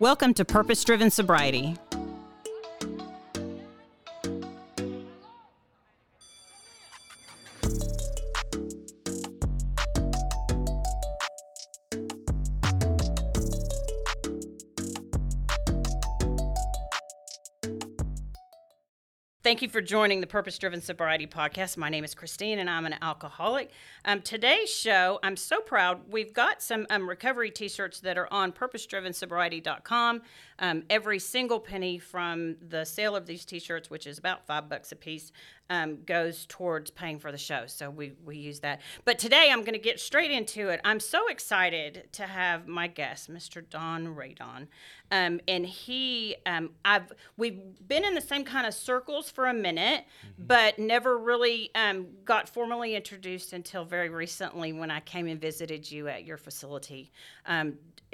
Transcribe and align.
Welcome 0.00 0.34
to 0.34 0.44
Purpose 0.44 0.82
Driven 0.82 1.08
Sobriety. 1.08 1.76
Thank 19.54 19.62
you 19.62 19.68
for 19.68 19.80
joining 19.80 20.20
the 20.20 20.26
Purpose 20.26 20.58
Driven 20.58 20.80
Sobriety 20.80 21.28
Podcast. 21.28 21.76
My 21.76 21.88
name 21.88 22.02
is 22.02 22.12
Christine 22.12 22.58
and 22.58 22.68
I'm 22.68 22.86
an 22.86 22.96
alcoholic. 23.00 23.70
Um, 24.04 24.20
today's 24.20 24.68
show, 24.68 25.20
I'm 25.22 25.36
so 25.36 25.60
proud. 25.60 26.00
We've 26.10 26.32
got 26.32 26.60
some 26.60 26.88
um, 26.90 27.08
recovery 27.08 27.52
t 27.52 27.68
shirts 27.68 28.00
that 28.00 28.18
are 28.18 28.26
on 28.32 28.50
purposedrivensobriety.com. 28.50 30.22
Um, 30.58 30.84
every 30.88 31.18
single 31.18 31.60
penny 31.60 31.98
from 31.98 32.56
the 32.66 32.84
sale 32.84 33.16
of 33.16 33.26
these 33.26 33.44
t 33.44 33.58
shirts, 33.58 33.90
which 33.90 34.06
is 34.06 34.18
about 34.18 34.46
five 34.46 34.68
bucks 34.68 34.92
a 34.92 34.96
piece, 34.96 35.32
um, 35.70 35.98
goes 36.04 36.44
towards 36.46 36.90
paying 36.90 37.18
for 37.18 37.32
the 37.32 37.38
show. 37.38 37.64
So 37.66 37.88
we, 37.88 38.12
we 38.24 38.36
use 38.36 38.60
that. 38.60 38.80
But 39.04 39.18
today 39.18 39.48
I'm 39.50 39.60
going 39.60 39.72
to 39.72 39.78
get 39.78 39.98
straight 39.98 40.30
into 40.30 40.68
it. 40.68 40.80
I'm 40.84 41.00
so 41.00 41.28
excited 41.28 42.08
to 42.12 42.24
have 42.24 42.68
my 42.68 42.86
guest, 42.86 43.30
Mr. 43.30 43.62
Don 43.68 44.14
Radon. 44.14 44.66
Um, 45.10 45.40
and 45.48 45.64
he, 45.64 46.36
um, 46.44 46.70
I've, 46.84 47.12
we've 47.36 47.60
been 47.86 48.04
in 48.04 48.14
the 48.14 48.20
same 48.20 48.44
kind 48.44 48.66
of 48.66 48.74
circles 48.74 49.30
for 49.30 49.46
a 49.46 49.54
minute, 49.54 50.04
mm-hmm. 50.04 50.44
but 50.46 50.78
never 50.78 51.16
really 51.16 51.70
um, 51.74 52.08
got 52.24 52.48
formally 52.48 52.94
introduced 52.94 53.52
until 53.52 53.84
very 53.84 54.10
recently 54.10 54.72
when 54.72 54.90
I 54.90 55.00
came 55.00 55.26
and 55.26 55.40
visited 55.40 55.90
you 55.90 56.08
at 56.08 56.24
your 56.24 56.36
facility. 56.36 57.10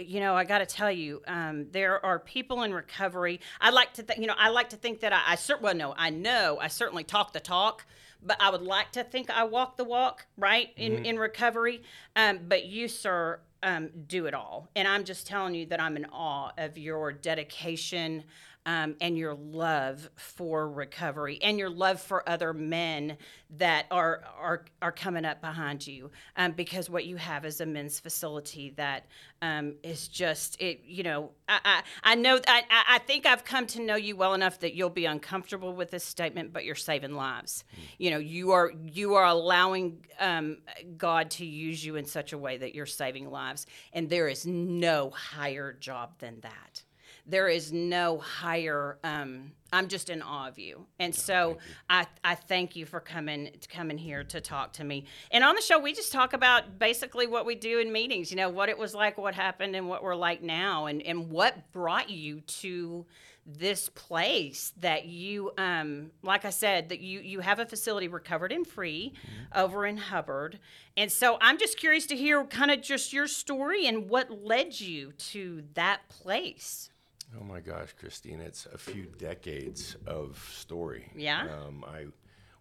You 0.07 0.21
know, 0.21 0.35
I 0.35 0.45
got 0.45 0.59
to 0.59 0.67
tell 0.67 0.91
you, 0.91 1.23
um, 1.27 1.67
there 1.71 2.05
are 2.05 2.19
people 2.19 2.63
in 2.63 2.73
recovery. 2.73 3.41
I 3.61 3.71
like 3.71 3.95
to, 3.95 4.03
th- 4.03 4.19
you 4.19 4.27
know, 4.27 4.35
I 4.37 4.49
like 4.49 4.71
to 4.71 4.77
think 4.77 5.01
that 5.01 5.13
I, 5.13 5.21
I 5.29 5.35
cer- 5.37 5.59
well, 5.61 5.75
no, 5.75 5.95
I 5.97 6.11
know 6.11 6.59
I 6.61 6.69
certainly 6.69 7.05
talk 7.05 7.33
the 7.33 7.41
talk, 7.41 7.85
but 8.23 8.37
I 8.41 8.51
would 8.51 8.63
like 8.63 8.93
to 8.93 9.05
think 9.05 9.31
I 9.31 9.45
walk 9.45 9.77
the 9.77 9.85
walk, 9.85 10.27
right, 10.37 10.71
in 10.77 10.93
mm-hmm. 10.93 11.05
in 11.05 11.19
recovery. 11.19 11.83
Um, 12.17 12.41
but 12.49 12.67
you, 12.67 12.89
sir, 12.89 13.41
um, 13.63 13.91
do 14.07 14.27
it 14.27 14.35
all, 14.35 14.69
and 14.75 14.89
I'm 14.89 15.05
just 15.05 15.27
telling 15.27 15.55
you 15.55 15.67
that 15.67 15.81
I'm 15.81 15.97
in 15.97 16.07
awe 16.07 16.53
of 16.57 16.79
your 16.79 17.13
dedication 17.13 18.25
um, 18.67 18.95
and 19.01 19.17
your 19.17 19.35
love 19.35 20.11
for 20.17 20.71
recovery 20.71 21.39
and 21.43 21.59
your 21.59 21.71
love 21.71 22.01
for 22.01 22.29
other 22.29 22.53
men 22.53 23.17
that 23.57 23.87
are 23.91 24.23
are 24.39 24.67
are 24.83 24.93
coming 24.93 25.25
up 25.25 25.41
behind 25.41 25.87
you 25.87 26.11
um, 26.37 26.53
because 26.53 26.91
what 26.91 27.07
you 27.07 27.17
have 27.17 27.45
is 27.45 27.61
a 27.61 27.67
men's 27.67 27.99
facility 27.99 28.75
that 28.77 29.07
um, 29.41 29.75
is 29.83 30.09
just 30.09 30.61
it 30.61 30.83
you 30.85 31.03
know 31.03 31.31
I, 31.49 31.61
I, 31.65 31.83
I 32.13 32.15
know 32.17 32.39
I, 32.47 32.63
I 32.89 32.99
think 32.99 33.25
I've 33.25 33.45
come 33.45 33.67
to 33.69 33.81
know 33.81 33.97
you 33.97 34.15
well 34.15 34.35
enough 34.35 34.61
that 34.61 34.75
you'll 34.75 34.91
be 34.91 35.07
uncomfortable 35.07 35.75
with 35.75 35.91
this 35.91 36.05
statement 36.05 36.53
but 36.53 36.65
you're 36.65 36.75
saving 36.75 37.15
lives 37.15 37.65
mm. 37.75 37.83
you 37.99 38.11
know 38.11 38.19
you 38.19 38.51
are 38.51 38.73
you 38.93 39.15
are 39.15 39.27
allowing 39.27 40.05
um, 40.19 40.59
God 40.99 41.31
to 41.33 41.47
use 41.47 41.85
you 41.85 41.97
in 41.97 42.05
such 42.05 42.35
a 42.35 42.39
way 42.39 42.59
that 42.59 42.75
you're 42.75 42.85
saving 42.85 43.31
lives 43.31 43.67
and 43.95 44.11
there 44.11 44.29
is 44.29 44.45
no 44.47 45.11
higher 45.11 45.73
job 45.73 46.13
than 46.19 46.41
that 46.41 46.83
there 47.31 47.49
is 47.49 47.73
no 47.73 48.19
higher. 48.19 48.99
Um, 49.05 49.53
I'm 49.73 49.87
just 49.87 50.11
in 50.11 50.21
awe 50.21 50.49
of 50.49 50.59
you, 50.59 50.87
and 50.99 51.15
so 51.15 51.59
I 51.89 52.07
I 52.25 52.35
thank 52.35 52.75
you 52.75 52.87
for 52.87 53.01
coming 53.01 53.51
coming 53.69 53.99
here 53.99 54.25
to 54.25 54.41
talk 54.41 54.73
to 54.75 54.85
me. 54.85 55.05
And 55.31 55.45
on 55.45 55.55
the 55.55 55.63
show, 55.63 55.79
we 55.79 55.93
just 55.93 56.13
talk 56.13 56.33
about 56.33 56.79
basically 56.79 57.27
what 57.27 57.47
we 57.47 57.55
do 57.55 57.79
in 57.79 57.93
meetings. 57.93 58.31
You 58.31 58.37
know, 58.37 58.49
what 58.49 58.69
it 58.69 58.77
was 58.77 58.95
like, 58.95 59.17
what 59.17 59.35
happened, 59.35 59.77
and 59.77 59.89
what 59.89 60.03
we're 60.03 60.17
like 60.17 60.43
now, 60.43 60.87
and 60.87 61.01
and 61.03 61.31
what 61.31 61.71
brought 61.73 62.11
you 62.11 62.41
to 62.41 63.07
this 63.47 63.89
place 63.89 64.73
that 64.79 65.07
you 65.07 65.51
um 65.57 66.11
like 66.23 66.45
i 66.45 66.51
said 66.51 66.91
that 66.91 67.01
you 67.01 67.21
you 67.21 67.41
have 67.41 67.59
a 67.59 67.67
facility 67.67 68.07
recovered 68.07 68.53
and 68.53 68.67
free 68.67 69.13
mm-hmm. 69.17 69.59
over 69.59 69.87
in 69.87 69.97
hubbard 69.97 70.59
and 70.97 71.11
so 71.11 71.39
i'm 71.41 71.59
just 71.59 71.79
curious 71.79 72.07
to 72.07 72.15
hear 72.15 72.45
kind 72.45 72.71
of 72.71 72.83
just 72.83 73.13
your 73.13 73.27
story 73.27 73.87
and 73.87 74.09
what 74.09 74.45
led 74.45 74.79
you 74.79 75.13
to 75.13 75.65
that 75.75 76.07
place 76.09 76.91
Oh 77.39 77.45
my 77.45 77.61
gosh, 77.61 77.91
Christine, 77.99 78.41
it's 78.41 78.67
a 78.67 78.79
few 78.79 79.07
decades 79.07 79.97
of 80.07 80.39
story. 80.53 81.11
Yeah. 81.15 81.47
Um, 81.49 81.85
I 81.87 82.07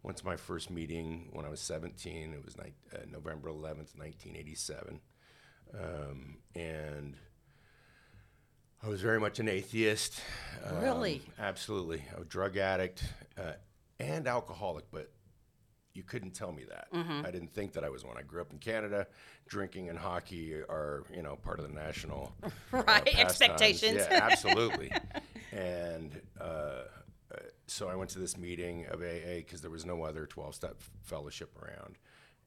went 0.04 0.18
to 0.18 0.26
my 0.26 0.36
first 0.36 0.70
meeting 0.70 1.30
when 1.32 1.46
I 1.46 1.50
was 1.50 1.60
17. 1.60 2.34
It 2.34 2.46
was 2.46 2.58
ni- 2.58 2.74
uh, 2.94 3.00
November 3.12 3.50
11th, 3.50 3.98
1987. 3.98 5.00
Um, 5.74 6.38
and 6.56 7.16
I 8.84 8.88
was 8.90 9.02
very 9.02 9.20
much 9.20 9.40
an 9.40 9.50
atheist. 9.50 10.22
Um, 10.64 10.80
really? 10.82 11.22
Absolutely. 11.40 12.04
A 12.16 12.24
drug 12.24 12.58
addict 12.58 13.04
uh, 13.38 13.54
and 14.00 14.28
alcoholic, 14.28 14.86
but 14.92 15.12
you 16.00 16.04
couldn't 16.04 16.32
tell 16.32 16.54
me 16.54 16.64
that. 16.64 16.88
Mm-hmm. 16.94 17.26
I 17.26 17.30
didn't 17.30 17.52
think 17.54 17.74
that 17.74 17.84
I 17.84 17.90
was 17.90 18.06
one. 18.06 18.16
I 18.18 18.22
grew 18.22 18.40
up 18.40 18.54
in 18.54 18.58
Canada. 18.58 19.06
Drinking 19.50 19.90
and 19.90 20.00
hockey 20.00 20.54
are, 20.54 21.04
you 21.14 21.22
know, 21.22 21.36
part 21.36 21.60
of 21.60 21.68
the 21.68 21.74
national 21.74 22.34
uh, 22.44 22.50
right 22.88 23.16
uh, 23.18 23.20
expectations. 23.20 23.98
Yeah, 24.10 24.20
absolutely. 24.32 24.94
and 25.52 26.22
uh, 26.40 26.84
so 27.68 27.90
I 27.90 27.96
went 27.96 28.12
to 28.12 28.20
this 28.20 28.38
meeting 28.38 28.86
of 28.86 29.02
AA 29.02 29.40
because 29.40 29.60
there 29.60 29.70
was 29.70 29.86
no 29.86 30.04
other 30.04 30.26
12-step 30.26 30.82
fellowship 31.02 31.52
around, 31.62 31.98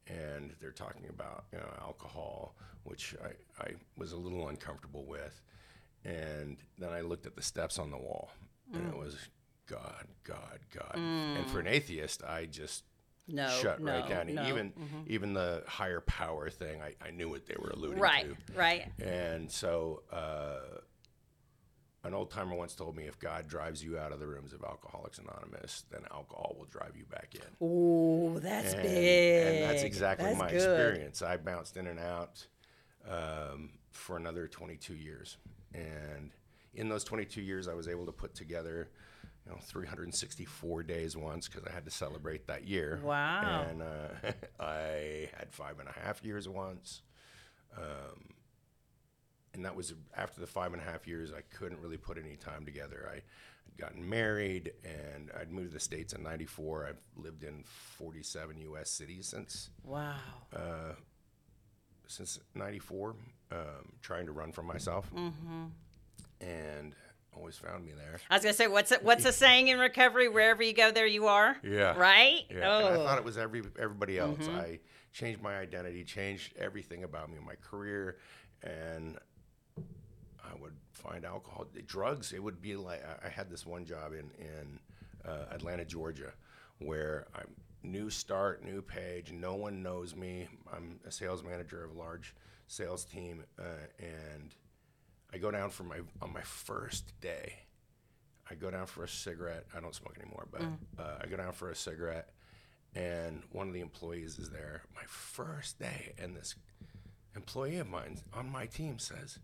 and 0.07 0.55
they're 0.59 0.71
talking 0.71 1.05
about 1.11 1.45
you 1.53 1.59
know 1.59 1.69
alcohol, 1.79 2.57
which 2.85 3.15
I, 3.23 3.63
I 3.63 3.73
was 3.99 4.13
a 4.13 4.17
little 4.17 4.49
uncomfortable 4.49 5.05
with, 5.05 5.43
and 6.07 6.57
then 6.79 6.89
I 6.89 7.03
looked 7.03 7.27
at 7.27 7.37
the 7.37 7.43
steps 7.43 7.79
on 7.79 7.91
the 7.91 7.99
wall, 7.99 8.31
mm. 8.73 8.79
and 8.79 8.89
it 8.89 8.95
mm. 8.95 8.99
was 8.99 9.19
God, 9.67 10.07
God, 10.25 10.59
God. 10.75 10.95
Mm. 10.95 11.39
And 11.39 11.51
for 11.51 11.61
an 11.61 11.67
atheist, 11.67 12.25
I 12.25 12.47
just 12.47 12.85
no, 13.29 13.49
shut 13.49 13.81
no, 13.81 13.93
right 13.93 14.09
down. 14.09 14.35
No. 14.35 14.47
Even 14.49 14.71
mm-hmm. 14.71 15.03
even 15.07 15.33
the 15.33 15.63
higher 15.67 16.01
power 16.01 16.51
thing, 16.51 16.81
I, 16.83 16.95
I 17.05 17.11
knew 17.11 17.29
what 17.29 17.47
they 17.47 17.57
were 17.59 17.71
alluding 17.71 17.99
right, 17.99 18.25
to. 18.25 18.53
Right, 18.55 18.91
right. 18.99 19.07
And 19.07 19.51
so, 19.51 20.03
uh, 20.13 20.81
an 22.05 22.15
old 22.15 22.31
timer 22.31 22.57
once 22.57 22.75
told 22.75 22.97
me, 22.97 23.05
if 23.05 23.19
God 23.21 23.47
drives 23.47 23.83
you 23.83 23.97
out 23.97 24.13
of 24.13 24.19
the 24.19 24.27
rooms 24.27 24.53
of 24.53 24.65
Alcoholics 24.65 25.19
Anonymous, 25.19 25.85
then 25.91 26.01
alcohol 26.11 26.57
will 26.59 26.67
drive 26.67 26.97
you 26.97 27.05
back 27.05 27.35
in. 27.35 27.43
Oh, 27.61 28.41
that's 28.41 28.73
and, 28.73 28.83
big. 28.83 29.47
And 29.47 29.71
that's 29.71 29.85
exactly 29.85 30.27
that's 30.27 30.39
my 30.39 30.51
good. 30.51 30.57
experience. 30.57 31.23
I 31.23 31.37
bounced 31.37 31.77
in 31.77 31.87
and 31.87 32.01
out 32.01 32.45
um, 33.09 33.71
for 33.93 34.17
another 34.17 34.49
22 34.49 34.95
years, 34.95 35.37
and 35.73 36.33
in 36.75 36.89
those 36.89 37.05
22 37.05 37.41
years, 37.41 37.69
I 37.69 37.75
was 37.75 37.87
able 37.87 38.07
to 38.07 38.13
put 38.13 38.35
together 38.35 38.89
you 39.45 39.53
know 39.53 39.59
364 39.61 40.83
days 40.83 41.17
once 41.17 41.49
because 41.49 41.65
I 41.67 41.73
had 41.73 41.85
to 41.85 41.91
celebrate 41.91 42.47
that 42.47 42.67
year. 42.67 43.01
Wow. 43.03 43.67
And 43.69 43.83
uh, 43.83 44.33
I 44.61 45.29
had 45.37 45.53
five 45.53 45.79
and 45.79 45.89
a 45.89 45.93
half 45.93 46.25
years 46.25 46.49
once. 46.49 47.03
Um, 47.77 48.35
and 49.55 49.65
that 49.65 49.77
was 49.77 49.95
after 50.17 50.41
the 50.41 50.47
five 50.47 50.73
and 50.73 50.81
a 50.81 50.85
half 50.85 51.07
years, 51.07 51.33
I 51.33 51.41
couldn't 51.57 51.81
really 51.81 51.97
put 51.97 52.19
any 52.19 52.37
time 52.37 52.65
together. 52.65 53.09
I 53.11 53.17
had 53.17 53.77
gotten 53.77 54.09
married 54.09 54.73
and 54.85 55.31
I'd 55.39 55.53
moved 55.53 55.71
to 55.71 55.75
the 55.75 55.81
States 55.81 56.13
in 56.13 56.23
94. 56.23 56.87
I've 56.87 57.23
lived 57.23 57.43
in 57.43 57.65
47 57.67 58.59
U.S. 58.59 58.91
cities 58.91 59.27
since. 59.29 59.71
Wow. 59.85 60.15
Uh, 60.55 60.95
since 62.07 62.39
94, 62.55 63.15
um, 63.51 63.59
trying 64.03 64.27
to 64.27 64.33
run 64.33 64.53
for 64.53 64.63
myself. 64.63 65.11
Mm-hmm. 65.15 65.65
And 66.41 66.95
always 67.37 67.57
found 67.57 67.85
me 67.85 67.93
there. 67.93 68.21
I 68.31 68.37
was 68.37 68.43
gonna 68.43 68.55
say, 68.55 68.67
what's 68.67 68.93
a, 68.93 68.97
what's 69.03 69.25
a 69.25 69.33
saying 69.45 69.69
in 69.69 69.79
recovery? 69.79 70.29
Wherever 70.29 70.63
you 70.63 70.73
go, 70.73 70.91
there 70.91 71.07
you 71.07 71.27
are. 71.27 71.57
Yeah. 71.63 71.97
Right. 71.97 72.43
Yeah. 72.51 72.69
Oh. 72.69 72.87
And 72.87 73.03
I 73.03 73.05
thought 73.05 73.19
it 73.19 73.25
was 73.25 73.39
every 73.39 73.63
everybody 73.79 74.19
else. 74.19 74.39
Mm-hmm. 74.39 74.57
I 74.57 74.79
changed 75.13 75.43
my 75.43 75.59
identity, 75.59 76.05
changed 76.05 76.55
everything 76.57 77.05
about 77.05 77.31
me, 77.31 77.39
my 77.45 77.55
career, 77.57 78.19
and 78.63 79.19
I 79.77 80.61
would 80.61 80.77
find 80.93 81.25
alcohol, 81.25 81.67
drugs. 81.87 82.33
It 82.33 82.43
would 82.43 82.61
be 82.61 82.77
like 82.77 83.03
I 83.25 83.29
had 83.29 83.51
this 83.51 83.67
one 83.67 83.85
job 83.85 84.13
in 84.13 84.31
in 84.39 84.79
uh, 85.25 85.47
Atlanta, 85.51 85.85
Georgia, 85.85 86.33
where 86.79 87.27
I'm 87.35 87.49
new 87.83 88.11
start, 88.11 88.65
new 88.65 88.83
page. 88.83 89.33
No 89.33 89.55
one 89.55 89.83
knows 89.83 90.15
me. 90.15 90.49
I'm 90.73 91.01
a 91.07 91.11
sales 91.11 91.43
manager 91.43 91.85
of 91.85 91.95
a 91.95 91.99
large 91.99 92.35
sales 92.67 93.05
team, 93.05 93.45
uh, 93.59 93.87
and 93.99 94.55
I 95.33 95.39
go 95.39 95.51
down 95.51 95.71
for 95.71 95.85
my 95.85 95.99
on 96.21 96.33
my 96.33 96.43
first 96.43 97.13
day. 97.21 97.55
I 98.51 98.55
go 98.55 98.71
down 98.71 98.87
for 98.87 99.05
a 99.05 99.09
cigarette. 99.09 99.65
I 99.75 99.81
don't 99.81 99.95
smoke 99.95 100.17
anymore, 100.21 100.47
but 100.51 100.63
uh, 101.03 101.19
I 101.23 101.27
go 101.27 101.37
down 101.37 101.53
for 101.53 101.71
a 101.71 101.75
cigarette, 101.75 102.31
and 102.95 103.43
one 103.51 103.69
of 103.69 103.75
the 103.75 103.81
employees 103.81 104.39
is 104.39 104.51
there. 104.51 104.83
My 104.95 105.05
first 105.07 105.79
day, 105.79 106.15
and 106.19 106.37
this 106.37 106.55
employee 107.35 107.79
of 107.79 107.89
mine 107.89 108.19
on 108.35 108.51
my 108.51 108.67
team 108.67 108.99
says, 108.99 109.39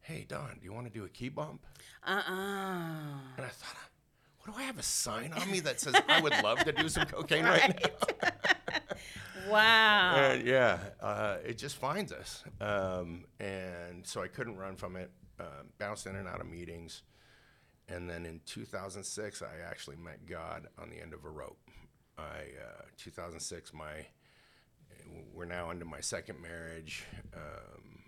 "Hey 0.00 0.26
Don, 0.28 0.58
do 0.58 0.64
you 0.64 0.72
want 0.72 0.86
to 0.86 0.92
do 0.92 1.04
a 1.04 1.08
key 1.08 1.30
bump?" 1.30 1.64
Uh 2.06 2.22
uh 2.26 3.18
And 3.36 3.46
I 3.46 3.48
thought, 3.48 3.76
what 4.40 4.54
do 4.54 4.60
I 4.60 4.64
have 4.64 4.78
a 4.78 4.82
sign 4.82 5.32
on 5.32 5.50
me 5.50 5.60
that 5.60 5.80
says 5.80 5.94
I 6.08 6.20
would 6.20 6.34
love 6.42 6.58
to 6.64 6.72
do 6.72 6.88
some 6.88 7.06
cocaine 7.06 7.44
right, 7.44 7.78
now? 8.22 8.28
Wow. 9.48 10.14
And 10.16 10.46
yeah, 10.46 10.78
uh, 11.00 11.38
it 11.44 11.58
just 11.58 11.76
finds 11.76 12.12
us. 12.12 12.44
Um, 12.60 13.24
and 13.40 14.06
so 14.06 14.22
I 14.22 14.28
couldn't 14.28 14.56
run 14.56 14.76
from 14.76 14.96
it. 14.96 15.10
Um, 15.40 15.68
bounced 15.78 16.06
in 16.06 16.16
and 16.16 16.28
out 16.28 16.40
of 16.40 16.46
meetings. 16.46 17.02
And 17.88 18.08
then 18.10 18.26
in 18.26 18.40
2006, 18.44 19.42
I 19.42 19.68
actually 19.68 19.96
met 19.96 20.26
God 20.26 20.66
on 20.78 20.90
the 20.90 21.00
end 21.00 21.14
of 21.14 21.24
a 21.24 21.30
rope. 21.30 21.58
I 22.18 22.22
uh, 22.22 22.82
2006, 22.98 23.72
my 23.72 24.06
we're 25.32 25.46
now 25.46 25.70
into 25.70 25.84
my 25.84 26.00
second 26.00 26.40
marriage. 26.42 27.04
Um, 27.34 28.00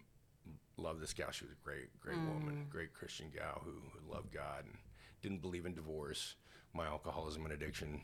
love 0.77 1.01
this 1.01 1.13
gal. 1.15 1.31
She 1.33 1.45
was 1.45 1.53
a 1.53 1.65
great, 1.65 1.99
great 2.01 2.19
woman, 2.19 2.67
great 2.71 2.93
Christian 2.93 3.31
gal 3.35 3.63
who, 3.65 3.73
who 3.93 4.13
loved 4.15 4.33
God 4.33 4.65
and 4.67 4.77
didn't 5.23 5.41
believe 5.43 5.67
in 5.67 5.75
divorce. 5.75 6.35
My 6.75 6.87
alcoholism 6.87 7.45
and 7.45 7.53
addiction 7.55 8.03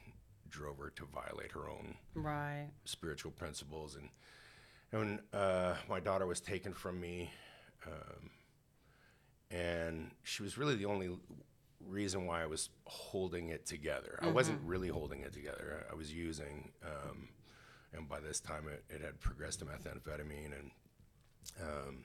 drove 0.49 0.79
her 0.79 0.91
to 0.91 1.05
violate 1.15 1.53
her 1.53 1.69
own 1.69 1.95
Right. 2.15 2.69
spiritual 2.85 3.33
principles 3.33 3.95
and 3.97 4.09
and 4.91 5.21
uh, 5.35 5.75
my 5.89 6.01
daughter 6.01 6.27
was 6.27 6.41
taken 6.41 6.73
from 6.73 6.99
me 6.99 7.31
um, 7.87 8.31
and 9.51 10.11
she 10.23 10.43
was 10.43 10.59
really 10.59 10.75
the 10.77 10.85
only 10.87 11.11
reason 11.87 12.27
why 12.27 12.43
I 12.43 12.47
was 12.47 12.71
holding 12.85 13.49
it 13.49 13.65
together. 13.67 14.19
I 14.21 14.27
wasn't 14.35 14.61
really 14.65 14.89
holding 14.89 15.21
it 15.21 15.33
together. 15.33 15.87
I 15.91 15.95
was 15.95 16.13
using, 16.13 16.73
um, 16.85 17.29
and 17.95 18.09
by 18.09 18.21
this 18.21 18.41
time 18.41 18.65
it, 18.69 18.85
it 18.91 19.01
had 19.01 19.19
progressed 19.21 19.61
to 19.61 19.65
methamphetamine, 19.65 20.53
and 20.59 20.71
um, 21.63 22.05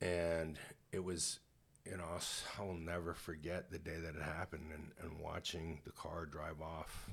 and 0.00 0.58
it 0.92 1.02
was, 1.02 1.40
you 1.84 1.96
know, 1.96 2.04
I'll 2.10 2.16
s- 2.16 2.44
I'll 2.58 2.74
never 2.74 3.14
forget 3.14 3.70
the 3.70 3.78
day 3.78 3.96
that 3.98 4.14
it 4.16 4.22
happened, 4.22 4.70
and, 4.74 4.90
and 5.02 5.18
watching 5.20 5.80
the 5.84 5.92
car 5.92 6.26
drive 6.26 6.60
off 6.60 7.10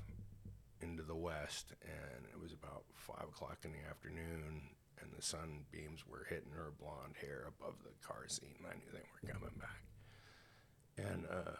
into 0.80 1.02
the 1.02 1.14
west, 1.16 1.72
and 1.82 2.24
it 2.32 2.40
was 2.40 2.52
about 2.52 2.84
five 2.94 3.24
o'clock 3.28 3.58
in 3.64 3.72
the 3.72 3.88
afternoon, 3.88 4.62
and 5.02 5.10
the 5.16 5.22
sunbeams 5.22 6.06
were 6.06 6.26
hitting 6.28 6.52
her 6.56 6.72
blonde 6.80 7.14
hair 7.20 7.44
above 7.48 7.74
the 7.82 7.90
car 8.06 8.24
seat, 8.28 8.56
and 8.58 8.66
I 8.66 8.74
knew 8.74 8.90
they 8.92 9.00
weren't 9.00 9.34
coming 9.40 9.58
back. 9.60 9.82
And 10.98 11.24
uh, 11.30 11.56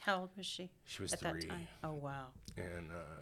How 0.00 0.20
old 0.20 0.30
was 0.36 0.46
she? 0.46 0.70
She 0.84 1.02
was 1.02 1.12
at 1.12 1.20
three. 1.20 1.40
that 1.40 1.48
time. 1.48 1.68
Oh 1.82 1.94
wow. 1.94 2.26
and 2.56 2.90
uh, 2.90 3.20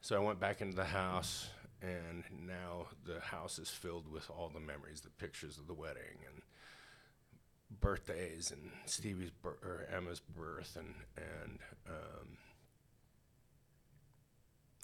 so 0.00 0.16
I 0.16 0.18
went 0.20 0.40
back 0.40 0.60
into 0.60 0.76
the 0.76 0.84
house, 0.84 1.48
and 1.80 2.24
now 2.46 2.86
the 3.06 3.20
house 3.20 3.58
is 3.58 3.68
filled 3.70 4.10
with 4.10 4.28
all 4.30 4.50
the 4.52 4.60
memories, 4.60 5.00
the 5.00 5.10
pictures 5.10 5.58
of 5.58 5.66
the 5.66 5.74
wedding, 5.74 6.18
and 6.32 6.42
birthdays, 7.80 8.50
and 8.50 8.70
Stevie's 8.86 9.30
bir- 9.30 9.58
or 9.62 9.86
Emma's 9.94 10.20
birth, 10.20 10.76
and 10.78 10.94
and 11.16 11.58
um, 11.88 12.36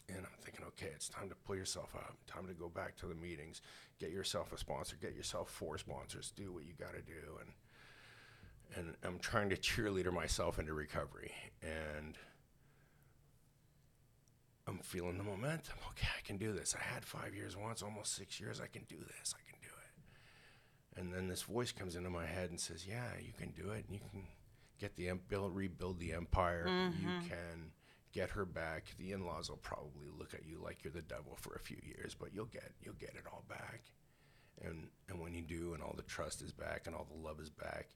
and 0.08 0.18
I'm 0.18 0.38
thinking, 0.42 0.64
okay, 0.68 0.90
it's 0.94 1.08
time 1.08 1.28
to 1.28 1.34
pull 1.34 1.56
yourself 1.56 1.94
up, 1.94 2.16
Time 2.26 2.46
to 2.46 2.54
go 2.54 2.68
back 2.68 2.96
to 2.96 3.06
the 3.06 3.14
meetings. 3.14 3.60
Get 3.98 4.10
yourself 4.10 4.52
a 4.52 4.58
sponsor. 4.58 4.96
Get 5.00 5.14
yourself 5.14 5.50
four 5.50 5.76
sponsors. 5.78 6.32
Do 6.34 6.52
what 6.52 6.64
you 6.64 6.72
got 6.78 6.94
to 6.94 7.02
do. 7.02 7.38
And 7.40 7.50
and 8.76 8.94
I'm 9.02 9.18
trying 9.18 9.48
to 9.50 9.56
cheerleader 9.56 10.12
myself 10.12 10.58
into 10.58 10.74
recovery. 10.74 11.32
And 11.62 12.16
I'm 14.66 14.78
feeling 14.78 15.16
the 15.16 15.24
momentum. 15.24 15.76
Okay, 15.90 16.08
I 16.16 16.20
can 16.26 16.36
do 16.36 16.52
this. 16.52 16.76
I 16.78 16.82
had 16.82 17.04
five 17.04 17.34
years 17.34 17.56
once, 17.56 17.82
almost 17.82 18.14
six 18.14 18.38
years. 18.38 18.60
I 18.60 18.66
can 18.66 18.84
do 18.86 18.98
this. 18.98 19.34
I 19.34 19.50
can 19.50 19.58
do 19.62 19.68
it. 19.68 21.00
And 21.00 21.12
then 21.12 21.28
this 21.28 21.42
voice 21.42 21.72
comes 21.72 21.96
into 21.96 22.10
my 22.10 22.26
head 22.26 22.50
and 22.50 22.60
says, 22.60 22.86
"Yeah, 22.86 23.08
you 23.20 23.32
can 23.32 23.50
do 23.50 23.70
it. 23.70 23.86
And 23.86 23.94
You 23.94 24.00
can 24.10 24.26
get 24.78 24.96
the 24.96 25.08
em- 25.08 25.22
build, 25.28 25.56
rebuild 25.56 25.98
the 25.98 26.12
empire. 26.12 26.64
You 26.66 27.08
mm-hmm. 27.08 27.28
can 27.28 27.72
get 28.12 28.30
her 28.30 28.44
back. 28.44 28.94
The 28.98 29.12
in-laws 29.12 29.50
will 29.50 29.58
probably 29.58 30.06
look 30.18 30.34
at 30.34 30.46
you 30.46 30.60
like 30.62 30.82
you're 30.84 30.92
the 30.92 31.02
devil 31.02 31.36
for 31.40 31.54
a 31.54 31.60
few 31.60 31.78
years, 31.84 32.14
but 32.18 32.34
you'll 32.34 32.46
get 32.46 32.72
you'll 32.82 32.94
get 32.94 33.14
it 33.14 33.24
all 33.30 33.44
back. 33.48 33.82
And 34.64 34.88
and 35.08 35.20
when 35.20 35.34
you 35.34 35.42
do, 35.42 35.74
and 35.74 35.82
all 35.82 35.94
the 35.96 36.02
trust 36.02 36.42
is 36.42 36.52
back, 36.52 36.86
and 36.86 36.94
all 36.94 37.06
the 37.10 37.22
love 37.26 37.40
is 37.40 37.50
back, 37.50 37.88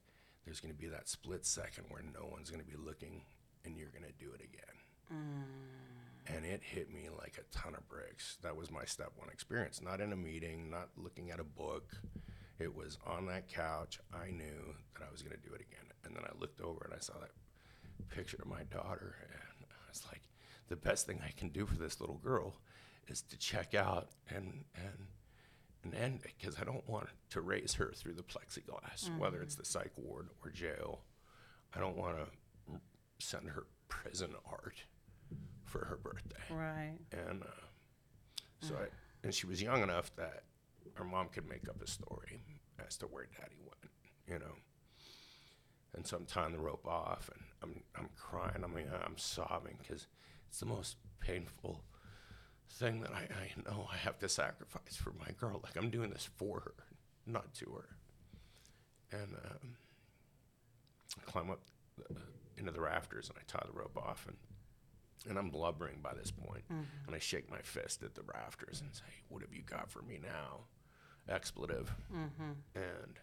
there's 0.45 0.59
going 0.59 0.73
to 0.73 0.79
be 0.79 0.87
that 0.87 1.09
split 1.09 1.45
second 1.45 1.85
where 1.89 2.03
no 2.03 2.27
one's 2.31 2.49
going 2.49 2.63
to 2.63 2.69
be 2.69 2.77
looking, 2.77 3.23
and 3.65 3.77
you're 3.77 3.89
going 3.89 4.05
to 4.05 4.25
do 4.25 4.31
it 4.33 4.41
again." 4.41 4.77
Mm. 5.11 6.33
and 6.33 6.45
it 6.45 6.61
hit 6.63 6.91
me 6.91 7.09
like 7.19 7.37
a 7.37 7.55
ton 7.55 7.75
of 7.75 7.87
bricks. 7.89 8.37
That 8.41 8.55
was 8.55 8.71
my 8.71 8.85
step 8.85 9.11
one 9.17 9.29
experience. 9.29 9.81
Not 9.81 9.99
in 9.99 10.13
a 10.13 10.15
meeting, 10.15 10.69
not 10.71 10.87
looking 10.95 11.29
at 11.29 11.41
a 11.41 11.43
book. 11.43 11.91
It 12.57 12.73
was 12.73 12.97
on 13.05 13.25
that 13.27 13.49
couch. 13.49 13.99
I 14.13 14.31
knew 14.31 14.73
that 14.97 15.05
I 15.07 15.11
was 15.11 15.21
going 15.21 15.35
to 15.35 15.47
do 15.49 15.53
it 15.53 15.61
again. 15.61 15.91
And 16.05 16.15
then 16.15 16.23
I 16.23 16.31
looked 16.39 16.61
over 16.61 16.83
and 16.85 16.93
I 16.93 16.99
saw 16.99 17.13
that 17.19 17.31
picture 18.09 18.37
of 18.41 18.47
my 18.47 18.63
daughter, 18.63 19.15
and 19.93 20.01
I 20.03 20.07
was 20.07 20.11
like, 20.13 20.21
the 20.69 20.75
best 20.75 21.05
thing 21.05 21.19
I 21.25 21.31
can 21.31 21.49
do 21.49 21.65
for 21.65 21.75
this 21.75 21.99
little 21.99 22.17
girl 22.17 22.55
is 23.07 23.21
to 23.23 23.37
check 23.37 23.73
out 23.75 24.09
and 24.29 24.63
and 24.75 25.07
and 25.83 25.93
end 25.95 26.21
it 26.23 26.31
because 26.39 26.55
I 26.59 26.63
don't 26.63 26.87
want 26.89 27.09
to 27.31 27.41
raise 27.41 27.73
her 27.73 27.91
through 27.93 28.13
the 28.13 28.23
plexiglass, 28.23 29.15
whether 29.17 29.41
it's 29.41 29.55
the 29.55 29.65
psych 29.65 29.91
ward 29.97 30.29
or 30.43 30.49
jail. 30.49 31.01
I 31.75 31.79
don't 31.79 31.97
want 31.97 32.17
to 32.17 32.79
send 33.19 33.49
her 33.49 33.65
prison 33.89 34.31
art 34.49 34.83
for 35.65 35.85
her 35.85 35.97
birthday 35.97 36.43
Right. 36.51 36.97
and 37.11 37.41
uh, 37.43 37.45
so 38.61 38.75
I, 38.75 38.85
and 39.23 39.33
she 39.33 39.45
was 39.47 39.61
young 39.61 39.81
enough 39.83 40.15
that 40.15 40.43
her 40.95 41.03
mom 41.03 41.27
could 41.29 41.47
make 41.49 41.67
up 41.67 41.81
a 41.81 41.87
story 41.87 42.41
as 42.85 42.95
to 42.97 43.05
where 43.07 43.25
daddy 43.39 43.57
went, 43.61 43.91
you 44.27 44.39
know. 44.39 44.55
And 45.95 46.07
so 46.07 46.17
I'm 46.17 46.25
tying 46.25 46.53
the 46.53 46.59
rope 46.59 46.87
off, 46.87 47.29
and 47.33 47.43
I'm 47.61 47.83
I'm 47.95 48.09
crying. 48.17 48.63
I 48.63 48.67
mean, 48.67 48.87
I'm 49.05 49.17
sobbing 49.17 49.77
because 49.79 50.07
it's 50.49 50.59
the 50.59 50.65
most 50.65 50.97
painful 51.19 51.83
thing 52.69 53.01
that 53.01 53.11
I, 53.11 53.21
I 53.21 53.69
know 53.69 53.87
I 53.91 53.97
have 53.97 54.17
to 54.19 54.29
sacrifice 54.29 54.95
for 54.95 55.13
my 55.19 55.31
girl. 55.39 55.61
Like 55.63 55.77
I'm 55.77 55.89
doing 55.89 56.09
this 56.09 56.27
for 56.37 56.61
her, 56.61 56.73
not 57.27 57.53
to 57.55 57.65
her. 57.65 57.89
And 59.11 59.35
um, 59.35 59.75
I 61.19 61.31
climb 61.31 61.51
up 61.51 61.61
the, 61.97 62.15
into 62.57 62.71
the 62.71 62.81
rafters, 62.81 63.29
and 63.29 63.37
I 63.37 63.43
tie 63.47 63.65
the 63.65 63.77
rope 63.77 63.97
off, 63.97 64.25
and 64.27 64.37
and 65.29 65.37
I'm 65.37 65.49
blubbering 65.49 65.99
by 66.01 66.13
this 66.13 66.31
point, 66.31 66.63
mm-hmm. 66.65 66.83
and 67.07 67.15
I 67.15 67.19
shake 67.19 67.49
my 67.49 67.61
fist 67.61 68.03
at 68.03 68.15
the 68.15 68.23
rafters 68.23 68.81
and 68.81 68.93
say, 68.93 69.03
"What 69.29 69.41
have 69.41 69.53
you 69.53 69.61
got 69.61 69.89
for 69.89 70.01
me 70.01 70.19
now?" 70.21 70.61
Expletive. 71.29 71.93
Mm-hmm. 72.13 72.51
And 72.75 73.19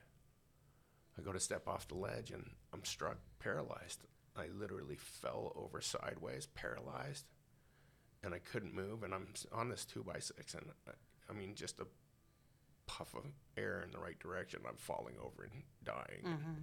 I 1.18 1.22
go 1.22 1.32
to 1.32 1.40
step 1.40 1.68
off 1.68 1.88
the 1.88 1.96
ledge, 1.96 2.30
and 2.30 2.50
I'm 2.72 2.84
struck 2.84 3.18
paralyzed. 3.38 4.00
I 4.36 4.46
literally 4.58 4.96
fell 4.96 5.52
over 5.56 5.80
sideways, 5.80 6.46
paralyzed, 6.46 7.26
and 8.22 8.32
I 8.34 8.38
couldn't 8.38 8.74
move. 8.74 9.02
And 9.02 9.12
I'm 9.12 9.28
on 9.52 9.68
this 9.68 9.84
two 9.84 10.02
by 10.02 10.18
six, 10.18 10.54
and 10.54 10.66
I, 10.88 10.92
I 11.28 11.32
mean, 11.32 11.54
just 11.54 11.80
a 11.80 11.86
puff 12.86 13.14
of 13.14 13.24
air 13.56 13.82
in 13.84 13.92
the 13.92 13.98
right 13.98 14.18
direction, 14.18 14.60
I'm 14.68 14.76
falling 14.76 15.14
over 15.22 15.44
and 15.44 15.62
dying. 15.84 16.24
Mm-hmm. 16.24 16.60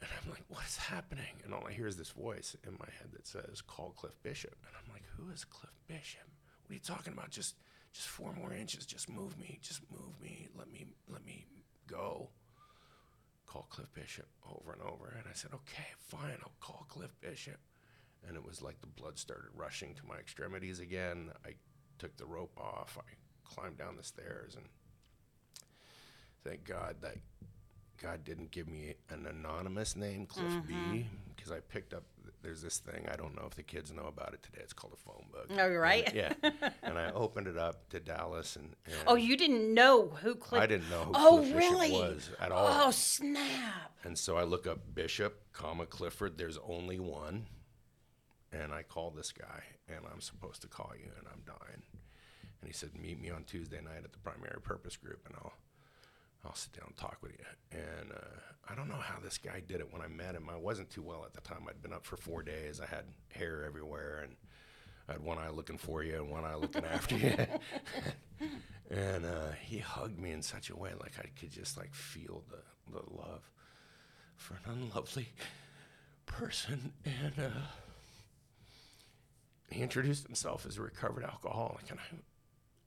And 0.00 0.10
I'm 0.20 0.30
like, 0.30 0.44
what 0.48 0.64
is 0.66 0.76
happening? 0.76 1.42
And 1.44 1.54
all 1.54 1.64
I 1.68 1.72
hear 1.72 1.86
is 1.86 1.96
this 1.96 2.10
voice 2.10 2.56
in 2.66 2.72
my 2.72 2.88
head 2.98 3.10
that 3.12 3.26
says, 3.26 3.60
call 3.60 3.90
Cliff 3.90 4.20
Bishop. 4.22 4.56
And 4.66 4.74
I'm 4.76 4.92
like, 4.92 5.04
who 5.16 5.30
is 5.30 5.44
Cliff 5.44 5.72
Bishop? 5.86 6.28
What 6.62 6.70
are 6.70 6.74
you 6.74 6.80
talking 6.80 7.12
about? 7.12 7.30
Just 7.30 7.56
just 7.92 8.08
four 8.08 8.32
more 8.32 8.52
inches. 8.52 8.86
Just 8.86 9.10
move 9.10 9.38
me. 9.38 9.58
Just 9.60 9.82
move 9.90 10.20
me. 10.20 10.48
Let 10.56 10.72
me 10.72 10.86
let 11.08 11.24
me 11.24 11.44
go. 11.86 12.30
Call 13.52 13.66
Cliff 13.68 13.92
Bishop 13.92 14.26
over 14.50 14.72
and 14.72 14.80
over. 14.80 15.14
And 15.18 15.26
I 15.28 15.34
said, 15.34 15.50
okay, 15.52 15.84
fine, 16.08 16.38
I'll 16.42 16.52
call 16.60 16.86
Cliff 16.88 17.14
Bishop. 17.20 17.58
And 18.26 18.34
it 18.34 18.46
was 18.46 18.62
like 18.62 18.80
the 18.80 18.86
blood 18.86 19.18
started 19.18 19.50
rushing 19.54 19.94
to 19.96 20.06
my 20.06 20.16
extremities 20.16 20.80
again. 20.80 21.30
I 21.44 21.50
took 21.98 22.16
the 22.16 22.24
rope 22.24 22.56
off. 22.56 22.96
I 22.98 23.12
climbed 23.44 23.76
down 23.76 23.96
the 23.96 24.04
stairs 24.04 24.54
and 24.54 24.64
thank 26.44 26.64
God 26.64 26.96
that 27.02 27.16
God 28.00 28.24
didn't 28.24 28.52
give 28.52 28.68
me 28.68 28.94
an 29.10 29.26
anonymous 29.26 29.96
name, 29.96 30.24
Cliff 30.24 30.54
B, 30.66 30.72
mm-hmm. 30.72 31.02
Because 31.42 31.56
I 31.56 31.60
picked 31.60 31.92
up. 31.94 32.04
There's 32.42 32.60
this 32.62 32.78
thing 32.78 33.06
I 33.12 33.14
don't 33.14 33.36
know 33.36 33.44
if 33.46 33.54
the 33.54 33.62
kids 33.62 33.92
know 33.92 34.06
about 34.06 34.34
it 34.34 34.42
today. 34.42 34.58
It's 34.62 34.72
called 34.72 34.92
a 34.94 34.96
phone 34.96 35.26
book. 35.32 35.46
Oh, 35.50 35.68
you're 35.68 35.80
right. 35.80 36.06
And- 36.08 36.16
yeah, 36.16 36.32
and 36.82 36.98
I 36.98 37.12
opened 37.12 37.46
it 37.46 37.56
up 37.56 37.88
to 37.90 38.00
Dallas, 38.00 38.56
and, 38.56 38.74
and 38.84 38.94
Oh, 39.06 39.14
you 39.14 39.36
didn't 39.36 39.72
know 39.72 40.08
who 40.08 40.34
Cliff? 40.34 40.60
I 40.60 40.66
didn't 40.66 40.90
know 40.90 41.04
who 41.04 41.12
Oh, 41.14 41.36
Cliff 41.38 41.54
really? 41.56 41.90
Bishop 41.90 42.02
was 42.14 42.30
at 42.40 42.50
all. 42.52 42.66
Oh, 42.68 42.90
snap! 42.90 43.92
And 44.04 44.18
so 44.18 44.36
I 44.36 44.42
look 44.42 44.66
up 44.66 44.80
Bishop, 44.94 45.40
comma 45.52 45.86
Clifford. 45.86 46.36
There's 46.36 46.58
only 46.68 46.98
one. 46.98 47.46
and 48.52 48.72
I 48.72 48.82
call 48.82 49.10
this 49.10 49.32
guy, 49.32 49.62
and 49.88 50.04
I'm 50.12 50.20
supposed 50.20 50.62
to 50.62 50.68
call 50.68 50.92
you, 50.98 51.10
and 51.18 51.26
I'm 51.32 51.42
dying. 51.46 51.82
And 52.60 52.66
he 52.68 52.72
said, 52.72 52.90
meet 53.00 53.20
me 53.20 53.30
on 53.30 53.44
Tuesday 53.44 53.80
night 53.80 54.04
at 54.04 54.12
the 54.12 54.18
primary 54.18 54.60
purpose 54.62 54.96
group, 54.96 55.26
and 55.26 55.34
I'll 55.36 55.52
I'll 56.44 56.54
sit 56.54 56.72
down 56.72 56.86
and 56.88 56.96
talk 56.96 57.18
with 57.22 57.32
you. 57.32 57.78
And 57.78 58.12
uh, 58.12 58.40
I 58.68 58.74
don't 58.74 58.88
know 58.88 58.94
how 58.96 59.20
this 59.20 59.38
guy 59.38 59.62
did 59.66 59.80
it 59.80 59.92
when 59.92 60.02
I 60.02 60.08
met 60.08 60.34
him. 60.34 60.48
I 60.50 60.56
wasn't 60.56 60.90
too 60.90 61.02
well 61.02 61.24
at 61.24 61.34
the 61.34 61.40
time. 61.40 61.66
I'd 61.68 61.82
been 61.82 61.92
up 61.92 62.04
for 62.04 62.16
four 62.16 62.42
days. 62.42 62.80
I 62.80 62.86
had 62.86 63.04
hair 63.30 63.64
everywhere, 63.64 64.20
and 64.24 64.36
I 65.08 65.12
had 65.12 65.22
one 65.22 65.38
eye 65.38 65.50
looking 65.50 65.78
for 65.78 66.02
you 66.02 66.16
and 66.16 66.30
one 66.30 66.44
eye 66.44 66.56
looking 66.56 66.84
after 66.92 67.16
you. 67.16 67.36
and 68.90 69.24
uh, 69.24 69.52
he 69.62 69.78
hugged 69.78 70.18
me 70.18 70.32
in 70.32 70.42
such 70.42 70.70
a 70.70 70.76
way, 70.76 70.90
like 71.00 71.12
I 71.18 71.26
could 71.38 71.50
just 71.50 71.76
like 71.76 71.94
feel 71.94 72.42
the, 72.50 72.92
the 72.92 73.02
love 73.14 73.48
for 74.36 74.54
an 74.54 74.72
unlovely 74.72 75.28
person. 76.26 76.92
And 77.04 77.38
uh, 77.38 77.60
he 79.70 79.80
introduced 79.80 80.26
himself 80.26 80.66
as 80.66 80.76
a 80.78 80.82
recovered 80.82 81.24
alcoholic, 81.24 81.90
and 81.90 82.00
I 82.00 82.16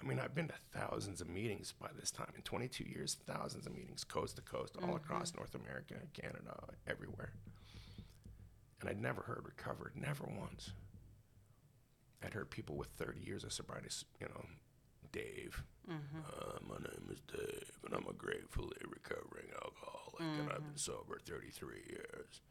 I 0.02 0.06
mean, 0.06 0.20
I've 0.20 0.36
been 0.36 0.48
to 0.50 0.54
thousands 0.74 1.22
of 1.22 1.30
meetings 1.30 1.74
by 1.80 1.90
this 1.98 2.12
time. 2.12 2.32
In 2.36 2.42
22 2.42 2.84
years, 2.84 3.18
thousands 3.26 3.66
of 3.66 3.74
meetings, 3.74 4.04
coast 4.04 4.36
to 4.36 4.42
coast, 4.42 4.76
all 4.78 4.90
mm-hmm. 4.90 4.98
across 4.98 5.34
North 5.36 5.56
America, 5.56 5.96
Canada, 6.14 6.56
everywhere. 6.88 7.32
And 8.82 8.90
I'd 8.90 9.02
never 9.02 9.22
heard 9.22 9.44
recovered, 9.46 9.94
never 9.96 10.26
once. 10.40 10.72
I'd 12.24 12.34
heard 12.34 12.50
people 12.50 12.76
with 12.76 12.90
30 12.98 13.22
years 13.22 13.44
of 13.44 13.54
sobriety, 13.54 13.90
you 14.20 14.28
know, 14.28 14.46
Dave. 15.12 15.64
Mm-hmm. 15.90 16.20
Uh, 16.28 16.58
my 16.68 16.76
name 16.76 17.10
is 17.12 17.22
Dave, 17.22 17.72
and 17.86 17.94
I'm 17.94 18.08
a 18.10 18.14
gratefully 18.14 18.78
recovering 18.88 19.48
alcoholic, 19.54 20.22
and 20.22 20.50
I've 20.50 20.58
mm-hmm. 20.58 20.70
been 20.70 20.78
sober 20.78 21.20
33 21.26 21.84
years. 21.88 22.42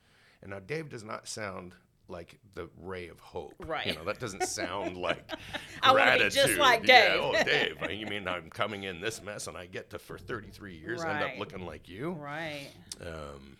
And 0.40 0.50
now 0.50 0.60
Dave 0.60 0.88
does 0.88 1.04
not 1.04 1.28
sound 1.28 1.74
like 2.08 2.38
the 2.54 2.68
ray 2.80 3.08
of 3.08 3.18
hope. 3.20 3.54
Right. 3.66 3.86
You 3.86 3.94
know, 3.94 4.04
that 4.04 4.20
doesn't 4.20 4.42
sound 4.44 4.96
like 4.96 5.30
I 5.82 5.92
gratitude. 5.92 6.32
just 6.32 6.58
like 6.58 6.86
Yeah, 6.86 7.14
Dave. 7.14 7.20
oh, 7.22 7.42
Dave. 7.82 7.98
You 7.98 8.06
mean 8.06 8.28
I'm 8.28 8.50
coming 8.50 8.82
in 8.84 9.00
this 9.00 9.22
mess 9.22 9.46
and 9.46 9.56
I 9.56 9.66
get 9.66 9.90
to, 9.90 9.98
for 9.98 10.18
33 10.18 10.76
years, 10.76 11.02
end 11.02 11.22
up 11.22 11.38
looking 11.38 11.64
like 11.64 11.88
you? 11.88 12.12
Right. 12.12 12.68
Um, 13.00 13.56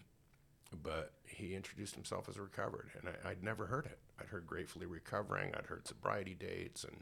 but 0.83 1.13
he 1.27 1.55
introduced 1.55 1.95
himself 1.95 2.29
as 2.29 2.39
recovered, 2.39 2.91
and 3.01 3.09
I, 3.25 3.31
I'd 3.31 3.43
never 3.43 3.67
heard 3.67 3.87
it. 3.87 3.99
I'd 4.21 4.27
heard 4.27 4.47
gratefully 4.47 4.87
recovering. 4.87 5.53
I'd 5.57 5.67
heard 5.67 5.87
sobriety 5.89 6.35
dates, 6.35 6.85
and 6.85 6.97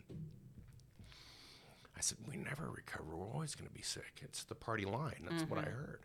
I 1.96 2.00
said, 2.00 2.18
"We 2.28 2.37
never 2.37 2.70
recover. 2.70 3.14
We're 3.16 3.28
always 3.30 3.54
going 3.54 3.68
to 3.68 3.75
be 3.75 3.82
sick. 3.82 4.20
It's 4.22 4.44
the 4.44 4.54
party 4.54 4.84
line. 4.84 5.26
That's 5.28 5.42
what 5.44 5.58
I 5.58 5.68
heard." 5.68 6.00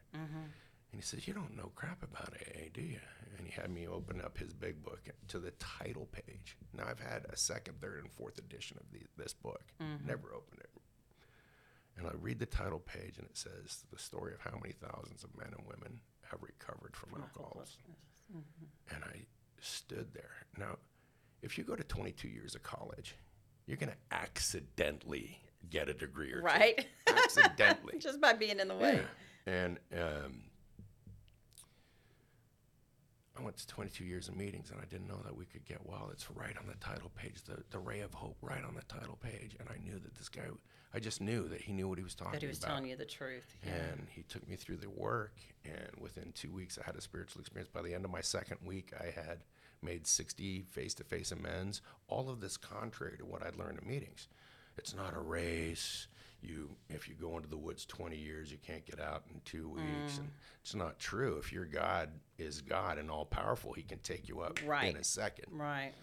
And 0.98 1.04
he 1.04 1.08
says, 1.08 1.28
"You 1.28 1.36
don't 1.36 1.56
know 1.56 1.72
crap 1.76 2.02
about 2.02 2.34
AA, 2.34 2.70
do 2.74 2.82
you?" 2.82 3.00
And 3.38 3.46
he 3.46 3.54
had 3.54 3.70
me 3.70 3.88
open 3.88 4.20
up 4.20 4.36
his 4.36 4.52
big 4.52 4.84
book 4.84 5.08
to 5.28 5.38
the 5.38 5.52
title 5.52 6.08
page. 6.08 6.58
Now 6.74 6.86
I've 6.90 7.00
had 7.00 7.24
a 7.30 7.38
second, 7.38 7.80
third, 7.80 8.02
and 8.02 8.12
fourth 8.12 8.40
edition 8.40 8.78
of 8.80 8.92
the, 8.92 9.06
this 9.16 9.32
book. 9.32 9.62
Never 9.80 10.34
opened 10.34 10.62
it. 10.62 10.72
And 11.98 12.08
I 12.08 12.14
read 12.20 12.40
the 12.40 12.48
title 12.48 12.80
page, 12.80 13.20
and 13.20 13.28
it 13.28 13.38
says 13.38 13.84
the 13.92 14.00
story 14.00 14.34
of 14.34 14.42
how 14.42 14.58
many 14.60 14.74
thousands 14.74 15.24
of 15.24 15.38
men 15.38 15.54
and 15.56 15.68
women 15.68 16.00
have 16.32 16.42
recovered 16.42 16.96
from 16.96 17.22
alcoholism. 17.22 17.78
And 18.90 19.04
I 19.04 19.28
stood 19.62 20.16
there. 20.16 20.48
Now, 20.58 20.78
if 21.44 21.60
you 21.60 21.64
go 21.64 21.76
to 21.76 21.84
22 21.84 22.28
years 22.28 22.56
of 22.56 22.64
college, 22.64 23.14
you're 23.68 23.78
going 23.78 23.92
to 23.92 24.16
accidentally 24.16 25.42
get 25.70 25.90
a 25.90 25.94
degree 25.94 26.32
or 26.32 26.40
two. 26.40 26.46
Right. 26.46 26.88
Accidentally. 27.08 27.98
Just 28.00 28.20
by 28.20 28.34
being 28.34 28.60
in 28.60 28.68
the 28.68 28.76
way. 28.76 29.02
And 29.46 29.78
um, 29.94 30.42
I 33.38 33.44
went 33.44 33.58
to 33.58 33.68
22 33.68 34.04
years 34.04 34.28
of 34.28 34.36
meetings, 34.36 34.72
and 34.72 34.80
I 34.82 34.86
didn't 34.86 35.08
know 35.08 35.20
that 35.24 35.36
we 35.36 35.46
could 35.46 35.66
get 35.66 35.86
well. 35.86 36.10
It's 36.12 36.30
right 36.32 36.56
on 36.58 36.66
the 36.68 36.76
title 36.76 37.12
page, 37.16 37.44
the, 37.44 37.58
the 37.70 37.80
ray 37.80 38.00
of 38.02 38.14
hope, 38.14 38.38
right 38.42 38.64
on 38.64 38.74
the 38.76 38.82
title 38.84 39.18
page. 39.22 39.56
And 39.60 39.68
I 39.70 39.78
knew 39.84 40.00
that 40.00 40.16
this 40.16 40.30
guy, 40.30 40.44
I 40.94 41.00
just 41.00 41.22
knew 41.22 41.48
that 41.50 41.62
he 41.62 41.72
knew 41.74 41.88
what 41.88 41.98
he 41.98 42.04
was 42.04 42.16
talking 42.16 42.34
That 42.34 42.42
he 42.42 42.48
was 42.48 42.58
about. 42.60 42.68
telling 42.70 42.86
you 42.90 42.96
the 42.96 43.06
truth. 43.06 43.46
Yeah. 43.66 43.74
And 43.74 44.08
he 44.10 44.24
took 44.24 44.48
me 44.50 44.56
through 44.56 44.78
the 44.78 44.90
work, 44.90 45.34
and 45.66 46.02
within 46.02 46.32
two 46.34 46.52
weeks, 46.52 46.80
I 46.82 46.86
had 46.86 46.96
a 46.96 47.02
spiritual 47.02 47.42
experience. 47.42 47.70
By 47.72 47.84
the 47.84 47.94
end 47.94 48.06
of 48.06 48.12
my 48.12 48.22
second 48.22 48.58
week, 48.66 48.92
I 49.00 49.06
had 49.12 49.44
made 49.84 50.08
60 50.08 50.64
face 50.64 50.96
to 50.96 51.04
face 51.04 51.32
amends. 51.32 51.82
All 52.08 52.30
of 52.30 52.40
this 52.42 52.58
contrary 52.58 53.18
to 53.20 53.26
what 53.26 53.46
I'd 53.46 53.56
learned 53.56 53.80
in 53.82 53.88
meetings. 53.88 54.28
It's 54.78 54.96
not 54.96 55.16
a 55.16 55.20
race. 55.20 56.08
You, 56.42 56.70
if 56.90 57.08
you 57.10 57.16
go 57.16 57.36
into 57.38 57.50
the 57.50 57.58
woods 57.58 57.86
20 57.86 58.16
years, 58.16 58.52
you 58.52 58.58
can't 58.66 58.86
get 58.86 59.00
out 59.00 59.24
in 59.34 59.42
two 59.44 59.70
weeks. 59.70 60.18
And 60.20 60.30
it's 60.62 60.76
not 60.76 61.00
true. 61.00 61.38
If 61.38 61.52
your 61.52 61.66
God 61.66 62.10
is 62.38 62.62
God 62.62 62.98
and 63.00 63.10
all 63.10 63.26
powerful, 63.26 63.74
He 63.74 63.82
can 63.84 64.00
take 64.00 64.30
you 64.30 64.42
up 64.42 64.60
Right. 64.66 64.90
in 64.90 64.98
a 64.98 65.04
second 65.04 65.46
Right. 65.52 65.94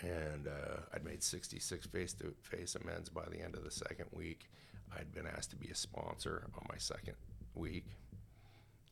and 0.00 0.48
uh, 0.48 0.80
I'd 0.94 1.04
made 1.04 1.22
66 1.22 1.86
face 1.86 2.12
to 2.14 2.34
face 2.42 2.74
amends 2.76 3.08
by 3.08 3.24
the 3.30 3.40
end 3.40 3.54
of 3.54 3.62
the 3.64 3.70
second 3.70 4.06
week. 4.12 4.48
I'd 4.98 5.12
been 5.12 5.26
asked 5.26 5.50
to 5.50 5.56
be 5.56 5.68
a 5.68 5.74
sponsor 5.74 6.44
on 6.56 6.66
my 6.68 6.76
second 6.78 7.14
week, 7.54 7.86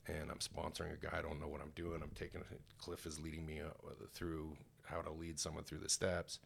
and 0.07 0.31
I'm 0.31 0.39
sponsoring 0.39 0.93
a 0.93 0.97
guy. 0.97 1.19
I 1.19 1.23
don't 1.23 1.41
know 1.41 1.49
what 1.49 1.61
I'm 1.61 1.73
doing. 1.75 2.01
I'm 2.03 2.11
taking 2.15 2.43
Cliff 2.79 3.07
is 3.07 3.19
leading 3.21 3.45
me 3.47 3.61
uh, 3.61 3.71
through 4.15 4.57
how 4.85 5.01
to 5.03 5.11
lead 5.11 5.39
someone 5.39 5.65
through 5.65 5.79
the 5.79 5.89
steps. 5.89 6.39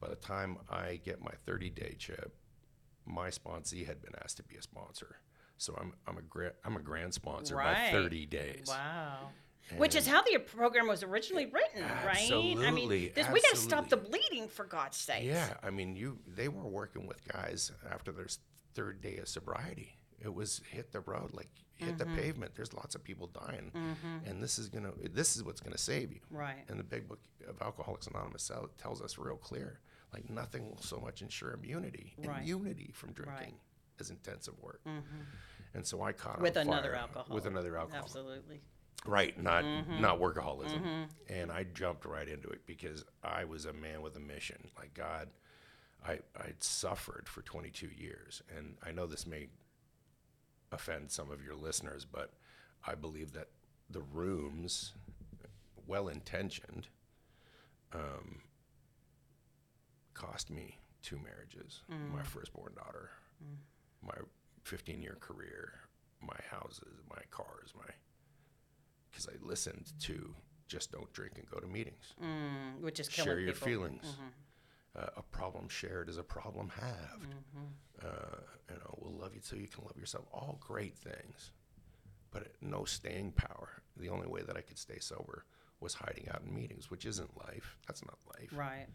By 0.00 0.08
the 0.08 0.16
time 0.16 0.58
I 0.70 1.00
get 1.04 1.22
my 1.22 1.32
30 1.46 1.70
day 1.70 1.96
chip, 1.98 2.34
my 3.06 3.28
sponsee 3.28 3.86
had 3.86 4.02
been 4.02 4.14
asked 4.22 4.36
to 4.38 4.42
be 4.42 4.56
a 4.56 4.62
sponsor. 4.62 5.16
So 5.56 5.76
I'm 5.80 5.92
I'm 6.06 6.18
a 6.18 6.22
gra- 6.22 6.54
I'm 6.64 6.76
a 6.76 6.80
grand 6.80 7.14
sponsor 7.14 7.56
Right. 7.56 7.92
by 7.92 7.98
30 7.98 8.26
days. 8.26 8.66
Wow. 8.68 9.30
Which 9.76 9.94
is 9.94 10.06
how 10.06 10.22
the 10.22 10.38
program 10.38 10.88
was 10.88 11.02
originally 11.02 11.46
written, 11.46 11.82
right? 12.04 12.30
I 12.30 12.36
mean, 12.36 12.58
Absolutely, 12.62 13.08
this, 13.08 13.26
we 13.30 13.40
got 13.40 13.52
to 13.52 13.56
stop 13.56 13.88
the 13.88 13.96
bleeding 13.96 14.46
for 14.46 14.66
God's 14.66 14.98
sake. 14.98 15.24
Yeah, 15.24 15.54
I 15.62 15.70
mean, 15.70 15.96
you 15.96 16.18
they 16.26 16.48
were 16.48 16.68
working 16.68 17.06
with 17.06 17.26
guys 17.26 17.72
after 17.90 18.12
their 18.12 18.26
third 18.74 19.00
day 19.00 19.16
of 19.16 19.28
sobriety. 19.28 19.96
It 20.22 20.32
was 20.32 20.60
hit 20.70 20.92
the 20.92 21.00
road, 21.00 21.30
like 21.32 21.48
hit 21.76 21.96
the 21.96 22.04
mm-hmm. 22.04 22.16
pavement. 22.16 22.54
There's 22.54 22.74
lots 22.74 22.94
of 22.94 23.02
people 23.02 23.28
dying, 23.28 23.72
mm-hmm. 23.74 24.28
and 24.28 24.42
this 24.42 24.58
is 24.58 24.68
gonna 24.68 24.92
this 25.10 25.34
is 25.34 25.42
what's 25.42 25.60
gonna 25.60 25.78
save 25.78 26.12
you. 26.12 26.20
Right. 26.30 26.64
And 26.68 26.78
the 26.78 26.84
big 26.84 27.08
book 27.08 27.20
of 27.48 27.60
Alcoholics 27.62 28.06
Anonymous 28.06 28.50
tells 28.76 29.00
us 29.00 29.16
real 29.16 29.36
clear, 29.36 29.80
like 30.14 30.30
nothing 30.30 30.70
will 30.70 30.80
so 30.80 30.98
much 30.98 31.20
ensure 31.20 31.52
immunity, 31.52 32.14
Right. 32.18 32.42
immunity 32.42 32.92
from 32.94 33.12
drinking, 33.12 33.36
Right. 33.36 33.54
as 34.00 34.10
intensive 34.10 34.58
work. 34.60 34.80
Mm-hmm. 34.86 35.22
And 35.74 35.84
so 35.86 36.02
I 36.02 36.12
caught 36.12 36.40
With 36.40 36.56
another 36.56 36.94
alcohol. 36.94 37.34
With 37.34 37.46
another 37.46 37.76
alcohol. 37.76 38.04
Absolutely. 38.04 38.60
Right, 39.04 39.38
not 39.40 39.64
mm-hmm. 39.64 40.00
not 40.00 40.18
workaholism. 40.18 40.80
Mm-hmm. 40.80 41.02
And 41.28 41.52
I 41.52 41.64
jumped 41.64 42.06
right 42.06 42.28
into 42.28 42.48
it 42.48 42.64
because 42.66 43.04
I 43.22 43.44
was 43.44 43.66
a 43.66 43.72
man 43.72 44.00
with 44.00 44.16
a 44.16 44.20
mission. 44.20 44.70
Like 44.78 44.94
God, 44.94 45.28
I 46.06 46.20
I'd 46.36 46.62
suffered 46.62 47.28
for 47.28 47.42
22 47.42 47.88
years, 47.88 48.42
and 48.56 48.76
I 48.82 48.92
know 48.92 49.06
this 49.06 49.26
may 49.26 49.48
offend 50.72 51.10
some 51.10 51.30
of 51.30 51.44
your 51.44 51.54
listeners, 51.54 52.06
but 52.06 52.32
I 52.86 52.94
believe 52.94 53.32
that 53.32 53.48
the 53.90 54.00
rooms, 54.00 54.92
well 55.86 56.08
intentioned, 56.08 56.88
um, 57.92 58.40
cost 60.14 60.50
me 60.50 60.78
two 61.02 61.18
marriages, 61.18 61.82
my 61.88 62.22
firstborn 62.22 62.72
daughter, 62.74 63.10
my 64.02 64.14
15 64.62 65.02
year 65.02 65.16
career, 65.20 65.72
my 66.20 66.36
houses, 66.50 67.00
my 67.10 67.20
cars, 67.30 67.72
my 67.76 67.84
because 69.10 69.28
I 69.28 69.46
listened 69.46 69.92
to 70.00 70.34
just 70.66 70.90
don't 70.90 71.12
drink 71.12 71.34
and 71.36 71.48
go 71.48 71.58
to 71.60 71.66
meetings. 71.66 72.14
Mm, 72.22 72.80
which 72.80 72.98
is 72.98 73.08
Share 73.10 73.38
your 73.38 73.52
people. 73.52 73.68
feelings. 73.68 74.16
Uh, 74.96 75.06
a 75.16 75.22
problem 75.22 75.68
shared 75.68 76.08
is 76.08 76.18
a 76.18 76.22
problem 76.22 76.70
halved. 76.80 77.34
Mm-hmm. 77.34 78.06
Uh, 78.06 78.40
you 78.70 78.76
know, 78.76 78.98
we'll 78.98 79.20
love 79.20 79.34
you 79.34 79.40
till 79.40 79.58
you 79.58 79.66
can 79.68 79.84
love 79.84 79.96
yourself. 79.96 80.24
All 80.32 80.56
great 80.60 80.96
things, 80.96 81.50
but 82.30 82.52
no 82.60 82.84
staying 82.84 83.32
power. 83.32 83.82
The 83.96 84.08
only 84.08 84.28
way 84.28 84.42
that 84.42 84.56
I 84.56 84.60
could 84.60 84.78
stay 84.78 84.98
sober 85.00 85.44
was 85.80 85.94
hiding 85.94 86.28
out 86.32 86.42
in 86.46 86.54
meetings, 86.54 86.90
which 86.90 87.04
isn't 87.06 87.36
life. 87.36 87.76
That's 87.86 88.04
not 88.04 88.18
life. 88.38 88.50
Right. 88.52 88.86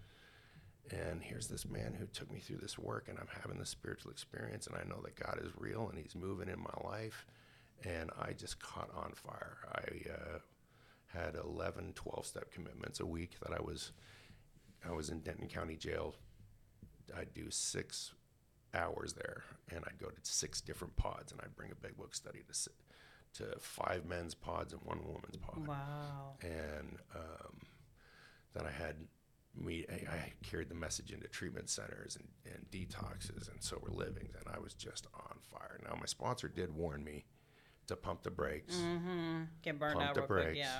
And 0.91 1.21
here's 1.21 1.47
this 1.47 1.67
man 1.67 1.93
who 1.93 2.07
took 2.07 2.31
me 2.31 2.39
through 2.39 2.57
this 2.57 2.79
work, 2.79 3.07
and 3.09 3.19
I'm 3.19 3.27
having 3.41 3.59
this 3.59 3.69
spiritual 3.69 4.11
experience, 4.11 4.65
and 4.65 4.75
I 4.75 4.83
know 4.89 4.99
that 5.03 5.15
God 5.15 5.39
is 5.43 5.51
real 5.55 5.87
and 5.89 5.99
He's 5.99 6.15
moving 6.15 6.49
in 6.49 6.59
my 6.59 6.89
life. 6.89 7.25
And 7.85 8.09
I 8.19 8.33
just 8.33 8.59
caught 8.59 8.89
on 8.95 9.13
fire. 9.13 9.57
I 9.73 10.11
uh, 10.11 10.39
had 11.07 11.35
11, 11.35 11.93
12 11.93 12.25
step 12.25 12.51
commitments 12.51 12.99
a 12.99 13.05
week 13.05 13.37
that 13.41 13.53
I 13.57 13.61
was, 13.61 13.91
I 14.87 14.91
was 14.91 15.09
in 15.09 15.19
Denton 15.19 15.47
County 15.47 15.75
Jail. 15.75 16.15
I'd 17.17 17.33
do 17.33 17.49
six 17.51 18.13
hours 18.73 19.13
there, 19.13 19.43
and 19.71 19.83
I'd 19.87 19.97
go 19.99 20.07
to 20.09 20.19
six 20.23 20.59
different 20.59 20.95
pods, 20.97 21.31
and 21.31 21.39
I'd 21.41 21.55
bring 21.55 21.71
a 21.71 21.75
big 21.75 21.95
book 21.97 22.13
study 22.13 22.39
to, 22.47 22.53
si- 22.53 22.71
to 23.35 23.45
five 23.59 24.05
men's 24.05 24.35
pods 24.35 24.73
and 24.73 24.81
one 24.83 24.99
woman's 25.05 25.37
pod 25.37 25.65
Wow. 25.67 26.33
and 26.41 26.97
um, 27.15 27.55
then 28.53 28.65
I 28.65 28.71
had 28.71 28.95
me. 29.55 29.85
I, 29.89 29.93
I 30.13 30.33
carried 30.43 30.69
the 30.69 30.75
message 30.75 31.11
into 31.11 31.27
treatment 31.27 31.69
centers 31.69 32.17
and, 32.17 32.27
and 32.53 32.65
detoxes 32.71 33.51
and 33.51 33.61
sober 33.61 33.89
livings, 33.91 34.33
and 34.35 34.55
I 34.55 34.59
was 34.59 34.73
just 34.73 35.07
on 35.13 35.37
fire. 35.51 35.79
Now 35.83 35.95
my 35.99 36.05
sponsor 36.05 36.47
did 36.47 36.75
warn 36.75 37.03
me 37.03 37.25
to 37.87 37.95
pump 37.95 38.23
the 38.23 38.31
brakes, 38.31 38.75
mm-hmm. 38.75 39.43
Get 39.63 39.79
burned 39.79 39.95
Pump 39.97 40.09
out 40.09 40.13
the 40.15 40.21
real 40.21 40.27
quick. 40.27 40.43
brakes. 40.43 40.57
Yeah. 40.59 40.79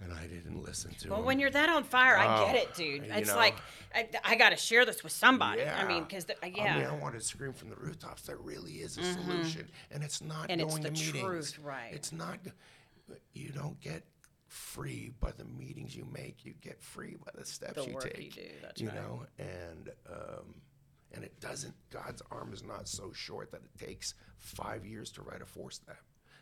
and 0.00 0.12
I 0.12 0.26
didn't 0.26 0.62
listen 0.62 0.92
to 1.00 1.08
Well, 1.10 1.20
him. 1.20 1.24
when 1.24 1.38
you're 1.38 1.50
that 1.50 1.68
on 1.68 1.84
fire, 1.84 2.16
I 2.16 2.44
get 2.46 2.54
Oh, 2.54 2.58
it, 2.58 2.74
dude. 2.74 3.04
It's 3.10 3.28
know. 3.28 3.36
like 3.36 3.54
I, 3.94 4.08
I 4.24 4.34
got 4.34 4.50
to 4.50 4.56
share 4.56 4.84
this 4.84 5.02
with 5.04 5.12
somebody. 5.12 5.60
yeah. 5.62 5.78
I 5.80 5.86
mean, 5.86 6.02
because 6.02 6.26
yeah, 6.28 6.74
I 6.74 6.78
mean, 6.78 6.86
I 6.86 6.94
wanted 6.96 7.20
to 7.20 7.24
scream 7.24 7.52
from 7.52 7.70
the 7.70 7.76
rooftops. 7.76 8.22
There 8.22 8.36
really 8.36 8.72
is 8.74 8.96
a 8.98 9.02
mm-hmm. 9.02 9.22
solution, 9.30 9.68
and 9.92 10.02
it's 10.02 10.20
not 10.20 10.46
And 10.50 10.60
it's 10.60 10.70
going 10.72 10.82
the 10.82 10.90
to 10.90 11.04
meetings. 11.06 11.22
truth, 11.52 11.58
right. 11.62 11.90
It's 11.92 12.12
not. 12.12 12.38
You 13.32 13.50
don't 13.50 13.80
get 13.80 14.02
free 14.48 15.12
by 15.20 15.30
the 15.36 15.44
meetings 15.44 15.94
you 15.94 16.04
make. 16.12 16.44
You 16.44 16.54
get 16.60 16.82
free 16.82 17.16
by 17.24 17.30
the 17.34 17.44
steps 17.44 17.74
The 17.74 17.86
you 17.88 17.94
work 17.94 18.04
you 18.06 18.10
take. 18.10 18.34
do, 18.34 18.42
that's 18.62 18.80
you 18.80 18.88
right. 18.88 18.96
know, 18.96 19.22
and 19.38 19.90
um, 20.10 20.54
and 21.12 21.24
it 21.24 21.38
doesn't. 21.40 21.74
God's 21.90 22.22
arm 22.30 22.52
is 22.52 22.62
not 22.64 22.88
so 22.88 23.12
short 23.12 23.50
that 23.52 23.60
it 23.62 23.84
takes 23.86 24.14
five 24.38 24.84
years 24.84 25.10
to 25.12 25.22
write 25.22 25.42
a 25.42 25.46
four 25.46 25.70
step. 25.70 25.98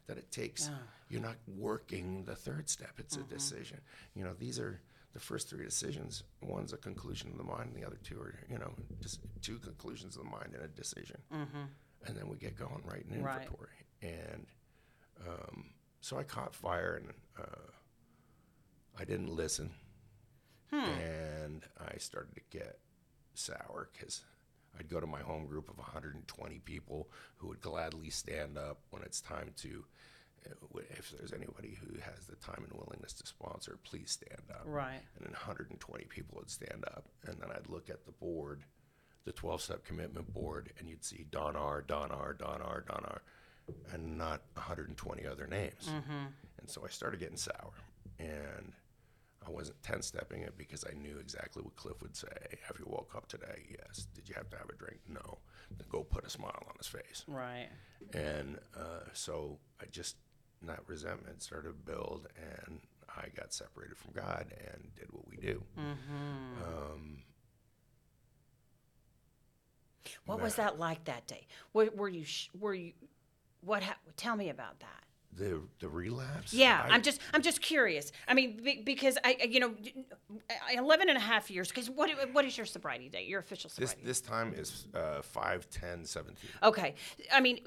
That 0.06 0.18
it 0.18 0.30
takes. 0.30 0.70
You're 1.10 1.20
not 1.22 1.36
working 1.48 2.24
the 2.24 2.36
third 2.36 2.68
step. 2.70 2.92
It's 2.98 3.16
Mm-hmm. 3.16 3.26
a 3.34 3.38
decision. 3.38 3.80
You 4.14 4.24
know, 4.24 4.34
these 4.38 4.58
are 4.60 4.80
the 5.14 5.18
first 5.20 5.48
three 5.50 5.64
decisions. 5.64 6.22
One's 6.42 6.72
a 6.72 6.76
conclusion 6.76 7.30
of 7.32 7.38
the 7.38 7.42
mind, 7.44 7.72
and 7.74 7.82
the 7.82 7.84
other 7.86 7.98
two 8.04 8.20
are, 8.20 8.34
you 8.48 8.58
know, 8.58 8.72
just 9.00 9.18
two 9.42 9.58
conclusions 9.58 10.16
of 10.16 10.22
the 10.24 10.30
mind 10.30 10.50
and 10.54 10.62
a 10.62 10.68
decision. 10.68 11.16
And 11.32 12.16
then 12.16 12.28
we 12.28 12.36
get 12.36 12.56
going 12.56 12.82
right 12.84 13.04
in 13.10 13.16
Mm-hmm. 13.16 13.24
Right. 13.24 13.42
inventory. 13.42 13.78
And 14.02 14.46
um, 15.26 15.64
so 16.00 16.18
I 16.18 16.22
caught 16.22 16.54
fire, 16.54 17.00
and 17.02 17.12
uh, 17.38 17.70
I 18.98 19.04
didn't 19.04 19.28
listen, 19.34 19.70
Hmm. 20.70 20.76
and 20.84 21.62
I 21.78 21.96
started 21.98 22.34
to 22.34 22.40
get 22.50 22.78
sour 23.34 23.88
because 23.92 24.22
I'd 24.78 24.88
go 24.88 25.00
to 25.00 25.06
my 25.06 25.20
home 25.20 25.46
group 25.46 25.68
of 25.68 25.78
120 25.78 26.58
people 26.60 27.10
who 27.36 27.48
would 27.48 27.60
gladly 27.60 28.10
stand 28.10 28.58
up 28.58 28.80
when 28.90 29.02
it's 29.02 29.20
time 29.20 29.52
to. 29.58 29.84
uh, 30.46 30.78
If 30.98 31.10
there's 31.10 31.32
anybody 31.32 31.74
who 31.80 31.98
has 32.00 32.26
the 32.26 32.36
time 32.36 32.62
and 32.64 32.72
willingness 32.72 33.12
to 33.14 33.26
sponsor, 33.26 33.78
please 33.82 34.10
stand 34.12 34.42
up. 34.50 34.62
Right. 34.64 35.00
And 35.16 35.24
then 35.26 35.32
120 35.32 36.04
people 36.06 36.38
would 36.38 36.50
stand 36.50 36.84
up, 36.86 37.06
and 37.26 37.38
then 37.40 37.50
I'd 37.50 37.68
look 37.68 37.90
at 37.90 38.04
the 38.06 38.12
board, 38.12 38.62
the 39.24 39.32
12-step 39.32 39.84
commitment 39.84 40.32
board, 40.32 40.72
and 40.78 40.88
you'd 40.88 41.04
see 41.04 41.26
Don 41.30 41.56
R, 41.56 41.82
Don 41.82 42.10
R, 42.12 42.32
Don 42.32 42.62
R, 42.62 42.80
Don 42.86 43.04
R, 43.04 43.22
and 43.92 44.16
not 44.16 44.42
120 44.54 45.26
other 45.26 45.46
names. 45.46 45.88
Mm-hmm. 45.88 46.26
And 46.58 46.70
so 46.70 46.84
I 46.84 46.88
started 46.90 47.18
getting 47.20 47.36
sour, 47.36 47.72
and 48.20 48.72
I 49.46 49.50
wasn't 49.50 49.80
10-stepping 49.82 50.42
it 50.42 50.58
because 50.58 50.84
I 50.84 50.94
knew 50.94 51.18
exactly 51.18 51.62
what 51.62 51.76
Cliff 51.76 52.02
would 52.02 52.16
say. 52.16 52.26
Have 52.66 52.78
you 52.80 52.86
woke 52.88 53.12
up 53.16 53.28
today? 53.28 53.62
Yes. 53.70 54.06
Did 54.14 54.28
you 54.28 54.34
have 54.34 54.50
to 54.50 54.56
have 54.58 54.68
a 54.68 54.74
drink? 54.74 54.98
No. 55.08 55.38
Then 55.70 55.86
go 55.90 56.02
put 56.02 56.26
a 56.26 56.30
smile 56.30 56.62
on 56.68 56.74
his 56.78 56.86
face. 56.88 57.24
right. 57.28 57.68
And 58.12 58.58
uh, 58.76 59.04
so 59.12 59.58
I 59.80 59.84
just, 59.86 60.16
that 60.62 60.80
resentment 60.88 61.42
started 61.42 61.68
to 61.68 61.92
build, 61.92 62.26
and 62.36 62.80
I 63.08 63.28
got 63.36 63.52
separated 63.52 63.96
from 63.96 64.12
God 64.14 64.46
and 64.72 64.94
did 64.96 65.08
what 65.12 65.28
we 65.28 65.36
do. 65.36 65.62
Um, 65.76 67.22
What 70.24 70.40
was 70.40 70.56
that 70.56 70.78
like 70.78 71.04
that 71.04 71.26
day? 71.26 71.46
Were, 71.72 71.88
were 71.94 72.08
you? 72.08 72.24
Sh- 72.24 72.48
were 72.58 72.74
you? 72.74 72.92
What? 73.60 73.82
Ha- 73.82 73.96
tell 74.16 74.36
me 74.36 74.48
about 74.50 74.78
that. 74.80 75.04
The 75.36 75.60
the 75.80 75.88
relapse. 75.88 76.52
Yeah, 76.54 76.84
I- 76.88 76.94
I'm 76.94 77.02
just 77.02 77.20
I'm 77.34 77.42
just 77.42 77.60
curious. 77.60 78.12
I 78.26 78.34
mean, 78.34 78.60
be, 78.62 78.82
because 78.84 79.18
I 79.24 79.36
you 79.48 79.60
know, 79.60 79.74
11 80.74 81.08
and 81.08 81.18
a 81.18 81.20
half 81.20 81.50
years. 81.50 81.68
Because 81.68 81.88
what 81.90 82.10
what 82.32 82.44
is 82.44 82.56
your 82.56 82.66
sobriety 82.66 83.08
date? 83.08 83.28
Your 83.28 83.40
official 83.40 83.68
This 83.76 83.90
sobriety? 83.90 84.02
this 84.06 84.20
time 84.20 84.54
is 84.56 84.86
uh, 84.94 85.22
5, 85.22 85.68
10, 85.70 86.04
17. 86.04 86.50
Okay. 86.62 86.94
I 87.32 87.40
mean, 87.40 87.60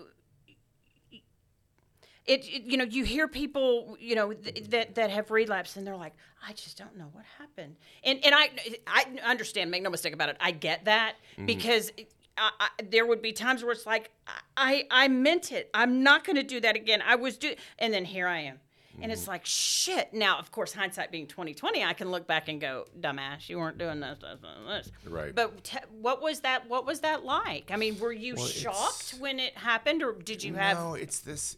it, 2.26 2.46
it- 2.48 2.64
you 2.64 2.78
know 2.78 2.84
you 2.84 3.04
hear 3.04 3.28
people 3.28 3.98
you 4.00 4.16
know 4.16 4.34
th- 4.34 4.70
that 4.70 4.96
that 4.96 5.10
have 5.10 5.32
relapsed 5.32 5.78
and 5.78 5.86
they're 5.88 5.96
like 5.96 6.14
I 6.48 6.54
just 6.54 6.78
don't 6.78 6.96
know 6.98 7.10
what 7.12 7.26
happened 7.40 7.76
and 8.04 8.20
and 8.24 8.36
I 8.36 8.50
I 8.88 9.06
understand 9.26 9.72
make 9.72 9.82
no 9.84 9.90
mistake 9.90 10.14
about 10.14 10.30
it 10.30 10.38
I 10.40 10.52
get 10.52 10.86
that 10.86 11.16
because 11.46 11.92
I, 12.40 12.52
I, 12.60 12.70
there 12.90 13.06
would 13.06 13.22
be 13.22 13.34
times 13.34 13.64
where 13.64 13.72
it's 13.72 13.86
like 13.86 14.12
I 14.56 14.86
I 14.90 15.08
meant 15.08 15.52
it 15.52 15.70
I'm 15.74 16.04
not 16.04 16.24
going 16.24 16.36
to 16.36 16.44
do 16.44 16.60
that 16.62 16.76
again 16.76 17.02
I 17.06 17.16
was 17.16 17.38
do 17.38 17.54
and 17.78 17.94
then 17.94 18.06
here 18.06 18.28
I 18.28 18.40
am 18.42 18.60
and 19.02 19.12
it's 19.12 19.22
mm-hmm. 19.22 19.32
like 19.32 19.46
shit 19.46 20.14
now 20.14 20.40
of 20.40 20.52
course 20.52 20.74
hindsight 20.74 21.12
being 21.12 21.28
2020 21.28 21.84
I 21.84 21.94
can 21.94 22.12
look 22.12 22.28
back 22.28 22.50
and 22.50 22.60
go 22.60 22.86
dumbass 23.00 23.50
you 23.50 23.58
weren't 23.58 23.78
doing 23.78 24.00
this 24.00 24.20
this, 24.20 24.40
this. 24.68 24.92
Right. 25.06 25.34
but 25.34 25.64
te- 25.64 25.78
what 26.02 26.22
was 26.22 26.42
that 26.42 26.70
what 26.70 26.86
was 26.86 27.02
that 27.02 27.24
like 27.24 27.72
I 27.72 27.76
mean 27.76 28.00
were 28.00 28.14
you 28.14 28.36
Well, 28.36 28.46
shocked 28.46 29.16
when 29.20 29.40
it 29.40 29.58
happened 29.58 30.04
or 30.04 30.14
did 30.14 30.44
you 30.44 30.56
have 30.56 30.78
No, 30.78 30.94
it's 30.94 31.20
this. 31.20 31.58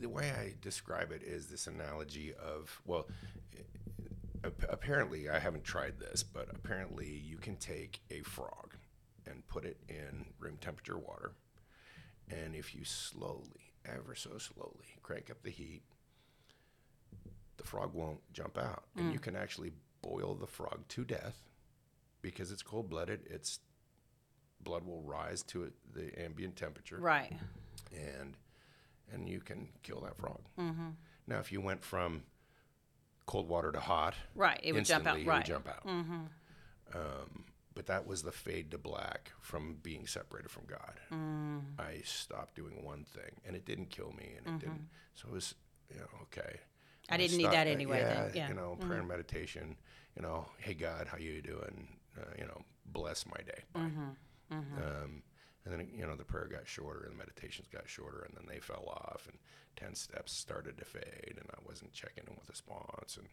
The 0.00 0.08
way 0.08 0.30
I 0.30 0.54
describe 0.60 1.12
it 1.12 1.22
is 1.22 1.46
this 1.46 1.66
analogy 1.66 2.32
of 2.34 2.80
well, 2.86 3.06
apparently 4.68 5.28
I 5.28 5.38
haven't 5.38 5.64
tried 5.64 5.98
this, 5.98 6.22
but 6.22 6.48
apparently 6.50 7.08
you 7.08 7.36
can 7.36 7.56
take 7.56 8.00
a 8.10 8.20
frog 8.22 8.74
and 9.26 9.46
put 9.48 9.64
it 9.64 9.78
in 9.88 10.26
room 10.38 10.58
temperature 10.60 10.98
water, 10.98 11.32
and 12.30 12.54
if 12.54 12.74
you 12.74 12.84
slowly, 12.84 13.72
ever 13.84 14.14
so 14.14 14.38
slowly, 14.38 14.96
crank 15.02 15.30
up 15.30 15.42
the 15.42 15.50
heat, 15.50 15.82
the 17.56 17.64
frog 17.64 17.94
won't 17.94 18.20
jump 18.32 18.58
out, 18.58 18.84
and 18.96 19.12
you 19.12 19.18
mm. 19.18 19.22
can 19.22 19.36
actually 19.36 19.72
boil 20.02 20.34
the 20.34 20.46
frog 20.46 20.80
to 20.88 21.04
death 21.04 21.42
because 22.22 22.50
it's 22.50 22.62
cold 22.62 22.90
blooded. 22.90 23.20
Its 23.26 23.60
blood 24.62 24.84
will 24.84 25.02
rise 25.02 25.42
to 25.42 25.64
it, 25.64 25.72
the 25.92 26.10
ambient 26.22 26.54
temperature 26.54 26.98
right 27.00 27.32
and 27.92 28.36
and 29.12 29.28
you 29.28 29.40
can 29.40 29.68
kill 29.82 30.00
that 30.00 30.16
frog. 30.16 30.40
Mm-hmm. 30.58 30.88
Now, 31.26 31.38
if 31.38 31.52
you 31.52 31.60
went 31.60 31.84
from 31.84 32.22
cold 33.26 33.48
water 33.48 33.70
to 33.70 33.80
hot, 33.80 34.14
Right, 34.34 34.58
it 34.62 34.72
would 34.72 34.86
jump 34.86 35.06
out, 35.06 35.16
right. 35.16 35.22
It 35.22 35.26
would 35.26 35.44
jump 35.44 35.68
out. 35.68 35.86
Mm-hmm. 35.86 36.20
Um, 36.94 37.44
but 37.74 37.86
that 37.86 38.06
was 38.06 38.22
the 38.22 38.32
fade 38.32 38.70
to 38.70 38.78
black 38.78 39.32
from 39.40 39.76
being 39.82 40.06
separated 40.06 40.50
from 40.50 40.64
God. 40.66 41.00
Mm. 41.12 41.62
I 41.78 42.02
stopped 42.04 42.54
doing 42.54 42.84
one 42.84 43.04
thing, 43.04 43.40
and 43.46 43.56
it 43.56 43.64
didn't 43.64 43.90
kill 43.90 44.12
me, 44.16 44.32
and 44.36 44.56
it 44.56 44.60
didn't. 44.60 44.88
So 45.14 45.28
it 45.28 45.34
was, 45.34 45.54
you 45.90 45.98
know, 45.98 46.06
okay. 46.22 46.40
Mm-hmm. 46.40 47.14
I 47.14 47.16
didn't 47.16 47.36
need 47.38 47.50
that 47.50 47.66
anyway 47.66 47.98
Yeah, 47.98 48.14
then, 48.14 48.30
yeah. 48.34 48.42
Mm-hmm. 48.44 48.54
you 48.54 48.60
know, 48.60 48.76
prayer 48.80 49.00
and 49.00 49.08
meditation. 49.08 49.76
You 50.16 50.22
know, 50.22 50.46
hey 50.58 50.74
God, 50.74 51.08
how 51.08 51.18
you 51.18 51.40
doing? 51.42 51.88
Uh, 52.16 52.24
you 52.38 52.44
know, 52.44 52.62
bless 52.86 53.26
my 53.26 53.38
day. 53.44 53.62
Bye. 53.72 53.80
Mm-hmm. 53.80 54.78
Um, 54.78 55.22
and 55.64 55.72
then 55.72 55.88
you 55.94 56.06
know 56.06 56.16
the 56.16 56.24
prayer 56.24 56.48
got 56.50 56.66
shorter 56.66 57.04
and 57.04 57.14
the 57.14 57.18
meditations 57.18 57.68
got 57.72 57.88
shorter 57.88 58.26
and 58.26 58.36
then 58.36 58.44
they 58.48 58.60
fell 58.60 58.84
off 58.88 59.26
and 59.28 59.38
10 59.76 59.94
steps 59.94 60.32
started 60.32 60.76
to 60.78 60.84
fade 60.84 61.36
and 61.36 61.48
i 61.52 61.58
wasn't 61.66 61.92
checking 61.92 62.24
in 62.26 62.34
with 62.34 62.48
a 62.48 62.52
response 62.52 63.16
and 63.16 63.28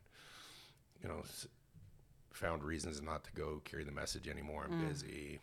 you 1.02 1.10
know 1.10 1.22
found 2.34 2.64
reasons 2.64 3.02
not 3.02 3.24
to 3.26 3.32
go 3.34 3.62
carry 3.66 3.84
the 3.84 3.92
message 3.92 4.28
anymore. 4.28 4.68
I'm 4.70 4.88
busy. 4.88 5.40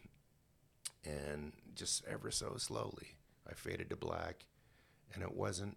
And 1.04 1.52
just 1.74 2.04
ever 2.06 2.30
so 2.30 2.56
slowly 2.56 3.16
i 3.48 3.54
faded 3.54 3.90
to 3.90 3.96
black. 3.96 4.46
And 5.14 5.22
it 5.22 5.34
wasn't 5.34 5.76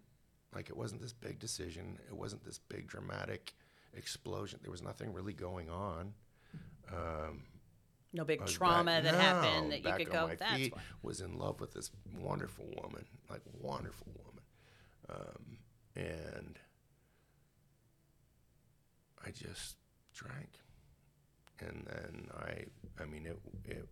like 0.54 0.70
it 0.70 0.78
wasn't 0.78 1.02
this 1.02 1.14
big 1.14 1.40
decision. 1.40 2.00
It 2.08 2.16
wasn't 2.16 2.44
this 2.44 2.58
big 2.58 2.88
dramatic 2.88 3.54
explosion. 3.94 4.60
There 4.62 4.72
was 4.72 4.82
nothing 4.82 5.14
really 5.14 5.34
going 5.34 5.70
on. 5.70 6.14
Um, 6.92 7.44
no 8.12 8.24
big 8.24 8.44
trauma 8.48 8.86
back- 8.86 9.04
that 9.04 9.14
no, 9.14 9.20
happened 9.20 9.72
that 9.72 9.84
you 9.84 9.94
could 9.94 10.12
go 10.12 10.28
that's 10.28 10.72
why. 10.72 10.82
was 11.04 11.22
in 11.22 11.38
love 11.38 11.60
with 11.62 11.74
this 11.74 11.92
wonderful 12.20 12.66
woman, 12.82 13.06
like 13.30 13.42
wonderful 13.62 14.08
woman, 14.18 14.44
um, 15.10 15.58
and 15.96 16.58
I 19.24 19.30
just 19.30 19.76
drank, 20.14 20.60
and 21.62 21.86
then 21.88 22.28
I, 22.38 22.66
I 23.02 23.06
mean, 23.06 23.26
it 23.26 23.40
it 23.66 23.88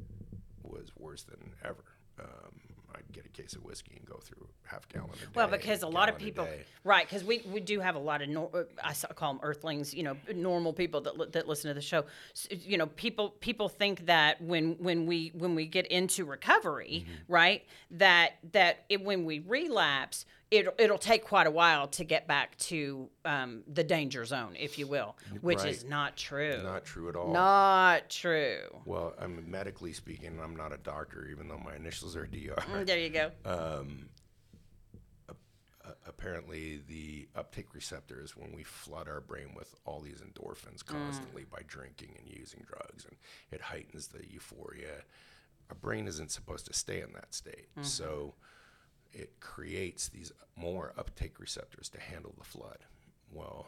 was 0.63 0.91
worse 0.97 1.23
than 1.23 1.39
ever. 1.63 1.83
Um, 2.19 2.51
I'd 2.95 3.11
get 3.13 3.25
a 3.25 3.29
case 3.29 3.53
of 3.53 3.63
whiskey 3.63 3.95
and 3.97 4.05
go 4.07 4.17
through 4.17 4.47
half 4.63 4.87
gallon 4.89 5.11
a 5.13 5.17
day. 5.17 5.25
Well, 5.35 5.47
because 5.47 5.83
a 5.83 5.87
lot 5.87 6.09
of 6.09 6.17
people, 6.17 6.45
day. 6.45 6.63
right? 6.83 7.07
Because 7.07 7.23
we, 7.23 7.43
we 7.53 7.59
do 7.59 7.79
have 7.79 7.95
a 7.95 7.99
lot 7.99 8.23
of 8.23 8.29
nor- 8.29 8.65
I 8.83 8.93
call 9.13 9.33
them 9.33 9.39
earthlings, 9.43 9.93
you 9.93 10.01
know, 10.01 10.17
normal 10.33 10.73
people 10.73 11.01
that 11.01 11.15
li- 11.17 11.27
that 11.33 11.47
listen 11.47 11.67
to 11.67 11.75
the 11.75 11.81
show. 11.81 12.05
S- 12.33 12.47
you 12.65 12.77
know, 12.77 12.87
people 12.87 13.29
people 13.39 13.69
think 13.69 14.07
that 14.07 14.41
when 14.41 14.77
when 14.79 15.05
we 15.05 15.31
when 15.35 15.53
we 15.53 15.67
get 15.67 15.85
into 15.87 16.25
recovery, 16.25 17.05
Mm-hmm. 17.05 17.31
right, 17.33 17.63
that 17.91 18.31
that 18.51 18.85
it, 18.89 19.03
when 19.03 19.25
we 19.25 19.39
relapse, 19.39 20.25
it 20.49 20.67
it'll 20.77 20.97
take 20.97 21.25
quite 21.25 21.47
a 21.47 21.51
while 21.51 21.87
to 21.87 22.03
get 22.03 22.27
back 22.27 22.57
to 22.57 23.09
um, 23.25 23.63
the 23.67 23.83
danger 23.83 24.23
zone, 24.25 24.55
if 24.57 24.79
you 24.79 24.87
will, 24.87 25.17
which 25.41 25.63
is 25.65 25.83
not 25.83 26.15
true. 26.15 26.61
not 26.63 26.85
true 26.85 27.09
at 27.09 27.15
all. 27.15 27.33
Not 27.33 28.09
true. 28.09 28.59
Well, 28.85 29.13
I'm 29.19 29.49
medically 29.49 29.93
speaking, 29.93 30.39
I'm 30.41 30.55
not 30.55 30.71
a 30.71 30.77
doctor, 30.77 31.27
even 31.29 31.47
though 31.47 31.59
my 31.63 31.75
initials 31.75 32.15
are 32.15 32.25
DR. 32.25 32.85
There 32.85 32.99
you 32.99 33.09
go. 33.09 33.31
Um, 33.45 34.09
apparently 36.07 36.81
the 36.87 37.27
uptake 37.35 37.73
receptors 37.73 38.35
when 38.35 38.51
we 38.53 38.63
flood 38.63 39.07
our 39.07 39.21
brain 39.21 39.53
with 39.55 39.73
all 39.85 39.99
these 39.99 40.21
endorphins 40.21 40.85
constantly 40.85 41.45
by 41.49 41.61
drinking 41.67 42.15
and 42.17 42.27
using 42.27 42.65
drugs 42.67 43.05
and 43.05 43.15
it 43.51 43.61
heightens 43.61 44.07
the 44.07 44.21
euphoria 44.29 45.03
our 45.69 45.75
brain 45.75 46.07
isn't 46.07 46.31
supposed 46.31 46.65
to 46.65 46.73
stay 46.73 47.01
in 47.01 47.13
that 47.13 47.33
state 47.33 47.67
so 47.81 48.33
it 49.13 49.39
creates 49.39 50.09
these 50.09 50.31
more 50.55 50.93
uptake 50.97 51.39
receptors 51.39 51.89
to 51.89 51.99
handle 51.99 52.33
the 52.37 52.43
flood 52.43 52.79
well 53.31 53.67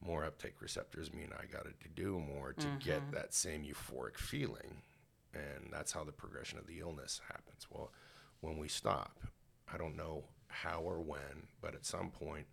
more 0.00 0.24
uptake 0.24 0.60
receptors 0.60 1.12
mean 1.12 1.30
I 1.32 1.46
got 1.46 1.64
to 1.64 1.88
do 1.94 2.18
more 2.18 2.52
to 2.52 2.66
get 2.78 3.00
mm-hmm. 3.02 3.14
that 3.14 3.34
same 3.34 3.64
euphoric 3.64 4.16
feeling. 4.16 4.82
And 5.34 5.72
that's 5.72 5.92
how 5.92 6.04
the 6.04 6.12
progression 6.12 6.58
of 6.58 6.66
the 6.66 6.80
illness 6.80 7.20
happens. 7.28 7.66
Well, 7.70 7.92
when 8.40 8.58
we 8.58 8.68
stop, 8.68 9.18
I 9.72 9.76
don't 9.76 9.96
know 9.96 10.24
how 10.48 10.80
or 10.80 11.00
when, 11.00 11.48
but 11.60 11.74
at 11.74 11.84
some 11.84 12.10
point, 12.10 12.46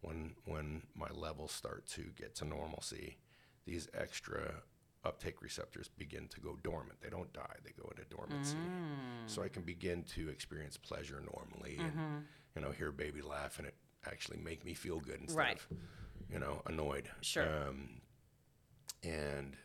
when 0.00 0.34
when 0.44 0.82
my 0.94 1.08
levels 1.12 1.52
start 1.52 1.86
to 1.88 2.02
get 2.16 2.34
to 2.36 2.44
normalcy, 2.44 3.18
these 3.66 3.88
extra 3.94 4.54
uptake 5.04 5.40
receptors 5.42 5.88
begin 5.88 6.28
to 6.28 6.40
go 6.40 6.56
dormant. 6.62 7.00
They 7.00 7.10
don't 7.10 7.32
die; 7.32 7.56
they 7.64 7.72
go 7.80 7.88
into 7.90 8.04
dormancy. 8.10 8.56
So 9.26 9.42
I 9.42 9.48
can 9.48 9.62
begin 9.62 10.02
to 10.14 10.28
experience 10.28 10.76
pleasure 10.76 11.20
normally, 11.34 11.76
and 11.78 12.24
you 12.56 12.62
know, 12.62 12.70
hear 12.70 12.88
a 12.88 12.92
baby 12.92 13.22
laugh, 13.22 13.58
and 13.58 13.66
it 13.68 13.74
actually 14.06 14.38
make 14.38 14.64
me 14.64 14.74
feel 14.74 15.00
good 15.00 15.20
instead 15.20 15.38
Right. 15.38 15.56
of 15.56 15.66
you 16.30 16.38
know 16.38 16.62
annoyed. 16.66 17.08
Sure. 17.20 17.44
Um, 17.68 18.00
and 19.02 19.56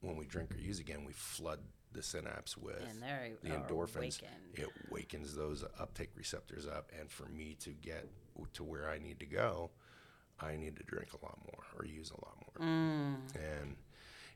when 0.00 0.16
we 0.16 0.26
drink 0.26 0.54
or 0.54 0.58
use 0.58 0.78
again, 0.78 1.04
we 1.04 1.12
flood 1.12 1.60
the 1.92 2.02
synapse 2.02 2.56
with 2.56 2.80
the 3.42 3.48
endorphins. 3.48 3.96
awakened. 3.96 4.54
It 4.54 4.68
wakens 4.90 5.34
those 5.34 5.64
uptake 5.78 6.10
receptors 6.14 6.66
up, 6.66 6.90
and 6.98 7.10
for 7.10 7.26
me 7.26 7.54
to 7.60 7.70
get 7.70 8.06
to 8.52 8.62
where 8.62 8.90
I 8.90 8.98
need 8.98 9.18
to 9.20 9.26
go, 9.26 9.70
I 10.38 10.56
need 10.56 10.76
to 10.76 10.82
drink 10.84 11.08
a 11.14 11.24
lot 11.24 11.38
more 11.46 11.64
or 11.78 11.84
use 11.86 12.10
a 12.10 12.20
lot 12.24 12.36
more. 12.36 12.68
Mm. 12.68 13.16
And 13.34 13.76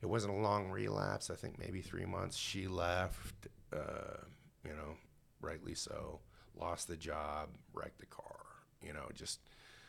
it 0.02 0.06
wasn't 0.06 0.34
a 0.34 0.36
long 0.36 0.70
relapse. 0.70 1.30
I 1.30 1.34
think 1.36 1.58
maybe 1.58 1.80
three 1.80 2.04
months. 2.04 2.36
She 2.36 2.66
left, 2.66 3.46
uh, 3.72 4.24
you 4.64 4.74
know, 4.74 4.96
rightly 5.40 5.74
so. 5.74 6.20
Lost 6.58 6.88
the 6.88 6.96
job, 6.96 7.48
wrecked 7.72 8.00
the 8.00 8.06
car. 8.06 8.40
You 8.82 8.92
know, 8.92 9.06
just 9.14 9.40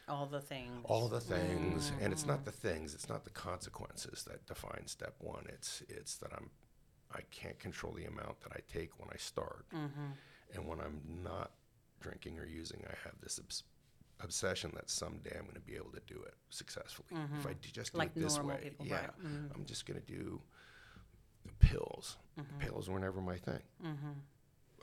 All 0.07 0.25
the 0.27 0.39
things. 0.41 0.81
all 0.85 1.07
the 1.07 1.19
things 1.19 1.91
and 2.01 2.13
it's 2.13 2.25
not 2.25 2.45
the 2.45 2.51
things 2.51 2.93
it's 2.93 3.07
not 3.09 3.23
the 3.23 3.29
consequences 3.31 4.23
that 4.27 4.45
define 4.45 4.85
step 4.85 5.15
one 5.19 5.45
it's 5.47 5.81
it's 5.87 6.17
that 6.17 6.31
i'm 6.37 6.49
i 7.15 7.21
can't 7.31 7.57
control 7.57 7.93
the 7.93 8.03
amount 8.05 8.39
that 8.41 8.51
i 8.53 8.59
take 8.71 8.99
when 8.99 9.09
i 9.11 9.17
start 9.17 9.65
and 10.53 10.67
when 10.67 10.79
i'm 10.81 10.99
not 11.23 11.51
drinking 12.01 12.37
or 12.37 12.45
using 12.45 12.83
i 12.87 12.95
have 13.05 13.13
this 13.21 13.39
obs- 13.39 13.63
obsession 14.23 14.71
that 14.75 14.89
someday 14.89 15.35
i'm 15.37 15.43
going 15.43 15.53
to 15.55 15.59
be 15.61 15.75
able 15.75 15.91
to 15.91 16.01
do 16.07 16.15
it 16.21 16.33
successfully. 16.49 17.07
If 17.39 17.45
i 17.47 17.53
just 17.61 17.91
do 17.93 17.97
Like 17.99 18.11
it 18.15 18.19
this 18.21 18.39
way 18.39 18.57
people, 18.63 18.85
yeah. 18.85 18.95
right. 19.01 19.09
i'm 19.55 19.65
just 19.65 19.85
going 19.85 19.99
to 19.99 20.05
do 20.05 20.41
pills. 21.59 22.17
Pills 22.59 22.89
were 22.89 22.99
never 22.99 23.21
my 23.21 23.37
thing. 23.37 23.59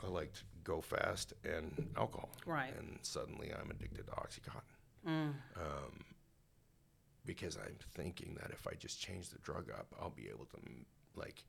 I 0.03 0.07
liked 0.07 0.45
go 0.65 0.81
fast 0.81 1.33
and 1.45 1.89
alcohol. 1.97 2.31
Right. 2.47 2.73
and 2.79 2.99
suddenly 3.03 3.53
i'm 3.59 3.71
addicted 3.71 4.07
to 4.07 4.13
oxycontin. 4.13 5.09
Mm. 5.09 5.29
um, 5.57 6.05
because 7.25 7.57
I'm 7.57 7.77
thinking 7.95 8.37
that 8.41 8.51
if 8.51 8.67
I 8.67 8.73
just 8.75 9.01
change 9.01 9.29
the 9.31 9.39
drug 9.39 9.71
up, 9.71 9.87
I'll 10.01 10.11
be 10.11 10.29
able 10.29 10.47
to 10.47 10.57
m- 10.57 10.85
like 11.17 11.45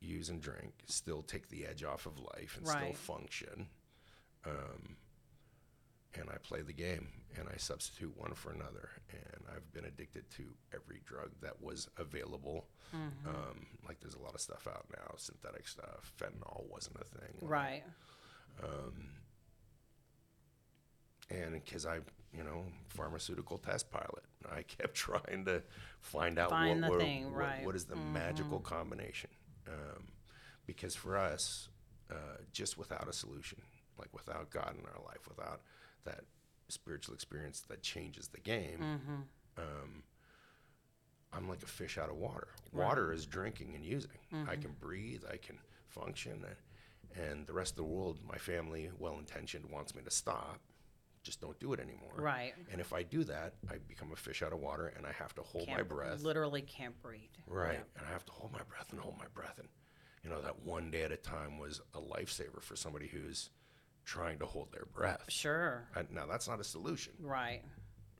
use 0.00 0.28
and 0.30 0.40
drink, 0.40 0.72
still 0.86 1.22
take 1.22 1.48
the 1.48 1.66
edge 1.66 1.84
off 1.84 2.06
of 2.06 2.18
life, 2.18 2.56
and 2.58 2.66
still 2.66 2.92
function. 2.94 3.66
Um, 4.46 4.96
and 6.18 6.28
I 6.28 6.36
play 6.42 6.62
the 6.62 6.72
game, 6.72 7.08
and 7.38 7.48
I 7.48 7.56
substitute 7.56 8.12
one 8.16 8.34
for 8.34 8.50
another, 8.50 8.90
and 9.12 9.44
I've 9.54 9.72
been 9.72 9.84
addicted 9.84 10.28
to 10.32 10.44
every 10.74 11.00
drug 11.04 11.30
that 11.42 11.62
was 11.62 11.88
available. 11.98 12.66
Mm-hmm. 12.94 13.28
Um, 13.28 13.66
like 13.86 14.00
there's 14.00 14.14
a 14.14 14.20
lot 14.22 14.34
of 14.34 14.40
stuff 14.40 14.66
out 14.68 14.86
now, 14.92 15.14
synthetic 15.16 15.68
stuff. 15.68 16.12
Fentanyl 16.20 16.68
wasn't 16.68 16.96
a 16.96 17.18
thing. 17.18 17.34
Right. 17.40 17.82
and 21.30 21.52
because 21.52 21.86
I, 21.86 21.96
you 22.36 22.42
know, 22.42 22.64
pharmaceutical 22.88 23.58
test 23.58 23.90
pilot, 23.90 24.24
I 24.52 24.62
kept 24.62 24.94
trying 24.94 25.44
to 25.46 25.62
find 26.00 26.38
out 26.38 26.50
Find 26.50 26.82
what, 26.88 26.98
thing, 26.98 27.26
what- 27.26 27.34
right. 27.34 27.56
Mm-hmm. 27.58 27.66
what 27.66 27.76
is 27.76 27.84
the 27.84 27.96
magical 27.96 28.58
combination. 28.58 29.30
Um, 29.68 30.08
because 30.66 30.94
for 30.94 31.16
us, 31.16 31.68
uh, 32.10 32.38
just 32.52 32.76
without 32.76 33.08
a 33.08 33.12
solution, 33.12 33.60
like 33.98 34.08
without 34.12 34.50
God 34.50 34.74
in 34.78 34.84
our 34.86 35.04
life, 35.04 35.28
without 35.28 35.60
that 36.04 36.20
spiritual 36.68 37.14
experience 37.14 37.60
that 37.68 37.82
changes 37.82 38.28
the 38.28 38.40
game, 38.40 38.78
Mm-hmm. 38.80 39.20
um, 39.58 40.02
I'm 41.32 41.48
like 41.48 41.62
a 41.62 41.66
fish 41.66 41.96
out 41.98 42.10
of 42.10 42.16
water. 42.16 42.48
Water 42.72 43.12
is 43.12 43.24
drinking 43.26 43.74
and 43.74 43.84
using. 43.84 44.10
I 44.32 44.34
Mm-hmm. 44.36 44.62
can 44.62 44.72
breathe, 44.80 45.22
I 45.32 45.36
can 45.36 45.58
function, 45.88 46.44
and, 46.44 47.24
and 47.28 47.46
the 47.46 47.52
rest 47.52 47.72
of 47.72 47.76
the 47.76 47.84
world, 47.84 48.18
my 48.26 48.36
family, 48.38 48.90
well 48.98 49.18
intentioned, 49.18 49.66
wants 49.70 49.94
me 49.94 50.02
to 50.02 50.10
stop. 50.10 50.58
Just 51.22 51.40
don't 51.40 51.58
do 51.60 51.72
it 51.72 51.80
anymore. 51.80 52.14
Right. 52.16 52.54
And 52.72 52.80
if 52.80 52.92
I 52.92 53.02
do 53.02 53.24
that, 53.24 53.54
I 53.70 53.74
become 53.86 54.10
a 54.12 54.16
fish 54.16 54.42
out 54.42 54.52
of 54.52 54.58
water, 54.60 54.92
and 54.96 55.06
I 55.06 55.12
have 55.12 55.34
to 55.34 55.42
hold 55.42 55.68
my 55.68 55.74
Can't- 55.76 55.88
breath. 55.88 56.22
Literally 56.22 56.62
can't 56.62 57.00
breathe. 57.02 57.28
Right. 57.46 57.74
Yeah. 57.74 57.98
And 58.00 58.06
I 58.08 58.12
have 58.12 58.24
to 58.26 58.32
hold 58.32 58.52
my 58.52 58.62
breath 58.62 58.86
and 58.90 59.00
hold 59.00 59.18
my 59.18 59.26
breath. 59.34 59.58
And, 59.58 59.68
you 60.24 60.30
know, 60.30 60.40
that 60.40 60.60
one 60.64 60.90
day 60.90 61.02
at 61.02 61.12
a 61.12 61.16
time 61.16 61.58
was 61.58 61.80
a 61.94 62.00
lifesaver 62.00 62.62
for 62.62 62.74
somebody 62.74 63.06
who's 63.06 63.50
trying 64.10 64.38
to 64.40 64.46
hold 64.46 64.72
their 64.72 64.86
breath. 64.92 65.24
Sure. 65.28 65.86
I, 65.94 66.02
now, 66.10 66.26
that's 66.26 66.48
not 66.48 66.58
a 66.60 66.64
solution. 66.64 67.12
Right. 67.20 67.62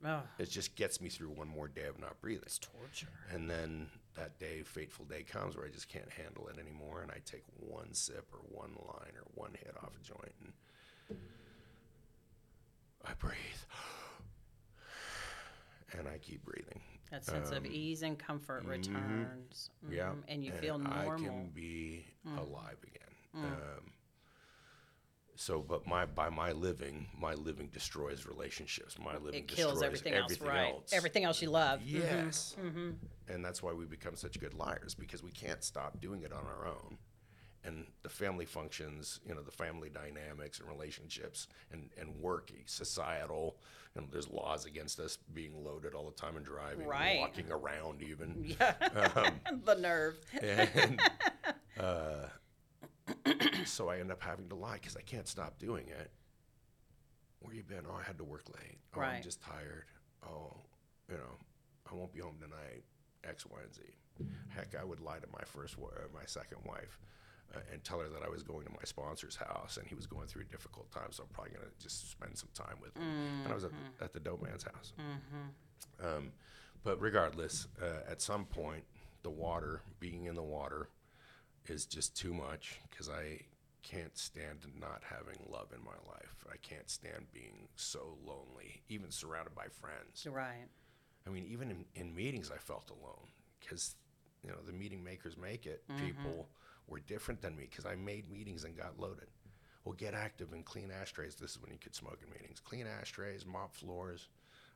Oh, 0.05 0.21
It 0.39 0.49
just 0.49 0.75
gets 0.75 0.99
me 1.01 1.09
through 1.09 1.29
one 1.31 1.47
more 1.49 1.67
day 1.67 1.83
of 1.85 1.99
not 1.99 2.19
breathing. 2.21 2.43
it's 2.45 2.57
torture. 2.57 3.07
And 3.29 3.49
then 3.49 3.87
that 4.15 4.39
day, 4.39 4.63
fateful 4.63 5.05
day 5.05 5.23
comes 5.23 5.55
where 5.57 5.65
I 5.65 5.69
just 5.69 5.89
can't 5.89 6.09
handle 6.09 6.47
it 6.47 6.57
anymore, 6.57 7.01
and 7.01 7.11
I 7.11 7.19
take 7.25 7.43
one 7.59 7.93
sip 7.93 8.27
or 8.33 8.39
one 8.49 8.71
line 8.71 9.11
or 9.15 9.25
one 9.35 9.51
hit 9.53 9.75
off 9.83 9.91
a 9.99 10.03
joint, 10.03 10.33
and 10.39 11.19
I 13.05 13.13
breathe, 13.19 13.35
and 15.97 16.07
I 16.07 16.17
keep 16.17 16.43
breathing. 16.45 16.81
That 17.11 17.25
sense 17.25 17.51
of 17.51 17.65
ease 17.65 18.01
and 18.03 18.17
comfort 18.17 18.63
returns. 18.65 19.69
Um, 19.85 19.91
Yeah, 19.93 20.09
Mhm. 20.13 20.23
And 20.29 20.45
you 20.45 20.51
feel 20.53 20.75
I 20.85 21.03
normal. 21.03 21.19
Mm. 21.19 21.23
can 21.25 21.49
be 21.51 22.05
alive 22.37 22.77
again. 22.83 23.15
Um, 23.33 23.91
so, 25.41 25.59
but 25.59 25.87
my 25.87 26.05
by 26.05 26.29
my 26.29 26.51
living, 26.51 27.07
my 27.19 27.33
living 27.33 27.67
destroys 27.73 28.27
relationships. 28.27 28.97
My 29.03 29.17
living 29.17 29.39
It 29.41 29.47
kills 29.47 29.79
destroys 29.79 29.83
everything, 29.83 30.13
else, 30.13 30.39
right? 30.39 30.69
else. 30.73 30.93
Everything 30.93 31.23
else 31.23 31.41
you 31.41 31.49
love. 31.49 31.81
Yes. 31.83 32.55
Mm-hmm. 32.63 32.91
And 33.27 33.43
that's 33.43 33.63
why 33.63 33.73
we 33.73 33.85
become 33.85 34.15
such 34.15 34.39
good 34.39 34.53
liars 34.53 34.93
because 34.93 35.23
we 35.23 35.31
can't 35.31 35.63
stop 35.63 35.99
doing 35.99 36.21
it 36.21 36.31
on 36.31 36.45
our 36.45 36.67
own. 36.67 36.97
And 37.63 37.87
the 38.03 38.09
family 38.09 38.45
functions, 38.45 39.19
you 39.27 39.33
know, 39.33 39.41
the 39.41 39.51
family 39.51 39.89
dynamics 39.89 40.59
and 40.59 40.69
relationships 40.69 41.47
and, 41.71 41.89
and 41.99 42.15
work, 42.21 42.51
societal, 42.67 43.57
you 43.95 44.01
know, 44.01 44.07
there's 44.11 44.29
laws 44.29 44.65
against 44.65 44.99
us 44.99 45.17
being 45.33 45.63
loaded 45.63 45.93
all 45.95 46.05
the 46.05 46.11
time 46.21 46.37
and 46.37 46.45
driving, 46.45 46.85
Right. 46.87 47.19
walking 47.19 47.51
around 47.51 48.03
even. 48.03 48.55
Yeah. 48.59 48.73
the 49.65 49.75
nerve. 49.75 50.19
And 50.41 51.01
uh, 51.79 52.25
so 53.65 53.89
I 53.89 53.99
end 53.99 54.11
up 54.11 54.21
having 54.21 54.47
to 54.49 54.55
lie 54.55 54.75
because 54.75 54.95
I 54.95 55.01
can't 55.01 55.27
stop 55.27 55.57
doing 55.59 55.87
it. 55.87 56.11
Where 57.39 57.53
you 57.55 57.63
been? 57.63 57.83
Oh, 57.89 57.95
I 57.99 58.03
had 58.03 58.17
to 58.19 58.23
work 58.23 58.43
late. 58.49 58.77
Oh, 58.95 58.99
I'm 59.17 59.23
just 59.23 59.41
tired. 59.41 59.85
Oh, 60.25 60.55
you 61.09 61.15
know, 61.17 61.35
I 61.91 61.95
won't 61.95 62.13
be 62.13 62.19
home 62.19 62.35
tonight. 62.39 62.83
X, 63.23 63.45
Y, 63.45 63.57
and 63.63 63.73
Z. 63.73 63.81
Heck, 64.49 64.75
I 64.79 64.83
would 64.83 64.99
lie 64.99 65.17
to 65.19 65.27
my 65.33 65.43
first, 65.45 65.77
wa- 65.77 65.87
uh, 65.95 66.07
my 66.13 66.25
second 66.27 66.59
wife, 66.65 66.99
uh, 67.55 67.59
and 67.71 67.83
tell 67.83 67.99
her 67.99 68.09
that 68.09 68.21
I 68.23 68.29
was 68.29 68.43
going 68.43 68.65
to 68.65 68.71
my 68.71 68.83
sponsor's 68.83 69.35
house 69.35 69.77
and 69.77 69.87
he 69.87 69.95
was 69.95 70.05
going 70.05 70.27
through 70.27 70.43
a 70.43 70.45
difficult 70.51 70.91
time, 70.91 71.11
so 71.11 71.23
I'm 71.23 71.29
probably 71.33 71.53
gonna 71.53 71.71
just 71.81 72.11
spend 72.11 72.37
some 72.37 72.49
time 72.53 72.75
with 72.81 72.95
him. 72.95 73.03
And 73.43 73.51
I 73.51 73.55
was 73.55 73.63
at, 73.63 73.71
at 74.01 74.13
the 74.13 74.19
dope 74.19 74.43
man's 74.43 74.63
house. 74.63 74.93
Um, 76.03 76.31
but 76.83 76.99
regardless, 77.01 77.67
uh, 77.81 78.09
at 78.09 78.21
some 78.21 78.45
point, 78.45 78.83
the 79.23 79.29
water, 79.29 79.81
being 79.99 80.25
in 80.25 80.35
the 80.35 80.43
water, 80.43 80.89
is 81.67 81.85
just 81.85 82.15
too 82.15 82.33
much 82.33 82.79
because 82.89 83.09
I 83.09 83.41
can't 83.83 84.17
stand 84.17 84.65
not 84.79 85.01
having 85.07 85.37
love 85.51 85.67
in 85.75 85.83
my 85.83 85.97
life. 86.07 86.45
I 86.51 86.57
can't 86.57 86.89
stand 86.89 87.25
being 87.33 87.67
so 87.75 88.17
lonely, 88.25 88.81
even 88.89 89.11
surrounded 89.11 89.55
by 89.55 89.65
friends. 89.79 90.27
Right. 90.29 90.67
I 91.25 91.29
mean, 91.29 91.45
even 91.49 91.71
in, 91.71 91.85
in 91.95 92.15
meetings, 92.15 92.51
I 92.53 92.57
felt 92.57 92.89
alone 92.89 93.27
because, 93.59 93.95
you 94.43 94.49
know, 94.49 94.57
the 94.65 94.73
meeting 94.73 95.03
makers 95.03 95.37
make 95.37 95.65
it. 95.65 95.83
Mm-hmm. 95.89 96.05
People 96.05 96.47
were 96.87 96.99
different 96.99 97.41
than 97.41 97.55
me 97.55 97.67
because 97.69 97.85
I 97.85 97.95
made 97.95 98.29
meetings 98.31 98.63
and 98.63 98.75
got 98.77 98.99
loaded. 98.99 99.27
Well, 99.83 99.95
get 99.95 100.13
active 100.13 100.53
and 100.53 100.63
clean 100.63 100.91
ashtrays. 100.91 101.35
This 101.35 101.51
is 101.51 101.61
when 101.61 101.71
you 101.71 101.79
could 101.79 101.95
smoke 101.95 102.19
in 102.23 102.31
meetings. 102.31 102.59
Clean 102.59 102.85
ashtrays, 102.87 103.45
mop 103.45 103.73
floors. 103.73 104.27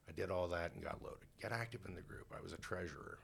I 0.09 0.11
did 0.11 0.31
all 0.31 0.47
that 0.49 0.73
and 0.73 0.83
got 0.83 1.01
loaded. 1.03 1.27
Get 1.41 1.51
active 1.51 1.81
in 1.87 1.95
the 1.95 2.01
group. 2.01 2.27
I 2.35 2.41
was 2.41 2.53
a 2.53 2.57
treasurer. 2.57 3.19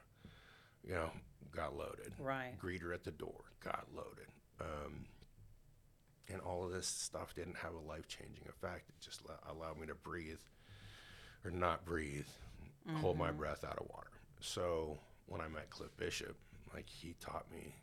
You 0.88 0.94
know, 0.96 1.12
got 1.56 1.76
loaded. 1.78 2.14
Right. 2.20 2.54
Greeter 2.62 2.94
at 2.94 3.04
the 3.04 3.12
door, 3.12 3.42
got 3.64 3.86
loaded. 3.96 4.28
Um, 4.60 5.06
and 6.30 6.42
all 6.42 6.64
of 6.66 6.72
this 6.72 6.88
stuff 6.88 7.36
didn't 7.36 7.58
have 7.58 7.74
a 7.74 7.80
life 7.80 8.08
changing 8.08 8.46
effect. 8.48 8.90
It 8.90 8.96
just 9.04 9.22
la- 9.28 9.52
allowed 9.52 9.80
me 9.80 9.88
to 9.88 9.96
breathe 9.96 10.40
or 11.44 11.52
not 11.52 11.86
breathe, 11.86 12.28
hold 12.96 13.18
my 13.18 13.32
breath 13.32 13.64
out 13.64 13.78
of 13.80 13.88
water. 13.90 14.12
So 14.40 14.98
when 15.28 15.42
I 15.42 15.48
met 15.48 15.70
Cliff 15.70 15.96
Bishop, 15.98 16.36
like 16.74 16.88
he 16.90 17.16
taught 17.20 17.46
me 17.52 17.76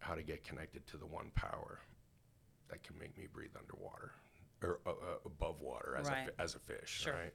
how 0.00 0.14
to 0.14 0.22
get 0.22 0.44
connected 0.44 0.86
to 0.88 0.96
the 0.96 1.06
one 1.06 1.30
power 1.34 1.80
that 2.68 2.82
can 2.82 2.98
make 2.98 3.16
me 3.16 3.26
breathe 3.32 3.52
underwater 3.58 4.12
or 4.62 4.80
uh, 4.86 4.90
uh, 4.90 4.94
above 5.26 5.60
water 5.60 5.96
as, 5.98 6.06
a, 6.08 6.10
fi- 6.10 6.28
as 6.42 6.54
a 6.54 6.58
fish, 6.58 7.00
Sure. 7.02 7.14
right? 7.14 7.32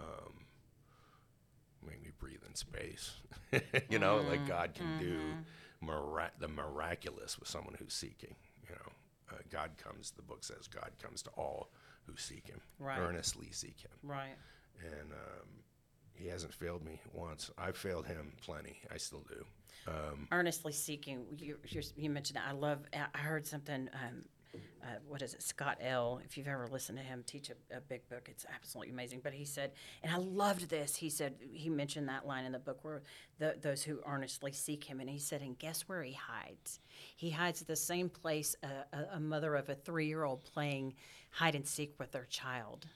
um, 0.00 0.32
make 1.86 2.02
me 2.02 2.10
breathe 2.18 2.42
in 2.48 2.54
space. 2.54 3.12
you 3.90 3.98
know, 3.98 4.18
like 4.28 4.46
God 4.46 4.74
can 4.74 4.98
do 4.98 5.18
mira- 5.80 6.32
the 6.38 6.48
miraculous 6.48 7.38
with 7.38 7.48
someone 7.48 7.74
who's 7.78 7.94
seeking. 7.94 8.34
You 8.68 8.74
know, 8.74 8.92
uh, 9.32 9.38
God 9.50 9.70
comes. 9.82 10.10
The 10.12 10.22
book 10.22 10.44
says 10.44 10.66
God 10.68 10.90
comes 11.02 11.22
to 11.22 11.30
all 11.30 11.70
who 12.06 12.16
seek 12.16 12.46
Him, 12.48 12.60
Right. 12.78 12.98
earnestly 12.98 13.48
seek 13.52 13.80
Him, 13.80 13.90
Right. 14.02 14.36
and 14.80 15.12
um, 15.12 15.48
He 16.14 16.26
hasn't 16.28 16.54
failed 16.54 16.84
me 16.84 17.00
once. 17.12 17.50
I've 17.58 17.76
failed 17.76 18.06
Him 18.06 18.32
plenty. 18.42 18.80
I 18.92 18.96
still 18.96 19.24
do. 19.28 19.44
Um, 19.86 20.28
Earnestly 20.32 20.72
seeking. 20.72 21.24
You, 21.38 21.56
you're, 21.68 21.82
you 21.96 22.10
mentioned 22.10 22.36
that. 22.36 22.46
I 22.48 22.52
love. 22.52 22.80
I 22.92 23.18
heard 23.18 23.46
something. 23.46 23.88
Um, 23.94 24.24
uh, 24.54 24.86
what 25.06 25.22
is 25.22 25.34
it? 25.34 25.42
Scott 25.42 25.78
L. 25.80 26.20
If 26.24 26.36
you've 26.36 26.48
ever 26.48 26.68
listened 26.70 26.98
to 26.98 27.04
him 27.04 27.22
teach 27.26 27.50
a, 27.50 27.76
a 27.76 27.80
big 27.80 28.08
book, 28.08 28.28
it's 28.30 28.46
absolutely 28.54 28.92
amazing. 28.92 29.20
But 29.22 29.32
he 29.32 29.44
said, 29.44 29.72
and 30.02 30.12
I 30.12 30.18
loved 30.18 30.70
this. 30.70 30.96
He 30.96 31.10
said 31.10 31.34
he 31.40 31.68
mentioned 31.68 32.08
that 32.08 32.26
line 32.26 32.44
in 32.44 32.52
the 32.52 32.58
book 32.58 32.78
where 32.82 33.02
the, 33.38 33.56
those 33.60 33.82
who 33.82 34.00
earnestly 34.06 34.52
seek 34.52 34.84
him, 34.84 35.00
and 35.00 35.08
he 35.08 35.18
said, 35.18 35.42
and 35.42 35.58
guess 35.58 35.82
where 35.82 36.02
he 36.02 36.12
hides? 36.12 36.80
He 37.16 37.30
hides 37.30 37.60
at 37.60 37.68
the 37.68 37.76
same 37.76 38.08
place 38.08 38.56
a, 38.62 38.96
a, 38.96 39.16
a 39.16 39.20
mother 39.20 39.54
of 39.54 39.68
a 39.68 39.74
three-year-old 39.74 40.44
playing 40.44 40.94
hide 41.30 41.54
and 41.54 41.66
seek 41.66 41.94
with 41.98 42.12
their 42.12 42.24
child 42.24 42.86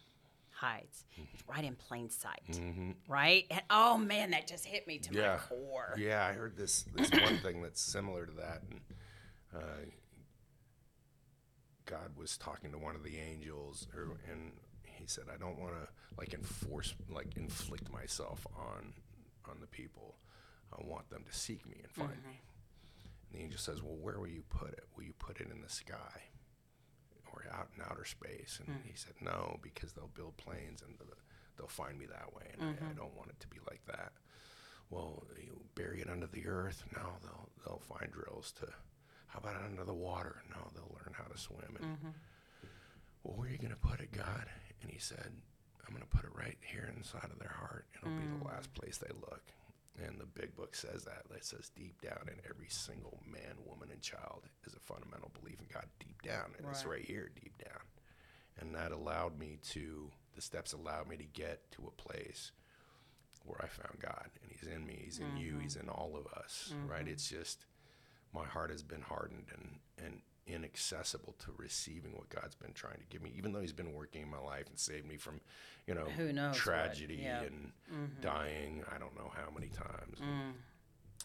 hides. 0.50 1.06
It's 1.34 1.42
right 1.48 1.64
in 1.64 1.74
plain 1.74 2.08
sight, 2.08 2.60
right? 3.08 3.44
And 3.50 3.62
oh 3.68 3.98
man, 3.98 4.30
that 4.30 4.46
just 4.46 4.64
hit 4.64 4.86
me 4.86 4.98
to 4.98 5.12
yeah, 5.12 5.32
my 5.32 5.56
core. 5.56 5.94
yeah. 5.98 6.24
I 6.24 6.32
heard 6.32 6.56
this 6.56 6.84
this 6.94 7.10
one 7.10 7.38
thing 7.38 7.62
that's 7.62 7.80
similar 7.80 8.26
to 8.26 8.32
that, 8.32 8.62
and 8.70 8.80
uh, 9.56 9.90
God 11.86 12.16
was 12.16 12.36
talking 12.36 12.72
to 12.72 12.78
one 12.78 12.94
of 12.94 13.02
the 13.02 13.18
angels, 13.18 13.88
or, 13.94 14.16
and 14.30 14.52
he 14.84 15.06
said, 15.06 15.24
"I 15.32 15.36
don't 15.36 15.58
want 15.58 15.74
to 15.74 15.88
like 16.16 16.34
enforce, 16.34 16.94
like 17.10 17.36
inflict 17.36 17.92
myself 17.92 18.46
on 18.56 18.94
on 19.48 19.58
the 19.60 19.66
people. 19.66 20.16
I 20.72 20.86
want 20.86 21.10
them 21.10 21.24
to 21.30 21.36
seek 21.36 21.66
me 21.66 21.76
and 21.82 21.90
find 21.90 22.10
me." 22.10 22.40
Mm-hmm. 22.40 23.08
And 23.32 23.40
the 23.40 23.44
angel 23.44 23.58
says, 23.58 23.82
"Well, 23.82 23.96
where 23.96 24.18
will 24.18 24.28
you 24.28 24.44
put 24.48 24.72
it? 24.72 24.84
Will 24.96 25.04
you 25.04 25.14
put 25.18 25.40
it 25.40 25.48
in 25.50 25.60
the 25.60 25.68
sky, 25.68 26.30
or 27.32 27.44
out 27.52 27.68
in 27.76 27.82
outer 27.82 28.04
space?" 28.04 28.60
And 28.64 28.76
mm. 28.76 28.86
he 28.86 28.94
said, 28.94 29.14
"No, 29.20 29.58
because 29.62 29.92
they'll 29.92 30.10
build 30.14 30.36
planes 30.36 30.82
and 30.82 30.98
the, 30.98 31.04
they'll 31.56 31.68
find 31.68 31.98
me 31.98 32.06
that 32.06 32.34
way, 32.34 32.46
and 32.52 32.62
I, 32.62 32.66
I 32.66 32.72
mm-hmm. 32.74 32.96
don't 32.96 33.16
want 33.16 33.30
it 33.30 33.40
to 33.40 33.48
be 33.48 33.58
like 33.68 33.84
that." 33.86 34.12
Well, 34.90 35.24
you 35.42 35.58
bury 35.74 36.02
it 36.02 36.10
under 36.10 36.26
the 36.26 36.46
earth. 36.46 36.84
No, 36.94 37.16
they'll 37.22 37.48
they'll 37.64 37.82
find 37.98 38.12
drills 38.12 38.52
to. 38.60 38.68
How 39.32 39.38
about 39.38 39.64
under 39.64 39.84
the 39.84 39.94
water? 39.94 40.42
No, 40.50 40.68
they'll 40.74 40.92
learn 40.92 41.14
how 41.16 41.24
to 41.24 41.38
swim. 41.38 41.76
And 41.80 41.96
mm-hmm. 41.96 42.08
well, 43.24 43.36
where 43.36 43.48
are 43.48 43.52
you 43.52 43.56
going 43.58 43.70
to 43.72 43.76
put 43.76 44.00
it, 44.00 44.12
God? 44.12 44.44
And 44.82 44.90
he 44.90 44.98
said, 44.98 45.32
I'm 45.86 45.94
going 45.94 46.04
to 46.04 46.16
put 46.16 46.24
it 46.24 46.36
right 46.36 46.58
here 46.60 46.92
inside 46.94 47.30
of 47.32 47.38
their 47.38 47.54
heart. 47.56 47.86
It'll 47.96 48.14
be 48.14 48.28
the 48.28 48.44
mm. 48.44 48.52
last 48.52 48.72
place 48.74 48.98
they 48.98 49.12
look. 49.20 49.42
And 50.04 50.18
the 50.20 50.26
big 50.26 50.54
book 50.54 50.74
says 50.74 51.04
that. 51.04 51.22
It 51.34 51.44
says 51.44 51.70
deep 51.74 52.00
down 52.02 52.28
in 52.28 52.38
every 52.48 52.68
single 52.68 53.20
man, 53.26 53.56
woman, 53.66 53.88
and 53.90 54.00
child 54.00 54.44
is 54.66 54.74
a 54.74 54.80
fundamental 54.80 55.30
belief 55.40 55.60
in 55.60 55.66
God 55.72 55.86
deep 55.98 56.20
down. 56.22 56.52
And 56.58 56.66
it's 56.68 56.84
Right. 56.84 56.98
right 56.98 57.04
here, 57.04 57.30
deep 57.34 57.56
down. 57.58 57.82
And 58.60 58.74
that 58.74 58.92
allowed 58.92 59.38
me 59.38 59.58
to, 59.70 60.10
the 60.34 60.42
steps 60.42 60.72
allowed 60.72 61.08
me 61.08 61.16
to 61.16 61.24
get 61.24 61.70
to 61.72 61.86
a 61.86 62.02
place 62.02 62.52
where 63.44 63.60
I 63.62 63.66
found 63.66 63.98
God. 63.98 64.30
And 64.42 64.50
He's 64.52 64.68
in 64.68 64.86
me, 64.86 65.00
He's 65.04 65.18
in 65.18 65.36
you, 65.36 65.52
mm-hmm. 65.52 65.62
He's 65.62 65.76
in 65.76 65.88
all 65.88 66.16
of 66.16 66.26
us, 66.38 66.72
right? 66.86 67.00
Mm-hmm. 67.00 67.08
It's 67.08 67.28
just, 67.28 67.64
my 68.34 68.44
heart 68.44 68.70
has 68.70 68.82
been 68.82 69.02
hardened 69.02 69.46
and, 69.56 69.78
and 70.04 70.20
inaccessible 70.46 71.34
to 71.38 71.52
receiving 71.56 72.12
what 72.12 72.28
God's 72.28 72.54
been 72.54 72.72
trying 72.72 72.98
to 72.98 73.06
give 73.10 73.22
me, 73.22 73.32
even 73.36 73.52
though 73.52 73.60
He's 73.60 73.72
been 73.72 73.92
working 73.92 74.22
in 74.22 74.30
my 74.30 74.38
life 74.40 74.66
and 74.68 74.78
saved 74.78 75.06
me 75.06 75.16
from, 75.16 75.40
you 75.86 75.94
know, 75.94 76.04
Who 76.16 76.32
knows 76.32 76.56
tragedy 76.56 77.20
yeah. 77.22 77.42
and 77.42 77.72
dying. 78.20 78.82
I 78.94 78.98
don't 78.98 79.14
know 79.16 79.30
how 79.34 79.50
many 79.54 79.68
times. 79.68 80.18
and, 80.20 80.54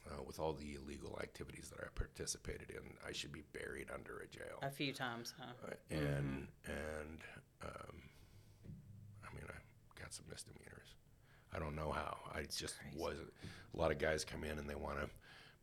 Uh, 0.10 0.24
with 0.26 0.40
all 0.40 0.54
the 0.54 0.76
illegal 0.76 1.20
activities 1.22 1.70
that 1.70 1.80
I 1.84 1.88
participated 1.94 2.70
in, 2.70 2.80
I 3.06 3.12
should 3.12 3.34
be 3.34 3.44
buried 3.52 3.88
under 3.94 4.20
a 4.20 4.28
jail. 4.28 4.58
A 4.62 4.70
few 4.72 4.94
times, 4.94 5.34
huh? 5.38 5.52
Uh, 5.68 5.74
and 5.96 6.48
and 6.66 7.20
um, 7.64 7.96
I 9.26 9.34
mean, 9.36 9.44
I 9.50 10.00
got 10.00 10.14
some 10.14 10.26
misdemeanors. 10.30 10.96
I 11.54 11.60
don't 11.60 11.76
know 11.76 11.92
how. 11.92 12.20
I 12.34 12.44
just 12.44 12.76
was. 12.96 13.18
A 13.74 13.78
lot 13.78 13.92
of 13.92 13.98
guys 13.98 14.24
come 14.24 14.46
in 14.46 14.58
and 14.60 14.70
they 14.70 14.76
want 14.76 14.98
to 15.02 15.10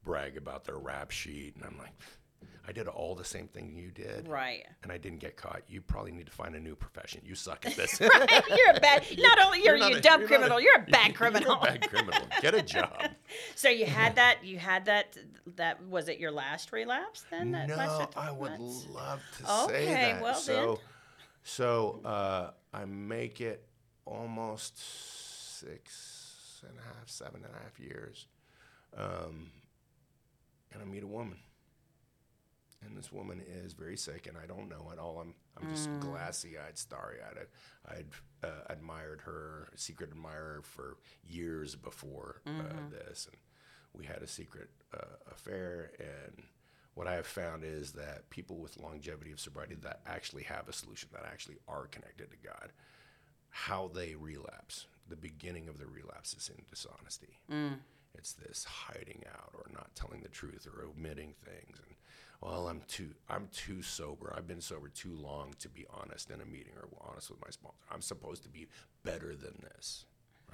brag 0.04 0.36
about 0.36 0.64
their 0.64 0.78
rap 0.78 1.10
sheet, 1.10 1.54
and 1.56 1.64
I'm 1.64 1.78
like, 1.78 1.92
I 2.66 2.72
did 2.72 2.88
all 2.88 3.14
the 3.14 3.24
same 3.24 3.46
thing 3.48 3.74
you 3.74 3.90
did, 3.90 4.26
Right. 4.26 4.64
and 4.82 4.90
I 4.90 4.96
didn't 4.96 5.18
get 5.18 5.36
caught. 5.36 5.62
You 5.68 5.82
probably 5.82 6.12
need 6.12 6.26
to 6.26 6.32
find 6.32 6.54
a 6.54 6.60
new 6.60 6.74
profession. 6.74 7.20
You 7.22 7.34
suck 7.34 7.66
at 7.66 7.76
this. 7.76 8.00
right? 8.00 8.10
you're 8.48 8.70
a 8.74 8.80
bad. 8.80 9.04
Not 9.18 9.38
only 9.44 9.62
you're, 9.62 9.76
not 9.76 9.90
you 9.90 9.96
a- 9.98 10.00
dumb 10.00 10.20
you're 10.22 10.30
not 10.30 10.34
a- 10.34 10.38
criminal, 10.38 10.60
you're 10.60 10.76
a 10.80 10.90
bad 10.90 11.14
criminal. 11.16 11.58
You're 11.62 11.74
a 11.74 11.78
bad 11.78 11.90
criminal. 11.90 12.22
Get 12.40 12.54
a 12.54 12.62
job. 12.62 13.10
so 13.54 13.68
you 13.68 13.84
had 13.84 14.16
that. 14.16 14.44
You 14.44 14.58
had 14.58 14.86
that. 14.86 15.16
That 15.56 15.84
was 15.86 16.08
it. 16.08 16.18
Your 16.18 16.30
last 16.30 16.72
relapse 16.72 17.24
then? 17.30 17.50
That 17.52 17.68
no, 17.68 18.08
I 18.16 18.30
would 18.30 18.52
months? 18.58 18.86
love 18.90 19.20
to 19.38 19.44
say 19.46 19.52
Okay, 19.64 19.94
that. 20.12 20.22
well 20.22 20.34
so, 20.34 20.54
then. 20.54 20.76
so 21.42 22.00
uh, 22.02 22.50
I 22.72 22.86
make 22.86 23.42
it 23.42 23.62
almost 24.06 24.78
six 25.60 26.62
and 26.66 26.78
a 26.78 26.82
half, 26.82 27.08
seven 27.10 27.42
and 27.44 27.54
a 27.54 27.58
half 27.62 27.78
years, 27.78 28.26
um, 28.96 29.50
and 30.74 30.82
I 30.82 30.84
meet 30.86 31.02
a 31.02 31.06
woman, 31.06 31.38
and 32.84 32.96
this 32.96 33.10
woman 33.12 33.40
is 33.64 33.72
very 33.72 33.96
sick, 33.96 34.26
and 34.26 34.36
I 34.36 34.46
don't 34.46 34.68
know 34.68 34.90
it 34.92 34.98
all. 34.98 35.18
I'm 35.20 35.34
I'm 35.56 35.68
just 35.68 35.88
Mm. 35.88 36.00
glassy-eyed, 36.00 36.76
starry-eyed. 36.76 37.46
I'd 37.88 38.06
uh, 38.42 38.64
admired 38.68 39.20
her, 39.22 39.68
secret 39.76 40.10
admirer 40.10 40.62
for 40.62 40.96
years 41.24 41.76
before 41.76 42.42
uh, 42.46 42.50
Mm-hmm. 42.50 42.90
this, 42.90 43.26
and 43.26 43.36
we 43.92 44.04
had 44.04 44.20
a 44.22 44.26
secret 44.26 44.68
uh, 44.92 45.16
affair. 45.30 45.92
And 46.00 46.42
what 46.94 47.06
I 47.06 47.14
have 47.14 47.26
found 47.26 47.62
is 47.64 47.92
that 47.92 48.28
people 48.30 48.56
with 48.58 48.78
longevity 48.80 49.30
of 49.30 49.38
sobriety 49.38 49.76
that 49.76 50.00
actually 50.06 50.42
have 50.42 50.68
a 50.68 50.72
solution, 50.72 51.08
that 51.12 51.24
actually 51.24 51.58
are 51.68 51.86
connected 51.86 52.30
to 52.32 52.36
God, 52.36 52.72
how 53.50 53.86
they 53.94 54.16
relapse, 54.16 54.86
the 55.08 55.16
beginning 55.16 55.68
of 55.68 55.78
the 55.78 55.86
relapse 55.86 56.34
is 56.34 56.48
in 56.48 56.64
dishonesty. 56.68 57.38
It's 58.16 58.32
this 58.32 58.64
hiding 58.64 59.24
out 59.32 59.50
or 59.54 59.66
not 59.72 59.94
telling 59.94 60.20
the 60.20 60.28
truth 60.28 60.66
or 60.66 60.84
omitting 60.84 61.34
things. 61.44 61.78
And 61.84 61.96
well, 62.40 62.68
I'm 62.68 62.82
too 62.88 63.10
I'm 63.28 63.48
too 63.52 63.82
sober. 63.82 64.32
I've 64.36 64.46
been 64.46 64.60
sober 64.60 64.88
too 64.88 65.14
long 65.14 65.54
to 65.60 65.68
be 65.68 65.86
honest 65.90 66.30
in 66.30 66.40
a 66.40 66.44
meeting 66.44 66.74
or 66.76 66.88
honest 67.08 67.30
with 67.30 67.40
my 67.40 67.50
sponsor. 67.50 67.78
I'm 67.90 68.02
supposed 68.02 68.42
to 68.44 68.48
be 68.48 68.66
better 69.02 69.34
than 69.34 69.54
this, 69.62 70.04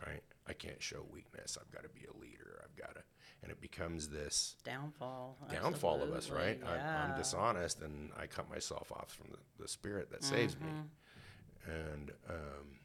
right? 0.07 0.23
I 0.49 0.53
can't 0.53 0.83
show 0.83 1.05
weakness. 1.13 1.59
I've 1.61 1.71
got 1.73 1.83
to 1.83 1.89
be 1.89 2.07
a 2.07 2.21
leader. 2.21 2.63
I've 2.65 2.77
got 2.77 2.95
to, 2.95 3.03
and 3.43 3.51
it 3.51 3.61
becomes 3.61 4.09
this 4.09 4.57
downfall. 4.65 5.37
downfall 5.51 6.03
of 6.03 6.13
us, 6.13 6.31
right? 6.31 6.61
absolutely, 6.63 6.85
I, 6.85 7.05
I'm 7.05 7.19
dishonest 7.19 7.81
and 7.81 8.11
I 8.19 8.27
cut 8.27 8.51
myself 8.51 8.93
off 8.93 9.13
from 9.13 9.29
the, 9.31 9.63
the 9.63 9.69
spirit 9.69 10.11
that 10.11 10.25
saves 10.25 10.59
me. 10.59 10.67
Mm-hmm. 10.67 11.71
And 11.71 12.11
um, 12.29 12.79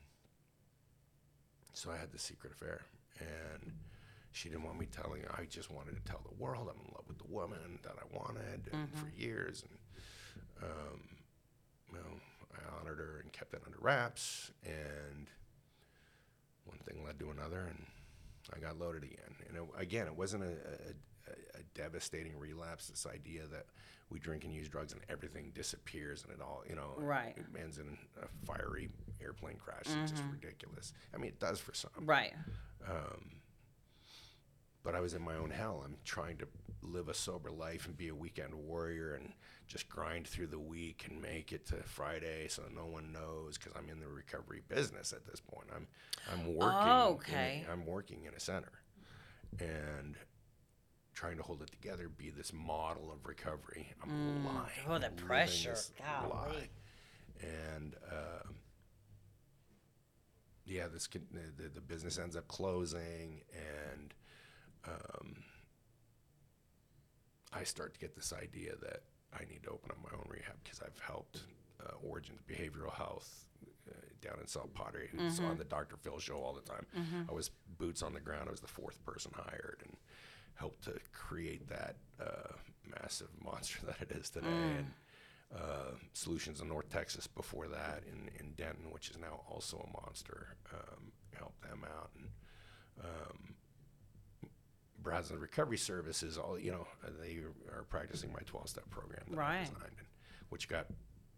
so 1.73 1.91
I 1.91 1.97
had 1.97 2.11
the 2.11 2.19
secret 2.19 2.53
affair, 2.53 2.81
and 3.19 3.71
she 4.35 4.49
didn't 4.49 4.63
want 4.65 4.77
me 4.77 4.85
telling. 4.85 5.23
I 5.37 5.45
just 5.45 5.71
wanted 5.71 5.95
to 5.95 6.01
tell 6.11 6.21
the 6.29 6.35
world 6.43 6.67
I'm 6.69 6.79
in 6.85 6.91
love 6.93 7.05
with 7.07 7.17
the 7.19 7.31
woman 7.31 7.79
that 7.83 7.93
I 7.97 8.17
wanted 8.17 8.65
Mm-hmm. 8.71 8.97
for 8.97 9.09
years. 9.15 9.63
And 9.63 10.69
um, 10.69 10.99
you 11.91 11.97
know, 11.97 12.19
I 12.53 12.79
honored 12.81 12.99
her 12.99 13.21
and 13.23 13.31
kept 13.31 13.53
it 13.53 13.61
under 13.65 13.77
wraps. 13.79 14.51
And 14.65 15.27
one 16.65 16.79
thing 16.79 17.03
led 17.05 17.17
to 17.19 17.29
another, 17.29 17.61
and 17.67 17.85
I 18.53 18.59
got 18.59 18.77
loaded 18.77 19.03
again. 19.03 19.35
And 19.47 19.57
it, 19.57 19.63
again, 19.77 20.07
it 20.07 20.15
wasn't 20.17 20.43
a, 20.43 20.47
a, 20.47 21.29
a, 21.31 21.59
a 21.59 21.63
devastating 21.73 22.37
relapse. 22.37 22.87
This 22.87 23.05
idea 23.05 23.43
that 23.51 23.67
we 24.09 24.19
drink 24.19 24.43
and 24.43 24.53
use 24.53 24.67
drugs 24.67 24.91
and 24.93 25.01
everything 25.09 25.51
disappears 25.55 26.23
and 26.23 26.33
it 26.33 26.41
all, 26.41 26.63
you 26.69 26.75
know, 26.75 26.91
Right. 26.97 27.35
it 27.37 27.45
ends 27.59 27.77
in 27.77 27.97
a 28.21 28.27
fiery 28.45 28.89
airplane 29.23 29.57
crash. 29.57 29.85
It's 30.01 30.11
just 30.11 30.23
ridiculous. 30.31 30.91
I 31.13 31.17
mean, 31.17 31.29
it 31.29 31.39
does 31.39 31.59
for 31.59 31.73
some. 31.73 31.91
Right. 32.01 32.33
But 34.85 34.93
I 34.95 35.01
was 35.01 35.15
in 35.15 35.21
my 35.23 35.35
own 35.35 35.49
hell. 35.49 35.81
I'm 35.83 35.97
trying 36.05 36.37
to 36.37 36.47
live 36.83 37.09
a 37.09 37.13
sober 37.15 37.49
life 37.49 37.87
and 37.87 37.97
be 37.97 38.09
a 38.09 38.15
weekend 38.15 38.53
warrior 38.53 39.15
and 39.15 39.33
just 39.67 39.89
grind 39.89 40.27
through 40.27 40.45
the 40.47 40.59
week 40.59 41.07
and 41.09 41.19
make 41.19 41.51
it 41.51 41.65
to 41.65 41.77
Friday 41.83 42.47
so 42.47 42.61
no 42.73 42.85
one 42.85 43.11
knows 43.11 43.57
because 43.57 43.73
I'm 43.75 43.89
in 43.89 43.99
the 43.99 44.07
recovery 44.07 44.61
business 44.69 45.11
at 45.11 45.25
this 45.25 45.41
point. 45.41 45.67
I'm 45.75 45.87
I'm 46.31 46.53
working. 46.55 46.81
in 46.83 46.87
a- 46.87 47.09
okay. 47.09 47.65
I'm 47.71 47.85
working 47.87 48.25
in 48.25 48.35
a 48.35 48.39
center 48.39 48.71
and 49.59 50.15
trying 51.15 51.37
to 51.37 51.43
hold 51.43 51.63
it 51.63 51.71
together, 51.71 52.07
be 52.07 52.29
this 52.29 52.53
model 52.53 53.11
of 53.11 53.25
recovery. 53.25 53.91
I'm 54.03 54.45
lying. 54.45 54.69
Oh, 54.87 54.99
the 54.99 55.09
pressure. 55.09 55.75
Golly. 55.97 56.29
lie. 56.29 56.69
And 57.41 57.95
um 58.11 58.55
yeah, 60.67 60.87
this 60.91 61.07
can, 61.07 61.25
the, 61.57 61.69
the 61.69 61.81
business 61.81 62.17
ends 62.17 62.35
up 62.35 62.47
closing, 62.47 63.41
and 63.53 64.13
um, 64.87 65.35
I 67.53 67.63
start 67.63 67.93
to 67.93 67.99
get 67.99 68.15
this 68.15 68.33
idea 68.33 68.73
that 68.81 69.03
I 69.33 69.45
need 69.45 69.63
to 69.63 69.69
open 69.69 69.91
up 69.91 69.97
my 70.03 70.17
own 70.17 70.25
rehab 70.29 70.55
because 70.63 70.81
I've 70.81 70.99
helped 70.99 71.41
uh, 71.81 71.93
Origins 72.03 72.39
Behavioral 72.47 72.93
Health 72.93 73.45
uh, 73.89 73.93
down 74.21 74.39
in 74.41 74.47
South 74.47 74.73
Padre 74.73 75.07
who's 75.07 75.39
on 75.45 75.57
the 75.57 75.63
Dr. 75.63 75.95
Phil 75.97 76.19
show 76.19 76.37
all 76.37 76.53
the 76.53 76.61
time. 76.69 76.85
I 77.29 77.33
was 77.33 77.51
boots 77.77 78.01
on 78.03 78.13
the 78.13 78.19
ground. 78.19 78.47
I 78.47 78.51
was 78.51 78.61
the 78.61 78.67
fourth 78.67 79.03
person 79.05 79.31
hired 79.35 79.81
and 79.85 79.95
helped 80.55 80.83
to 80.85 80.93
create 81.13 81.67
that 81.69 81.95
uh, 82.21 82.53
massive 83.01 83.29
monster 83.43 83.79
that 83.85 84.01
it 84.01 84.11
is 84.11 84.29
today. 84.29 84.47
And 84.77 84.91
uh, 85.55 85.91
Solutions 86.13 86.59
in 86.61 86.67
North 86.67 86.89
Texas 86.89 87.27
before 87.27 87.67
that 87.67 88.03
in, 88.11 88.29
in 88.39 88.53
Denton, 88.53 88.91
which 88.91 89.09
is 89.09 89.17
now 89.17 89.41
also 89.49 89.77
a 89.77 90.01
monster, 90.01 90.55
um, 90.73 91.11
helped 91.37 91.61
them 91.61 91.85
out. 91.97 92.09
And 92.17 92.29
Brazos 95.05 95.37
Recovery 95.37 95.77
Services, 95.77 96.37
all 96.37 96.59
you 96.59 96.71
know, 96.71 96.87
uh, 97.05 97.11
they 97.21 97.37
are 97.71 97.83
practicing 97.89 98.33
my 98.33 98.39
12-step 98.39 98.89
program 98.89 99.21
that 99.29 99.39
I 99.39 99.59
designed, 99.59 99.95
and, 99.99 100.07
which 100.49 100.67
got 100.67 100.87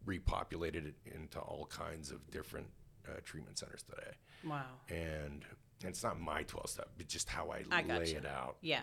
repopulated 0.08 0.94
into 1.14 1.38
all 1.40 1.68
kinds 1.70 2.10
of 2.10 2.26
different 2.32 2.68
uh, 3.08 3.20
treatment 3.26 3.60
centers 3.60 3.84
today. 3.84 4.12
Wow. 4.46 4.64
And, 4.88 5.44
and 5.82 5.90
it's 5.90 6.02
not 6.02 6.18
my 6.20 6.44
12-step, 6.46 6.90
but 6.98 7.08
just 7.10 7.28
how 7.28 7.52
I, 7.52 7.64
I 7.70 7.84
lay 7.84 8.12
it 8.12 8.26
out. 8.26 8.56
Yeah. 8.62 8.80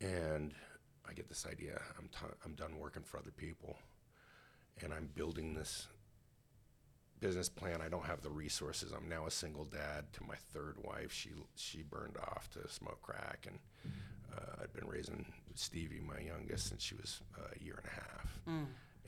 And 0.00 0.52
I 1.08 1.12
get 1.12 1.28
this 1.28 1.46
idea. 1.50 1.80
I'm 1.98 2.08
t- 2.08 2.34
I'm 2.44 2.54
done 2.54 2.78
working 2.78 3.02
for 3.04 3.18
other 3.18 3.30
people, 3.30 3.78
and 4.82 4.92
I'm 4.92 5.08
building 5.14 5.54
this 5.54 5.86
business 7.20 7.48
plan. 7.48 7.80
I 7.80 7.88
don't 7.88 8.04
have 8.06 8.22
the 8.22 8.30
resources. 8.30 8.92
I'm 8.92 9.08
now 9.08 9.26
a 9.26 9.30
single 9.30 9.64
dad 9.64 10.12
to 10.14 10.22
my 10.24 10.36
third 10.52 10.76
wife. 10.82 11.12
She 11.12 11.30
she 11.56 11.82
burned 11.82 12.16
off 12.18 12.48
to 12.50 12.68
smoke 12.68 13.02
crack, 13.02 13.46
and 13.48 13.58
uh, 14.36 14.62
I'd 14.62 14.72
been 14.72 14.88
raising 14.88 15.26
Stevie, 15.54 16.00
my 16.00 16.20
youngest, 16.20 16.68
since 16.68 16.82
she 16.82 16.94
was 16.94 17.20
uh, 17.38 17.48
a 17.60 17.64
year 17.64 17.78
and 17.82 17.86
a 17.86 17.94
half. 17.94 18.38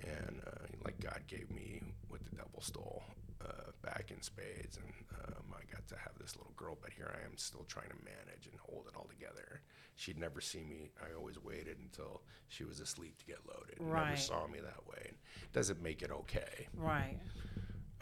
And 0.02 0.40
uh, 0.46 0.66
like 0.84 0.98
God 1.00 1.20
gave 1.28 1.50
me 1.50 1.82
what 2.08 2.22
the 2.24 2.34
devil 2.36 2.60
stole 2.60 3.02
uh, 3.44 3.70
back 3.82 4.10
in 4.10 4.22
spades, 4.22 4.76
and 4.78 4.92
um, 5.26 5.44
I 5.54 5.62
got 5.72 5.86
to 5.88 5.94
have 5.96 6.12
this 6.18 6.36
little 6.36 6.52
girl. 6.56 6.78
But 6.80 6.92
here 6.92 7.14
I 7.14 7.24
am, 7.26 7.36
still 7.36 7.64
trying 7.68 7.88
to 7.90 7.96
manage 8.04 8.46
and 8.50 8.58
hold 8.60 8.86
it 8.88 8.96
all 8.96 9.08
together. 9.10 9.60
She'd 9.96 10.18
never 10.18 10.40
see 10.40 10.64
me. 10.64 10.90
I 11.02 11.14
always 11.14 11.38
waited 11.42 11.76
until 11.82 12.22
she 12.48 12.64
was 12.64 12.80
asleep 12.80 13.18
to 13.18 13.26
get 13.26 13.38
loaded. 13.46 13.78
Never 13.80 14.16
saw 14.16 14.46
me 14.46 14.58
that 14.60 14.86
way. 14.88 15.12
Doesn't 15.52 15.82
make 15.82 16.00
it 16.02 16.10
okay 16.10 16.68
Right. 16.74 17.18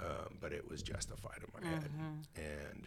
Um, 0.01 0.37
but 0.41 0.53
it 0.53 0.69
was 0.69 0.83
justified 0.83 1.39
in 1.43 1.61
my 1.63 1.69
head. 1.69 1.91
And 2.37 2.85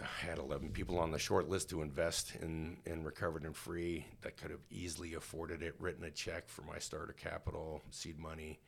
I 0.00 0.26
had 0.26 0.38
11 0.38 0.70
people 0.70 0.98
on 0.98 1.10
the 1.10 1.18
short 1.18 1.48
list 1.48 1.70
to 1.70 1.82
invest 1.82 2.34
in, 2.40 2.78
in 2.86 3.04
Recovered 3.04 3.44
and 3.44 3.54
Free 3.56 4.06
that 4.22 4.36
could 4.36 4.50
have 4.50 4.64
easily 4.70 5.14
afforded 5.14 5.62
it, 5.62 5.74
written 5.78 6.04
a 6.04 6.10
check 6.10 6.48
for 6.48 6.62
my 6.62 6.78
starter 6.78 7.12
capital, 7.12 7.82
seed 7.90 8.18
money, 8.18 8.60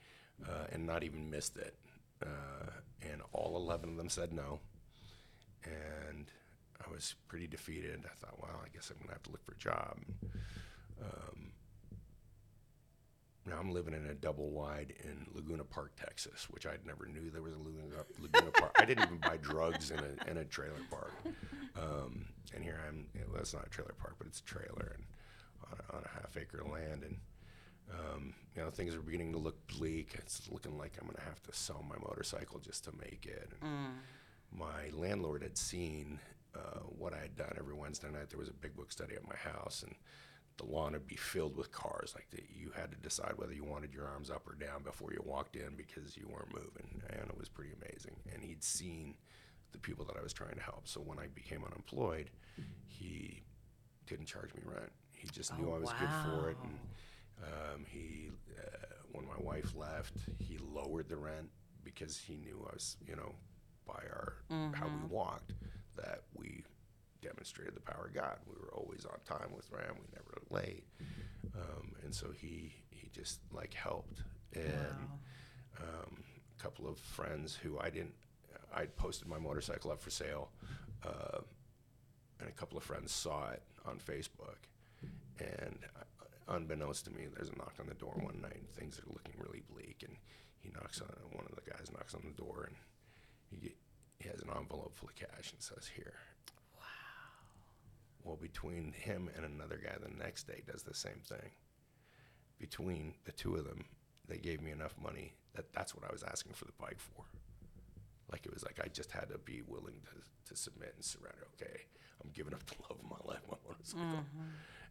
uh, 0.47 0.67
and 0.73 0.87
not 0.87 1.03
even 1.03 1.31
missed 1.31 1.57
it. 1.57 1.75
Uh, 2.23 2.71
and 3.11 3.23
all 3.33 3.57
11 3.57 3.91
of 3.91 3.97
them 3.97 4.09
said 4.11 4.33
no. 4.33 4.61
And 5.65 6.27
I 6.87 6.91
was 6.91 7.15
pretty 7.29 7.47
defeated. 7.47 8.05
I 8.05 8.15
thought, 8.25 8.39
well, 8.41 8.61
I 8.63 8.69
guess 8.75 8.91
I'm 8.91 8.97
going 8.97 9.09
to 9.09 9.15
have 9.15 9.23
to 9.25 9.31
look 9.31 9.45
for 9.45 9.53
a 9.53 9.59
job. 9.59 9.97
Now 13.51 13.59
I'm 13.59 13.73
living 13.73 13.95
in 13.95 14.07
a 14.07 14.15
double 14.15 14.51
wide 14.51 14.95
in 15.03 15.27
Laguna 15.35 15.65
Park, 15.65 15.93
Texas, 15.97 16.47
which 16.51 16.67
I 16.67 16.77
never 16.87 17.07
knew 17.07 17.31
there 17.31 17.43
was 17.43 17.55
a 17.55 17.59
Laguna, 17.59 18.05
Laguna 18.21 18.53
Park. 18.53 18.77
I 18.79 18.85
didn't 18.85 19.05
even 19.07 19.19
buy 19.19 19.39
drugs 19.39 19.91
in 19.91 19.99
a, 19.99 20.31
in 20.31 20.37
a 20.37 20.45
trailer 20.45 20.79
park. 20.89 21.13
Um, 21.77 22.27
and 22.55 22.63
here 22.63 22.79
I'm, 22.87 23.09
well, 23.33 23.41
it's 23.41 23.53
not 23.53 23.67
a 23.67 23.69
trailer 23.69 23.95
park, 23.99 24.15
but 24.19 24.29
it's 24.29 24.39
a 24.39 24.45
trailer 24.45 24.95
and 24.95 25.05
on 25.67 25.79
a, 25.79 25.97
on 25.97 26.05
a 26.05 26.09
half 26.21 26.37
acre 26.37 26.63
land. 26.63 27.03
And, 27.03 27.17
um, 27.91 28.35
you 28.55 28.63
know, 28.63 28.71
things 28.71 28.95
are 28.95 29.01
beginning 29.01 29.33
to 29.33 29.39
look 29.39 29.67
bleak. 29.67 30.15
It's 30.15 30.49
looking 30.53 30.79
like 30.79 30.93
I'm 31.01 31.07
going 31.07 31.17
to 31.17 31.23
have 31.23 31.43
to 31.43 31.53
sell 31.53 31.85
my 31.89 31.97
motorcycle 32.07 32.61
just 32.61 32.85
to 32.85 32.93
make 33.01 33.27
it. 33.27 33.51
And 33.61 33.69
my 34.53 34.91
landlord 34.93 35.43
had 35.43 35.59
seen 35.59 36.21
uh, 36.55 36.81
what 36.87 37.15
I 37.15 37.19
had 37.19 37.37
done 37.37 37.55
every 37.59 37.75
Wednesday 37.75 38.11
night. 38.11 38.31
There 38.31 38.39
was 38.39 38.49
a 38.49 38.53
big 38.53 38.77
book 38.77 38.93
study 38.93 39.17
at 39.17 39.27
my 39.27 39.37
house, 39.37 39.83
and 39.83 39.95
the 40.61 40.67
lawn 40.67 40.93
would 40.93 41.07
be 41.07 41.17
filled 41.17 41.57
with 41.57 41.73
cars. 41.73 42.13
Like 42.15 42.29
the, 42.31 42.43
you 42.55 42.71
had 42.77 42.91
to 42.91 42.97
decide 42.99 43.33
whether 43.37 43.53
you 43.53 43.65
wanted 43.65 43.93
your 43.95 44.07
arms 44.07 44.31
up 44.31 44.47
or 44.47 44.55
down 44.55 44.83
before 44.83 45.13
you 45.13 45.23
walked 45.25 45.57
in 45.57 45.75
because 45.77 46.17
you 46.17 46.29
weren't 46.29 46.53
moving, 46.53 47.03
and 47.09 47.29
it 47.29 47.39
was 47.39 47.49
pretty 47.49 47.71
amazing. 47.83 48.17
And 48.33 48.43
he'd 48.43 48.63
seen 48.63 49.15
the 49.73 49.79
people 49.79 50.05
that 50.07 50.17
I 50.19 50.23
was 50.23 50.33
trying 50.33 50.55
to 50.57 50.63
help. 50.63 50.87
So 50.87 51.01
when 51.01 51.19
I 51.19 51.27
became 51.35 51.65
unemployed, 51.65 52.31
he 52.87 53.43
didn't 54.07 54.27
charge 54.27 54.53
me 54.55 54.61
rent. 54.65 54.91
He 55.13 55.29
just 55.29 55.57
knew 55.59 55.71
Oh, 55.71 55.77
I 55.77 55.79
was 55.79 55.91
good 55.91 56.09
for 56.25 56.51
it, 56.51 56.57
and 56.63 56.79
um, 57.45 57.85
he, 57.87 58.31
uh, 58.59 58.87
when 59.13 59.27
my 59.27 59.37
wife 59.39 59.75
left, 59.75 60.15
he 60.39 60.59
lowered 60.59 61.09
the 61.09 61.17
rent 61.17 61.49
because 61.85 62.19
he 62.19 62.37
knew 62.37 62.67
I 62.69 62.75
was, 62.75 62.97
you 63.07 63.17
know, 63.17 63.35
by 63.87 64.03
our 64.11 64.35
how 64.75 64.87
we 64.87 65.09
walked, 65.09 65.53
that 65.97 66.23
we 66.35 66.65
demonstrated 67.23 67.75
the 67.75 67.81
power 67.81 68.07
of 68.07 68.15
God. 68.15 68.37
We 68.47 68.55
were 68.61 68.73
always 68.75 69.05
on 69.05 69.19
time 69.27 69.51
with 69.55 69.71
Ram. 69.71 69.95
We 70.01 70.07
never 70.13 70.41
late, 70.51 70.85
um, 71.55 71.93
and 72.03 72.15
so 72.15 72.31
he 72.31 72.75
he 72.91 73.09
just 73.13 73.41
like 73.53 73.75
helped. 73.75 74.23
And 74.55 75.09
um, 75.79 76.25
a 76.59 76.63
couple 76.63 76.89
of 76.89 76.99
friends 76.99 77.55
who 77.55 77.79
I 77.79 77.91
didn't, 77.91 78.15
I 78.75 78.87
posted 78.87 79.29
my 79.29 79.39
motorcycle 79.39 79.91
up 79.93 80.01
for 80.01 80.11
sale, 80.11 80.51
uh, 81.05 81.39
and 82.41 82.49
a 82.49 82.53
couple 82.53 82.77
of 82.79 82.85
friends 82.85 83.13
saw 83.13 83.51
it 83.51 83.63
on 83.87 83.99
Facebook, 83.99 84.69
and 85.39 85.79
uh, 85.97 86.55
unbeknownst 86.55 87.05
to 87.05 87.11
me, 87.11 87.27
there's 87.35 87.51
a 87.51 87.57
knock 87.57 87.75
on 87.79 87.87
the 87.87 87.95
door 87.95 88.15
one 88.21 88.41
night, 88.41 88.57
and 88.59 88.71
things 88.71 88.99
are 88.99 89.13
looking 89.13 89.35
really 89.39 89.63
bleak, 89.73 90.03
and 90.07 90.17
he 90.59 90.71
knocks 90.75 91.01
on 91.01 91.09
one 91.33 91.47
of 91.49 91.55
the 91.55 91.71
guys 91.71 91.91
knocks 91.93 92.15
on 92.15 92.23
the 92.25 92.43
door, 92.43 92.69
and 92.69 92.77
he 93.51 93.75
he 94.19 94.29
has 94.29 94.41
an 94.43 94.51
envelope 94.55 94.95
full 94.97 95.09
of 95.09 95.15
cash 95.15 95.53
and 95.53 95.63
says, 95.63 95.89
"Here." 95.95 96.15
Well, 98.25 98.37
between 98.37 98.93
him 98.93 99.31
and 99.35 99.45
another 99.45 99.81
guy 99.83 99.95
the 100.01 100.15
next 100.23 100.47
day 100.47 100.63
does 100.71 100.83
the 100.83 100.95
same 100.95 101.21
thing. 101.25 101.51
Between 102.59 103.15
the 103.25 103.33
two 103.33 103.55
of 103.57 103.65
them, 103.65 103.85
they 104.29 104.37
gave 104.37 104.61
me 104.61 104.71
enough 104.71 104.95
money 105.03 105.33
that 105.55 105.73
that's 105.73 105.95
what 105.95 106.05
I 106.09 106.13
was 106.13 106.23
asking 106.23 106.53
for 106.53 106.67
the 106.67 106.73
bike 106.79 106.99
for. 107.01 107.25
Like 108.31 108.47
it 108.47 108.53
was 108.53 108.63
like 108.63 108.79
I 108.85 108.89
just 108.89 109.11
had 109.11 109.29
to 109.31 109.39
be 109.39 109.63
willing 109.67 110.01
to, 110.05 110.51
to 110.55 110.57
submit 110.61 110.93
and 110.95 111.05
surrender. 111.05 111.47
Okay, 111.61 111.81
I'm 112.23 112.31
giving 112.33 112.55
up 112.55 112.65
the 112.67 112.75
love 112.83 112.99
of 113.03 113.11
my 113.11 113.33
life, 113.33 113.41
my 113.51 113.57
motorcycle. 113.67 114.25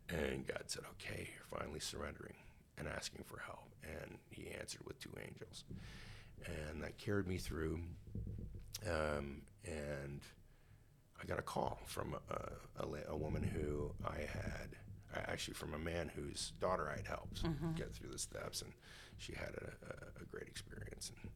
And 0.09 0.47
God 0.47 0.63
said, 0.67 0.83
okay, 0.93 1.29
you're 1.35 1.59
finally 1.59 1.79
surrendering 1.79 2.33
and 2.77 2.87
asking 2.87 3.23
for 3.27 3.39
help. 3.45 3.69
And 3.83 4.17
he 4.31 4.49
answered 4.59 4.81
with 4.85 4.99
two 4.99 5.11
angels. 5.23 5.63
And 6.45 6.81
that 6.83 6.97
carried 6.97 7.27
me 7.27 7.37
through. 7.37 7.79
Um, 8.87 9.43
and 9.65 10.21
I 11.21 11.25
got 11.25 11.39
a 11.39 11.43
call 11.43 11.79
from 11.85 12.15
a, 12.29 12.83
a, 12.83 12.87
a 13.09 13.17
woman 13.17 13.43
who 13.43 13.91
I 14.05 14.19
had, 14.19 14.75
actually 15.27 15.55
from 15.55 15.73
a 15.73 15.79
man 15.79 16.11
whose 16.15 16.53
daughter 16.59 16.89
I'd 16.89 17.07
helped 17.07 17.43
mm-hmm. 17.43 17.73
get 17.73 17.93
through 17.93 18.11
the 18.11 18.19
steps, 18.19 18.61
and 18.61 18.71
she 19.17 19.33
had 19.33 19.49
a, 19.55 19.85
a, 19.85 20.23
a 20.23 20.25
great 20.31 20.47
experience. 20.47 21.11
And, 21.15 21.31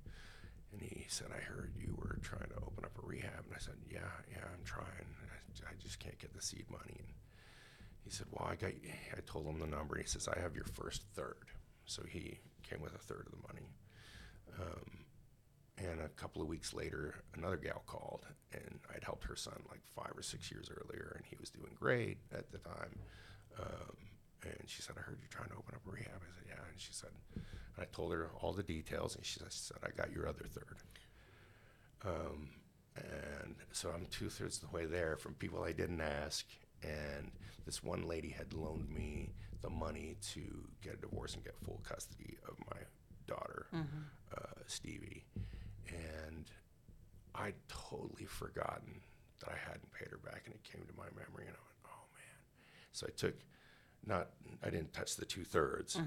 and 0.74 0.82
he 0.82 1.06
said, 1.08 1.28
I 1.36 1.41
heard 1.41 1.74
you 1.78 1.96
were 1.98 2.17
trying 2.22 2.50
to 2.50 2.65
open 2.65 2.84
up 2.84 2.98
a 3.02 3.06
rehab. 3.06 3.46
And 3.46 3.54
I 3.56 3.60
said, 3.60 3.76
Yeah, 3.89 4.00
yeah, 4.32 4.43
I'm 4.46 4.63
trying. 4.63 4.88
I, 4.88 5.69
I 5.69 5.74
just 5.80 6.00
can't 6.00 6.17
get 6.17 6.34
the 6.34 6.41
seed 6.41 6.65
money. 6.72 6.96
And 6.98 7.08
he 8.04 8.10
said, 8.10 8.28
Well, 8.32 8.48
I 8.50 8.56
got, 8.56 8.72
I 9.15 9.19
told 9.26 9.46
him 9.46 9.60
the 9.60 9.67
number. 9.67 9.96
And 9.96 10.04
he 10.04 10.10
says, 10.10 10.28
I 10.28 10.39
have 10.39 10.56
your 10.56 10.65
first 10.65 11.04
third. 11.13 11.46
So 11.86 12.04
he 12.08 12.39
came 12.63 12.82
with 12.82 12.96
a 12.96 12.98
third 12.98 13.28
of 13.28 13.32
the 13.34 13.48
money. 13.48 13.67
Um, 14.60 15.03
And 15.78 16.02
a 16.02 16.10
couple 16.10 16.42
of 16.42 16.48
weeks 16.48 16.74
later, 16.74 17.16
another 17.36 17.58
gal 17.58 17.84
called, 17.88 18.26
and 18.54 18.80
I'd 18.94 19.04
helped 19.04 19.26
her 19.26 19.36
son 19.36 19.64
like 19.70 19.82
five 19.96 20.14
or 20.16 20.22
six 20.22 20.52
years 20.52 20.70
earlier, 20.70 21.14
and 21.16 21.26
he 21.26 21.36
was 21.40 21.50
doing 21.50 21.76
great 21.80 22.20
at 22.32 22.52
the 22.52 22.60
time. 22.60 23.00
Um, 23.60 23.98
and 24.44 24.64
she 24.68 24.82
said, 24.82 24.96
"I 24.98 25.02
heard 25.02 25.18
you're 25.20 25.30
trying 25.30 25.50
to 25.50 25.56
open 25.56 25.74
up 25.76 25.82
a 25.88 25.92
rehab." 25.92 26.22
I 26.22 26.32
said, 26.36 26.46
"Yeah." 26.48 26.64
And 26.70 26.80
she 26.80 26.94
said, 26.94 27.10
and 27.36 27.44
I 27.80 27.86
told 27.86 28.12
her 28.14 28.30
all 28.40 28.54
the 28.54 28.64
details, 28.64 29.16
and 29.16 29.26
she 29.26 29.40
said, 29.50 29.78
"I 29.84 29.90
got 29.90 30.12
your 30.12 30.28
other 30.28 30.46
third. 30.48 30.78
Um, 32.06 32.50
and 32.96 33.56
so 33.72 33.89
I'm 33.89 34.06
two 34.08 34.30
thirds 34.30 34.62
of 34.62 34.70
the 34.70 34.76
way 34.76 34.86
there 34.86 35.18
from 35.18 35.34
people 35.36 35.64
I 35.64 35.72
didn't 35.72 36.02
ask, 36.02 36.45
and 36.84 37.32
this 37.66 37.82
one 37.84 38.04
lady 38.04 38.30
had 38.30 38.54
loaned 38.54 38.89
me 38.89 39.34
the 39.62 39.70
money 39.70 40.18
to 40.34 40.41
get 40.84 40.93
a 40.95 40.97
divorce 40.97 41.34
and 41.34 41.43
get 41.43 41.56
full 41.64 41.82
custody 41.84 42.38
of 42.47 42.60
my 42.70 42.82
daughter, 43.26 43.66
uh, 44.38 44.62
Stevie, 44.68 45.24
and 45.94 46.50
I'd 47.36 47.56
totally 47.68 48.26
forgotten 48.26 49.02
that 49.39 49.50
I 49.50 49.58
hadn't 49.58 49.91
paid 49.91 50.10
her 50.12 50.18
back, 50.18 50.44
and 50.46 50.54
it 50.54 50.64
came 50.64 50.84
to 50.86 50.94
my 50.98 51.06
memory, 51.16 51.46
and 51.48 51.56
I 51.56 51.62
went, 51.64 51.80
"Oh 51.86 52.06
man!" 52.16 52.41
So 52.91 53.08
I 53.08 53.12
took, 53.12 53.36
not, 54.06 54.30
I 54.64 54.70
didn't 54.70 54.94
touch 54.94 55.16
the 55.16 55.26
two 55.26 55.44
thirds, 55.44 55.96
uh, 55.96 56.02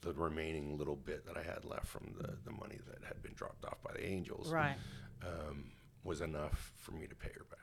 the 0.00 0.12
remaining 0.14 0.76
little 0.78 0.96
bit 0.96 1.26
that 1.26 1.36
I 1.36 1.42
had 1.42 1.64
left 1.64 1.86
from 1.86 2.14
the 2.18 2.36
the 2.44 2.50
money 2.52 2.78
that 2.88 3.04
had 3.04 3.22
been 3.22 3.34
dropped 3.34 3.64
off 3.64 3.82
by 3.82 3.92
the 3.92 4.04
angels, 4.06 4.50
Right. 4.50 4.76
um, 5.22 5.72
was 6.04 6.20
enough 6.20 6.72
for 6.76 6.92
me 6.92 7.06
to 7.06 7.14
pay 7.14 7.30
her 7.32 7.44
back. 7.44 7.58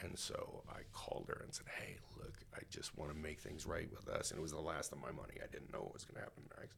And 0.00 0.16
so 0.18 0.62
I 0.68 0.82
called 0.92 1.26
her 1.28 1.40
and 1.42 1.52
said, 1.54 1.66
"Hey, 1.68 1.96
look, 2.16 2.34
I 2.54 2.60
just 2.70 2.96
want 2.96 3.10
to 3.10 3.16
make 3.18 3.40
things 3.40 3.66
right 3.66 3.90
with 3.90 4.08
us." 4.08 4.30
And 4.30 4.38
it 4.38 4.42
was 4.42 4.52
the 4.52 4.60
last 4.60 4.92
of 4.92 4.98
my 5.00 5.10
money. 5.10 5.34
I 5.42 5.46
didn't 5.50 5.72
know 5.72 5.80
what 5.80 5.94
was 5.94 6.04
going 6.04 6.16
to 6.16 6.20
happen 6.20 6.44
next. 6.60 6.76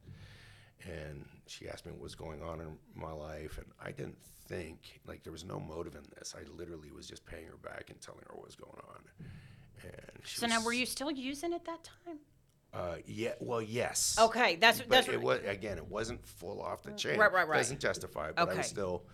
And 0.85 1.25
she 1.47 1.69
asked 1.69 1.87
me 1.87 1.93
what 1.93 2.01
was 2.01 2.15
going 2.15 2.43
on 2.43 2.61
in 2.61 2.77
my 2.95 3.13
life, 3.13 3.59
and 3.59 3.67
I 3.83 3.91
didn't 3.91 4.19
think 4.49 5.01
like 5.07 5.23
there 5.23 5.33
was 5.33 5.45
no 5.45 5.61
motive 5.61 5.95
in 5.95 6.03
this. 6.17 6.35
I 6.37 6.43
literally 6.57 6.91
was 6.91 7.07
just 7.07 7.25
paying 7.27 7.47
her 7.47 7.57
back 7.57 7.91
and 7.91 8.01
telling 8.01 8.23
her 8.29 8.35
what 8.35 8.47
was 8.47 8.57
going 8.57 8.81
on. 8.89 9.03
And 9.83 10.25
she 10.25 10.41
So 10.41 10.47
now, 10.47 10.63
were 10.63 10.73
you 10.73 10.87
still 10.87 11.11
using 11.11 11.53
it 11.53 11.65
that 11.65 11.85
time? 12.05 12.19
Uh, 12.73 12.97
yeah. 13.07 13.33
Well, 13.41 13.63
yes. 13.63 14.17
Okay, 14.21 14.57
that's 14.57 14.79
But 14.79 14.89
that's 14.91 15.09
it 15.09 15.21
what, 15.21 15.43
was 15.43 15.51
again. 15.51 15.77
It 15.79 15.89
wasn't 15.89 16.25
full 16.27 16.61
off 16.63 16.83
the 16.83 16.93
chain. 16.93 17.19
Right, 17.19 17.33
right, 17.33 17.49
right. 17.49 17.57
Doesn't 17.57 17.81
justify, 17.81 18.33
but 18.33 18.49
I 18.49 18.51
Okay. 18.51 18.59
was 18.59 18.67
still. 18.67 19.05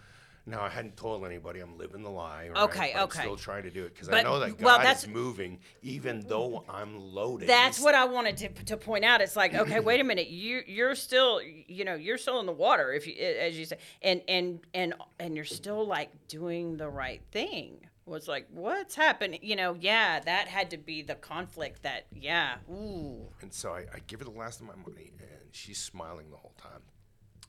No, 0.49 0.61
I 0.61 0.69
hadn't 0.69 0.97
told 0.97 1.25
anybody. 1.27 1.59
I'm 1.59 1.77
living 1.77 2.05
the 2.05 2.11
lie. 2.11 2.49
Right? 2.49 2.63
Okay, 2.65 2.91
but 2.95 3.03
okay. 3.05 3.19
I'm 3.19 3.25
still 3.25 3.37
trying 3.37 3.65
to 3.65 3.71
do 3.71 3.85
it 3.85 3.95
because 3.95 4.09
I 4.09 4.13
But- 4.13 4.25
know 4.25 4.39
that 4.39 4.51
God 4.59 4.63
well, 4.65 4.79
is 4.79 4.85
that's- 4.85 5.07
moving, 5.09 5.59
even 5.83 6.21
though 6.21 6.65
I'm 6.69 7.01
loaded. 7.01 7.49
That's 7.49 7.81
what 7.81 7.97
I 7.97 8.05
wanted 8.05 8.37
to, 8.39 8.49
to 8.67 8.77
point 8.77 9.05
out. 9.05 9.21
It's 9.21 9.35
like, 9.35 9.55
okay, 9.55 9.81
wait 9.81 10.01
a 10.01 10.05
minute, 10.05 10.29
you 10.29 10.63
you're 10.67 10.95
still, 10.95 11.41
you 11.43 11.85
know, 11.85 11.95
you're 11.95 12.17
still 12.19 12.39
in 12.39 12.47
the 12.47 12.53
water, 12.53 12.93
if 12.93 13.09
you, 13.09 13.15
as 13.15 13.59
you 13.59 13.65
say, 13.65 13.79
and 14.03 14.23
and 14.29 14.61
and 14.73 14.95
and 15.19 15.35
you're 15.35 15.45
still 15.45 15.85
like 15.85 16.11
doing 16.29 16.77
the 16.77 16.89
right 16.89 17.23
thing. 17.33 17.89
Was 18.05 18.29
like, 18.29 18.47
what's 18.53 18.95
happening? 18.95 19.41
You 19.43 19.57
know, 19.57 19.75
yeah, 19.81 20.21
that 20.21 20.47
had 20.47 20.71
to 20.71 20.77
be 20.77 21.03
the 21.03 21.17
conflict. 21.17 21.83
That, 21.83 22.07
yeah, 22.13 22.59
ooh, 22.71 23.27
And 23.43 23.53
so 23.53 23.73
I, 23.73 23.81
I 23.93 23.99
give 24.07 24.21
her 24.21 24.25
the 24.25 24.31
last 24.31 24.61
of 24.61 24.67
my 24.69 24.77
money, 24.77 25.11
and 25.19 25.51
she's 25.51 25.79
smiling 25.83 26.31
the 26.31 26.37
whole 26.37 26.55
time. 26.57 26.83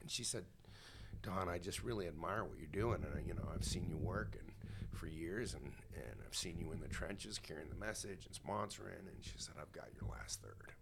And 0.02 0.10
she 0.10 0.24
said, 0.24 0.46
"Don, 1.22 1.50
I 1.50 1.58
just 1.60 1.84
really 1.84 2.08
admire 2.08 2.44
what 2.44 2.58
you're 2.60 2.68
doing, 2.68 3.04
and 3.04 3.28
you 3.28 3.34
know, 3.34 3.48
I've 3.54 3.64
seen 3.66 3.88
you 3.90 3.98
work 3.98 4.36
and 4.40 4.52
for 4.92 5.08
years, 5.08 5.54
and 5.54 5.66
and 5.96 6.16
I've 6.26 6.36
seen 6.36 6.58
you 6.60 6.72
in 6.72 6.80
the 6.80 6.88
trenches 6.88 7.38
carrying 7.40 7.70
the 7.70 7.76
message 7.76 8.26
and 8.28 8.36
sponsoring." 8.36 9.00
And 9.08 9.18
she 9.24 9.38
said, 9.38 9.56
"I've 9.62 9.72
got 9.72 9.90
your 10.00 10.10
last 10.10 10.42
third. 10.42 10.74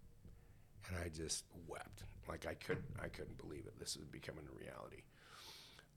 and 0.87 0.97
I 1.03 1.09
just 1.09 1.45
wept, 1.67 2.03
like 2.29 2.45
I 2.45 2.53
couldn't 2.53 2.85
I 3.01 3.07
couldn't 3.07 3.37
believe 3.37 3.65
it. 3.65 3.79
This 3.79 3.95
is 3.95 4.05
becoming 4.05 4.45
a 4.51 4.55
reality. 4.57 5.03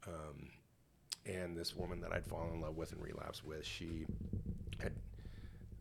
Um, 0.07 0.49
and 1.27 1.57
this 1.57 1.75
woman 1.77 2.01
that 2.01 2.13
I'd 2.13 2.25
fallen 2.27 2.55
in 2.55 2.61
love 2.63 2.77
with 2.77 2.93
and 2.93 3.03
relapsed 3.03 3.45
with, 3.45 3.67
she 3.67 4.07
had 4.81 4.95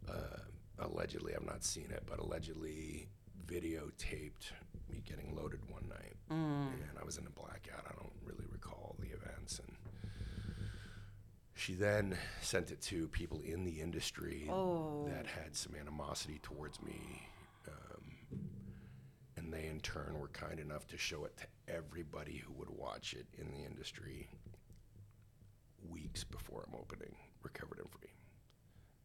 uh, 0.10 0.40
allegedly, 0.80 1.34
I've 1.36 1.46
not 1.46 1.64
seen 1.64 1.90
it, 1.92 2.04
but 2.06 2.20
allegedly 2.20 3.08
videotaped 3.46 4.52
me 4.90 5.02
getting 5.08 5.34
loaded 5.36 5.62
one 5.70 5.88
night. 5.88 6.18
And 6.90 6.98
I 7.02 7.06
was 7.06 7.18
in 7.18 7.26
a 7.28 7.30
blackout. 7.30 7.86
I 7.90 7.94
don't 7.94 8.12
really 8.26 8.46
recall 8.52 8.96
the 9.00 9.08
events. 9.08 9.60
And 9.60 9.72
she 11.58 11.74
then 11.74 12.16
sent 12.42 12.70
it 12.72 12.82
to 12.82 13.08
people 13.08 13.42
in 13.44 13.64
the 13.64 13.82
industry 13.82 14.48
that 15.08 15.26
had 15.26 15.56
some 15.56 15.74
animosity 15.80 16.40
towards 16.44 16.82
me. 16.82 17.28
Um, 17.68 18.38
and 19.36 19.52
they, 19.52 19.66
in 19.66 19.80
turn, 19.80 20.20
were 20.20 20.28
kind 20.30 20.60
enough 20.60 20.88
to 20.88 20.98
show 20.98 21.26
it 21.26 21.36
to 21.38 21.74
everybody 21.74 22.38
who 22.46 22.54
would 22.54 22.70
watch 22.70 23.14
it 23.14 23.26
in 23.40 23.50
the 23.52 23.66
industry 23.66 24.30
weeks 25.90 26.24
before 26.24 26.64
I'm 26.68 26.76
opening 26.80 27.16
Recovered 27.44 27.80
and 27.80 27.90
Free. 27.90 28.12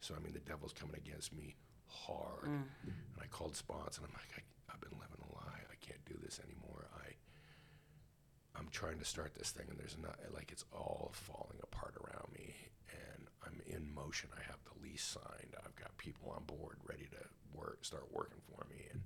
So, 0.00 0.14
I 0.14 0.22
mean, 0.22 0.32
the 0.32 0.40
devil's 0.40 0.72
coming 0.72 0.96
against 0.96 1.32
me 1.32 1.56
hard. 1.86 2.48
And 2.84 3.20
I 3.22 3.26
called 3.28 3.54
Spons 3.54 3.96
and 3.98 4.06
I'm 4.06 4.12
like, 4.12 4.32
I, 4.36 4.42
I've 4.72 4.80
been 4.80 4.98
living 4.98 5.22
a 5.22 5.34
lie. 5.34 5.60
I 5.70 5.76
can't 5.80 6.04
do 6.04 6.14
this 6.22 6.40
anymore. 6.44 6.88
I, 6.96 7.11
I'm 8.56 8.68
trying 8.70 8.98
to 8.98 9.04
start 9.04 9.34
this 9.34 9.50
thing 9.50 9.66
and 9.70 9.78
there's 9.78 9.96
not, 10.00 10.18
like, 10.34 10.52
it's 10.52 10.64
all 10.72 11.10
falling 11.14 11.58
apart 11.62 11.94
around 11.96 12.32
me. 12.34 12.54
And 12.90 13.26
I'm 13.46 13.60
in 13.66 13.92
motion. 13.94 14.28
I 14.36 14.42
have 14.42 14.58
the 14.64 14.82
lease 14.82 15.02
signed. 15.02 15.54
I've 15.64 15.76
got 15.76 15.96
people 15.96 16.34
on 16.36 16.44
board 16.44 16.76
ready 16.86 17.08
to 17.12 17.58
work, 17.58 17.84
start 17.84 18.06
working 18.12 18.40
for 18.50 18.66
me. 18.70 18.86
And 18.92 19.00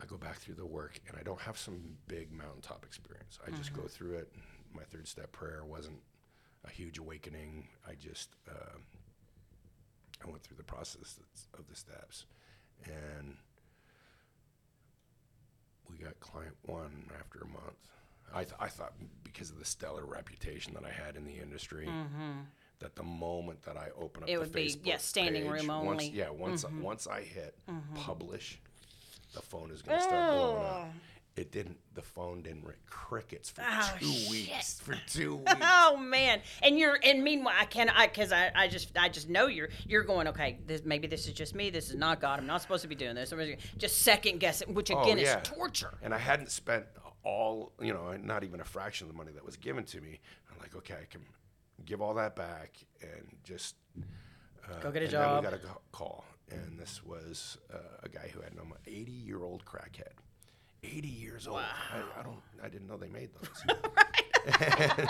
I 0.00 0.04
go 0.06 0.16
back 0.16 0.36
through 0.36 0.56
the 0.56 0.66
work 0.66 1.00
and 1.08 1.16
I 1.18 1.22
don't 1.22 1.40
have 1.40 1.58
some 1.58 1.96
big 2.06 2.32
mountaintop 2.32 2.84
experience. 2.84 3.38
I 3.46 3.50
just 3.50 3.72
go 3.72 3.82
through 3.82 4.14
it. 4.16 4.32
My 4.74 4.82
third 4.84 5.08
step 5.08 5.32
prayer 5.32 5.64
wasn't 5.64 6.00
a 6.64 6.70
huge 6.70 6.98
awakening. 6.98 7.68
I 7.88 7.94
just 7.94 8.36
uh, 8.48 8.78
I 10.24 10.30
went 10.30 10.42
through 10.42 10.58
the 10.58 10.64
process 10.64 11.18
of 11.58 11.66
the 11.68 11.74
steps, 11.74 12.26
and 12.84 13.36
we 15.90 15.96
got 15.96 16.18
client 16.20 16.54
one 16.64 17.04
after 17.18 17.40
a 17.40 17.46
month. 17.46 17.76
I, 18.34 18.44
th- 18.44 18.56
I 18.58 18.68
thought 18.68 18.92
because 19.24 19.50
of 19.50 19.58
the 19.58 19.64
stellar 19.64 20.04
reputation 20.04 20.74
that 20.74 20.84
I 20.84 20.90
had 20.90 21.16
in 21.16 21.24
the 21.24 21.38
industry, 21.38 21.86
mm-hmm. 21.86 22.40
that 22.80 22.96
the 22.96 23.02
moment 23.02 23.62
that 23.62 23.76
I 23.76 23.88
open 23.98 24.24
up 24.24 24.28
It 24.28 24.34
the 24.34 24.40
would 24.40 24.52
be, 24.52 24.66
Facebook 24.66 24.80
yeah, 24.84 24.96
standing 24.98 25.42
page, 25.44 25.62
room 25.62 25.68
once, 25.68 26.02
only. 26.02 26.08
yeah, 26.10 26.30
once 26.30 26.64
mm-hmm. 26.64 26.82
once 26.82 27.06
I 27.06 27.22
hit 27.22 27.54
mm-hmm. 27.70 27.94
publish, 27.94 28.60
the 29.34 29.42
phone 29.42 29.70
is 29.70 29.82
going 29.82 29.98
to 29.98 30.04
start 30.04 30.32
blowing 30.32 30.64
up. 30.64 30.86
Oh. 30.86 30.88
It 31.36 31.52
didn't. 31.52 31.76
The 31.94 32.00
phone 32.02 32.40
didn't 32.42 32.64
ring. 32.64 32.78
Crickets 32.88 33.50
for 33.50 33.62
Oh, 33.68 33.94
two 34.00 34.06
shit. 34.06 34.30
weeks. 34.30 34.80
For 34.80 34.96
two 35.06 35.36
weeks. 35.46 35.52
Oh 35.60 35.98
man! 35.98 36.40
And 36.62 36.78
you're 36.78 36.98
and 37.04 37.22
meanwhile, 37.22 37.54
I 37.58 37.66
can 37.66 37.90
I 37.90 38.06
because 38.06 38.32
I, 38.32 38.50
I 38.54 38.68
just 38.68 38.96
I 38.98 39.10
just 39.10 39.28
know 39.28 39.46
you're 39.46 39.68
you're 39.86 40.02
going 40.04 40.28
okay. 40.28 40.58
This 40.66 40.82
maybe 40.84 41.06
this 41.06 41.26
is 41.26 41.34
just 41.34 41.54
me. 41.54 41.68
This 41.68 41.90
is 41.90 41.96
not 41.96 42.20
God. 42.22 42.38
I'm 42.38 42.46
not 42.46 42.62
supposed 42.62 42.82
to 42.82 42.88
be 42.88 42.94
doing 42.94 43.14
this. 43.14 43.32
I'm 43.32 43.54
just 43.76 44.00
second 44.00 44.40
guessing, 44.40 44.72
which 44.72 44.90
Oh, 44.90 45.02
again 45.02 45.18
yeah. 45.18 45.40
is 45.42 45.48
torture. 45.48 45.92
And 46.02 46.14
I 46.14 46.18
hadn't 46.18 46.50
spent 46.50 46.86
all, 47.22 47.72
you 47.82 47.92
know, 47.92 48.16
not 48.16 48.42
even 48.44 48.60
a 48.60 48.64
fraction 48.64 49.06
of 49.06 49.12
the 49.12 49.18
money 49.18 49.32
that 49.32 49.44
was 49.44 49.56
given 49.56 49.84
to 49.84 50.00
me. 50.00 50.20
I'm 50.50 50.58
like, 50.58 50.74
okay, 50.76 50.94
I 51.02 51.04
can 51.04 51.20
give 51.84 52.00
all 52.00 52.14
that 52.14 52.34
back 52.34 52.76
and 53.02 53.26
just 53.44 53.74
uh, 54.64 54.78
Go 54.80 54.90
get 54.90 55.02
a 55.02 55.08
job. 55.08 55.44
We 55.44 55.50
got 55.50 55.58
a 55.58 55.62
call, 55.92 56.24
and 56.50 56.78
this 56.78 57.04
was 57.04 57.58
uh, 57.74 57.76
a 58.02 58.08
guy 58.08 58.30
who 58.32 58.40
had 58.40 58.54
no 58.56 58.62
80 58.86 59.12
year 59.12 59.42
old 59.42 59.64
crackhead. 59.66 60.14
80 60.82 61.08
years 61.08 61.46
old. 61.46 61.58
I, 61.58 62.20
I 62.20 62.22
don't. 62.22 62.40
I 62.62 62.68
didn't 62.68 62.86
know 62.88 62.96
they 62.96 63.08
made 63.08 63.30
those. 63.34 63.76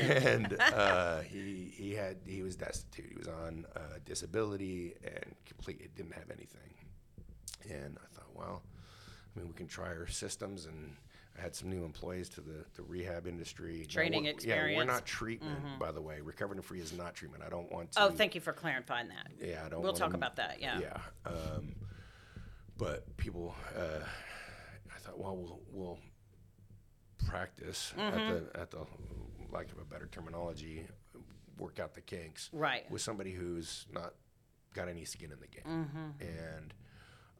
and 0.00 0.56
uh, 0.60 1.20
he 1.20 1.72
he 1.74 1.94
had 1.94 2.16
he 2.26 2.42
was 2.42 2.56
destitute. 2.56 3.06
He 3.10 3.16
was 3.16 3.28
on 3.28 3.66
uh, 3.76 3.80
disability 4.04 4.94
and 5.04 5.34
complete. 5.44 5.94
Didn't 5.94 6.14
have 6.14 6.30
anything. 6.30 6.60
And 7.68 7.98
I 7.98 8.14
thought, 8.14 8.28
well, 8.34 8.62
I 9.34 9.38
mean, 9.38 9.48
we 9.48 9.54
can 9.54 9.66
try 9.66 9.88
our 9.88 10.06
systems 10.06 10.66
and. 10.66 10.96
I 11.38 11.42
had 11.42 11.54
some 11.54 11.68
new 11.68 11.84
employees 11.84 12.30
to 12.30 12.40
the, 12.40 12.64
the 12.76 12.82
rehab 12.84 13.26
industry. 13.26 13.80
Now, 13.80 13.92
Training 13.92 14.22
we're- 14.24 14.36
Yeah, 14.42 14.74
we're 14.74 14.84
not 14.86 15.04
treatment, 15.04 15.58
by 15.78 15.92
the 15.92 16.00
way. 16.00 16.22
Recovered 16.22 16.56
and 16.56 16.64
Free 16.64 16.80
is 16.80 16.94
not 16.94 17.12
treatment. 17.14 17.42
I 17.46 17.50
don't 17.50 17.70
want 17.70 17.92
to. 17.92 18.04
Oh, 18.04 18.10
thank 18.10 18.34
you 18.34 18.40
for 18.40 18.54
clarifying 18.54 19.08
that. 19.08 19.26
Yeah, 19.38 19.62
I 19.62 19.68
don't. 19.68 19.82
We'll 19.82 19.92
talk 19.92 20.08
m- 20.08 20.14
about 20.14 20.36
that. 20.36 20.62
Yeah. 20.62 20.80
Yeah. 20.80 20.96
Um, 21.26 21.74
but 22.78 23.14
people, 23.18 23.54
uh, 23.76 24.00
thought, 25.06 25.18
well, 25.18 25.36
we'll, 25.36 25.60
we'll 25.72 25.98
practice 27.26 27.92
Mm-hmm. 27.96 28.18
at 28.18 28.28
the 28.52 28.60
at 28.60 28.70
the 28.70 28.86
lack 29.52 29.70
of 29.72 29.78
a 29.78 29.84
better 29.84 30.06
terminology, 30.10 30.86
work 31.58 31.78
out 31.80 31.94
the 31.94 32.00
kinks 32.00 32.50
Right. 32.52 32.90
with 32.90 33.00
somebody 33.02 33.32
who's 33.32 33.86
not 33.92 34.14
got 34.74 34.88
any 34.88 35.04
skin 35.04 35.32
in 35.32 35.40
the 35.40 35.46
game, 35.46 35.64
Mm-hmm. 35.66 36.20
and 36.20 36.74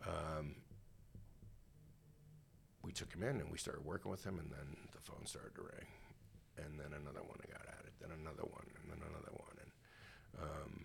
um, 0.07 0.55
we 2.83 2.93
took 2.93 3.13
him 3.13 3.23
in 3.23 3.41
and 3.41 3.51
we 3.51 3.59
started 3.59 3.85
working 3.85 4.11
with 4.11 4.25
him, 4.25 4.39
and 4.39 4.51
then 4.51 4.77
the 4.93 5.01
phone 5.01 5.27
started 5.27 5.55
to 5.57 5.63
ring, 5.63 5.87
and 6.59 6.79
then 6.79 6.93
another 6.99 7.23
one 7.23 7.39
got 7.51 7.63
added, 7.79 7.93
then 8.01 8.11
another 8.13 8.45
one, 8.45 8.67
and 8.83 8.91
then 8.91 8.99
another 9.09 9.33
one, 9.33 9.57
and 9.61 10.43
um, 10.43 10.85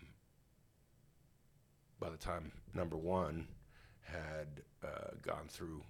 by 2.00 2.10
the 2.10 2.16
time 2.16 2.50
number 2.74 2.96
one 2.96 3.46
had 4.02 4.62
uh, 4.84 5.12
gone 5.22 5.46
through, 5.48 5.82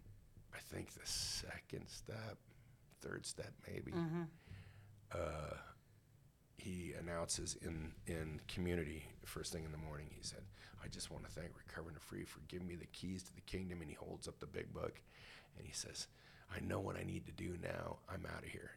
I 0.54 0.58
think 0.58 0.92
the 0.92 1.06
second 1.06 1.88
step, 1.88 2.38
third 3.00 3.26
step 3.26 3.52
maybe, 3.66 3.92
uh, 5.12 5.56
he 6.56 6.92
announces 6.98 7.56
in 7.62 7.92
in 8.06 8.40
community 8.48 9.04
first 9.24 9.52
thing 9.52 9.64
in 9.64 9.72
the 9.72 9.78
morning. 9.78 10.08
He 10.10 10.22
said, 10.22 10.42
"I 10.82 10.88
just 10.88 11.10
want 11.10 11.24
to 11.24 11.30
thank 11.30 11.50
Recovered 11.56 11.94
and 11.94 12.02
Free 12.02 12.24
for 12.24 12.40
giving 12.48 12.66
me 12.68 12.76
the 12.76 12.86
keys 12.86 13.22
to 13.24 13.34
the 13.34 13.40
kingdom." 13.42 13.80
And 13.80 13.90
he 13.90 13.96
holds 13.96 14.28
up 14.28 14.38
the 14.38 14.46
big 14.46 14.72
book, 14.72 15.00
and 15.56 15.66
he 15.66 15.72
says, 15.72 16.06
"I 16.54 16.60
know 16.60 16.78
what 16.80 16.96
I 16.96 17.02
need 17.02 17.26
to 17.26 17.32
do 17.32 17.56
now. 17.60 17.98
I'm 18.08 18.26
out 18.26 18.44
of 18.44 18.50
here." 18.50 18.72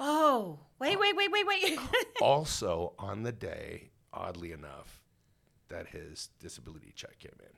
Oh, 0.00 0.58
wait, 0.78 0.98
wait, 0.98 1.14
wait, 1.16 1.30
wait, 1.30 1.46
wait. 1.46 1.78
also, 2.20 2.94
on 2.98 3.22
the 3.22 3.32
day, 3.32 3.90
oddly 4.12 4.52
enough, 4.52 5.02
that 5.68 5.88
his 5.88 6.30
disability 6.40 6.92
check 6.94 7.18
came 7.18 7.36
in. 7.40 7.56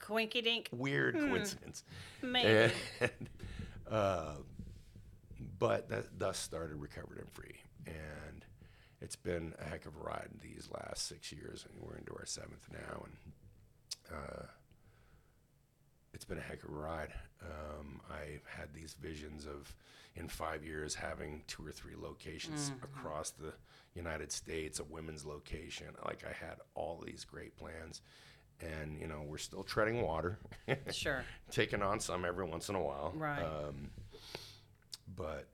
Quinky 0.00 0.42
dink. 0.42 0.68
Weird 0.72 1.14
coincidence. 1.14 1.84
Maybe. 2.22 2.72
And, 3.00 3.10
uh, 3.90 4.32
but 5.58 5.88
that 5.90 6.18
thus 6.18 6.38
started 6.38 6.76
Recovered 6.76 7.18
and 7.18 7.30
Free. 7.30 7.56
And 7.86 8.44
it's 9.00 9.16
been 9.16 9.54
a 9.60 9.68
heck 9.68 9.86
of 9.86 9.96
a 9.96 10.00
ride 10.00 10.28
these 10.42 10.68
last 10.72 11.06
six 11.06 11.32
years, 11.32 11.66
and 11.68 11.82
we're 11.82 11.96
into 11.96 12.12
our 12.12 12.26
seventh 12.26 12.68
now. 12.72 13.04
And 13.04 14.16
uh, 14.16 14.42
it's 16.12 16.24
been 16.24 16.38
a 16.38 16.42
heck 16.42 16.62
of 16.64 16.70
a 16.70 16.74
ride. 16.74 17.12
Um, 17.42 18.00
I've 18.10 18.44
had 18.46 18.74
these 18.74 18.94
visions 19.00 19.46
of, 19.46 19.74
in 20.16 20.28
five 20.28 20.64
years, 20.64 20.94
having 20.94 21.42
two 21.46 21.66
or 21.66 21.72
three 21.72 21.94
locations 21.98 22.72
across 22.82 23.30
the 23.30 23.54
United 23.94 24.30
States, 24.32 24.80
a 24.80 24.84
women's 24.84 25.24
location. 25.24 25.86
Like 26.04 26.24
I 26.24 26.32
had 26.32 26.56
all 26.74 27.02
these 27.04 27.24
great 27.24 27.56
plans, 27.56 28.02
and 28.60 28.98
you 29.00 29.06
know 29.06 29.22
we're 29.26 29.38
still 29.38 29.62
treading 29.62 30.02
water, 30.02 30.38
Sure. 30.92 31.24
taking 31.50 31.82
on 31.82 32.00
some 32.00 32.24
every 32.24 32.44
once 32.44 32.68
in 32.68 32.74
a 32.74 32.82
while. 32.82 33.12
Right. 33.16 33.42
Um, 33.42 33.90
but 35.16 35.48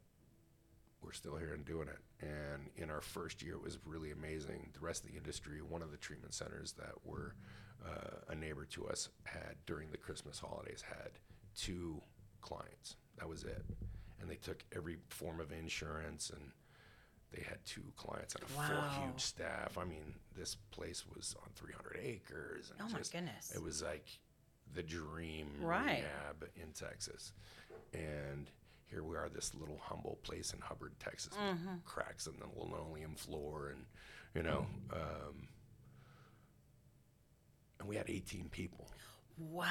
we're 1.02 1.12
still 1.12 1.36
here 1.36 1.52
and 1.54 1.64
doing 1.64 1.88
it. 1.88 1.98
And 2.26 2.70
in 2.76 2.90
our 2.90 3.00
first 3.00 3.42
year, 3.42 3.54
it 3.54 3.62
was 3.62 3.78
really 3.84 4.11
amazing. 4.11 4.70
The 4.72 4.80
rest 4.80 5.04
of 5.04 5.11
the 5.11 5.16
industry, 5.16 5.61
one 5.62 5.82
of 5.82 5.90
the 5.90 5.96
treatment 5.98 6.34
centers 6.34 6.72
that 6.72 6.92
were 7.04 7.34
uh, 7.86 8.32
a 8.32 8.34
neighbor 8.34 8.64
to 8.64 8.86
us 8.88 9.11
had 9.24 9.54
during 9.66 9.90
the 9.90 9.98
Christmas 9.98 10.38
holidays 10.38 10.82
had 10.88 11.11
two 11.54 12.00
clients. 12.40 12.96
That 13.18 13.28
was 13.28 13.44
it. 13.44 13.64
And 14.20 14.30
they 14.30 14.36
took 14.36 14.64
every 14.74 14.96
form 15.11 15.40
of 15.40 15.52
insurance 15.52 16.30
and 16.30 16.50
they 17.37 17.43
had 17.43 17.59
two 17.66 17.82
clients 17.97 18.34
and 18.34 18.43
a 18.45 18.57
Wow. 18.57 18.62
full 18.66 18.82
huge 19.07 19.20
staff. 19.20 19.76
I 19.78 19.84
mean, 19.84 20.14
this 20.34 20.55
place 20.70 21.05
was 21.07 21.34
on 21.43 21.51
300 21.55 21.99
acres. 22.03 22.70
And 22.70 22.80
Oh 22.80 22.93
my 22.93 23.01
goodness. 23.12 23.53
It 23.55 23.62
was 23.62 23.82
like 23.82 24.07
the 24.72 24.82
dream 24.82 25.49
Right. 25.61 26.03
rehab 26.03 26.49
in 26.57 26.72
Texas. 26.72 27.32
And 27.93 28.51
here 28.87 29.03
we 29.05 29.16
are, 29.16 29.28
this 29.28 29.55
little 29.55 29.78
humble 29.78 30.18
place 30.22 30.53
in 30.55 30.61
Hubbard, 30.61 30.99
Texas, 30.99 31.34
Mm-hmm. 31.34 31.76
cracks 31.84 32.26
in 32.26 32.39
the 32.39 32.47
linoleum 32.59 33.14
floor, 33.16 33.68
and 33.70 33.84
you 34.34 34.43
know, 34.43 34.66
um, 34.93 35.49
and 37.78 37.89
we 37.89 37.97
had 37.97 38.09
18 38.09 38.49
people. 38.51 38.87
Wow. 39.39 39.66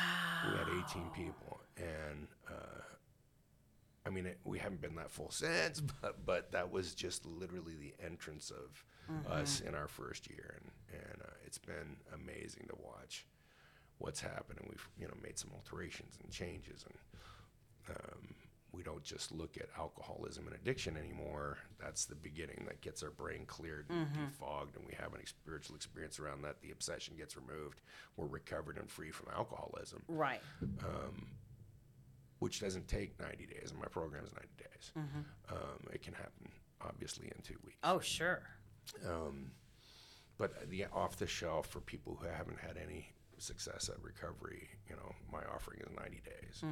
We 0.51 0.57
had 0.57 0.67
18 0.85 1.09
people, 1.11 1.59
and 1.77 2.27
uh, 2.47 2.81
I 4.05 4.09
mean, 4.09 4.25
it, 4.27 4.39
we 4.43 4.59
haven't 4.59 4.81
been 4.81 4.95
that 4.95 5.11
full 5.11 5.29
since, 5.31 5.81
but 5.81 6.25
but 6.25 6.51
that 6.51 6.71
was 6.71 6.93
just 6.93 7.25
literally 7.25 7.75
the 7.75 7.93
entrance 8.03 8.51
of 8.51 8.83
us 9.31 9.61
in 9.67 9.75
our 9.75 9.87
first 9.87 10.29
year, 10.29 10.59
and 10.61 10.71
and 11.01 11.21
uh, 11.21 11.33
it's 11.45 11.57
been 11.57 11.97
amazing 12.13 12.67
to 12.69 12.75
watch 12.83 13.25
what's 13.97 14.19
happened, 14.19 14.59
and 14.59 14.69
we've 14.69 14.87
you 14.99 15.07
know 15.07 15.13
made 15.23 15.37
some 15.37 15.51
alterations 15.53 16.17
and 16.21 16.31
changes, 16.31 16.85
and 16.87 17.95
um, 17.97 18.35
we 18.71 18.83
don't 18.83 19.03
just 19.03 19.31
look 19.31 19.57
at 19.57 19.69
alcoholism 19.77 20.47
and 20.47 20.55
addiction 20.55 20.97
anymore. 20.97 21.57
That's 21.79 22.05
the 22.05 22.15
beginning 22.15 22.65
that 22.67 22.81
gets 22.81 23.03
our 23.03 23.11
brain 23.11 23.45
cleared, 23.47 23.85
and 23.89 24.07
defogged, 24.13 24.75
and 24.75 24.85
we 24.85 24.93
have 24.99 25.13
a 25.13 25.25
spiritual 25.25 25.75
experience 25.75 26.19
around 26.19 26.41
that. 26.43 26.61
The 26.61 26.71
obsession 26.71 27.15
gets 27.17 27.35
removed. 27.37 27.81
We're 28.17 28.27
recovered 28.27 28.77
and 28.77 28.89
free 28.89 29.11
from 29.11 29.27
alcoholism 29.35 30.03
Right. 30.07 30.41
Which 32.39 32.59
doesn't 32.59 32.87
take 32.87 33.19
90 33.19 33.45
days, 33.47 33.71
and 33.71 33.79
my 33.79 33.87
program 33.87 34.23
is 34.25 34.31
90 34.33 34.47
days. 34.57 34.91
Um, 35.49 35.87
it 35.93 36.01
can 36.01 36.13
happen, 36.13 36.49
obviously, 36.81 37.27
in 37.27 37.41
two 37.43 37.57
weeks. 37.65 37.77
Oh, 37.83 37.99
sure. 37.99 38.41
Um, 39.07 39.51
but 40.37 40.69
the 40.69 40.85
off 40.93 41.17
the 41.17 41.27
shelf 41.27 41.67
for 41.67 41.79
people 41.79 42.17
who 42.21 42.27
haven't 42.27 42.59
had 42.59 42.77
any 42.77 43.13
success 43.37 43.89
at 43.89 44.01
recovery, 44.03 44.69
you 44.89 44.95
know, 44.95 45.13
my 45.31 45.39
offering 45.53 45.79
is 45.81 45.87
90 45.97 46.21
days. 46.25 46.63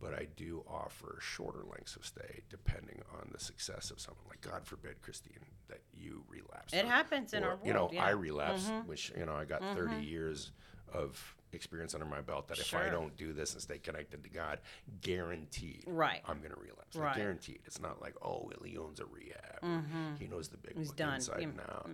But 0.00 0.14
I 0.14 0.28
do 0.36 0.62
offer 0.68 1.18
shorter 1.20 1.64
lengths 1.68 1.96
of 1.96 2.06
stay 2.06 2.42
depending 2.48 3.02
on 3.14 3.30
the 3.32 3.40
success 3.40 3.90
of 3.90 3.98
someone. 3.98 4.24
Like, 4.28 4.40
God 4.40 4.64
forbid, 4.64 5.02
Christine, 5.02 5.44
that 5.68 5.80
you 5.92 6.22
relapse. 6.28 6.72
It 6.72 6.84
or- 6.84 6.88
happens 6.88 7.34
in 7.34 7.42
or, 7.42 7.46
our 7.48 7.54
world. 7.56 7.66
You 7.66 7.72
know, 7.72 7.90
yeah. 7.92 8.04
I 8.04 8.10
relapsed, 8.10 8.70
which, 8.86 9.10
you 9.18 9.26
know, 9.26 9.34
I 9.34 9.44
got 9.44 9.60
30 9.74 9.96
years 10.04 10.52
of 10.92 11.34
experience 11.52 11.94
under 11.94 12.06
my 12.06 12.20
belt 12.20 12.46
that 12.48 12.58
if 12.58 12.74
I 12.74 12.90
don't 12.90 13.16
do 13.16 13.32
this 13.32 13.54
and 13.54 13.62
stay 13.62 13.78
connected 13.78 14.22
to 14.24 14.30
God, 14.30 14.60
guaranteed 15.00 15.84
Right. 15.86 16.20
I'm 16.26 16.38
going 16.38 16.52
to 16.52 16.60
relapse. 16.60 16.96
Right. 16.96 17.08
Like, 17.08 17.16
guaranteed. 17.16 17.60
It's 17.64 17.80
not 17.80 18.00
like, 18.02 18.14
oh, 18.22 18.42
well, 18.44 18.58
he 18.64 18.76
owns 18.76 19.00
a 19.00 19.06
rehab. 19.06 20.18
He 20.18 20.26
knows 20.26 20.48
the 20.48 20.58
big 20.58 20.76
He's 20.76 20.92
done. 20.92 21.14
inside 21.16 21.42
and 21.42 21.60
out. 21.60 21.88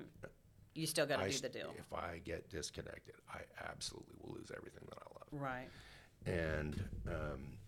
You 0.75 0.87
still 0.89 1.07
got 1.07 1.21
to 1.23 1.31
do 1.31 1.39
the 1.39 1.49
deal. 1.49 1.73
If 1.79 1.93
I 1.93 2.21
get 2.25 2.51
disconnected, 2.51 3.15
I 3.33 3.43
absolutely 3.71 4.15
will 4.21 4.35
lose 4.35 4.51
everything 4.57 4.83
that 4.89 4.99
I 4.99 5.07
love. 5.15 5.29
Right. 5.41 5.69
And 6.27 6.83
um, 7.07 7.59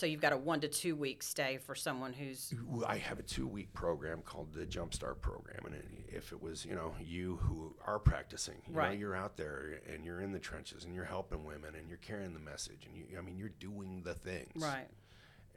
So 0.00 0.06
you've 0.06 0.22
got 0.22 0.32
a 0.32 0.36
one 0.38 0.62
to 0.62 0.68
two 0.68 0.96
week 0.96 1.22
stay 1.22 1.58
for 1.58 1.74
someone 1.74 2.14
who's 2.14 2.54
I 2.86 2.96
have 2.96 3.18
a 3.18 3.22
two-week 3.22 3.74
program 3.74 4.22
called 4.24 4.54
the 4.54 4.64
Jumpstart 4.64 5.20
Program, 5.20 5.66
and 5.66 5.74
if 6.08 6.32
it 6.32 6.40
was, 6.40 6.64
you 6.64 6.74
know, 6.74 6.94
you 6.98 7.36
who 7.42 7.76
are 7.86 7.98
practicing, 7.98 8.54
you 8.66 8.72
know, 8.72 8.78
Right. 8.78 8.98
you're 8.98 9.14
out 9.14 9.36
there 9.36 9.78
and 9.92 10.02
you're 10.02 10.22
in 10.22 10.32
the 10.32 10.38
trenches 10.38 10.84
and 10.86 10.94
you're 10.94 11.04
helping 11.04 11.44
women 11.44 11.74
and 11.74 11.86
you're 11.86 11.98
carrying 11.98 12.32
the 12.32 12.40
message 12.40 12.86
and 12.86 12.96
you, 12.96 13.18
I 13.18 13.20
mean, 13.20 13.36
you're 13.36 13.50
doing 13.60 14.00
the 14.02 14.14
things, 14.14 14.62
right. 14.62 14.88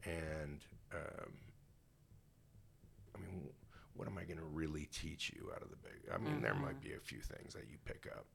And 0.04 0.60
um, 0.94 1.32
I 3.16 3.20
mean, 3.22 3.48
what 3.94 4.10
am 4.10 4.18
I 4.18 4.26
going 4.26 4.40
to 4.40 4.44
really 4.44 4.90
teach 4.92 5.32
you 5.34 5.52
out 5.56 5.62
of 5.62 5.70
the 5.70 5.78
big? 5.78 6.14
I 6.14 6.18
mean, 6.18 6.42
there 6.42 6.54
might 6.54 6.82
be 6.82 6.92
a 6.92 7.00
few 7.00 7.22
things 7.22 7.54
that 7.54 7.70
you 7.72 7.78
pick 7.86 8.10
up, 8.14 8.26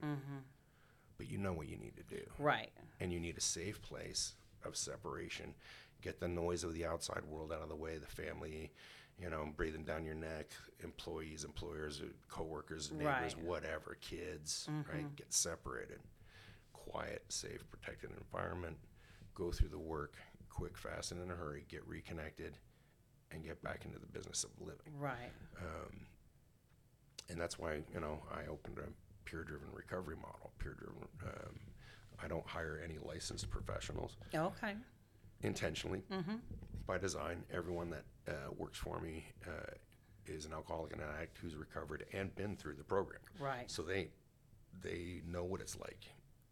but 1.18 1.28
you 1.28 1.36
know 1.36 1.52
what 1.52 1.68
you 1.68 1.76
need 1.76 1.96
to 1.98 2.02
do. 2.16 2.22
Right. 2.38 2.70
and 2.98 3.12
you 3.12 3.20
need 3.20 3.36
a 3.36 3.42
safe 3.42 3.82
place 3.82 4.36
of 4.64 4.76
separation. 4.76 5.54
Get 6.00 6.20
the 6.20 6.28
noise 6.28 6.62
of 6.64 6.74
the 6.74 6.86
outside 6.86 7.24
world 7.24 7.52
out 7.52 7.62
of 7.62 7.68
the 7.68 7.76
way, 7.76 7.98
the 7.98 8.06
family, 8.06 8.72
you 9.18 9.28
know, 9.30 9.48
breathing 9.56 9.84
down 9.84 10.04
your 10.04 10.14
neck, 10.14 10.50
employees, 10.84 11.44
employers, 11.44 12.00
uh, 12.00 12.06
coworkers, 12.28 12.92
neighbors, 12.92 13.04
Right. 13.06 13.36
Mm-hmm. 13.36 13.46
whatever, 13.46 13.96
kids, 14.00 14.68
right? 14.92 15.14
Get 15.16 15.32
separated. 15.32 15.98
Quiet, 16.72 17.24
safe, 17.28 17.64
protected 17.70 18.10
environment. 18.16 18.76
Go 19.34 19.50
through 19.50 19.70
the 19.70 19.78
work, 19.78 20.14
quick, 20.48 20.78
fast, 20.78 21.10
and 21.12 21.20
in 21.22 21.30
a 21.30 21.34
hurry. 21.34 21.64
Get 21.68 21.86
reconnected, 21.86 22.56
and 23.32 23.44
get 23.44 23.60
back 23.62 23.84
into 23.84 23.98
the 23.98 24.06
business 24.06 24.44
of 24.44 24.50
living 24.60 24.92
Right. 24.98 25.30
and 27.28 27.38
that's 27.40 27.58
why 27.58 27.82
you 27.92 28.00
know 28.00 28.22
I 28.32 28.48
opened 28.50 28.78
a 28.78 28.88
peer-driven 29.28 29.68
recovery 29.72 30.16
model. 30.16 30.52
Peer-driven. 30.58 31.02
Um, 31.24 31.60
I 32.22 32.26
don't 32.28 32.46
hire 32.46 32.80
any 32.82 32.98
licensed 32.98 33.50
professionals 33.50 34.16
Okay. 34.34 34.74
Intentionally, 35.42 36.02
by 36.86 36.98
design. 36.98 37.44
Everyone 37.52 37.90
that 37.90 38.04
uh, 38.28 38.50
works 38.56 38.78
for 38.78 39.00
me 39.00 39.24
uh, 39.46 39.72
is 40.26 40.44
an 40.44 40.52
alcoholic 40.52 40.92
and 40.92 41.00
an 41.00 41.08
addict 41.16 41.38
who's 41.38 41.54
recovered 41.56 42.04
and 42.12 42.34
been 42.34 42.56
through 42.56 42.74
the 42.74 42.84
program. 42.84 43.20
Right. 43.38 43.70
So 43.70 43.82
they 43.82 44.08
they 44.82 45.22
know 45.26 45.44
what 45.44 45.60
it's 45.60 45.78
like. 45.78 46.04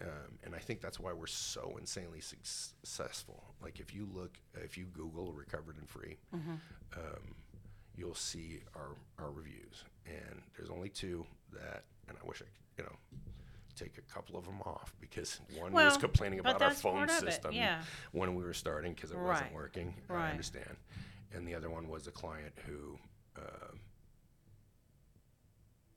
Um, 0.02 0.38
and 0.44 0.54
I 0.54 0.58
think 0.58 0.82
that's 0.82 1.00
why 1.00 1.12
we're 1.14 1.26
so 1.26 1.76
insanely 1.80 2.20
successful. 2.20 3.44
Like 3.62 3.80
if 3.80 3.94
you 3.94 4.06
look, 4.12 4.38
if 4.54 4.76
you 4.76 4.86
Google 4.86 5.32
recovered 5.32 5.76
and 5.78 5.88
free, 5.88 6.18
um, 6.96 7.34
you'll 7.96 8.14
see 8.14 8.60
our, 8.74 8.94
our 9.18 9.30
reviews. 9.30 9.84
And 10.06 10.42
there's 10.56 10.68
only 10.70 10.90
two 10.90 11.24
that, 11.54 11.84
and 12.08 12.16
I 12.22 12.26
wish 12.28 12.42
I 12.42 12.44
could, 12.44 12.54
you 12.78 12.84
know, 12.84 12.96
take 13.76 13.98
a 13.98 14.02
couple 14.12 14.36
of 14.38 14.44
them 14.44 14.60
off 14.62 14.94
because 15.00 15.40
one 15.58 15.72
was 15.72 15.96
complaining 15.96 16.40
about 16.40 16.62
our 16.62 16.70
phone 16.70 17.06
part 17.06 17.10
of 17.10 17.16
it, 17.28 17.32
system 17.32 17.52
yeah. 17.54 17.82
when 18.12 18.34
we 18.34 18.42
were 18.42 18.54
starting 18.54 18.92
because 18.94 19.10
it 19.12 19.16
Right. 19.18 19.28
wasn't 19.32 19.54
working. 19.54 19.94
I 20.10 20.30
understand. 20.30 20.76
And 21.34 21.46
the 21.46 21.54
other 21.54 21.70
one 21.70 21.88
was 21.88 22.06
a 22.06 22.10
client 22.12 22.54
who 22.66 22.98
um 23.36 23.80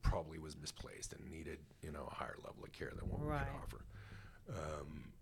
probably 0.02 0.38
was 0.38 0.56
misplaced 0.56 1.12
and 1.12 1.30
needed, 1.30 1.58
you 1.82 1.92
know, 1.92 2.08
a 2.10 2.14
higher 2.14 2.36
level 2.44 2.64
of 2.64 2.72
care 2.72 2.90
than 2.98 3.08
what 3.08 3.20
we 3.20 3.26
Right. 3.26 3.46
could 3.46 3.56
offer. 3.62 3.84
Um, 4.80 5.12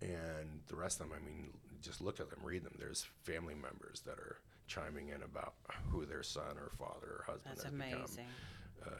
and 0.00 0.62
the 0.68 0.76
rest 0.76 1.00
of 1.00 1.08
them, 1.08 1.18
I 1.20 1.24
mean, 1.24 1.52
just 1.80 2.00
look 2.00 2.18
at 2.20 2.30
them, 2.30 2.40
read 2.42 2.64
them. 2.64 2.74
There's 2.78 3.02
family 3.22 3.54
members 3.54 4.00
that 4.06 4.18
are 4.18 4.38
chiming 4.66 5.08
in 5.08 5.22
about 5.22 5.54
who 5.90 6.06
their 6.06 6.22
son 6.22 6.56
or 6.56 6.70
father 6.78 7.18
or 7.18 7.24
husband 7.26 7.56
That's 7.56 7.64
has 7.64 7.72
become 7.72 8.26
uh, 8.86 8.90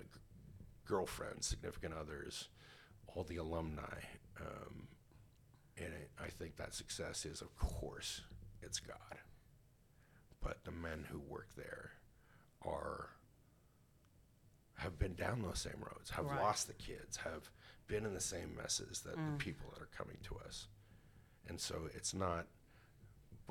girlfriends, 0.93 1.47
significant 1.47 1.95
others, 1.99 2.49
all 3.07 3.25
the 3.25 3.37
alumni. 3.39 4.01
Um, 4.39 4.89
and 5.79 5.87
it, 5.95 6.11
I 6.23 6.29
think 6.29 6.57
that 6.57 6.75
success 6.75 7.25
is, 7.25 7.41
of 7.41 7.57
course, 7.57 8.21
it's 8.61 8.79
God. 8.79 9.17
But 10.43 10.65
the 10.65 10.71
men 10.71 11.07
who 11.11 11.19
work 11.19 11.49
there 11.57 11.93
are 12.63 13.09
have 14.75 14.99
been 14.99 15.15
down 15.15 15.41
those 15.43 15.61
same 15.61 15.79
roads, 15.81 16.11
have 16.11 16.27
Right. 16.27 16.41
lost 16.43 16.67
the 16.67 16.75
kids, 16.75 17.17
have 17.19 17.49
been 17.87 18.05
in 18.05 18.13
the 18.13 18.21
same 18.21 18.55
messes 18.55 19.01
that 19.03 19.17
the 19.17 19.37
people 19.39 19.71
that 19.71 19.81
are 19.83 19.87
coming 19.97 20.19
to 20.25 20.37
us. 20.47 20.67
And 21.49 21.59
so 21.61 21.89
it's 21.95 22.13
not 22.13 22.47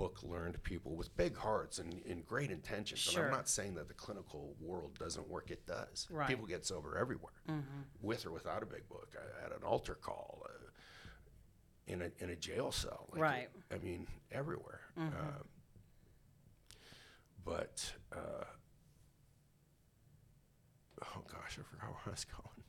book 0.02 0.24
learned 0.24 0.62
people 0.64 0.96
with 0.96 1.16
big 1.16 1.38
hearts 1.38 1.78
and, 1.78 2.02
and 2.10 2.26
great 2.26 2.50
intentions. 2.50 3.08
And 3.16 3.26
I'm 3.26 3.32
not 3.32 3.48
saying 3.48 3.76
that 3.76 3.88
the 3.88 3.94
clinical 3.94 4.56
world 4.60 4.98
doesn't 4.98 5.30
work, 5.30 5.52
it 5.52 5.68
does. 5.68 6.08
Right. 6.10 6.28
People 6.28 6.48
get 6.48 6.66
sober 6.66 6.98
everywhere, 6.98 7.34
with 8.02 8.26
or 8.26 8.32
without 8.32 8.64
a 8.64 8.66
big 8.66 8.90
book, 8.90 9.14
at 9.46 9.52
an 9.52 9.64
altar 9.64 9.94
call, 9.94 10.44
uh, 10.46 10.50
in, 11.86 12.02
a, 12.02 12.10
in 12.24 12.32
a 12.32 12.36
jail 12.36 12.72
cell. 12.72 13.10
like, 13.12 13.22
Right. 13.22 13.48
I 13.72 13.78
mean, 13.78 14.08
everywhere. 14.32 14.82
Um, 14.98 15.14
but, 17.46 17.94
uh, 18.12 18.46
oh 21.04 21.22
gosh, 21.32 21.60
I 21.60 21.64
forgot 21.64 21.90
where 21.92 22.02
I 22.08 22.10
was 22.12 22.26
going. 22.26 22.64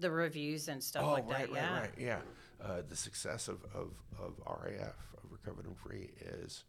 The 0.00 0.10
reviews 0.10 0.66
and 0.66 0.82
stuff 0.82 1.04
Oh, 1.04 1.12
like 1.12 1.28
right, 1.28 1.52
that. 1.52 1.70
right, 1.72 1.90
yeah. 1.96 2.10
right. 2.14 2.22
Yeah. 2.60 2.66
Uh, 2.68 2.82
the 2.88 2.96
success 2.96 3.46
of, 3.46 3.58
of, 3.74 3.92
of 4.20 4.40
RAF, 4.44 5.13
of 5.34 5.40
Recovered 5.44 5.66
and 5.66 5.76
Free, 5.76 6.10
is 6.20 6.64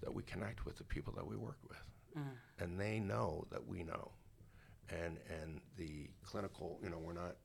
that 0.00 0.12
we 0.12 0.22
connect 0.22 0.64
with 0.64 0.76
the 0.76 0.84
people 0.84 1.12
that 1.16 1.26
we 1.26 1.36
work 1.36 1.58
with. 1.68 1.82
Mm. 2.18 2.22
And 2.62 2.80
they 2.80 3.00
know 3.00 3.46
that 3.50 3.66
we 3.66 3.82
know. 3.82 4.12
and 4.90 5.18
and 5.40 5.60
the 5.78 6.10
clinical, 6.22 6.78
you 6.82 6.90
know, 6.90 6.98
we're 6.98 7.14
not 7.14 7.36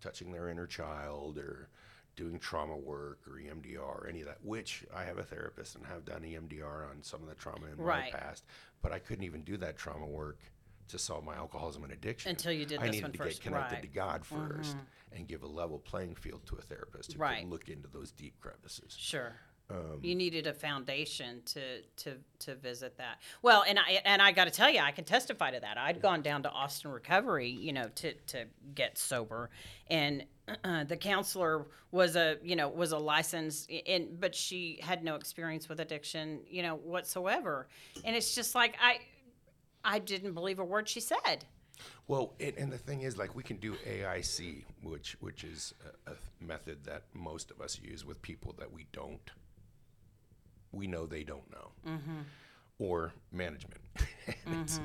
touching 0.00 0.30
their 0.30 0.48
inner 0.48 0.66
child 0.66 1.36
or 1.36 1.68
doing 2.14 2.38
trauma 2.38 2.76
work 2.76 3.18
or 3.26 3.32
EMDR 3.40 3.80
or 3.80 4.06
any 4.08 4.20
of 4.20 4.26
that. 4.28 4.38
Which 4.44 4.84
I 4.94 5.02
have 5.04 5.18
a 5.18 5.24
therapist 5.24 5.74
and 5.74 5.84
have 5.86 6.04
done 6.04 6.22
EMDR 6.22 6.88
on 6.90 7.02
some 7.02 7.20
of 7.22 7.28
the 7.28 7.34
trauma 7.34 7.66
in 7.66 7.76
Right. 7.78 8.12
my 8.12 8.18
past, 8.18 8.44
but 8.80 8.92
I 8.92 9.00
couldn't 9.00 9.24
even 9.24 9.42
do 9.42 9.56
that 9.56 9.76
trauma 9.76 10.06
work 10.06 10.38
to 10.88 10.98
solve 10.98 11.24
my 11.24 11.34
alcoholism 11.34 11.82
and 11.84 11.92
addiction 11.92 12.30
Until 12.30 12.52
you 12.52 12.64
did 12.64 12.78
I 12.80 12.84
this 12.86 12.92
needed 12.92 13.02
one 13.04 13.12
to 13.12 13.18
first, 13.18 13.42
get 13.42 13.48
connected 13.52 13.74
right. 13.74 13.82
to 13.82 13.88
God 13.88 14.22
1st 14.22 14.76
and 15.12 15.26
give 15.26 15.42
a 15.42 15.46
level 15.46 15.78
playing 15.78 16.14
field 16.14 16.46
to 16.46 16.56
a 16.56 16.62
therapist 16.62 17.12
who 17.12 17.18
Right. 17.18 17.40
could 17.42 17.50
look 17.50 17.68
into 17.68 17.88
those 17.88 18.10
deep 18.12 18.38
crevices. 18.40 18.94
Sure. 18.98 19.34
Um, 19.70 20.00
you 20.02 20.14
needed 20.14 20.46
a 20.46 20.54
foundation 20.54 21.42
to 21.44 21.82
to 21.96 22.16
to 22.38 22.54
visit 22.54 22.96
that. 22.96 23.20
Well, 23.42 23.64
and 23.68 23.78
I 23.78 24.00
and 24.06 24.22
I 24.22 24.32
got 24.32 24.46
to 24.46 24.50
tell 24.50 24.70
you, 24.70 24.80
I 24.80 24.92
can 24.92 25.04
testify 25.04 25.50
to 25.50 25.60
that. 25.60 25.76
I'd 25.76 26.00
gone 26.00 26.22
down 26.22 26.42
to 26.44 26.50
Austin 26.50 26.90
Recovery, 26.90 27.50
you 27.50 27.74
know, 27.74 27.88
to 27.96 28.14
to 28.28 28.46
get 28.74 28.96
sober, 28.96 29.50
and 29.88 30.24
uh, 30.64 30.84
the 30.88 30.96
counselor 30.96 31.66
was 31.90 32.16
a 32.16 32.38
you 32.42 32.56
know 32.56 32.70
was 32.70 32.92
a 32.92 32.98
licensed, 32.98 33.68
in 33.68 34.16
but 34.18 34.34
she 34.34 34.80
had 34.82 35.04
no 35.04 35.16
experience 35.16 35.68
with 35.68 35.80
addiction, 35.80 36.40
you 36.48 36.62
know, 36.62 36.76
whatsoever. 36.76 37.68
And 38.04 38.16
it's 38.16 38.34
just 38.34 38.54
like 38.54 38.74
I 38.82 39.00
I 39.84 39.98
didn't 39.98 40.32
believe 40.32 40.60
a 40.60 40.64
word 40.64 40.88
she 40.88 41.00
said. 41.00 41.44
Well, 42.06 42.34
and, 42.40 42.54
and 42.56 42.72
the 42.72 42.78
thing 42.78 43.02
is, 43.02 43.16
like, 43.16 43.34
we 43.34 43.42
can 43.42 43.56
do 43.58 43.74
AIC, 43.86 44.64
which 44.82 45.16
which 45.20 45.44
is 45.44 45.74
a, 46.06 46.12
a 46.12 46.14
method 46.40 46.84
that 46.84 47.02
most 47.14 47.50
of 47.50 47.60
us 47.60 47.78
use 47.82 48.04
with 48.04 48.20
people 48.22 48.54
that 48.58 48.72
we 48.72 48.86
don't, 48.92 49.30
we 50.72 50.86
know 50.86 51.06
they 51.06 51.22
don't 51.24 51.50
know, 51.50 51.70
Mm-hmm. 51.86 52.20
or 52.78 53.12
management. 53.32 53.80
it's 54.46 54.80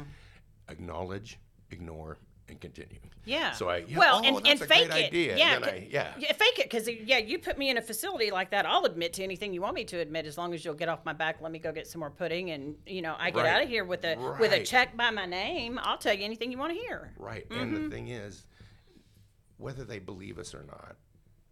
acknowledge, 0.69 1.39
ignore, 1.71 2.17
and 2.49 2.59
continue. 2.59 2.99
Yeah. 3.25 3.51
So 3.51 3.69
I, 3.69 3.77
yeah, 3.87 3.97
well, 3.97 4.21
oh, 4.23 4.27
and, 4.37 4.47
and 4.47 4.59
fake 4.59 4.85
it. 4.87 4.91
idea. 4.91 5.37
Yeah, 5.37 5.55
And 5.55 5.63
then 5.63 5.69
c- 5.69 5.75
I, 5.77 5.87
yeah. 5.89 6.13
yeah, 6.19 6.33
fake 6.33 6.59
it 6.59 6.69
because 6.69 6.87
yeah, 6.89 7.17
you 7.17 7.39
put 7.39 7.57
me 7.57 7.69
in 7.69 7.77
a 7.77 7.81
facility 7.81 8.31
like 8.31 8.51
that. 8.51 8.65
I'll 8.65 8.83
admit 8.85 9.13
to 9.13 9.23
anything 9.23 9.53
you 9.53 9.61
want 9.61 9.75
me 9.75 9.85
to 9.85 9.99
admit 9.99 10.25
as 10.25 10.37
long 10.37 10.53
as 10.53 10.63
you'll 10.65 10.73
get 10.73 10.89
off 10.89 11.05
my 11.05 11.13
back. 11.13 11.37
Let 11.41 11.51
me 11.51 11.59
go 11.59 11.71
get 11.71 11.87
some 11.87 11.99
more 11.99 12.09
pudding, 12.09 12.51
and 12.51 12.75
you 12.85 13.01
know 13.01 13.15
I 13.17 13.31
get 13.31 13.43
Right. 13.43 13.53
out 13.53 13.63
of 13.63 13.69
here 13.69 13.85
with 13.85 14.03
a 14.03 14.17
with 14.39 14.51
a 14.51 14.63
check 14.63 14.95
by 14.97 15.09
my 15.11 15.25
name. 15.25 15.79
I'll 15.81 15.97
tell 15.97 16.13
you 16.13 16.23
anything 16.25 16.51
you 16.51 16.57
want 16.57 16.73
to 16.73 16.79
hear. 16.79 17.13
Right. 17.17 17.47
Mm-hmm. 17.49 17.61
And 17.61 17.77
the 17.77 17.89
thing 17.95 18.09
is, 18.09 18.45
whether 19.57 19.83
they 19.85 19.99
believe 19.99 20.37
us 20.37 20.53
or 20.53 20.63
not, 20.63 20.95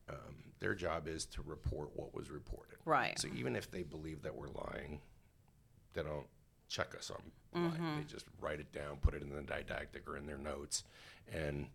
um, 0.10 0.36
their 0.60 0.76
job 0.76 1.08
is 1.08 1.26
to 1.28 1.42
report 1.42 1.90
what 1.96 2.14
was 2.14 2.30
reported. 2.30 2.78
Right. 2.84 3.18
So 3.18 3.30
even 3.36 3.56
if 3.56 3.72
they 3.72 3.84
believe 3.84 4.24
that 4.24 4.36
we're 4.36 4.50
lying, 4.50 5.00
they 5.94 6.04
don't 6.04 6.28
check 6.72 6.96
us 6.98 7.12
on. 7.12 7.22
Mm-hmm. 7.62 7.98
They 7.98 8.04
just 8.06 8.26
write 8.40 8.60
it 8.62 8.72
down, 8.72 8.98
put 9.02 9.14
it 9.14 9.22
in 9.22 9.30
the 9.30 9.42
didactic 9.42 10.08
or 10.10 10.18
in 10.18 10.26
their 10.26 10.38
notes, 10.38 10.84
and 11.32 11.68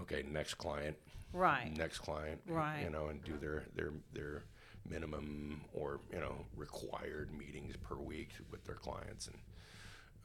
okay, 0.00 0.24
next 0.28 0.54
client, 0.54 0.96
Right. 1.32 1.72
next 1.76 1.98
client, 1.98 2.40
Right. 2.46 2.82
You 2.82 2.90
know, 2.90 3.06
and 3.06 3.22
do 3.22 3.36
their 3.38 3.64
their 3.74 3.92
their 4.12 4.42
minimum 4.88 5.60
or 5.72 6.00
you 6.12 6.18
know 6.18 6.46
required 6.56 7.32
meetings 7.32 7.76
per 7.76 7.94
week 7.94 8.30
with 8.50 8.64
their 8.64 8.74
clients, 8.74 9.28
and 9.28 9.38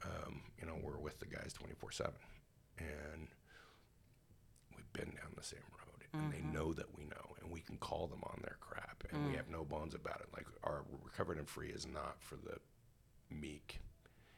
um, 0.04 0.40
you 0.60 0.66
know 0.66 0.74
we're 0.82 0.98
with 0.98 1.20
the 1.20 1.26
guys 1.26 1.52
twenty 1.52 1.74
four 1.74 1.92
seven, 1.92 2.14
and 2.78 3.28
we've 4.76 4.92
been 4.92 5.14
down 5.14 5.32
the 5.36 5.42
same 5.44 5.60
road, 5.70 6.02
and 6.12 6.32
they 6.32 6.40
know 6.56 6.72
that 6.72 6.96
we 6.96 7.04
know, 7.04 7.36
and 7.40 7.50
we 7.52 7.60
can 7.60 7.76
call 7.76 8.08
them 8.08 8.22
on 8.24 8.40
their 8.42 8.56
crap, 8.60 9.04
and 9.12 9.26
we 9.28 9.36
have 9.36 9.48
no 9.48 9.64
bones 9.64 9.94
about 9.94 10.20
it. 10.20 10.28
Like 10.34 10.46
our 10.64 10.82
recovered 11.04 11.38
and 11.38 11.48
free 11.48 11.68
is 11.68 11.86
not 11.86 12.16
for 12.20 12.34
the 12.36 12.56
meek. 13.30 13.80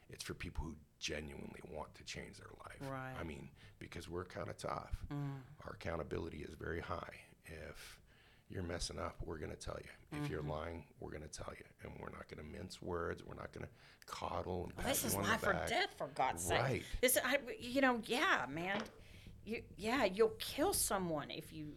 It's 0.09 0.23
for 0.23 0.33
people 0.33 0.63
who 0.63 0.75
genuinely 0.99 1.61
want 1.71 1.93
to 1.95 2.03
change 2.03 2.37
their 2.37 2.51
life. 2.63 2.91
Right. 2.91 3.13
I 3.19 3.23
mean, 3.23 3.49
because 3.79 4.09
we're 4.09 4.25
kind 4.25 4.49
of 4.49 4.57
tough. 4.57 4.95
Mm. 5.11 5.41
Our 5.65 5.73
accountability 5.73 6.39
is 6.39 6.53
very 6.53 6.79
high. 6.79 7.13
If 7.45 7.99
you're 8.49 8.63
messing 8.63 8.99
up, 8.99 9.15
we're 9.25 9.37
going 9.37 9.51
to 9.51 9.57
tell 9.57 9.77
you. 9.77 10.19
If 10.23 10.29
you're 10.29 10.41
mm-hmm. 10.41 10.51
lying, 10.51 10.85
we're 10.99 11.11
going 11.11 11.23
to 11.23 11.27
tell 11.29 11.53
you. 11.57 11.65
And 11.83 11.91
we're 11.99 12.09
not 12.09 12.27
going 12.29 12.45
to 12.45 12.57
mince 12.57 12.81
words. 12.81 13.23
We're 13.25 13.35
not 13.35 13.51
going 13.51 13.65
to 13.65 13.71
coddle 14.05 14.63
and 14.63 14.73
oh, 14.77 14.81
pat 14.81 14.89
This 14.89 15.03
is 15.03 15.15
life 15.15 15.45
or 15.45 15.53
death, 15.67 15.93
for 15.97 16.07
God's 16.15 16.43
sake. 16.43 16.61
Right. 16.61 16.83
This, 17.01 17.17
I, 17.23 17.39
you 17.59 17.81
know, 17.81 17.99
yeah, 18.05 18.45
man. 18.49 18.81
You, 19.43 19.61
yeah, 19.77 20.05
you'll 20.05 20.35
kill 20.39 20.73
someone 20.73 21.29
if 21.29 21.53
you 21.53 21.73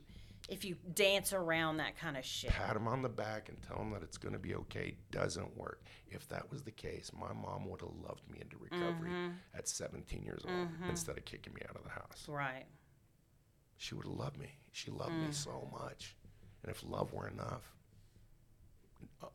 if 0.51 0.65
you 0.65 0.77
dance 0.95 1.33
around 1.33 1.77
that 1.79 1.97
kind 1.97 2.17
of 2.17 2.25
shit. 2.25 2.51
Pat 2.51 2.75
them 2.75 2.87
on 2.89 3.01
the 3.03 3.09
back 3.09 3.49
and 3.49 3.57
tell 3.63 3.79
them 3.79 3.91
that 3.93 4.03
it's 4.03 4.19
going 4.19 4.33
to 4.35 4.39
be 4.39 4.55
okay 4.57 4.97
doesn't 5.11 5.57
work. 5.57 5.83
If 6.09 6.29
that 6.29 6.51
was 6.51 6.63
the 6.65 6.73
case, 6.73 7.11
my 7.19 7.33
mom 7.33 7.69
would 7.71 7.81
have 7.81 7.91
loved 8.07 8.29
me 8.31 8.39
into 8.41 8.57
recovery 8.59 9.11
Mm-hmm. 9.11 9.31
at 9.57 9.69
17 9.69 10.23
years 10.25 10.43
old 10.47 10.69
instead 10.89 11.17
of 11.17 11.25
kicking 11.25 11.55
me 11.55 11.63
out 11.69 11.77
of 11.77 11.85
the 11.85 11.91
house. 11.91 12.27
Right. 12.29 12.67
She 13.77 13.95
would 13.95 14.05
have 14.07 14.15
loved 14.17 14.39
me. 14.39 14.51
She 14.73 14.91
loved 14.91 15.13
Mm. 15.13 15.27
me 15.29 15.33
so 15.33 15.69
much. 15.73 16.17
And 16.63 16.71
if 16.71 16.83
love 16.85 17.13
were 17.13 17.29
enough, 17.29 17.73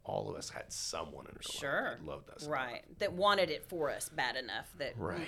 all 0.03 0.29
of 0.29 0.35
us 0.35 0.49
had 0.49 0.71
someone 0.71 1.25
in 1.27 1.35
our 1.35 1.41
Sure. 1.41 1.81
life 1.91 1.97
that 1.99 2.05
loved 2.05 2.29
us. 2.29 2.45
Right. 2.47 2.99
That 2.99 3.13
wanted 3.13 3.49
it 3.49 3.65
for 3.65 3.89
us 3.89 4.09
bad 4.09 4.35
enough 4.35 4.71
that 4.77 4.97
Right. 4.97 5.27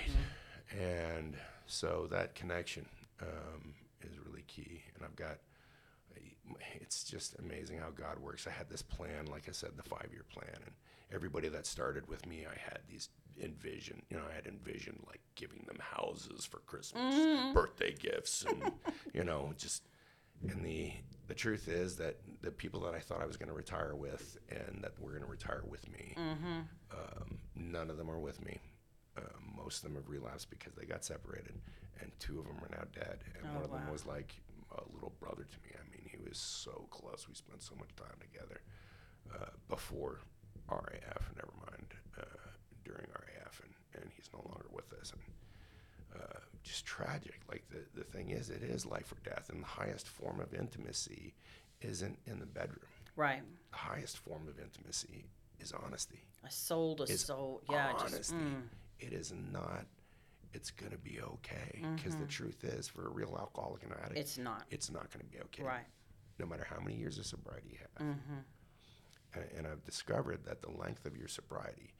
And 0.70 1.36
so 1.66 2.06
that 2.10 2.34
connection 2.34 2.86
um, 3.20 3.74
is 4.02 4.16
really 4.18 4.42
key. 4.42 4.82
And 4.94 5.04
I've 5.04 5.16
got, 5.16 5.38
it's 6.74 7.04
just 7.04 7.38
amazing 7.38 7.78
how 7.78 7.90
God 7.90 8.18
works. 8.20 8.46
I 8.46 8.50
had 8.50 8.68
this 8.68 8.82
plan, 8.82 9.26
like 9.30 9.48
I 9.48 9.52
said, 9.52 9.70
the 9.76 9.82
five 9.82 10.08
year 10.12 10.24
plan. 10.32 10.54
And 10.64 10.74
everybody 11.12 11.48
that 11.48 11.66
started 11.66 12.08
with 12.08 12.26
me, 12.26 12.44
I 12.46 12.58
had 12.58 12.80
these 12.88 13.08
envision, 13.42 14.02
you 14.10 14.16
know, 14.16 14.24
I 14.30 14.34
had 14.34 14.46
envisioned 14.46 15.02
like 15.06 15.20
giving 15.34 15.64
them 15.66 15.78
houses 15.80 16.44
for 16.44 16.58
Christmas, 16.60 17.14
birthday 17.54 17.94
gifts, 17.94 18.44
and, 18.48 18.72
you 19.14 19.22
know, 19.24 19.52
just, 19.56 19.84
and 20.48 20.64
the, 20.64 20.92
the 21.28 21.34
truth 21.34 21.68
is 21.68 21.96
that 21.96 22.16
the 22.42 22.50
people 22.50 22.80
that 22.80 22.94
I 22.94 22.98
thought 23.00 23.22
I 23.22 23.26
was 23.26 23.36
going 23.36 23.48
to 23.48 23.54
retire 23.54 23.94
with 23.94 24.38
and 24.50 24.82
that 24.82 24.98
were 25.00 25.10
going 25.10 25.22
to 25.22 25.28
retire 25.30 25.62
with 25.68 25.88
me, 25.90 26.14
um, 26.92 27.38
none 27.54 27.90
of 27.90 27.96
them 27.96 28.10
are 28.10 28.18
with 28.18 28.44
me. 28.44 28.58
Um, 29.16 29.54
most 29.56 29.78
of 29.78 29.82
them 29.82 29.94
have 29.96 30.08
relapsed 30.08 30.48
because 30.50 30.74
they 30.74 30.84
got 30.84 31.04
separated, 31.04 31.54
and 32.00 32.12
two 32.20 32.38
of 32.38 32.46
them 32.46 32.56
are 32.62 32.68
now 32.70 32.84
dead. 32.94 33.18
And 33.36 33.52
one 33.54 33.64
of 33.64 33.70
them 33.72 33.90
was 33.92 34.06
like 34.06 34.32
a 34.76 34.82
little 34.94 35.12
brother 35.20 35.42
to 35.44 35.58
me. 35.64 35.74
I 35.74 35.82
mean, 35.90 36.07
was 36.28 36.38
so 36.38 36.86
close. 36.90 37.26
We 37.28 37.34
spent 37.34 37.62
so 37.62 37.74
much 37.76 37.94
time 37.96 38.16
together 38.20 38.60
uh, 39.34 39.46
before 39.68 40.20
RAF. 40.70 41.30
Never 41.36 41.52
mind 41.70 41.94
uh, 42.18 42.22
during 42.84 43.06
RAF, 43.10 43.60
and, 43.64 43.72
and 44.02 44.10
he's 44.14 44.28
no 44.32 44.40
longer 44.48 44.66
with 44.72 44.92
us. 45.00 45.12
And 45.12 46.22
uh, 46.22 46.38
just 46.62 46.84
tragic. 46.86 47.40
Like 47.48 47.64
the 47.70 47.80
the 47.98 48.04
thing 48.04 48.30
is, 48.30 48.50
it 48.50 48.62
is 48.62 48.84
life 48.86 49.12
or 49.12 49.28
death, 49.28 49.50
and 49.50 49.62
the 49.62 49.66
highest 49.66 50.08
form 50.08 50.40
of 50.40 50.54
intimacy 50.54 51.34
isn't 51.80 52.18
in 52.26 52.38
the 52.40 52.46
bedroom. 52.46 52.80
right. 53.16 53.42
The 53.70 53.76
highest 53.76 54.18
form 54.18 54.48
of 54.48 54.58
intimacy 54.58 55.26
is 55.60 55.72
honesty 55.72 56.20
A 56.46 56.50
soul 56.50 56.96
to 56.96 57.02
is 57.04 57.20
soul. 57.20 57.62
Yeah. 57.70 57.92
honesty. 57.96 58.16
Just, 58.18 58.34
mm, 58.34 58.62
It 58.98 59.12
is 59.12 59.32
not. 59.52 59.86
It's 60.54 60.70
gonna 60.70 60.96
be 60.96 61.20
okay 61.20 61.84
because 61.94 62.16
the 62.16 62.24
truth 62.26 62.64
is, 62.64 62.88
for 62.88 63.06
a 63.06 63.10
real 63.10 63.36
alcoholic 63.38 63.82
and 63.84 63.92
addict, 63.92 64.10
Mm-hmm. 64.12 64.18
it's 64.20 64.38
not. 64.38 64.64
it's 64.70 64.90
not 64.90 65.10
gonna 65.12 65.24
be 65.30 65.38
okay. 65.40 65.62
Right. 65.62 65.86
No 66.38 66.46
matter 66.46 66.66
how 66.68 66.80
many 66.80 66.96
years 66.96 67.18
of 67.18 67.26
sobriety 67.26 67.68
you 67.72 67.78
have. 67.78 68.06
Mm-hmm. 68.06 68.38
And, 69.34 69.44
and 69.56 69.66
I've 69.66 69.84
discovered 69.84 70.44
that 70.46 70.62
the 70.62 70.70
length 70.70 71.04
of 71.04 71.16
your 71.16 71.28
sobriety 71.28 71.94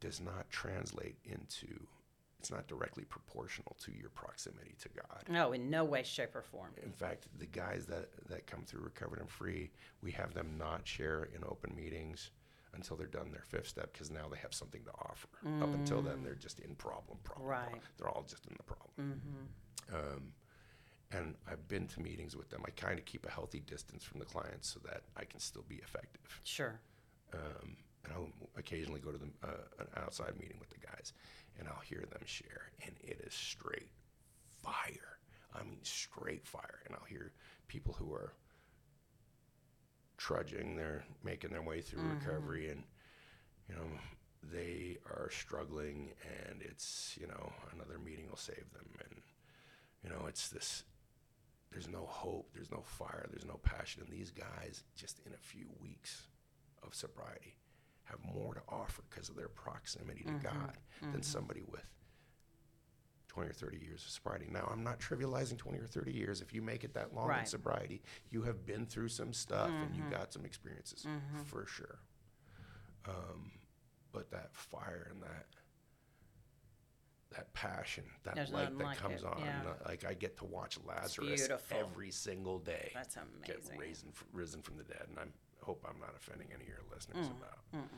does 0.00 0.20
not 0.20 0.50
translate 0.50 1.16
into. 1.24 1.86
It's 2.38 2.50
not 2.50 2.66
directly 2.66 3.04
proportional 3.04 3.76
to 3.84 3.92
your 3.96 4.10
proximity 4.10 4.74
to 4.80 4.88
God. 4.88 5.22
No, 5.28 5.52
in 5.52 5.70
no 5.70 5.84
way, 5.84 6.02
shape, 6.02 6.34
or 6.34 6.42
form. 6.42 6.72
In 6.82 6.90
fact, 6.90 7.28
the 7.38 7.46
guys 7.46 7.86
that, 7.86 8.08
that 8.28 8.48
come 8.48 8.64
through 8.64 8.82
recovered 8.82 9.20
and 9.20 9.30
free, 9.30 9.70
we 10.02 10.10
have 10.10 10.34
them 10.34 10.56
not 10.58 10.80
share 10.84 11.28
in 11.32 11.44
open 11.44 11.72
meetings 11.76 12.32
until 12.74 12.96
they're 12.96 13.06
done 13.06 13.30
their 13.30 13.44
fifth 13.46 13.68
step 13.68 13.92
because 13.92 14.10
now 14.10 14.26
they 14.28 14.38
have 14.38 14.52
something 14.52 14.82
to 14.82 14.90
offer. 14.90 15.28
Up 15.62 15.72
until 15.72 16.02
then, 16.02 16.24
they're 16.24 16.34
mm. 16.34 16.40
just 16.40 16.58
in 16.58 16.74
problem, 16.74 17.18
problem. 17.22 17.48
Right. 17.48 17.60
problem. 17.62 17.80
They're 17.98 18.08
all 18.08 18.24
just 18.28 18.46
in 18.46 18.56
the 18.56 18.62
problem. 18.64 18.90
Mm-hmm. 19.00 19.94
Um, 19.94 20.32
and 21.14 21.34
I've 21.50 21.68
been 21.68 21.86
to 21.88 22.00
meetings 22.00 22.36
with 22.36 22.50
them. 22.50 22.62
I 22.66 22.70
kind 22.70 22.98
of 22.98 23.04
keep 23.04 23.26
a 23.26 23.30
healthy 23.30 23.60
distance 23.60 24.04
from 24.04 24.18
the 24.18 24.24
clients 24.24 24.72
so 24.72 24.80
that 24.84 25.02
I 25.16 25.24
can 25.24 25.40
still 25.40 25.64
be 25.68 25.76
effective. 25.76 26.40
Sure. 26.44 26.80
Um, 27.34 27.76
and 28.04 28.12
I'll 28.14 28.28
occasionally 28.56 29.00
go 29.00 29.12
to 29.12 29.18
the, 29.18 29.28
uh, 29.44 29.52
an 29.78 29.86
outside 29.96 30.32
meeting 30.38 30.56
with 30.58 30.70
the 30.70 30.78
guys, 30.78 31.12
and 31.58 31.68
I'll 31.68 31.82
hear 31.82 32.04
them 32.10 32.22
share, 32.24 32.72
and 32.84 32.94
it 33.02 33.20
is 33.26 33.34
straight 33.34 33.90
fire. 34.62 35.18
I 35.54 35.62
mean, 35.62 35.78
straight 35.82 36.46
fire. 36.46 36.80
And 36.86 36.94
I'll 36.94 37.06
hear 37.06 37.32
people 37.68 37.94
who 37.98 38.12
are 38.12 38.32
trudging, 40.16 40.76
they're 40.76 41.04
making 41.24 41.50
their 41.50 41.62
way 41.62 41.80
through 41.80 42.02
recovery, 42.02 42.70
and 42.70 42.82
you 43.68 43.74
know, 43.74 43.86
they 44.52 44.98
are 45.06 45.30
struggling, 45.30 46.12
and 46.48 46.62
it's 46.62 47.16
you 47.20 47.26
know, 47.26 47.52
another 47.74 47.98
meeting 47.98 48.28
will 48.28 48.36
save 48.36 48.72
them, 48.72 48.86
and 49.00 49.20
you 50.02 50.10
know, 50.10 50.26
it's 50.26 50.48
this. 50.48 50.84
There's 51.72 51.88
no 51.88 52.06
hope. 52.06 52.50
There's 52.54 52.70
no 52.70 52.82
fire. 52.82 53.26
There's 53.30 53.46
no 53.46 53.58
passion. 53.62 54.02
And 54.06 54.12
these 54.12 54.30
guys, 54.30 54.84
just 54.94 55.20
in 55.26 55.32
a 55.32 55.38
few 55.38 55.66
weeks 55.80 56.28
of 56.82 56.94
sobriety, 56.94 57.56
have 58.04 58.18
more 58.34 58.54
to 58.54 58.60
offer 58.68 59.02
because 59.08 59.28
of 59.28 59.36
their 59.36 59.48
proximity 59.48 60.24
to 60.24 60.30
mm-hmm. 60.30 60.42
God 60.42 60.78
than 61.00 61.10
mm-hmm. 61.10 61.20
somebody 61.22 61.62
with 61.66 61.86
20 63.28 63.48
or 63.48 63.52
30 63.52 63.78
years 63.78 64.04
of 64.04 64.10
sobriety. 64.10 64.46
Now, 64.50 64.68
I'm 64.70 64.84
not 64.84 65.00
trivializing 65.00 65.56
20 65.56 65.78
or 65.78 65.86
30 65.86 66.12
years. 66.12 66.42
If 66.42 66.52
you 66.52 66.60
make 66.60 66.84
it 66.84 66.92
that 66.94 67.14
long 67.14 67.32
in 67.38 67.46
sobriety, 67.46 68.02
you 68.30 68.42
have 68.42 68.66
been 68.66 68.84
through 68.84 69.08
some 69.08 69.32
stuff 69.32 69.70
and 69.70 69.96
you 69.96 70.02
mm-hmm. 70.02 70.12
got 70.12 70.32
some 70.32 70.44
experiences 70.44 71.06
for 71.46 71.66
sure. 71.66 71.98
Um, 73.08 73.52
but 74.12 74.30
that 74.30 74.54
fire 74.54 75.08
and 75.10 75.22
that 75.22 75.46
that 77.32 77.52
passion, 77.54 78.04
that 78.24 78.34
There's 78.34 78.50
light 78.50 78.76
that 78.78 78.84
like 78.84 78.98
comes 78.98 79.22
it, 79.22 79.26
on, 79.26 79.40
yeah. 79.44 79.62
like 79.86 80.04
I 80.04 80.14
get 80.14 80.36
to 80.38 80.44
watch 80.44 80.78
Lazarus 80.86 81.48
every 81.70 82.10
single 82.10 82.58
day 82.58 82.90
That's 82.94 83.16
get 83.44 83.56
amazing. 83.66 83.78
risen, 83.78 84.12
risen 84.32 84.62
from 84.62 84.76
the 84.76 84.84
dead, 84.84 85.06
and 85.08 85.18
I 85.18 85.24
hope 85.64 85.84
I'm 85.88 85.98
not 86.00 86.14
offending 86.16 86.48
any 86.54 86.62
of 86.64 86.68
your 86.68 86.78
listeners 86.92 87.28
Mm, 87.28 87.38
about 87.38 87.88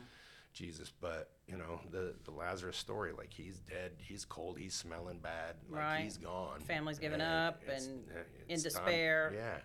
Jesus. 0.53 0.91
But 1.01 1.31
you 1.47 1.57
know 1.57 1.81
the 1.91 2.15
the 2.23 2.31
Lazarus 2.31 2.77
story, 2.77 3.11
like 3.11 3.33
he's 3.33 3.59
dead, 3.59 3.91
he's 3.97 4.23
cold, 4.25 4.57
he's 4.57 4.73
smelling 4.73 5.19
bad, 5.19 5.55
like 5.69 5.79
Right. 5.81 5.99
he's 6.03 6.17
gone. 6.17 6.59
Family's 6.61 6.99
given 6.99 7.19
up 7.21 7.61
it's- 7.63 7.87
and 7.87 8.09
uh, 8.11 8.19
in 8.47 8.53
it's 8.55 8.63
time- 8.63 8.71
despair. 8.85 9.31
Yeah. 9.35 9.59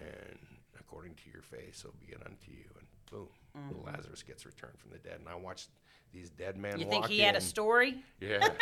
And 0.00 0.38
according 0.78 1.14
to 1.14 1.30
your 1.32 1.42
faith, 1.42 1.74
so 1.76 1.92
be 2.00 2.12
it 2.12 2.22
unto 2.24 2.50
you. 2.50 2.64
And 2.78 2.86
boom, 3.10 3.82
Lazarus 3.84 4.22
gets 4.22 4.44
returned 4.46 4.78
from 4.78 4.90
the 4.90 4.98
dead. 4.98 5.18
And 5.18 5.28
I 5.28 5.34
watched 5.34 5.70
these 6.12 6.30
dead 6.30 6.56
men. 6.56 6.72
Mm-hmm. 6.72 6.80
You 6.80 6.86
think 6.86 7.06
he 7.06 7.20
had 7.20 7.36
a 7.36 7.40
story? 7.40 8.02
Yeah. 8.20 8.48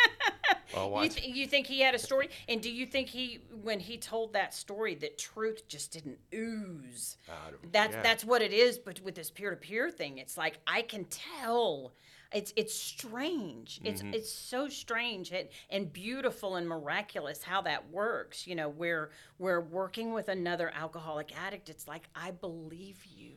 I'll 0.75 1.03
You, 1.03 1.09
th- 1.09 1.35
you 1.35 1.47
think 1.47 1.67
he 1.67 1.79
had 1.81 1.95
a 1.95 1.99
story? 1.99 2.29
And 2.49 2.61
do 2.61 2.71
you 2.71 2.85
think 2.85 3.07
he, 3.07 3.39
when 3.61 3.79
he 3.79 3.97
told 3.97 4.33
that 4.33 4.53
story, 4.53 4.95
that 4.95 5.17
truth 5.17 5.67
just 5.67 5.91
didn't 5.91 6.17
ooze? 6.33 7.17
Out 7.29 7.53
of 7.53 7.61
him, 7.63 7.69
That's 7.71 7.93
yeah. 7.93 8.01
that's 8.01 8.25
what 8.25 8.41
it 8.41 8.51
is. 8.51 8.77
But 8.77 8.99
with 9.01 9.15
this 9.15 9.31
peer 9.31 9.51
to 9.51 9.55
peer 9.55 9.89
thing, 9.89 10.17
it's 10.17 10.37
like 10.37 10.59
I 10.67 10.81
can 10.81 11.05
tell. 11.05 11.93
It's 12.33 12.51
it's 12.57 12.73
strange. 12.73 13.79
It's 13.83 14.01
Mm-hmm. 14.01 14.13
it's 14.15 14.31
so 14.31 14.67
strange 14.67 15.31
and, 15.31 15.47
and 15.69 15.93
beautiful 15.93 16.55
and 16.55 16.67
miraculous 16.67 17.43
how 17.43 17.61
that 17.61 17.89
works. 17.91 18.45
You 18.47 18.55
know, 18.55 18.67
where 18.67 19.11
we're 19.37 19.61
working 19.61 20.13
with 20.13 20.27
another 20.27 20.71
alcoholic 20.75 21.31
addict. 21.39 21.69
It's 21.69 21.87
like 21.87 22.09
I 22.15 22.31
believe 22.31 23.05
you 23.05 23.35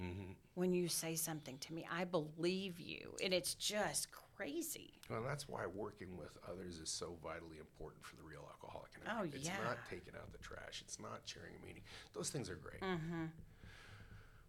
Mm-hmm. 0.00 0.29
When 0.60 0.72
you 0.72 0.86
say 0.88 1.14
something 1.16 1.58
to 1.58 1.72
me. 1.74 1.86
I 1.90 2.04
believe 2.04 2.78
you, 2.78 3.16
and 3.24 3.32
it's 3.34 3.54
just 3.54 4.08
crazy. 4.36 4.92
Well, 5.10 5.22
that's 5.26 5.48
why 5.48 5.66
working 5.66 6.16
with 6.16 6.36
others 6.48 6.78
is 6.78 6.88
so 6.90 7.16
vitally 7.22 7.58
important 7.58 8.04
for 8.04 8.14
the 8.16 8.22
real 8.22 8.44
alcoholic. 8.48 8.90
And 8.94 9.04
Oh, 9.18 9.24
it's 9.24 9.46
yeah. 9.46 9.56
not 9.64 9.78
taking 9.88 10.14
out 10.14 10.30
the 10.32 10.38
trash. 10.38 10.82
It's 10.84 11.00
not 11.00 11.22
sharing 11.24 11.54
a 11.60 11.66
meeting. 11.66 11.82
Those 12.12 12.30
things 12.30 12.48
are 12.48 12.54
great. 12.54 12.80
Mm-hmm. 12.82 13.24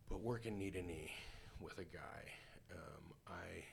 But 0.10 0.20
working 0.20 0.58
knee 0.60 0.70
to 0.72 0.82
knee 0.84 1.12
with 1.60 1.80
a 1.80 1.86
guy, 1.86 2.22
um, 2.74 3.14
I 3.28 3.64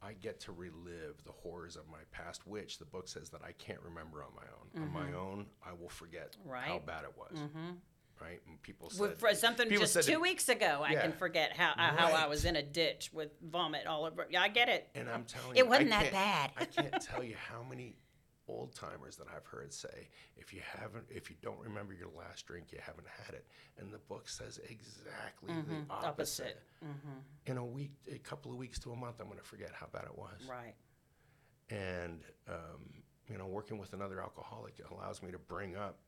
I 0.00 0.12
get 0.12 0.38
to 0.42 0.52
relive 0.52 1.16
the 1.26 1.32
horrors 1.32 1.74
of 1.76 1.82
my 1.90 1.98
past, 2.12 2.46
which 2.46 2.78
the 2.78 2.84
book 2.84 3.08
says 3.08 3.30
that 3.30 3.42
I 3.44 3.50
can't 3.52 3.80
remember 3.82 4.22
on 4.22 4.30
my 4.36 4.46
own. 4.56 4.82
On 4.84 4.92
my 4.92 5.12
own, 5.18 5.46
I 5.66 5.72
will 5.72 5.88
forget 5.88 6.36
how 6.44 6.50
Mm-hmm. 6.52 6.70
Right. 6.72 6.86
bad 6.86 7.02
it 7.04 7.12
was. 7.18 7.38
Right? 8.20 8.40
And 8.48 8.60
people 8.62 8.90
said 8.90 9.20
With, 9.20 9.38
something 9.38 9.68
people 9.68 9.82
just 9.82 9.92
said 9.94 10.04
two 10.04 10.20
weeks 10.20 10.48
ago, 10.48 10.82
I 10.84 10.94
can 10.94 11.12
forget 11.12 11.56
how 11.56 11.70
uh, 11.70 11.96
how 11.96 12.12
I 12.12 12.26
was 12.26 12.44
in 12.44 12.56
a 12.56 12.62
ditch 12.62 13.10
with 13.12 13.30
vomit 13.42 13.86
all 13.86 14.04
over. 14.04 14.26
Yeah, 14.30 14.42
I 14.42 14.48
get 14.48 14.68
it. 14.68 14.88
And 14.94 15.08
I'm 15.08 15.24
telling 15.24 15.56
you, 15.56 15.62
It 15.62 15.68
wasn't 15.68 15.92
I 15.92 16.02
that 16.04 16.12
bad. 16.12 16.50
I 16.56 16.64
can't 16.64 17.02
tell 17.02 17.22
you 17.22 17.36
how 17.36 17.62
many 17.62 17.96
old 18.48 18.74
timers 18.74 19.16
that 19.16 19.26
I've 19.34 19.44
heard 19.44 19.72
say, 19.72 20.08
if 20.36 20.52
you 20.52 20.60
haven't, 20.64 21.04
if 21.10 21.30
you 21.30 21.36
don't 21.42 21.58
remember 21.60 21.92
your 21.92 22.08
last 22.16 22.46
drink, 22.46 22.68
you 22.72 22.78
haven't 22.84 23.06
had 23.24 23.34
it. 23.34 23.46
And 23.78 23.92
the 23.92 23.98
book 23.98 24.28
says 24.28 24.58
exactly 24.68 25.52
the 25.52 25.84
opposite. 25.90 26.06
Opposite. 26.06 26.62
In 27.46 27.58
a 27.58 27.64
week, 27.64 27.92
a 28.12 28.18
couple 28.18 28.50
of 28.50 28.56
weeks 28.56 28.78
to 28.80 28.92
a 28.92 28.96
month, 28.96 29.16
I'm 29.20 29.26
going 29.26 29.38
to 29.38 29.44
forget 29.44 29.70
how 29.78 29.86
bad 29.92 30.04
it 30.04 30.16
was. 30.16 30.48
Right. 30.48 30.74
And 31.70 32.22
um, 32.48 33.02
you 33.30 33.36
know, 33.36 33.46
working 33.46 33.78
with 33.78 33.92
another 33.92 34.20
alcoholic 34.20 34.74
allows 34.90 35.22
me 35.22 35.30
to 35.30 35.38
bring 35.38 35.76
up. 35.76 35.98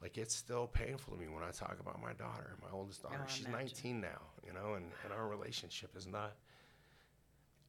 Like 0.00 0.16
it's 0.16 0.34
still 0.34 0.66
painful 0.68 1.14
to 1.14 1.20
me 1.20 1.26
when 1.28 1.42
I 1.42 1.50
talk 1.50 1.76
about 1.80 2.00
my 2.00 2.12
daughter, 2.12 2.54
my 2.62 2.68
oldest 2.72 3.02
daughter. 3.02 3.18
Oh, 3.20 3.26
She's 3.28 3.46
imagine. 3.46 3.66
19 3.74 4.00
now, 4.00 4.20
you 4.46 4.52
know, 4.52 4.74
and, 4.74 4.86
and 5.04 5.12
our 5.12 5.26
relationship 5.26 5.96
is 5.96 6.06
not 6.06 6.34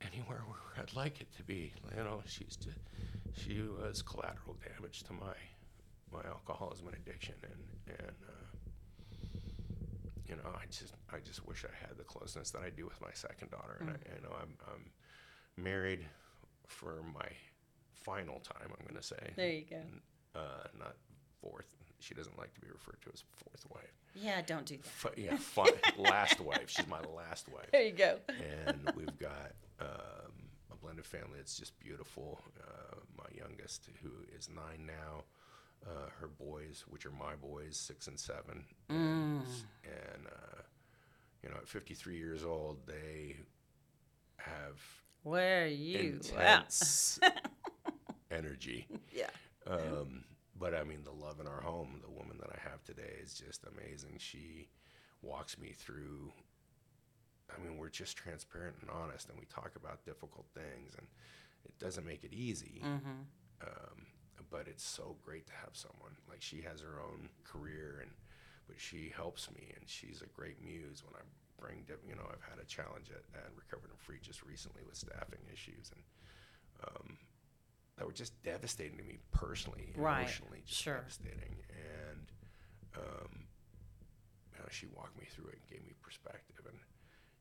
anywhere 0.02 0.42
where 0.48 0.84
I'd 0.84 0.96
like 0.96 1.22
it 1.22 1.28
to 1.38 1.44
be. 1.44 1.74
You 1.98 2.04
know, 2.04 2.22
she's 2.28 2.56
just, 2.56 2.78
she 3.36 3.62
was 3.62 4.02
collateral 4.02 4.58
damage 4.76 5.04
to 5.04 5.14
my 5.14 5.34
my 6.12 6.22
alcoholism 6.28 6.88
and 6.88 6.98
addiction, 6.98 7.36
and 7.44 7.98
and 8.00 8.16
uh, 8.28 9.30
you 10.28 10.36
know, 10.36 10.50
I 10.56 10.66
just 10.70 10.94
I 11.12 11.18
just 11.20 11.46
wish 11.48 11.66
I 11.66 11.74
had 11.88 11.98
the 11.98 12.04
closeness 12.04 12.52
that 12.52 12.62
I 12.62 12.70
do 12.70 12.86
with 12.86 13.00
my 13.02 13.12
second 13.14 13.50
daughter, 13.52 13.78
and 13.80 13.90
I, 13.90 13.94
you 14.16 14.22
know, 14.22 14.36
I'm 14.40 14.56
I'm 14.72 15.64
married 15.64 16.06
for 16.68 17.02
my 17.14 17.28
final 18.04 18.40
time. 18.40 18.70
I'm 18.70 18.86
going 18.88 19.00
to 19.02 19.06
say, 19.06 19.34
There 19.36 19.50
you 19.52 19.66
go. 19.70 19.82
uh, 20.40 20.68
not 20.78 20.96
fourth. 21.42 21.76
She 22.00 22.14
doesn't 22.16 22.38
like 22.38 22.54
to 22.56 22.62
be 22.62 22.68
referred 22.72 23.02
to 23.04 23.10
as 23.14 23.24
fourth 23.44 23.66
wife. 23.74 23.94
Yeah, 24.16 24.42
don't 24.42 24.66
do 24.66 24.78
that. 24.78 24.86
F- 25.06 25.18
yeah, 25.18 25.36
fi- 25.38 25.70
last 25.98 26.40
wife. 26.40 26.70
She's 26.70 26.88
my 26.88 27.00
last 27.16 27.48
wife 27.54 27.70
There 27.72 27.84
you 27.84 27.92
go. 27.92 28.18
and 28.68 28.92
we've 28.96 29.18
got 29.20 29.52
um, 29.80 30.32
a 30.72 30.76
blended 30.82 31.06
family 31.06 31.38
that's 31.38 31.58
just 31.58 31.78
beautiful. 31.80 32.40
Uh, 32.60 32.96
my 33.18 33.26
youngest, 33.38 33.90
who 34.02 34.10
is 34.38 34.50
nine 34.50 34.86
now, 34.88 35.24
uh, 35.86 36.10
her 36.20 36.28
boys, 36.28 36.86
which 36.90 37.06
are 37.06 37.12
my 37.12 37.36
boys, 37.36 37.78
six 37.78 38.08
and 38.08 38.20
seven, 38.20 38.66
and, 38.90 39.42
and 39.84 40.26
uh, 40.28 40.62
you 41.44 41.50
know, 41.50 41.56
at 41.58 41.68
53 41.68 42.18
years 42.18 42.44
old, 42.44 42.80
they 42.88 43.38
have 44.38 44.80
Where 45.24 45.64
are 45.64 45.68
you? 45.68 46.20
intense 46.24 47.20
energy. 48.32 48.88
Yeah. 49.14 49.30
Um, 49.68 50.24
but 50.60 50.74
I 50.76 50.84
mean, 50.84 51.04
the 51.04 51.12
love 51.26 51.40
in 51.40 51.48
our 51.48 51.62
home, 51.62 52.02
the 52.04 52.10
woman 52.12 52.38
that 52.40 52.50
I 52.54 52.70
have 52.70 52.84
today 52.84 53.14
is 53.24 53.34
just 53.34 53.66
amazing. 53.66 54.18
She 54.20 54.68
walks 55.22 55.58
me 55.58 55.72
through. 55.76 56.32
I 57.50 57.64
mean, 57.64 57.78
we're 57.78 57.90
just 57.90 58.18
transparent 58.18 58.76
and 58.82 58.90
honest, 58.92 59.30
and 59.30 59.40
we 59.40 59.46
talk 59.46 59.72
about 59.76 60.06
difficult 60.06 60.46
things, 60.54 60.94
and 60.98 61.08
it 61.66 61.78
doesn't 61.80 62.06
make 62.06 62.24
it 62.24 62.34
easy. 62.34 62.82
Um, 63.62 64.06
but 64.52 64.68
it's 64.68 64.84
so 64.84 65.16
great 65.24 65.46
to 65.48 65.54
have 65.54 65.74
someone 65.74 66.16
like 66.30 66.42
she 66.42 66.62
has 66.62 66.82
her 66.82 67.02
own 67.02 67.30
career, 67.44 68.00
and 68.02 68.12
but 68.68 68.80
she 68.80 69.12
helps 69.16 69.50
me, 69.52 69.74
and 69.76 69.90
she's 69.90 70.22
a 70.22 70.28
great 70.28 70.62
muse 70.64 71.04
when 71.04 71.16
I 71.16 71.24
bring. 71.60 71.86
You 72.08 72.16
know, 72.16 72.28
I've 72.32 72.48
had 72.50 72.60
a 72.62 72.66
challenge 72.66 73.10
at, 73.10 73.24
at 73.38 73.50
Recovered 73.56 73.90
and 73.90 74.00
Free 74.00 74.20
just 74.22 74.44
recently 74.44 74.84
with 74.86 74.96
staffing 74.96 75.42
issues, 75.52 75.92
and 75.94 76.04
um, 76.88 77.18
that 78.00 78.06
were 78.08 78.14
just 78.14 78.42
devastating 78.44 78.98
to 78.98 79.04
me 79.04 79.20
personally, 79.32 79.94
Right, 79.96 80.22
emotionally, 80.22 80.64
just 80.66 80.82
sure. 80.82 80.96
devastating. 80.96 81.58
And 81.70 82.26
um, 82.98 83.30
you 84.54 84.60
know, 84.60 84.66
she 84.72 84.88
walked 84.96 85.18
me 85.20 85.26
through 85.30 85.50
it 85.50 85.60
and 85.62 85.70
gave 85.70 85.86
me 85.86 85.94
perspective. 86.02 86.66
And 86.66 86.78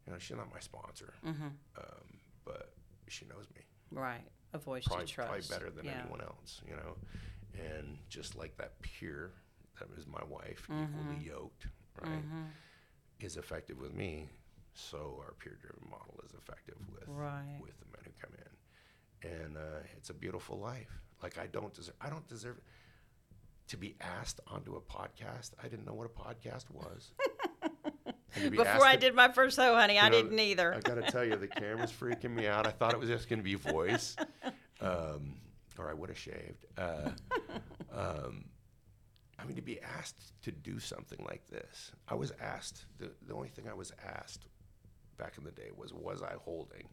you 0.07 0.13
know, 0.13 0.19
she's 0.19 0.37
not 0.37 0.53
my 0.53 0.61
sponsor, 0.61 1.15
Mm-hmm. 1.27 1.47
um, 1.79 2.07
but 2.45 2.75
she 3.09 3.25
knows 3.27 3.47
me 3.55 3.63
Right. 3.91 4.21
A 4.53 4.59
voice 4.59 4.85
probably, 4.87 5.07
to 5.07 5.13
trust. 5.13 5.29
probably 5.29 5.47
better 5.49 5.71
than 5.71 5.87
yeah. 5.87 6.01
anyone 6.03 6.21
else. 6.21 6.61
You 6.69 6.75
know, 6.77 6.97
and 7.77 7.97
just 8.09 8.37
like 8.37 8.57
that 8.59 8.81
peer 8.83 9.31
that 9.79 9.89
was 9.95 10.07
my 10.07 10.23
wife, 10.29 10.67
Mm-hmm. 10.71 10.85
equally 11.01 11.25
yoked, 11.27 11.67
right, 12.03 12.23
is 13.21 13.37
effective 13.37 13.79
with 13.81 13.95
me. 13.95 14.29
So 14.75 15.17
our 15.25 15.35
peer-driven 15.39 15.89
model 15.91 16.21
is 16.25 16.33
effective 16.35 16.77
with 16.93 17.09
Right. 17.09 17.59
with 17.61 17.79
the 17.81 17.87
men 17.87 18.03
who 18.05 18.11
come 18.21 18.35
in 18.39 18.51
and 19.23 19.57
uh, 19.57 19.81
it's 19.97 20.11
a 20.11 20.15
beautiful 20.15 20.59
life. 20.59 20.91
Like 21.23 21.39
I 21.39 21.47
don't 21.47 21.73
deserve, 21.75 21.95
I 22.01 22.11
don't 22.11 22.27
deserve 22.29 22.61
to 23.69 23.77
be 23.77 23.97
asked 24.01 24.41
onto 24.47 24.77
a 24.77 24.81
podcast. 24.81 25.51
I 25.63 25.69
didn't 25.69 25.87
know 25.87 25.95
what 25.95 26.07
a 26.07 26.21
podcast 26.21 26.65
was. 26.71 27.13
Be 28.43 28.51
Before 28.51 28.85
I 28.85 28.95
to- 28.95 29.01
did 29.01 29.15
my 29.15 29.29
first 29.33 29.57
hoe, 29.59 29.75
honey, 29.75 29.99
I 29.99 30.09
know, 30.11 30.23
didn't 30.23 30.39
either. 30.39 30.75
I 30.75 30.81
gotta 30.81 31.03
tell 31.03 31.25
you, 31.25 31.35
the 31.37 31.47
camera's 31.49 31.91
freaking 31.91 32.35
me 32.35 32.47
out. 32.47 32.67
I 32.67 32.71
thought 32.71 32.93
it 32.93 32.99
was 33.01 33.09
just 33.09 33.29
gonna 33.29 33.43
be 33.43 33.55
voice, 33.55 34.17
um, 34.81 35.39
or 35.79 35.89
I 35.91 35.95
would 35.95 36.11
have 36.11 36.19
shaved. 36.19 36.67
Uh, 36.77 37.11
um, 37.93 38.45
I 39.39 39.45
mean, 39.45 39.57
to 39.57 39.63
be 39.63 39.81
asked 39.81 40.35
to 40.43 40.53
do 40.53 40.79
something 40.79 41.19
like 41.29 41.47
this, 41.49 41.91
I 42.07 42.15
was 42.15 42.33
asked. 42.41 42.85
The, 42.99 43.11
the 43.27 43.35
only 43.35 43.49
thing 43.49 43.67
I 43.69 43.75
was 43.75 43.93
asked 44.07 44.45
back 45.17 45.39
in 45.39 45.45
the 45.45 45.51
day 45.51 45.71
was, 45.75 45.93
was 45.95 46.23
I 46.23 46.35
holding, 46.45 46.87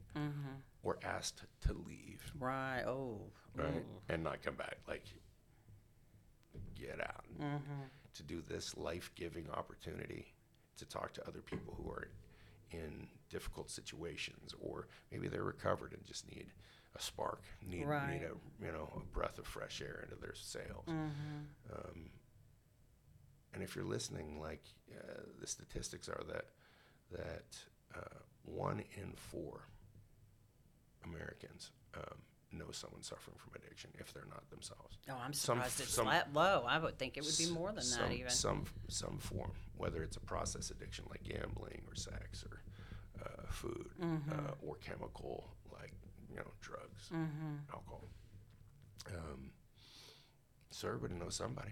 or 0.86 0.97
asked 1.03 1.43
to 1.61 1.73
leave, 1.73 2.31
right. 2.39 2.83
Oh. 2.86 3.19
right, 3.55 3.83
and 4.07 4.23
not 4.23 4.41
come 4.43 4.55
back. 4.55 4.77
Like, 4.88 5.03
get 6.75 7.01
out. 7.01 7.25
To 8.13 8.23
do 8.23 8.41
this 8.47 8.77
life-giving 8.77 9.49
opportunity 9.49 10.33
to 10.77 10.86
talk 10.86 11.11
to 11.15 11.27
other 11.27 11.41
people 11.41 11.73
who 11.77 11.89
are 11.89 12.07
in 12.71 13.07
difficult 13.29 13.69
situations, 13.69 14.53
or 14.61 14.88
maybe 15.11 15.27
they're 15.27 15.43
recovered 15.43 15.91
and 15.93 16.05
just 16.05 16.29
need 16.33 16.45
a 16.95 17.01
spark, 17.01 17.41
need 17.67 17.86
Right. 17.88 18.13
need 18.21 18.23
a 18.23 18.65
you 18.65 18.71
know 18.71 18.89
a 18.95 18.99
breath 19.13 19.38
of 19.38 19.45
fresh 19.47 19.81
air 19.81 19.99
into 20.03 20.15
their 20.21 20.33
sails. 20.36 20.86
Um, 20.88 22.09
and 23.53 23.63
if 23.63 23.75
you're 23.75 23.83
listening, 23.86 24.39
like 24.39 24.63
uh, 24.97 25.21
the 25.41 25.47
statistics 25.47 26.07
are 26.07 26.23
that 26.27 26.45
that 27.11 27.57
uh, 27.95 28.19
one 28.43 28.83
in 28.95 29.13
four 29.17 29.61
Americans 31.06 31.72
um, 31.95 32.18
know 32.51 32.72
someone 32.72 33.01
suffering 33.01 33.38
from 33.38 33.53
addiction 33.56 33.89
if 33.99 34.14
they're 34.14 34.26
not 34.30 34.49
themselves. 34.49 34.97
Oh, 35.10 35.14
I'm 35.16 35.34
Some- 35.34 35.58
surprised 35.58 35.80
it's 35.82 35.93
some- 35.93 36.06
that 36.08 36.34
low. 36.34 36.64
I 36.68 36.78
would 36.80 36.97
think 36.97 37.18
it 37.18 37.24
would 37.26 37.38
be 37.38 37.49
more 37.51 37.72
than 37.72 37.84
some, 37.84 38.01
that 38.10 38.12
even. 38.14 38.30
Some 38.32 38.66
some 38.89 39.18
form, 39.20 39.51
whether 39.78 40.03
it's 40.03 40.18
a 40.18 40.22
process 40.22 40.72
addiction 40.72 41.06
like 41.10 41.24
gambling 41.24 41.84
or 41.88 41.95
sex 41.95 42.43
or 42.49 42.62
uh, 43.24 43.45
food 43.49 43.89
Mm-hmm. 44.01 44.32
uh, 44.32 44.51
or 44.66 44.76
chemical 44.76 45.49
like 45.72 45.93
you 46.30 46.36
know 46.38 46.51
drugs, 46.62 47.10
Mm-hmm. 47.14 47.56
alcohol. 47.74 48.10
Um, 49.08 49.51
so 50.72 50.88
everybody 50.88 51.14
knows 51.16 51.36
somebody. 51.36 51.72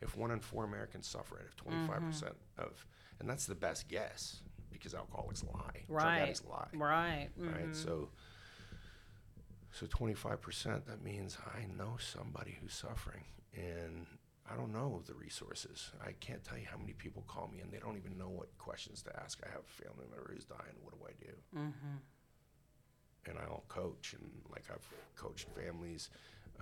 If 0.00 0.16
one 0.16 0.30
in 0.32 0.40
four 0.40 0.64
Americans 0.64 1.06
suffer 1.06 1.38
it, 1.38 1.46
if 1.48 1.56
25 1.56 1.88
Mm-hmm. 1.96 2.06
percent 2.08 2.34
of, 2.58 2.86
and 3.20 3.28
that's 3.28 3.46
the 3.46 3.54
best 3.54 3.88
guess 3.88 4.40
because 4.70 4.94
alcoholics 4.94 5.44
lie, 5.44 5.84
drug 5.86 6.02
right. 6.04 6.22
addicts 6.22 6.42
lie, 6.44 6.66
Right. 6.74 7.28
right? 7.36 7.68
mhm. 7.70 7.74
So, 7.76 8.08
so 9.72 9.86
25%, 9.86 10.84
that 10.86 11.02
means 11.02 11.38
I 11.46 11.64
know 11.76 11.96
somebody 11.98 12.58
who's 12.60 12.74
suffering 12.74 13.24
and 13.54 14.06
I 14.50 14.54
don't 14.54 14.72
know 14.72 15.02
the 15.06 15.14
resources. 15.14 15.92
I 16.04 16.12
can't 16.20 16.44
tell 16.44 16.58
you 16.58 16.66
how 16.70 16.76
many 16.76 16.92
people 16.92 17.24
call 17.26 17.48
me 17.52 17.60
and 17.60 17.72
they 17.72 17.78
don't 17.78 17.96
even 17.96 18.18
know 18.18 18.28
what 18.28 18.56
questions 18.58 19.02
to 19.02 19.20
ask. 19.22 19.40
I 19.44 19.50
have 19.50 19.62
a 19.62 19.82
family 19.82 20.06
member 20.10 20.30
who's 20.34 20.44
dying. 20.44 20.76
What 20.82 20.92
do 20.98 21.06
I 21.06 21.24
do? 21.24 21.58
Mm-hmm. 21.58 23.30
And 23.30 23.38
I'll 23.38 23.64
coach 23.68 24.14
and 24.18 24.30
like 24.50 24.64
I've 24.70 24.86
coached 25.16 25.46
families 25.56 26.10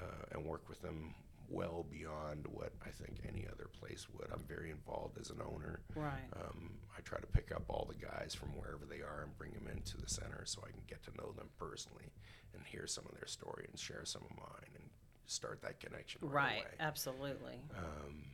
uh, 0.00 0.26
and 0.32 0.44
work 0.44 0.68
with 0.68 0.80
them 0.82 1.14
well 1.50 1.84
beyond 1.90 2.46
what 2.50 2.72
I 2.84 2.90
think 2.90 3.20
any 3.28 3.46
other 3.50 3.68
place 3.78 4.06
would. 4.14 4.28
I'm 4.32 4.44
very 4.48 4.70
involved 4.70 5.18
as 5.18 5.30
an 5.30 5.40
owner. 5.42 5.80
Right. 5.94 6.30
Um, 6.36 6.70
I 6.96 7.00
try 7.02 7.18
to 7.18 7.26
pick 7.26 7.52
up 7.54 7.64
all 7.68 7.88
the 7.88 8.06
guys 8.06 8.34
from 8.34 8.50
wherever 8.50 8.84
they 8.88 9.02
are 9.02 9.22
and 9.24 9.36
bring 9.36 9.52
them 9.52 9.68
into 9.70 9.96
the 9.96 10.08
center 10.08 10.42
so 10.44 10.62
I 10.66 10.70
can 10.70 10.82
get 10.86 11.02
to 11.04 11.10
know 11.18 11.32
them 11.36 11.48
personally 11.58 12.12
and 12.54 12.62
hear 12.64 12.86
some 12.86 13.04
of 13.06 13.14
their 13.18 13.26
story 13.26 13.66
and 13.68 13.78
share 13.78 14.04
some 14.04 14.22
of 14.22 14.36
mine 14.36 14.70
and 14.76 14.84
start 15.26 15.60
that 15.62 15.80
connection 15.80 16.20
right, 16.22 16.62
Right. 16.64 16.64
Absolutely. 16.80 17.60
Um, 17.76 18.24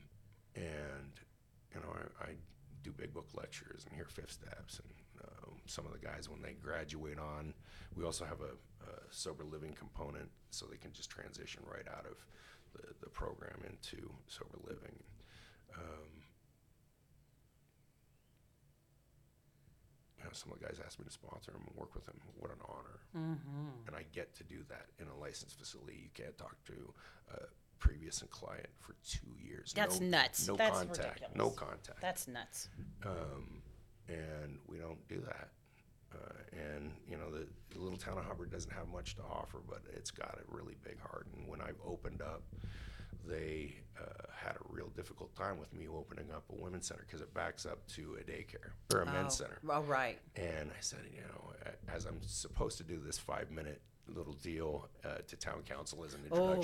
and 0.55 1.13
you 1.75 1.81
know, 1.81 1.93
I, 2.21 2.25
I 2.25 2.29
do 2.83 2.93
big 2.93 3.13
book 3.13 3.29
lectures 3.35 3.85
and 3.87 3.95
hear 3.95 4.07
fifth 4.07 4.33
steps 4.33 4.79
and 4.81 4.93
um, 5.25 5.55
some 5.67 5.87
of 5.87 5.93
the 5.93 5.99
guys 5.99 6.29
when 6.29 6.43
they 6.43 6.53
graduate 6.53 7.19
on, 7.19 7.55
we 7.95 8.05
also 8.05 8.25
have 8.25 8.41
a, 8.41 8.53
a 8.87 8.93
sober 9.11 9.45
living 9.45 9.73
component 9.73 10.29
so 10.51 10.67
they 10.67 10.77
can 10.77 10.93
just 10.93 11.11
transition 11.11 11.63
right 11.71 11.87
out 11.89 12.07
of 12.07 12.25
the, 12.75 12.95
the 13.03 13.11
program 13.11 13.61
into 13.69 14.11
sober 14.27 14.59
living. 14.67 14.99
Um, 15.75 16.23
you 20.19 20.25
know, 20.25 20.31
some 20.33 20.53
of 20.53 20.59
the 20.59 20.65
guys 20.67 20.81
ask 20.85 20.99
me 20.99 21.05
to 21.05 21.11
sponsor 21.11 21.53
them 21.53 21.63
and 21.67 21.77
work 21.77 21.95
with 21.95 22.07
them. 22.07 22.17
What 22.39 22.51
an 22.51 22.59
honor! 22.69 23.01
Mm-hmm. 23.17 23.87
and 23.87 23.97
I 23.97 24.05
get 24.13 24.35
to 24.37 24.45
do 24.45 24.59
that 24.69 24.87
in 24.99 25.07
a 25.09 25.17
licensed 25.19 25.59
facility. 25.59 25.97
You 26.03 26.11
can't 26.15 26.37
talk 26.37 26.57
to 26.67 26.93
a 27.33 27.47
previous 27.79 28.23
client 28.31 28.69
for 28.81 28.95
two 29.07 29.29
years. 29.43 29.73
That's 29.75 30.01
no, 30.01 30.09
nuts. 30.19 30.49
No 30.49 30.57
That's 30.57 30.79
contact. 30.79 30.99
ridiculous. 30.99 31.37
No 31.37 31.51
contact. 31.51 32.01
That's 32.01 32.29
nuts. 32.29 32.69
um, 33.05 33.63
and 34.09 34.59
we 34.67 34.79
don't 34.79 35.07
do 35.09 35.21
that. 35.27 35.49
Uh, 36.17 36.33
and 36.75 36.93
you 37.09 37.17
know, 37.17 37.31
the, 37.31 37.47
the 37.71 37.81
little 37.81 37.99
town 37.99 38.19
of 38.19 38.25
Hubbard 38.25 38.51
doesn't 38.51 38.73
have 38.73 38.89
much 38.89 39.17
to 39.17 39.23
offer, 39.23 39.59
but 39.69 39.83
it's 39.95 40.11
got 40.11 40.39
a 40.39 40.55
really 40.55 40.77
big 40.83 41.01
heart. 41.01 41.27
And 41.37 41.47
when 41.47 41.61
I 41.61 41.71
opened 41.87 42.23
up, 42.23 42.43
they 43.27 43.75
uh, 44.01 44.27
had 44.35 44.55
a 44.57 44.73
real 44.73 44.89
difficult 44.97 45.35
time 45.35 45.59
with 45.59 45.73
me 45.75 45.89
opening 45.89 46.31
up 46.33 46.45
a 46.51 46.63
women's 46.63 46.87
center 46.87 47.05
because 47.07 47.21
it 47.21 47.33
backs 47.35 47.67
up 47.67 47.87
to 47.89 48.17
a 48.21 48.25
daycare 48.25 48.71
or 48.95 49.03
a 49.03 49.09
oh. 49.09 49.13
men's 49.13 49.37
center. 49.37 49.59
Oh, 49.69 49.83
right. 49.83 50.19
And 50.37 50.71
I 50.71 50.81
said, 50.81 51.01
you 51.13 51.23
know, 51.23 51.53
as 51.93 52.07
I'm 52.07 52.21
supposed 52.23 52.79
to 52.79 52.85
do 52.85 53.01
this 53.05 53.19
five 53.19 53.51
minute 53.51 53.81
little 54.09 54.35
deal 54.35 54.89
uh, 55.05 55.19
to 55.27 55.37
town 55.37 55.63
council 55.69 56.05
as 56.05 56.15
an 56.15 56.21
Oh. 56.31 56.63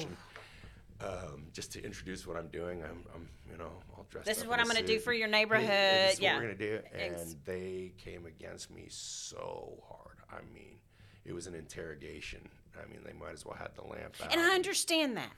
Um, 1.04 1.46
just 1.52 1.72
to 1.72 1.84
introduce 1.84 2.26
what 2.26 2.36
I'm 2.36 2.48
doing, 2.48 2.82
I'm, 2.82 3.04
I'm 3.14 3.28
you 3.50 3.58
know, 3.58 3.70
all 3.96 4.06
dressed 4.10 4.26
This 4.26 4.36
up 4.36 4.36
This 4.36 4.42
is 4.44 4.48
what 4.48 4.60
I'm 4.60 4.66
gonna 4.66 4.82
do 4.86 4.98
for 4.98 5.12
your 5.12 5.28
neighborhood. 5.28 5.68
This 5.68 6.14
is 6.14 6.20
Yeah. 6.20 6.34
what 6.34 6.42
we're 6.42 6.48
gonna 6.52 6.58
do. 6.58 6.80
And 6.92 7.14
Ex- 7.14 7.36
they 7.44 7.92
came 7.98 8.26
against 8.26 8.70
me 8.70 8.86
so 8.88 9.78
hard. 9.88 10.18
I 10.30 10.40
mean, 10.54 10.78
it 11.24 11.32
was 11.32 11.46
an 11.46 11.54
interrogation. 11.54 12.48
I 12.82 12.90
mean, 12.90 13.00
they 13.04 13.12
might 13.12 13.32
as 13.32 13.44
well 13.44 13.54
had 13.56 13.74
the 13.74 13.82
lamp 13.82 14.14
out. 14.22 14.32
And 14.32 14.40
I 14.40 14.54
understand 14.54 15.16
that. 15.16 15.32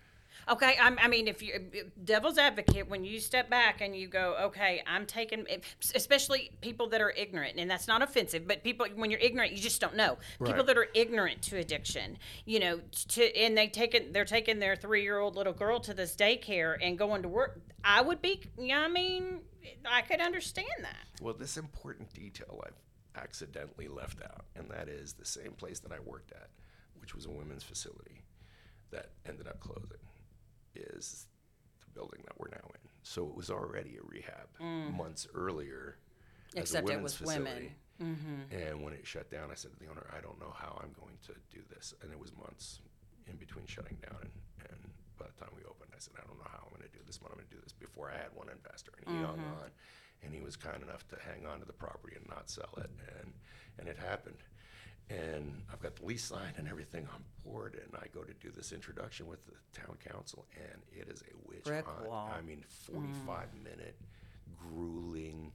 Okay, 0.48 0.76
I'm, 0.80 0.98
I 1.00 1.08
mean, 1.08 1.28
if 1.28 1.42
you 1.42 1.70
devil's 2.04 2.38
advocate, 2.38 2.88
when 2.88 3.04
you 3.04 3.18
step 3.20 3.48
back 3.48 3.80
and 3.80 3.96
you 3.96 4.08
go, 4.08 4.36
okay, 4.42 4.82
I'm 4.86 5.06
taking, 5.06 5.46
especially 5.94 6.50
people 6.60 6.88
that 6.88 7.00
are 7.00 7.10
ignorant, 7.10 7.58
and 7.58 7.70
that's 7.70 7.88
not 7.88 8.02
offensive, 8.02 8.46
but 8.46 8.62
people 8.62 8.86
when 8.94 9.10
you're 9.10 9.20
ignorant, 9.20 9.52
you 9.52 9.58
just 9.58 9.80
don't 9.80 9.96
know. 9.96 10.18
People 10.44 10.64
that 10.64 10.76
are 10.76 10.88
ignorant 10.94 11.42
to 11.42 11.56
addiction, 11.56 12.18
you 12.44 12.60
know, 12.60 12.80
to 13.08 13.36
and 13.36 13.56
they 13.56 13.68
take 13.68 13.94
it, 13.94 14.12
they're 14.12 14.24
taking 14.24 14.58
their 14.58 14.76
three 14.76 15.02
year 15.02 15.18
old 15.18 15.36
little 15.36 15.52
girl 15.52 15.80
to 15.80 15.94
this 15.94 16.14
daycare 16.14 16.76
and 16.80 16.98
going 16.98 17.22
to 17.22 17.28
work. 17.28 17.60
I 17.82 18.02
would 18.02 18.20
be, 18.20 18.40
yeah, 18.58 18.80
I 18.80 18.88
mean, 18.88 19.40
I 19.88 20.02
could 20.02 20.20
understand 20.20 20.68
that. 20.80 21.22
Well, 21.22 21.34
this 21.34 21.56
important 21.56 22.12
detail 22.12 22.62
I've 22.66 23.22
accidentally 23.22 23.88
left 23.88 24.22
out, 24.22 24.44
and 24.56 24.68
that 24.70 24.88
is 24.88 25.12
the 25.14 25.24
same 25.24 25.52
place 25.52 25.80
that 25.80 25.92
I 25.92 26.00
worked 26.00 26.32
at, 26.32 26.48
which 27.00 27.14
was 27.14 27.26
a 27.26 27.30
women's 27.30 27.62
facility 27.62 28.24
that 28.90 29.10
ended 29.26 29.48
up 29.48 29.60
closing, 29.60 29.98
is 30.76 31.26
the 31.80 31.90
building 31.94 32.20
that 32.26 32.38
we're 32.38 32.48
now 32.48 32.64
in. 32.74 32.88
So 33.02 33.26
it 33.26 33.34
was 33.34 33.50
already 33.50 33.96
a 33.98 34.04
rehab 34.06 34.48
months 34.96 35.26
earlier. 35.34 35.96
as 35.96 36.54
a 36.54 36.56
Mm. 36.56 36.60
Except 36.60 36.90
it 36.90 37.02
was 37.02 37.14
facility. 37.14 37.40
women. 37.44 37.70
Mm-hmm. 38.02 38.56
And 38.56 38.82
when 38.82 38.92
it 38.92 39.06
shut 39.06 39.30
down, 39.30 39.50
I 39.50 39.54
said 39.54 39.72
to 39.72 39.78
the 39.78 39.86
owner, 39.90 40.06
I 40.16 40.20
don't 40.20 40.38
know 40.40 40.52
how 40.56 40.78
I'm 40.82 40.92
going 40.98 41.18
to 41.26 41.34
do 41.50 41.62
this. 41.70 41.94
And 42.02 42.10
it 42.12 42.18
was 42.18 42.32
months 42.36 42.80
in 43.30 43.36
between 43.36 43.66
shutting 43.66 43.96
down 44.02 44.18
and, 44.22 44.30
and 44.70 44.80
by 45.18 45.26
the 45.26 45.36
time 45.38 45.50
we 45.56 45.62
opened, 45.64 45.90
I 45.94 45.98
said, 45.98 46.14
I 46.18 46.26
don't 46.26 46.38
know 46.38 46.50
how 46.50 46.66
I'm 46.66 46.70
going 46.76 46.82
to 46.90 46.96
do 46.96 47.02
this, 47.06 47.18
but 47.18 47.30
I'm 47.30 47.36
going 47.38 47.46
to 47.48 47.54
do 47.54 47.62
this 47.62 47.72
before 47.72 48.10
I 48.10 48.16
had 48.18 48.30
one 48.34 48.48
investor. 48.50 48.92
And 48.98 49.16
he 49.16 49.22
hung 49.22 49.38
Mm-hmm. 49.38 49.62
on. 49.62 49.70
And 50.22 50.32
he 50.34 50.40
was 50.40 50.56
kind 50.56 50.82
enough 50.82 51.06
to 51.08 51.16
hang 51.20 51.44
on 51.46 51.60
to 51.60 51.66
the 51.66 51.72
property 51.76 52.16
and 52.16 52.26
not 52.28 52.48
sell 52.50 52.72
it. 52.78 52.90
And, 53.20 53.32
and 53.78 53.88
it 53.88 53.98
happened. 53.98 54.38
And 55.10 55.62
I've 55.70 55.80
got 55.80 55.96
the 55.96 56.06
lease 56.06 56.24
signed 56.24 56.54
and 56.56 56.66
everything 56.66 57.06
on 57.12 57.22
board. 57.44 57.78
And 57.82 57.94
I 58.00 58.06
go 58.14 58.22
to 58.22 58.32
do 58.34 58.50
this 58.50 58.72
introduction 58.72 59.26
with 59.26 59.44
the 59.46 59.52
town 59.78 59.96
council, 60.10 60.46
and 60.56 60.82
it 60.90 61.08
is 61.08 61.22
a 61.22 61.48
witch 61.48 61.64
Brick 61.64 61.86
hunt. 61.86 62.08
wall. 62.08 62.30
I 62.36 62.40
mean, 62.40 62.64
45 62.90 63.48
mm. 63.48 63.64
minute, 63.64 63.96
grueling, 64.58 65.52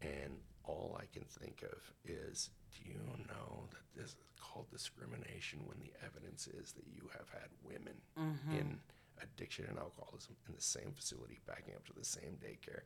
and 0.00 0.38
all 0.64 0.96
I 1.00 1.06
can 1.12 1.24
think 1.24 1.64
of 1.64 1.78
is 2.04 2.50
do 2.76 2.90
you 2.90 3.00
know 3.26 3.64
that 3.70 4.00
this 4.00 4.10
is 4.10 4.16
called 4.40 4.70
discrimination 4.70 5.60
when 5.64 5.78
the 5.80 5.92
evidence 6.04 6.46
is 6.46 6.72
that 6.72 6.84
you 6.86 7.08
have 7.12 7.28
had 7.30 7.48
women 7.64 7.94
mm-hmm. 8.18 8.56
in 8.56 8.78
addiction 9.22 9.64
and 9.68 9.78
alcoholism 9.78 10.36
in 10.46 10.54
the 10.54 10.62
same 10.62 10.92
facility 10.94 11.40
backing 11.46 11.74
up 11.74 11.84
to 11.86 11.92
the 11.94 12.04
same 12.04 12.36
daycare 12.44 12.82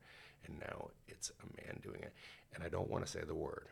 and 0.47 0.59
now 0.61 0.89
it's 1.09 1.31
a 1.43 1.67
man 1.67 1.79
doing 1.83 2.01
it 2.01 2.13
and 2.55 2.63
I 2.65 2.69
don't 2.69 2.89
want 2.89 3.05
to 3.05 3.11
say 3.11 3.21
the 3.27 3.35
word 3.35 3.67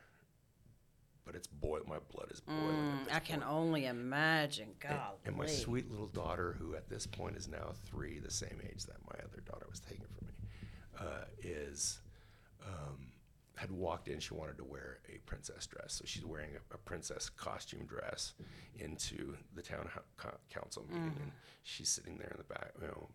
but 1.25 1.35
it's 1.35 1.47
boil 1.47 1.81
my 1.87 1.99
blood 2.13 2.31
is 2.31 2.41
boiling 2.41 2.61
Mm, 3.07 3.13
I 3.15 3.21
can 3.21 3.41
point. 3.41 3.51
only 3.53 3.87
imagine. 3.87 4.71
God. 4.81 5.13
And, 5.25 5.29
and 5.35 5.37
my 5.37 5.47
sweet 5.47 5.91
little 5.91 6.07
daughter, 6.09 6.57
who 6.59 6.75
at 6.75 6.89
this 6.89 7.07
point 7.07 7.37
is 7.37 7.49
now 7.49 7.73
three, 7.87 8.19
the 8.19 8.31
same 8.31 8.61
age 8.69 8.85
that 8.87 8.97
my 9.07 9.19
other 9.25 9.41
daughter 9.47 9.67
was 9.71 9.81
taken 9.81 10.07
from 10.17 10.27
me, 10.29 10.35
uh, 10.99 11.25
is 11.43 12.01
um, 12.67 13.13
had 13.57 13.71
walked 13.71 14.09
in. 14.09 14.19
She 14.21 14.35
wanted 14.35 14.57
to 14.59 14.65
wear 14.65 14.99
a 15.09 15.19
princess 15.27 15.67
dress, 15.67 15.93
so 15.95 16.05
she's 16.07 16.25
wearing 16.25 16.51
a, 16.57 16.75
a 16.75 16.79
princess 16.79 17.29
costume 17.29 17.85
dress 17.87 18.35
into 18.79 19.37
the 19.55 19.63
town 19.63 19.89
ho- 20.19 20.31
council 20.51 20.85
meeting, 20.89 21.17
and 21.23 21.33
she's 21.63 21.89
sitting 21.89 22.17
there 22.19 22.31
in 22.31 22.39
the 22.39 22.55
back, 22.55 22.73
you 22.81 22.87
know, 22.87 23.09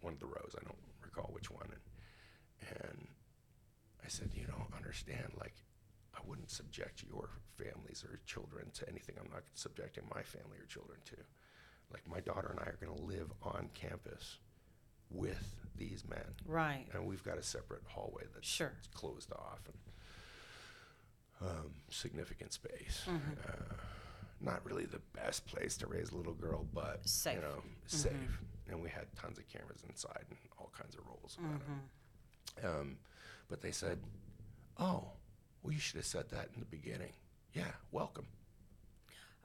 one 0.00 0.12
of 0.14 0.20
the 0.20 0.26
rows. 0.26 0.54
I 0.60 0.64
don't 0.64 0.76
recall 1.02 1.30
which 1.32 1.50
one, 1.50 1.68
and, 1.70 2.78
and 2.80 3.06
I 4.04 4.08
said, 4.08 4.30
you 4.34 4.44
don't 4.46 4.76
understand, 4.76 5.32
like. 5.40 5.54
I 6.24 6.28
wouldn't 6.28 6.50
subject 6.50 7.02
your 7.08 7.28
families 7.56 8.04
or 8.08 8.18
children 8.26 8.70
to 8.74 8.88
anything 8.88 9.16
I'm 9.20 9.30
not 9.30 9.42
subjecting 9.54 10.04
my 10.14 10.22
family 10.22 10.58
or 10.58 10.66
children 10.66 10.98
to. 11.06 11.16
Like 11.92 12.08
my 12.08 12.20
daughter 12.20 12.48
and 12.50 12.58
I 12.60 12.64
are 12.64 12.78
going 12.84 12.96
to 12.96 13.04
live 13.04 13.30
on 13.42 13.68
campus 13.74 14.38
with 15.10 15.54
these 15.76 16.04
men, 16.08 16.24
Right. 16.46 16.86
and 16.92 17.06
we've 17.06 17.22
got 17.24 17.36
a 17.38 17.42
separate 17.42 17.82
hallway 17.86 18.24
that's 18.32 18.46
Sure. 18.48 18.72
closed 18.94 19.32
off 19.32 19.60
and 21.40 21.48
um, 21.50 21.70
significant 21.90 22.52
space. 22.52 23.02
Mm-hmm. 23.06 23.32
Uh, 23.48 23.74
not 24.40 24.64
really 24.64 24.84
the 24.86 25.00
best 25.14 25.46
place 25.46 25.76
to 25.78 25.86
raise 25.86 26.10
a 26.10 26.16
little 26.16 26.32
girl, 26.34 26.66
but 26.72 27.06
Safe. 27.08 27.36
you 27.36 27.40
know, 27.42 27.62
safe. 27.86 28.40
And 28.70 28.82
we 28.82 28.88
had 28.88 29.06
tons 29.20 29.38
of 29.38 29.48
cameras 29.48 29.82
inside 29.88 30.24
and 30.28 30.38
all 30.58 30.70
kinds 30.76 30.94
of 30.94 31.00
rules 31.06 31.36
about 31.38 31.60
it. 31.60 32.64
Um, 32.66 32.96
but 33.48 33.60
they 33.60 33.72
said, 33.72 33.98
"Oh, 34.78 35.08
well, 35.64 35.72
you 35.72 35.80
should 35.80 35.96
have 35.96 36.06
said 36.06 36.30
that 36.30 36.50
in 36.54 36.60
the 36.60 36.66
beginning." 36.66 37.12
Yeah, 37.52 37.72
welcome. 37.90 38.26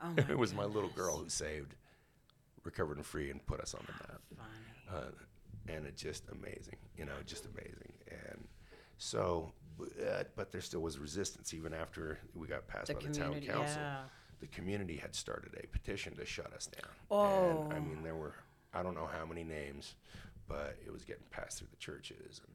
Oh 0.03 0.13
it 0.29 0.37
was 0.37 0.53
my 0.53 0.65
little 0.65 0.89
girl 0.89 1.17
who 1.17 1.29
saved, 1.29 1.75
recovered 2.63 2.97
and 2.97 3.05
free, 3.05 3.31
and 3.31 3.43
put 3.45 3.59
us 3.59 3.73
on 3.73 3.81
the 3.87 3.93
map. 3.93 4.21
Uh, 4.91 5.71
and 5.73 5.85
it's 5.85 6.01
just 6.01 6.23
amazing, 6.31 6.77
you 6.97 7.05
know, 7.05 7.13
just 7.25 7.45
amazing. 7.45 7.93
And 8.09 8.47
so, 8.97 9.51
uh, 9.81 10.23
but 10.35 10.51
there 10.51 10.61
still 10.61 10.81
was 10.81 10.97
resistance 10.97 11.53
even 11.53 11.73
after 11.73 12.17
we 12.33 12.47
got 12.47 12.67
passed 12.67 12.87
The 12.87 12.95
by 12.95 13.01
the 13.01 13.13
town 13.13 13.33
council. 13.41 13.77
yeah. 13.81 13.97
the 14.39 14.47
community 14.47 14.97
had 14.97 15.13
started 15.15 15.51
a 15.63 15.67
petition 15.67 16.15
to 16.15 16.25
shut 16.25 16.51
us 16.53 16.65
down. 16.67 16.91
Oh. 17.11 17.63
And, 17.65 17.73
I 17.73 17.79
mean, 17.79 18.03
there 18.03 18.15
were 18.15 18.33
I 18.73 18.81
don't 18.83 18.95
know 18.95 19.07
how 19.11 19.25
many 19.25 19.43
names, 19.43 19.95
but 20.47 20.77
it 20.85 20.91
was 20.91 21.03
getting 21.03 21.23
passed 21.29 21.59
through 21.59 21.67
the 21.71 21.77
churches, 21.77 22.41
and 22.45 22.53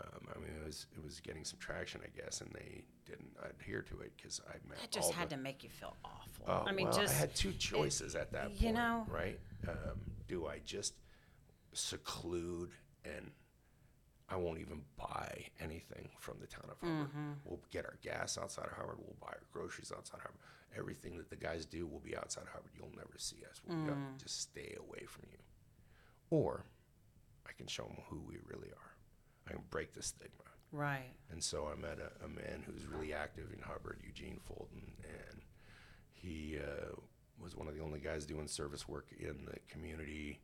um, 0.00 0.26
I 0.34 0.38
mean, 0.40 0.50
it 0.60 0.66
was 0.66 0.86
it 0.96 1.02
was 1.04 1.20
getting 1.20 1.44
some 1.44 1.58
traction, 1.58 2.00
I 2.04 2.08
guess, 2.20 2.40
and 2.40 2.50
they 2.52 2.82
didn't 3.06 3.30
adhere 3.48 3.82
to 3.82 4.00
it 4.00 4.12
because 4.16 4.40
I 4.48 4.54
met 4.68 4.78
That 4.80 4.90
just 4.90 5.12
had 5.12 5.30
the, 5.30 5.36
to 5.36 5.42
make 5.42 5.62
you 5.62 5.70
feel 5.70 5.94
awful. 6.04 6.44
Oh, 6.48 6.64
I 6.66 6.72
mean, 6.72 6.88
well, 6.88 6.98
just 6.98 7.14
I 7.14 7.18
had 7.18 7.34
two 7.34 7.52
choices 7.52 8.14
at 8.16 8.32
that 8.32 8.48
point, 8.48 8.60
you 8.60 8.72
know? 8.72 9.06
right? 9.08 9.38
Um, 9.68 10.00
do 10.26 10.46
I 10.46 10.60
just 10.64 10.94
seclude 11.72 12.70
and 13.04 13.30
I 14.28 14.36
won't 14.36 14.58
even 14.58 14.80
buy 14.96 15.44
anything 15.60 16.08
from 16.18 16.38
the 16.40 16.46
town 16.46 16.64
of 16.70 16.78
Hubbard. 16.80 17.08
Mm-hmm. 17.08 17.30
We'll 17.44 17.60
get 17.70 17.84
our 17.84 17.98
gas 18.02 18.38
outside 18.38 18.66
of 18.66 18.72
Hubbard. 18.72 18.96
We'll 18.98 19.16
buy 19.20 19.28
our 19.28 19.42
groceries 19.52 19.92
outside 19.96 20.16
of 20.16 20.22
Hubbard. 20.22 20.38
Everything 20.76 21.16
that 21.18 21.28
the 21.30 21.36
guys 21.36 21.66
do 21.66 21.86
will 21.86 22.00
be 22.00 22.16
outside 22.16 22.42
of 22.42 22.48
Hubbard. 22.48 22.70
You'll 22.76 22.90
never 22.96 23.16
see 23.18 23.44
us. 23.48 23.60
We'll 23.66 23.76
Mm. 23.76 24.18
just 24.20 24.40
stay 24.40 24.74
away 24.78 25.04
from 25.06 25.24
you. 25.30 25.38
Or 26.30 26.64
I 27.46 27.52
can 27.52 27.66
show 27.66 27.84
them 27.84 27.98
who 28.08 28.18
we 28.26 28.38
really 28.46 28.70
are. 28.70 28.93
I 29.48 29.52
can 29.52 29.62
break 29.70 29.92
the 29.94 30.02
stigma. 30.02 30.44
right. 30.72 31.10
And 31.30 31.42
so 31.42 31.68
I 31.70 31.80
met 31.80 31.98
a, 31.98 32.24
a 32.24 32.28
man 32.28 32.62
who's 32.66 32.84
really 32.86 33.12
active 33.12 33.52
in 33.52 33.60
Hubbard, 33.62 34.00
Eugene 34.04 34.40
Fulton, 34.46 34.92
and 35.02 35.40
he 36.12 36.58
uh, 36.58 36.94
was 37.42 37.54
one 37.56 37.68
of 37.68 37.74
the 37.74 37.82
only 37.82 37.98
guys 38.00 38.24
doing 38.24 38.46
service 38.48 38.88
work 38.88 39.08
in 39.18 39.44
the 39.46 39.58
community 39.68 40.40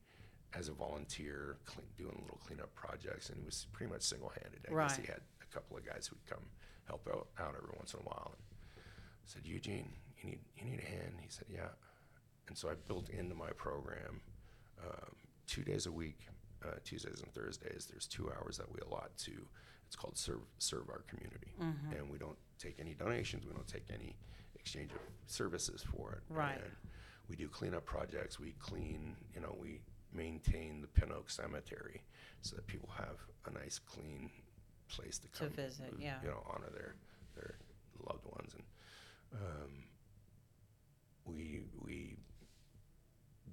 as 0.53 0.69
a 0.69 0.73
volunteer, 0.73 1.57
clean, 1.65 1.87
doing 1.97 2.19
little 2.23 2.41
cleanup 2.45 2.75
projects, 2.75 3.29
and 3.29 3.39
he 3.39 3.45
was 3.45 3.67
pretty 3.73 3.93
much 3.93 4.03
single-handed. 4.03 4.61
I 4.69 4.75
guess 4.89 4.97
he 4.97 5.07
had 5.07 5.21
a 5.41 5.55
couple 5.55 5.77
of 5.77 5.87
guys 5.87 6.09
who'd 6.09 6.25
come 6.29 6.45
help 6.87 7.09
out, 7.09 7.29
out 7.39 7.55
every 7.57 7.71
once 7.77 7.95
in 7.95 8.01
a 8.01 8.03
while. 8.03 8.33
And 8.35 8.43
I 8.77 9.27
said, 9.27 9.43
Eugene, 9.45 9.89
you 10.19 10.31
need 10.31 10.41
you 10.57 10.65
need 10.65 10.81
a 10.81 10.85
hand. 10.87 11.15
He 11.21 11.29
said, 11.31 11.47
Yeah. 11.49 11.69
And 12.49 12.59
so 12.59 12.69
I 12.69 12.73
built 12.89 13.09
into 13.11 13.35
my 13.37 13.51
program 13.51 14.21
um, 14.85 15.15
two 15.47 15.63
days 15.63 15.87
a 15.87 15.93
week, 15.93 16.19
uh, 16.65 16.77
Tuesdays 16.85 17.21
and 17.23 17.33
Thursdays. 17.33 17.89
There's 17.91 18.07
two 18.07 18.31
hours 18.31 18.57
that 18.59 18.71
we 18.71 18.81
allot 18.81 19.17
to. 19.19 19.33
It's 19.87 19.97
called 19.97 20.17
serve 20.17 20.41
serve 20.59 20.89
our 20.89 21.03
community, 21.09 21.53
and 21.99 22.11
we 22.11 22.19
don't 22.19 22.39
take 22.59 22.79
any 22.79 22.95
donations. 22.95 23.45
We 23.45 23.53
don't 23.53 23.67
take 23.67 23.87
any 23.93 24.17
exchange 24.55 24.93
of 24.93 24.99
services 25.27 25.83
for 25.83 26.13
it. 26.13 26.23
Right. 26.33 26.55
And 26.55 26.73
we 27.29 27.37
do 27.37 27.49
cleanup 27.49 27.87
projects. 27.87 28.39
We 28.39 28.55
clean. 28.61 29.17
You 29.35 29.41
know, 29.41 29.57
we 29.61 29.81
maintain 30.13 30.81
the 30.81 30.87
Pin 30.87 31.11
Oak 31.13 31.31
Cemetery 31.31 32.03
so 32.43 32.57
that 32.57 32.67
people 32.67 32.89
have 32.97 33.17
a 33.47 33.51
nice, 33.59 33.79
clean 33.79 34.31
place 34.89 35.19
to 35.19 35.29
come 35.29 35.51
to 35.51 35.55
visit, 35.55 35.95
yeah. 35.99 36.17
You 36.23 36.29
know, 36.29 36.43
honor 36.53 36.71
their 36.73 36.95
their 37.37 37.55
loved 38.09 38.25
ones, 38.27 38.55
and 38.55 38.65
um, 39.35 39.85
we 41.25 41.63
we 41.81 42.17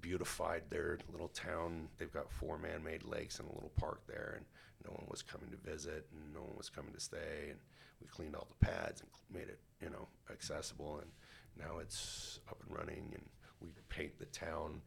beautified 0.00 0.62
their 0.70 0.98
little 1.10 1.28
town. 1.28 1.88
They've 1.98 2.12
got 2.12 2.30
four 2.30 2.58
man-made 2.58 3.04
lakes 3.04 3.38
and 3.38 3.48
a 3.48 3.52
little 3.52 3.72
park 3.76 4.00
there, 4.06 4.34
and 4.36 4.44
no 4.84 4.92
one 4.92 5.06
was 5.10 5.22
coming 5.22 5.50
to 5.50 5.56
visit, 5.56 6.06
and 6.12 6.32
no 6.34 6.40
one 6.40 6.56
was 6.56 6.68
coming 6.70 6.92
to 6.94 7.00
stay. 7.00 7.48
And 7.50 7.58
we 8.00 8.06
cleaned 8.06 8.34
all 8.36 8.46
the 8.48 8.66
pads 8.66 9.00
and 9.00 9.10
made 9.32 9.48
it, 9.48 9.58
you 9.82 9.90
know, 9.90 10.08
accessible. 10.30 11.00
And 11.00 11.10
now 11.58 11.78
it's 11.78 12.40
up 12.48 12.62
and 12.66 12.76
running, 12.76 13.10
and 13.14 13.24
we 13.60 13.68
paint 13.88 14.18
the 14.18 14.26
town 14.26 14.80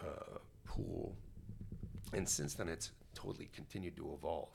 uh, 0.00 0.38
pool. 0.64 1.16
And 2.12 2.28
since 2.28 2.54
then, 2.54 2.68
it's 2.68 2.92
totally 3.14 3.48
continued 3.52 3.96
to 3.96 4.12
evolve. 4.16 4.50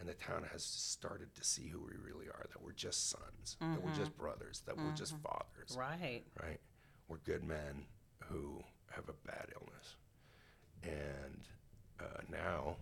And 0.00 0.08
the 0.08 0.14
town 0.14 0.44
has 0.50 0.64
started 0.64 1.32
to 1.36 1.44
see 1.44 1.68
who 1.68 1.78
we 1.78 1.92
really 2.04 2.26
are 2.26 2.46
that 2.52 2.60
we're 2.60 2.72
just 2.72 3.10
sons, 3.10 3.56
that 3.60 3.80
we're 3.84 3.94
just 3.94 4.16
brothers, 4.16 4.62
that 4.66 4.76
we're 4.76 4.90
just 4.96 5.14
fathers 5.18 5.76
Right. 5.78 6.24
right? 6.42 6.58
We're 7.06 7.18
good 7.18 7.44
men 7.44 7.84
who 8.24 8.64
have 8.94 9.08
a 9.08 9.26
bad 9.26 9.46
illness. 9.54 9.96
And 10.82 11.40
uh, 12.00 12.04
now 12.30 12.76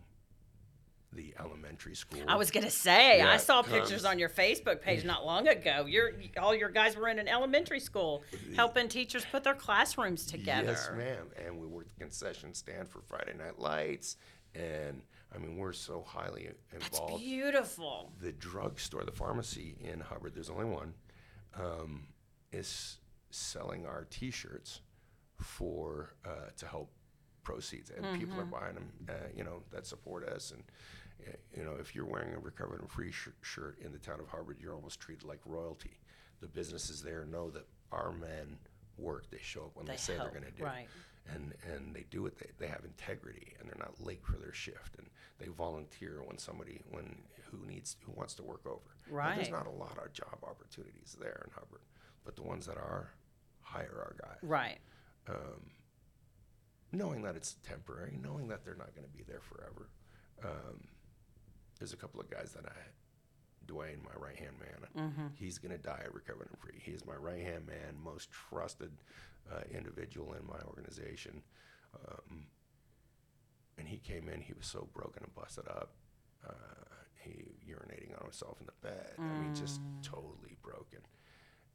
the 1.12 1.34
elementary 1.40 1.94
school. 1.96 2.20
I 2.28 2.36
was 2.36 2.50
gonna 2.52 2.70
say, 2.70 3.18
Yeah, 3.18 3.30
I 3.32 3.36
saw 3.36 3.62
comes- 3.62 3.74
pictures 3.74 4.04
on 4.04 4.18
your 4.18 4.28
Facebook 4.28 4.80
page 4.80 5.04
not 5.04 5.26
long 5.26 5.48
ago. 5.48 5.84
You're 5.88 6.12
all 6.40 6.54
your 6.54 6.68
guys 6.68 6.96
were 6.96 7.08
in 7.08 7.18
an 7.18 7.26
elementary 7.28 7.80
school 7.80 8.22
helping 8.54 8.88
teachers 8.88 9.24
put 9.30 9.42
their 9.42 9.54
classrooms 9.56 10.24
together. 10.24 10.68
Yes, 10.72 10.88
ma'am. 10.96 11.26
And 11.44 11.58
we 11.60 11.66
worked 11.66 11.88
the 11.88 12.04
concession 12.04 12.54
stand 12.54 12.88
for 12.88 13.00
Friday 13.00 13.34
Night 13.36 13.58
Lights. 13.58 14.16
And 14.54 15.02
I 15.34 15.38
mean, 15.38 15.56
we're 15.56 15.72
so 15.72 16.04
highly 16.06 16.48
That's 16.72 16.86
involved. 16.88 17.22
beautiful. 17.22 18.12
the 18.20 18.32
drugstore, 18.32 19.04
the 19.04 19.12
pharmacy 19.12 19.76
in 19.80 20.00
Hubbard, 20.00 20.34
there's 20.34 20.50
only 20.50 20.64
one, 20.66 20.94
um, 21.58 22.04
is 22.52 22.98
selling 23.30 23.84
our 23.86 24.06
T-shirts 24.10 24.80
for 25.40 26.14
uh, 26.24 26.50
to 26.56 26.66
help 26.66 26.90
proceeds, 27.42 27.90
and 27.90 28.04
people 28.18 28.36
Mm-hmm. 28.36 28.54
are 28.54 28.60
buying 28.60 28.74
them. 28.74 28.92
Uh, 29.08 29.12
you 29.34 29.44
know 29.44 29.62
that 29.72 29.86
support 29.86 30.28
us, 30.28 30.52
and 30.52 30.62
uh, 31.26 31.32
you 31.56 31.64
know 31.64 31.74
if 31.80 31.94
you're 31.94 32.04
wearing 32.06 32.34
a 32.34 32.38
recovered 32.38 32.80
and 32.80 32.90
free 32.90 33.10
sh- 33.12 33.28
shirt 33.42 33.78
in 33.80 33.92
the 33.92 33.98
town 33.98 34.20
of 34.20 34.28
Hubbard, 34.28 34.58
you're 34.60 34.74
almost 34.74 35.00
treated 35.00 35.24
like 35.24 35.40
royalty. 35.46 35.98
The 36.40 36.48
businesses 36.48 37.02
there 37.02 37.24
know 37.26 37.50
that 37.50 37.66
our 37.92 38.12
men 38.12 38.58
work. 38.96 39.30
They 39.30 39.38
show 39.42 39.62
up 39.64 39.70
when 39.76 39.86
they, 39.86 39.92
They 39.92 39.98
say 39.98 40.16
help, 40.16 40.30
they're 40.32 40.40
going 40.40 40.52
to 40.52 40.58
do. 40.58 40.64
right. 40.64 40.86
And, 41.34 41.52
and 41.74 41.94
they 41.94 42.06
do 42.10 42.24
it. 42.26 42.36
They, 42.38 42.50
they 42.58 42.66
have 42.66 42.82
integrity, 42.84 43.54
and 43.60 43.68
they're 43.68 43.76
not 43.78 44.00
late 44.04 44.24
for 44.24 44.36
their 44.38 44.54
shift, 44.54 44.96
and 44.98 45.06
they 45.38 45.46
volunteer 45.48 46.22
when 46.24 46.38
somebody 46.38 46.80
when 46.90 47.22
who 47.50 47.58
needs 47.66 47.96
who 48.04 48.12
wants 48.12 48.34
to 48.34 48.42
work 48.42 48.62
over. 48.66 48.80
Now, 49.08 49.16
Right. 49.16 49.36
there's 49.36 49.50
not 49.50 49.66
a 49.66 49.70
lot 49.70 49.98
of 50.04 50.12
job 50.12 50.38
opportunities 50.42 51.16
there 51.20 51.42
in 51.46 51.52
Hubbard, 51.52 51.82
but 52.24 52.36
the 52.36 52.42
ones 52.42 52.66
that 52.66 52.76
are, 52.78 53.10
hire 53.60 53.96
our 54.04 54.16
guys 54.20 54.38
Right. 54.42 54.78
Knowing 56.92 57.22
that 57.22 57.36
it's 57.36 57.56
temporary, 57.66 58.18
knowing 58.20 58.48
that 58.48 58.64
they're 58.64 58.74
not 58.74 58.94
going 58.94 59.06
to 59.06 59.16
be 59.16 59.22
there 59.26 59.40
forever. 59.40 59.88
Um, 60.44 60.88
there's 61.78 61.92
a 61.92 61.96
couple 61.96 62.20
of 62.20 62.28
guys 62.30 62.52
that 62.52 62.64
I, 62.66 63.70
Dwayne, 63.72 64.02
my 64.04 64.14
right 64.18 64.36
hand 64.36 64.54
man, 64.58 64.88
he's 65.34 65.58
going 65.58 65.72
to 65.72 65.78
die 65.82 66.04
recovered 66.12 66.48
and 66.50 66.58
free. 66.58 66.80
He 66.82 66.90
is 66.92 67.04
my 67.06 67.14
right 67.14 67.40
hand 67.42 67.66
man, 67.66 67.96
most 68.02 68.28
trusted 68.30 68.90
uh, 69.52 69.60
individual 69.72 70.34
in 70.34 70.46
my 70.46 70.60
organization. 70.66 71.42
Um, 72.08 72.46
and 73.78 73.88
he 73.88 73.98
came 73.98 74.28
in, 74.28 74.40
he 74.40 74.52
was 74.52 74.66
so 74.66 74.88
broken 74.92 75.22
and 75.22 75.34
busted 75.34 75.68
up. 75.68 75.92
Uh, 76.46 76.52
he 77.22 77.52
urinating 77.70 78.16
on 78.18 78.24
himself 78.24 78.58
in 78.60 78.66
the 78.66 78.88
bed. 78.88 79.12
I 79.18 79.22
mean, 79.40 79.54
just 79.54 79.80
totally 80.02 80.56
broken. 80.62 81.00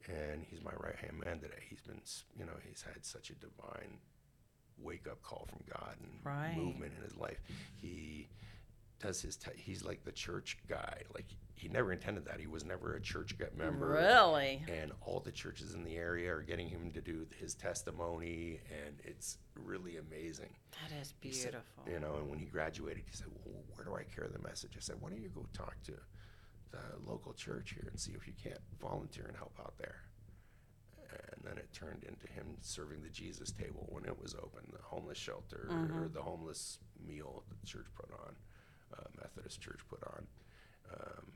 And 0.08 0.42
he's 0.48 0.62
my 0.62 0.72
right 0.78 0.96
hand 0.96 1.20
man 1.24 1.40
today. 1.40 1.62
He's 1.68 1.80
been, 1.80 2.00
you 2.38 2.44
know, 2.44 2.52
he's 2.68 2.82
had 2.82 3.04
such 3.04 3.30
a 3.30 3.34
divine 3.34 3.98
wake 4.78 5.06
up 5.10 5.22
call 5.22 5.46
from 5.48 5.60
God 5.68 5.96
and 6.00 6.20
Right. 6.24 6.56
movement 6.56 6.92
in 6.96 7.02
his 7.02 7.16
life. 7.16 7.40
He 7.80 8.28
does 9.00 9.20
his, 9.22 9.38
he's 9.56 9.84
like 9.84 10.04
the 10.04 10.12
church 10.12 10.58
guy. 10.68 11.02
Like, 11.14 11.26
he 11.54 11.68
never 11.68 11.92
intended 11.92 12.26
that. 12.26 12.38
He 12.38 12.46
was 12.46 12.64
never 12.64 12.94
a 12.94 13.00
church 13.00 13.34
member 13.56 13.88
Really? 13.88 14.62
and 14.68 14.92
all 15.00 15.20
the 15.20 15.32
churches 15.32 15.74
in 15.74 15.82
the 15.84 15.96
area 15.96 16.32
are 16.34 16.42
getting 16.42 16.68
him 16.68 16.90
to 16.92 17.00
do 17.00 17.26
his 17.38 17.54
testimony 17.54 18.60
and 18.84 19.00
it's 19.04 19.38
really 19.54 19.96
amazing 19.96 20.54
That 20.82 20.94
is 21.00 21.14
He 21.20 21.32
said- 21.32 21.52
beautiful. 21.52 21.84
you 21.90 21.98
know 21.98 22.16
and 22.16 22.28
when 22.28 22.38
he 22.38 22.44
graduated 22.44 23.04
he 23.08 23.16
said 23.16 23.28
well 23.44 23.62
where 23.74 23.84
do 23.86 23.94
i 23.94 24.02
carry 24.04 24.28
the 24.28 24.38
message 24.40 24.72
i 24.76 24.80
said 24.80 24.96
why 25.00 25.08
don't 25.08 25.22
you 25.22 25.30
go 25.30 25.46
talk 25.54 25.82
to 25.84 25.92
the 26.72 27.10
local 27.10 27.32
church 27.32 27.72
here 27.74 27.88
and 27.90 27.98
see 27.98 28.12
if 28.12 28.26
you 28.26 28.32
can't 28.42 28.60
volunteer 28.80 29.24
and 29.26 29.36
help 29.36 29.54
out 29.60 29.74
there 29.78 30.02
and 31.32 31.40
then 31.44 31.56
it 31.56 31.72
turned 31.72 32.04
into 32.04 32.26
him 32.32 32.56
serving 32.60 33.00
the 33.02 33.08
jesus 33.08 33.50
table 33.52 33.86
when 33.90 34.04
it 34.04 34.20
was 34.20 34.34
open 34.34 34.60
the 34.72 34.82
homeless 34.82 35.16
shelter 35.18 35.68
or 36.04 36.08
the 36.08 36.20
homeless 36.22 36.78
meal 37.06 37.42
the 37.60 37.66
church 37.66 37.86
put 37.94 38.10
on 38.12 38.34
uh, 38.98 39.04
methodist 39.20 39.60
church 39.60 39.80
put 39.88 40.02
on 40.04 40.26
um, 40.92 41.26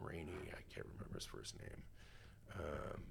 Rainey, 0.00 0.50
I 0.52 0.62
can't 0.72 0.86
remember 0.94 1.14
his 1.14 1.26
first 1.26 1.56
name, 1.58 1.82
um, 2.58 3.02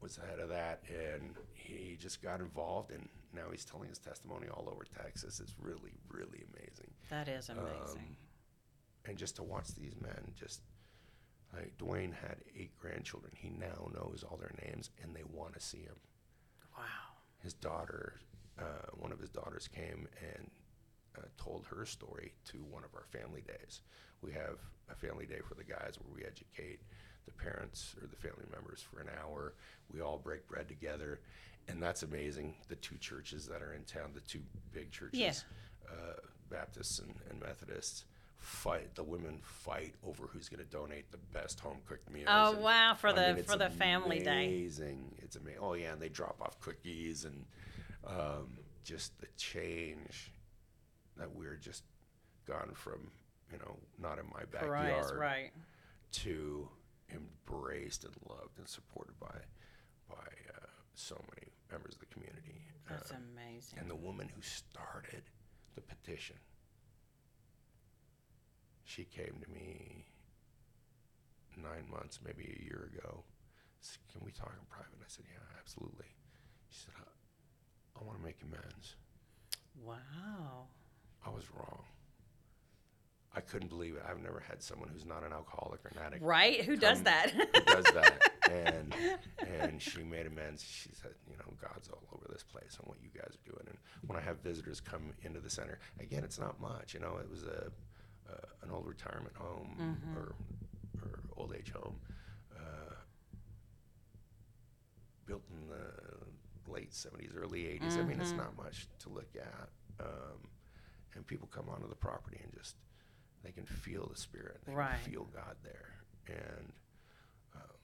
was 0.00 0.16
the 0.16 0.26
head 0.26 0.38
of 0.38 0.48
that, 0.50 0.82
and 0.88 1.34
he 1.52 1.96
just 2.00 2.22
got 2.22 2.40
involved, 2.40 2.90
and 2.90 3.08
now 3.34 3.50
he's 3.50 3.64
telling 3.64 3.88
his 3.88 3.98
testimony 3.98 4.46
all 4.48 4.68
over 4.70 4.84
Texas. 4.84 5.40
It's 5.40 5.54
really, 5.60 5.92
really 6.08 6.44
amazing, 6.54 6.90
That 7.10 7.28
is 7.28 7.48
amazing. 7.48 8.16
And 9.06 9.16
just 9.16 9.36
to 9.36 9.42
watch 9.42 9.68
these 9.74 9.94
men 10.00 10.32
just. 10.38 10.60
Like 11.52 11.78
Dwayne 11.78 12.12
had 12.12 12.38
eight 12.58 12.76
grandchildren. 12.80 13.30
He 13.36 13.48
now 13.48 13.88
knows 13.94 14.24
all 14.28 14.36
their 14.36 14.50
names, 14.66 14.90
and 15.00 15.14
they 15.14 15.22
want 15.22 15.54
to 15.54 15.60
see 15.60 15.78
him. 15.82 15.94
wow. 16.76 16.82
His 17.44 17.54
daughter, 17.54 18.14
uh, 18.58 18.88
one 18.98 19.12
of 19.12 19.20
his 19.20 19.30
daughters 19.30 19.68
came 19.68 20.08
and 20.34 20.50
uh, 21.16 21.20
told 21.36 21.64
her 21.66 21.86
story 21.86 22.32
to 22.46 22.58
one 22.58 22.82
of 22.82 22.90
our 22.96 23.04
family 23.16 23.42
days. 23.46 23.82
We 24.20 24.32
have 24.32 24.58
a 24.90 24.96
family 24.96 25.26
day 25.26 25.38
for 25.48 25.54
the 25.54 25.62
guys 25.62 25.94
where 26.02 26.12
we 26.12 26.24
educate 26.24 26.80
the 27.26 27.32
parents 27.32 27.94
or 28.02 28.08
the 28.08 28.16
family 28.16 28.46
members 28.50 28.82
for 28.82 28.98
an 29.00 29.08
hour. 29.22 29.54
We 29.92 30.00
all 30.00 30.18
break 30.18 30.48
bread 30.48 30.66
together, 30.66 31.20
and 31.68 31.80
that's 31.80 32.02
amazing. 32.02 32.56
The 32.66 32.76
two 32.76 32.96
churches 32.96 33.46
that 33.46 33.62
are 33.62 33.74
in 33.74 33.84
town, 33.84 34.10
the 34.12 34.20
two 34.22 34.40
big 34.72 34.90
churches, 34.90 35.20
Yeah. 35.20 35.32
uh, 35.88 36.14
Baptists 36.50 36.98
and, 36.98 37.14
and 37.30 37.38
Methodists, 37.40 38.06
fight. 38.44 38.94
The 38.94 39.02
women 39.02 39.38
fight 39.42 39.94
over 40.06 40.26
who's 40.26 40.48
going 40.48 40.64
to 40.64 40.70
donate 40.70 41.10
the 41.10 41.18
best 41.32 41.60
home 41.60 41.78
cooked 41.86 42.10
meals. 42.10 42.28
Oh, 42.30 42.52
and, 42.52 42.62
wow, 42.62 42.94
for 42.94 43.08
I 43.08 43.12
the- 43.12 43.34
mean, 43.34 43.44
for 43.44 43.56
the 43.56 43.70
family 43.70 44.20
day. 44.20 44.46
Amazing. 44.46 45.14
It's 45.18 45.36
amazing. 45.36 45.60
Oh 45.62 45.74
yeah, 45.74 45.92
and 45.92 46.00
they 46.00 46.08
drop 46.08 46.40
off 46.40 46.60
cookies 46.60 47.24
and 47.24 47.44
um, 48.06 48.58
just 48.84 49.18
the 49.18 49.26
change 49.36 50.30
that 51.16 51.34
we're 51.34 51.56
just 51.56 51.84
gone 52.46 52.72
from. 52.74 53.10
You 53.52 53.58
know, 53.58 53.76
not 54.00 54.18
in 54.18 54.24
my 54.32 54.44
backyard 54.50 55.16
right. 55.18 55.50
to 56.12 56.68
embraced 57.12 58.04
and 58.04 58.14
loved 58.28 58.58
and 58.58 58.66
supported 58.68 59.18
by 59.20 59.36
by 60.08 60.26
uh, 60.56 60.66
so 60.94 61.14
many 61.34 61.52
members 61.70 61.94
of 61.94 62.00
the 62.00 62.06
community. 62.06 62.62
That's 62.88 63.12
Uh, 63.12 63.16
amazing. 63.32 63.78
and 63.78 63.88
the 63.90 63.94
woman 63.94 64.28
who 64.34 64.42
started 64.42 65.22
the 65.74 65.80
petition, 65.82 66.36
she 68.84 69.04
came 69.04 69.34
to 69.42 69.50
me 69.50 70.04
nine 71.56 71.86
months, 71.90 72.20
maybe 72.24 72.44
a 72.44 72.64
year 72.64 72.90
ago. 72.92 73.24
Said, 73.80 73.98
Can 74.12 74.24
we 74.24 74.32
talk 74.32 74.52
in 74.58 74.66
private? 74.68 74.98
I 75.00 75.08
said, 75.08 75.24
Yeah, 75.30 75.42
absolutely. 75.58 76.06
She 76.70 76.84
said, 76.84 76.94
I, 76.98 78.00
I 78.00 78.04
want 78.04 78.18
to 78.18 78.24
make 78.24 78.36
amends. 78.42 78.96
Wow. 79.82 80.68
I 81.26 81.30
was 81.30 81.44
wrong. 81.56 81.82
I 83.36 83.40
couldn't 83.40 83.68
believe 83.68 83.94
it. 83.96 84.02
I've 84.08 84.22
never 84.22 84.40
had 84.48 84.62
someone 84.62 84.88
who's 84.92 85.04
not 85.04 85.24
an 85.24 85.32
alcoholic 85.32 85.84
or 85.84 85.88
an 85.88 86.06
addict 86.06 86.22
Right? 86.22 86.64
Who 86.64 86.76
does 86.76 87.02
that? 87.02 87.30
who 87.30 87.60
does 87.62 87.84
that. 87.94 88.20
And 88.52 88.94
and 89.62 89.80
she 89.80 90.02
made 90.02 90.26
amends. 90.26 90.62
She 90.62 90.90
said, 90.92 91.12
you 91.26 91.34
know, 91.38 91.54
God's 91.60 91.88
all 91.88 92.02
over 92.12 92.26
this 92.30 92.42
place 92.42 92.76
and 92.78 92.86
what 92.86 92.98
you 93.02 93.08
guys 93.08 93.32
are 93.34 93.50
doing. 93.50 93.64
And 93.66 93.78
when 94.06 94.18
I 94.18 94.22
have 94.22 94.40
visitors 94.40 94.80
come 94.80 95.14
into 95.22 95.40
the 95.40 95.48
center, 95.48 95.78
again, 95.98 96.22
it's 96.24 96.38
not 96.38 96.60
much. 96.60 96.92
You 96.92 97.00
know, 97.00 97.16
it 97.18 97.28
was 97.30 97.42
a 97.44 97.72
an 98.62 98.70
old 98.70 98.86
retirement 98.86 99.34
home 99.36 99.80
or 100.16 100.34
or 101.02 101.20
old 101.36 101.54
age 101.56 101.70
home, 101.72 101.96
uh, 102.56 102.94
built 105.26 105.42
in 105.50 105.68
the 105.68 106.70
late 106.72 106.92
'70s, 106.92 107.30
early 107.36 107.60
'80s. 107.64 107.98
I 107.98 108.02
mean, 108.02 108.20
it's 108.20 108.36
not 108.36 108.56
much 108.56 108.86
to 109.00 109.08
look 109.08 109.30
at. 109.36 109.68
Um, 110.00 110.48
and 111.14 111.26
people 111.26 111.48
come 111.52 111.68
onto 111.68 111.88
the 111.88 111.94
property 111.94 112.40
and 112.42 112.52
just 112.52 112.74
they 113.44 113.52
can 113.52 113.64
feel 113.66 114.08
the 114.12 114.18
spirit. 114.18 114.60
They 114.66 114.72
Right. 114.72 115.00
can 115.02 115.12
feel 115.12 115.24
God 115.24 115.56
there. 115.62 115.94
And 116.28 116.72
um, 117.54 117.76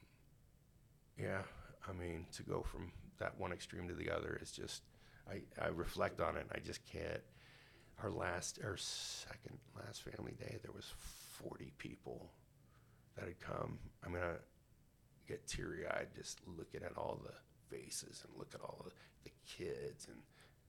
yeah, 1.19 1.43
I 1.89 1.93
mean, 1.93 2.27
to 2.33 2.43
go 2.43 2.63
from 2.63 2.91
that 3.19 3.39
one 3.39 3.53
extreme 3.53 3.87
to 3.89 3.95
the 3.95 4.11
other 4.11 4.39
is 4.43 4.51
just, 4.51 4.83
I, 5.31 5.43
I 5.63 5.69
reflect 5.69 6.21
on 6.21 6.37
it 6.37 6.41
and 6.41 6.51
I 6.55 6.59
just 6.67 6.85
can't. 6.85 7.21
Our 8.03 8.11
last, 8.11 8.59
our 8.65 8.77
second 8.77 9.59
last 9.77 10.03
family 10.03 10.33
day, 10.39 10.59
there 10.63 10.73
was 10.75 10.93
40 11.43 11.73
people 11.79 12.31
that 13.17 13.27
had 13.27 13.41
come. 13.41 13.79
I'm 14.05 14.13
gonna 14.15 14.37
get 15.29 15.47
teary 15.47 15.87
eyed 15.87 16.09
just 16.17 16.41
looking 16.57 16.83
at 16.83 16.97
all 16.97 17.21
the 17.23 17.35
faces 17.77 18.25
and 18.27 18.37
look 18.39 18.53
at 18.55 18.61
all 18.63 18.83
the, 18.85 18.91
the 19.25 19.31
kids 19.47 20.07
and 20.09 20.17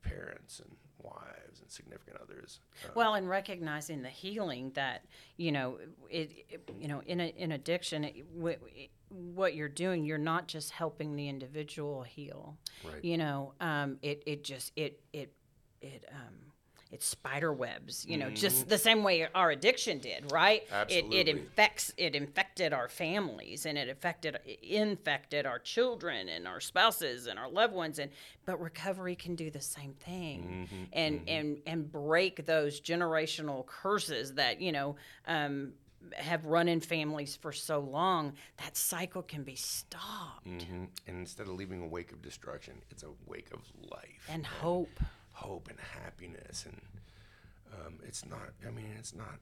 parents 0.03 0.59
and 0.59 0.69
wives 0.99 1.61
and 1.61 1.69
significant 1.71 2.17
others. 2.21 2.59
Uh, 2.83 2.89
Well, 2.95 3.13
and 3.13 3.29
recognizing 3.29 4.01
the 4.01 4.09
healing 4.09 4.71
that 4.75 5.05
you 5.37 5.51
know, 5.51 5.77
it, 6.09 6.31
it- 6.49 6.69
you 6.79 6.87
know, 6.87 7.01
in 7.05 7.21
a, 7.21 7.27
in 7.37 7.51
addiction, 7.53 8.03
it, 8.03 8.25
wh- 8.41 8.61
it- 8.75 8.89
what 9.09 9.55
you're 9.55 9.67
doing, 9.69 10.05
you're 10.05 10.17
not 10.17 10.47
just 10.47 10.71
helping 10.71 11.15
the 11.15 11.27
individual 11.29 12.03
heal. 12.03 12.57
Right. 12.83 13.03
You 13.03 13.17
know, 13.17 13.53
um, 13.61 13.97
it 14.01 14.23
it 14.25 14.43
just 14.43 14.71
it 14.75 14.99
it 15.13 15.33
it 15.81 16.05
um, 16.11 16.50
it 16.91 17.01
spider 17.01 17.53
webs. 17.53 18.05
You 18.07 18.17
know, 18.17 18.29
just 18.29 18.67
the 18.67 18.77
same 18.77 19.03
way 19.03 19.27
our 19.33 19.51
addiction 19.51 19.99
did, 19.99 20.31
right? 20.31 20.63
It 20.89 21.05
it 21.11 21.27
Mm-hmm. 21.27 21.37
Infects 21.39 21.93
it 21.97 22.15
infected 22.15 22.73
our 22.73 22.87
families 22.89 23.65
and 23.65 23.77
it 23.77 23.89
affected 23.89 24.37
infected 24.61 25.45
our 25.45 25.59
children 25.59 26.29
and 26.29 26.47
our 26.47 26.59
spouses 26.59 27.27
and 27.27 27.37
our 27.39 27.49
loved 27.49 27.73
ones 27.73 27.99
and 27.99 28.11
but 28.45 28.59
recovery 28.61 29.15
can 29.15 29.35
do 29.35 29.49
the 29.51 29.61
same 29.61 29.93
thing 29.93 30.67
Mm-hmm. 30.71 30.83
and 30.93 31.21
and 31.29 31.57
and 31.65 31.91
break 31.91 32.45
those 32.45 32.81
generational 32.81 33.65
curses 33.65 34.33
that 34.35 34.59
you 34.61 34.71
know 34.71 34.95
um, 35.27 35.73
have 36.13 36.45
run 36.45 36.67
in 36.67 36.79
families 36.81 37.35
for 37.35 37.51
so 37.51 37.79
long 37.79 38.33
that 38.57 38.75
cycle 38.75 39.21
can 39.21 39.43
be 39.43 39.55
stopped 39.55 40.45
hmm 40.45 40.85
And 41.07 41.17
instead 41.19 41.47
of 41.47 41.53
leaving 41.53 41.81
a 41.83 41.87
wake 41.87 42.11
of 42.11 42.21
destruction, 42.21 42.81
it's 42.89 43.03
a 43.03 43.11
wake 43.27 43.49
of 43.53 43.61
life 43.89 44.25
and 44.29 44.45
hope 44.45 44.99
hope 45.41 45.67
and 45.69 45.79
happiness. 46.03 46.65
And 46.65 46.81
um, 47.73 47.99
it's 48.07 48.25
not, 48.25 48.49
I 48.67 48.71
mean, 48.71 48.91
it's 48.97 49.15
not 49.15 49.39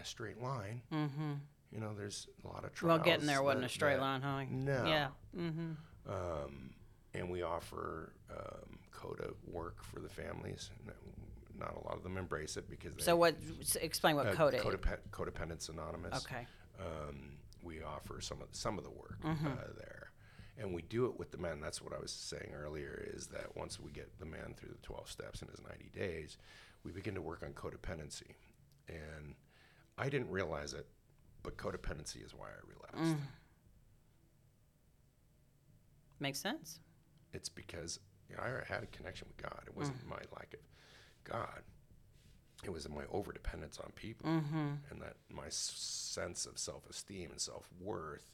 a 0.00 0.04
straight 0.04 0.40
line. 0.42 0.82
Mm-hmm. 0.92 1.32
You 1.72 1.80
know, 1.80 1.92
there's 1.96 2.28
a 2.44 2.48
lot 2.48 2.64
of 2.64 2.72
trials. 2.72 2.98
well 2.98 3.04
getting 3.04 3.26
there 3.26 3.42
wasn't 3.42 3.62
that- 3.62 3.70
a 3.70 3.74
straight 3.74 3.94
that- 3.96 4.00
line 4.00 4.22
huh 4.22 4.44
No. 4.50 4.84
yeah 4.86 5.08
mm-hmm. 5.36 5.72
Um, 6.08 6.70
and 7.14 7.30
we 7.30 7.42
offer 7.42 8.12
um, 8.30 8.78
CODA 8.92 9.30
work 9.46 9.82
for 9.82 10.00
the 10.00 10.08
families. 10.08 10.70
Not 11.58 11.74
a 11.76 11.86
lot 11.86 11.96
of 11.96 12.02
them 12.02 12.16
embrace 12.16 12.56
it 12.56 12.68
because 12.68 12.94
they, 12.96 13.02
so 13.02 13.14
what 13.16 13.36
explain 13.80 14.16
what 14.16 14.26
uh, 14.26 14.32
code 14.34 14.54
is 14.54 14.62
Codep- 14.62 14.98
Codependence 15.12 15.68
Anonymous. 15.68 16.24
okay 16.26 16.46
um, 16.80 17.36
we 17.62 17.80
offer 17.82 18.20
some 18.20 18.42
of 18.42 18.48
some 18.52 18.76
of 18.76 18.84
the 18.84 18.90
work 18.90 19.18
Mm-hmm. 19.24 19.46
uh, 19.46 19.50
there, 19.78 19.93
and 20.58 20.74
we 20.74 20.82
do 20.82 21.06
it 21.06 21.18
with 21.18 21.30
the 21.30 21.38
men. 21.38 21.60
That's 21.60 21.82
what 21.82 21.92
I 21.92 21.98
was 21.98 22.12
saying 22.12 22.52
earlier. 22.54 23.06
Is 23.14 23.28
that 23.28 23.56
once 23.56 23.80
we 23.80 23.90
get 23.92 24.18
the 24.18 24.26
man 24.26 24.54
through 24.56 24.70
the 24.70 24.82
twelve 24.86 25.10
steps 25.10 25.42
in 25.42 25.48
his 25.48 25.60
ninety 25.60 25.90
days, 25.94 26.36
we 26.84 26.92
begin 26.92 27.14
to 27.14 27.22
work 27.22 27.42
on 27.42 27.52
codependency, 27.52 28.34
and 28.88 29.34
I 29.98 30.08
didn't 30.08 30.30
realize 30.30 30.72
it, 30.72 30.86
but 31.42 31.56
codependency 31.56 32.24
is 32.24 32.34
why 32.34 32.46
I 32.46 32.96
relapsed. 32.98 33.16
Mm. 33.16 33.26
makes 36.20 36.40
sense 36.40 36.80
It's 37.32 37.48
because 37.48 37.98
you 38.28 38.36
know, 38.36 38.42
I 38.42 38.72
had 38.72 38.82
a 38.82 38.86
connection 38.86 39.28
with 39.28 39.36
God. 39.50 39.62
It 39.66 39.76
wasn't 39.76 40.06
my 40.08 40.16
lack 40.34 40.54
of 40.54 40.60
God. 41.24 41.62
It 42.64 42.72
was 42.72 42.88
my 42.88 43.02
overdependence 43.04 43.78
on 43.84 43.90
people, 43.94 44.26
and 44.90 45.02
that 45.02 45.16
my 45.30 45.48
sense 45.50 46.46
of 46.46 46.58
self-esteem 46.58 47.30
and 47.30 47.40
self-worth, 47.40 48.30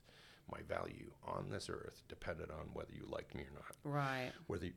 my 0.53 0.61
value 0.69 1.11
on 1.27 1.49
this 1.51 1.69
earth, 1.69 2.03
depended 2.09 2.51
on 2.51 2.71
whether 2.73 2.93
you 2.93 3.07
liked 3.09 3.35
me 3.35 3.43
or 3.43 3.55
not, 3.55 3.77
right 3.85 4.31
whether 4.47 4.67
you, 4.67 4.73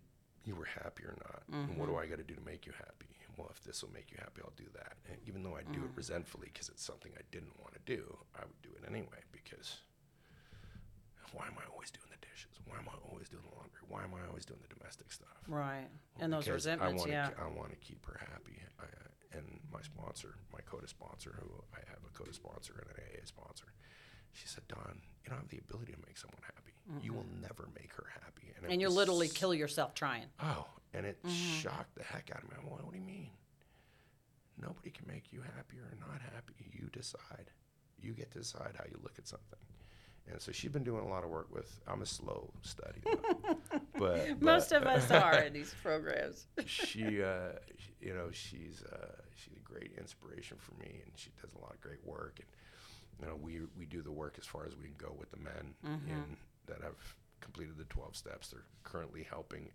you 0.45 0.55
were 0.55 0.67
happy 0.83 1.03
or 1.03 1.15
not. 1.17 1.43
And 1.51 1.77
what 1.77 1.87
do 1.87 1.93
mm-hmm. 1.93 2.03
I 2.03 2.07
got 2.07 2.17
to 2.17 2.23
do 2.23 2.35
to 2.35 2.45
make 2.45 2.65
you 2.65 2.73
happy? 2.77 3.09
Well, 3.37 3.49
if 3.49 3.63
this 3.63 3.81
will 3.81 3.91
make 3.93 4.11
you 4.11 4.17
happy, 4.19 4.41
I'll 4.43 4.53
do 4.55 4.69
that. 4.75 4.93
And 5.09 5.17
even 5.25 5.41
though 5.41 5.55
I 5.55 5.63
do 5.73 5.81
it 5.81 5.89
mm-hmm. 5.89 5.97
resentfully 5.97 6.49
because 6.53 6.69
it's 6.69 6.85
something 6.85 7.11
I 7.17 7.25
didn't 7.31 7.57
want 7.57 7.73
to 7.73 7.81
do, 7.85 8.17
I 8.37 8.45
would 8.45 8.61
do 8.61 8.69
it 8.77 8.85
anyway 8.85 9.25
because 9.31 9.81
why 11.33 11.49
am 11.49 11.57
I 11.57 11.65
always 11.73 11.89
doing 11.89 12.13
the 12.13 12.21
dishes? 12.21 12.61
Why 12.69 12.77
am 12.77 12.85
I 12.85 12.97
always 13.09 13.27
doing 13.29 13.41
the 13.41 13.55
laundry? 13.57 13.81
Why 13.89 14.05
am 14.05 14.13
I 14.13 14.21
always 14.29 14.45
doing 14.45 14.61
the 14.61 14.69
domestic 14.69 15.09
stuff? 15.11 15.41
right 15.47 15.89
Well, 16.15 16.25
and 16.25 16.33
those 16.33 16.47
resentments 16.47 17.01
I 17.03 17.09
wanna, 17.09 17.11
yeah 17.11 17.29
I 17.41 17.49
want 17.49 17.73
to 17.73 17.79
keep 17.81 18.05
her 18.05 18.21
happy. 18.21 18.61
I, 18.77 18.85
and 19.33 19.59
my 19.73 19.81
sponsor, 19.81 20.37
my 20.53 20.61
CODA 20.61 20.87
sponsor, 20.87 21.33
who 21.41 21.49
I 21.73 21.81
have 21.89 22.05
a 22.05 22.11
CODA 22.13 22.33
sponsor 22.33 22.77
and 22.77 22.93
an 22.93 22.97
AA 23.01 23.25
sponsor, 23.25 23.73
she 24.31 24.47
said, 24.47 24.63
Don, 24.67 25.01
you 25.23 25.29
don't 25.29 25.39
have 25.39 25.49
the 25.49 25.59
ability 25.59 25.93
to 25.93 25.99
make 26.05 26.17
someone 26.17 26.41
happy. 26.43 26.73
You 27.01 27.13
will 27.13 27.25
never 27.41 27.69
make 27.75 27.93
her 27.95 28.05
happy. 28.13 28.47
it 28.49 28.69
and 28.69 28.81
you 28.81 28.87
was 28.87 28.95
literally 28.95 29.29
kill 29.29 29.53
yourself 29.53 29.93
trying 29.93 30.25
Oh, 30.41 30.65
and 30.93 31.05
it 31.05 31.17
shocked 31.27 31.95
the 31.95 32.03
heck 32.03 32.29
out 32.31 32.43
of 32.43 32.49
me. 32.49 32.55
I'm 32.59 32.69
like, 32.69 32.83
what 32.83 32.91
do 32.91 32.99
you 32.99 33.05
mean? 33.05 33.29
Nobody 34.61 34.91
can 34.91 35.07
make 35.07 35.31
you 35.31 35.41
happy 35.55 35.77
or 35.77 35.95
not 35.99 36.21
happy. 36.33 36.53
You 36.71 36.89
decide. 36.91 37.49
You 38.01 38.11
get 38.13 38.31
to 38.33 38.39
decide 38.39 38.73
how 38.77 38.83
you 38.89 38.99
look 39.01 39.13
at 39.17 39.27
something. 39.27 39.59
And 40.31 40.41
so 40.41 40.51
she's 40.51 40.71
been 40.71 40.83
doing 40.83 41.03
a 41.03 41.07
lot 41.07 41.23
of 41.23 41.29
work 41.29 41.53
with. 41.53 41.79
I'm 41.87 42.01
a 42.01 42.05
slow 42.05 42.49
study, 42.61 43.01
though. 43.03 43.57
but, 43.97 44.41
most 44.41 44.69
but 44.69 44.81
of 44.81 44.87
us 44.87 45.11
are 45.11 45.39
in 45.41 45.53
these 45.59 45.75
programs 45.81 46.47
she, 46.65 47.21
uh, 47.21 47.53
you 47.99 48.13
know, 48.13 48.29
she's 48.31 48.83
uh, 48.91 49.15
she's 49.35 49.55
a 49.57 49.59
great 49.59 49.91
inspiration 49.97 50.57
for 50.59 50.73
me, 50.81 51.01
and 51.03 51.11
she 51.15 51.29
does 51.41 51.53
a 51.55 51.59
lot 51.59 51.73
of 51.73 51.81
great 51.81 52.05
work. 52.05 52.39
And 52.39 52.47
you 53.23 53.29
know, 53.29 53.37
we 53.41 53.59
we 53.77 53.85
do 53.85 54.01
the 54.01 54.11
work 54.11 54.35
as 54.37 54.45
far 54.45 54.65
as 54.65 54.75
we 54.75 54.85
can 54.85 54.95
go 54.97 55.15
with 55.17 55.31
the 55.31 55.37
men 55.37 55.73
mm-hmm. 55.85 56.11
in, 56.11 56.37
that 56.67 56.81
have 56.81 56.97
completed 57.41 57.77
the 57.77 57.85
12 57.85 58.15
steps. 58.15 58.49
They're 58.49 58.65
currently 58.83 59.23
helping, 59.23 59.69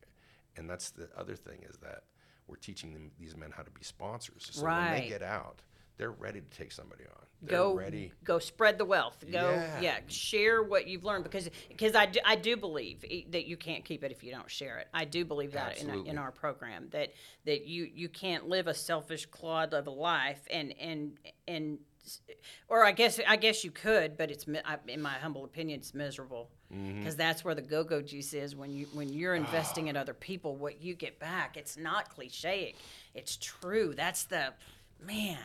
and 0.57 0.69
that's 0.69 0.91
the 0.91 1.09
other 1.17 1.35
thing 1.35 1.65
is 1.69 1.77
that 1.79 2.05
we're 2.47 2.57
teaching 2.57 2.93
them 2.93 3.11
these 3.19 3.37
men 3.37 3.53
how 3.57 3.63
to 3.63 3.71
be 3.71 3.83
sponsors. 3.83 4.49
So 4.51 4.65
when 4.65 4.93
they 4.93 5.09
get 5.09 5.23
out, 5.23 5.63
they're 5.97 6.11
ready 6.11 6.41
to 6.41 6.57
take 6.57 6.73
somebody 6.73 7.05
on. 7.05 7.27
They're 7.43 7.59
go 7.59 7.75
ready. 7.75 8.13
go 8.25 8.39
spread 8.39 8.79
the 8.79 8.85
wealth 8.85 9.25
go 9.31 9.51
Yeah. 9.51 9.81
yeah, 9.81 9.99
share 10.09 10.63
what 10.63 10.89
you've 10.89 11.05
learned 11.05 11.25
because 11.25 11.49
because 11.69 11.95
I 11.95 12.07
do, 12.07 12.21
I 12.25 12.37
do 12.37 12.57
believe 12.57 13.05
that 13.31 13.47
you 13.47 13.57
can't 13.57 13.85
keep 13.85 14.03
it 14.03 14.11
if 14.11 14.25
you 14.25 14.33
don't 14.33 14.51
share 14.51 14.79
it 14.79 14.89
i 14.93 15.05
do 15.05 15.25
believe 15.25 15.53
that 15.53 15.79
in, 15.79 15.87
Absolutely. 15.87 16.11
in 16.11 16.19
our 16.19 16.33
program 16.33 16.89
that 16.91 17.13
that 17.45 17.67
you 17.67 17.89
you 17.95 18.09
can't 18.09 18.49
live 18.49 18.67
a 18.67 18.75
selfish 18.75 19.27
clod 19.27 19.73
of 19.73 19.87
a 19.87 19.91
life 19.91 20.41
and 20.51 20.75
and 20.81 21.13
and 21.47 21.79
or 22.69 22.85
I 22.85 22.93
guess 22.93 23.21
I 23.27 23.37
guess 23.37 23.65
you 23.65 23.71
could, 23.71 24.17
but 24.17 24.31
it's 24.31 24.47
in 24.89 25.01
my 25.03 25.15
humble 25.15 25.45
opinion, 25.45 25.81
it's 25.81 25.95
miserable 25.95 26.51
Mm-hmm. 26.75 26.99
because 26.99 27.17
that's 27.17 27.43
where 27.47 27.55
the 27.55 27.63
go-go 27.63 28.03
juice 28.03 28.35
is. 28.35 28.55
When 28.55 28.71
you 28.71 28.87
when 28.93 29.09
you're 29.09 29.35
investing 29.35 29.87
in 29.89 29.97
other 29.97 30.13
people, 30.13 30.55
what 30.55 30.83
you 30.83 30.95
get 30.95 31.19
back, 31.19 31.57
it's 31.57 31.79
not 31.79 32.11
cliche. 32.11 32.75
It's 33.15 33.39
true. 33.39 33.95
That's 33.97 34.25
the 34.25 34.53
man. 35.03 35.39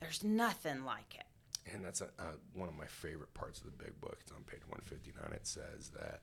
There's 0.00 0.22
nothing 0.22 0.84
like 0.84 1.16
it. 1.16 1.72
and 1.74 1.84
that's 1.84 2.00
a, 2.00 2.04
uh, 2.18 2.36
one 2.54 2.68
of 2.68 2.76
my 2.76 2.86
favorite 2.86 3.34
parts 3.34 3.58
of 3.60 3.66
the 3.66 3.72
big 3.84 4.00
book. 4.00 4.18
It's 4.20 4.30
on 4.30 4.44
page 4.44 4.60
159. 4.68 5.32
It 5.32 5.46
says 5.48 5.90
that 5.98 6.20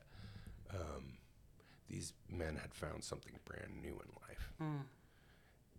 um, 0.72 1.18
these 1.86 2.14
men 2.30 2.56
had 2.56 2.72
found 2.72 3.04
something 3.04 3.32
brand 3.44 3.72
new 3.82 3.90
in 3.92 4.10
life. 4.26 4.52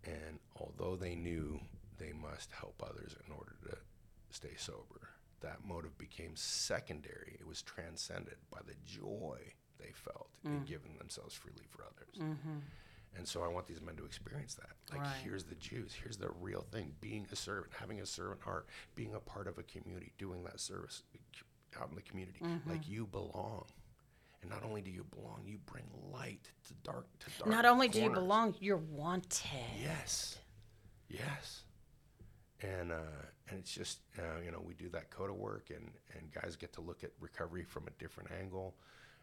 And 0.04 0.38
although 0.56 0.94
they 0.96 1.14
knew 1.16 1.60
they 1.98 2.12
must 2.12 2.50
help 2.52 2.80
others 2.88 3.14
in 3.26 3.32
order 3.32 3.56
to 3.70 3.76
stay 4.34 4.54
sober, 4.56 5.10
that 5.40 5.64
motive 5.64 5.96
became 5.98 6.32
secondary. 6.34 7.36
It 7.40 7.46
was 7.46 7.62
transcended 7.62 8.36
by 8.50 8.60
the 8.66 8.74
joy 8.84 9.38
they 9.78 9.92
felt 9.92 10.28
in 10.44 10.60
mm. 10.60 10.66
giving 10.66 10.96
themselves 10.98 11.34
freely 11.34 11.66
for 11.68 11.82
others. 11.82 12.16
Mm-hmm. 12.18 12.58
And 13.16 13.28
so 13.28 13.42
I 13.42 13.48
want 13.48 13.66
these 13.66 13.80
men 13.82 13.96
to 13.96 14.04
experience 14.06 14.54
that. 14.54 14.70
Like, 14.90 15.02
Right. 15.02 15.16
here's 15.22 15.44
the 15.44 15.54
Jews. 15.56 15.92
Here's 15.92 16.16
the 16.16 16.30
real 16.40 16.64
thing. 16.70 16.94
Being 17.00 17.26
a 17.30 17.36
servant, 17.36 17.72
having 17.78 18.00
a 18.00 18.06
servant 18.06 18.40
heart, 18.40 18.68
being 18.94 19.14
a 19.14 19.20
part 19.20 19.46
of 19.48 19.58
a 19.58 19.62
community, 19.64 20.12
doing 20.16 20.44
that 20.44 20.60
service 20.60 21.02
uh, 21.14 21.82
out 21.82 21.90
in 21.90 21.94
the 21.96 22.02
community. 22.02 22.40
Mm-hmm. 22.42 22.70
Like, 22.70 22.88
you 22.88 23.06
belong. 23.06 23.64
And 24.40 24.50
not 24.50 24.64
only 24.64 24.80
do 24.80 24.90
you 24.90 25.04
belong, 25.04 25.42
you 25.44 25.58
bring 25.66 25.84
light 26.12 26.50
to 26.68 26.74
dark 26.82 27.06
to 27.20 27.26
dark. 27.38 27.50
Not 27.50 27.64
only 27.64 27.88
do 27.88 28.00
you 28.00 28.10
belong, 28.10 28.54
you're 28.60 28.76
wanted. 28.76 29.50
Yes. 29.80 30.38
Yes. 31.08 31.62
And 32.60 32.92
uh, 32.92 32.96
and 33.48 33.58
it's 33.58 33.72
just 33.72 34.00
uh, 34.18 34.40
you 34.44 34.50
know 34.50 34.60
we 34.64 34.74
do 34.74 34.88
that 34.90 35.10
coda 35.10 35.32
work 35.32 35.70
and 35.70 35.90
and 36.16 36.32
guys 36.32 36.56
get 36.56 36.72
to 36.74 36.80
look 36.80 37.02
at 37.04 37.10
recovery 37.20 37.64
from 37.64 37.86
a 37.86 37.90
different 38.02 38.30
angle, 38.40 38.74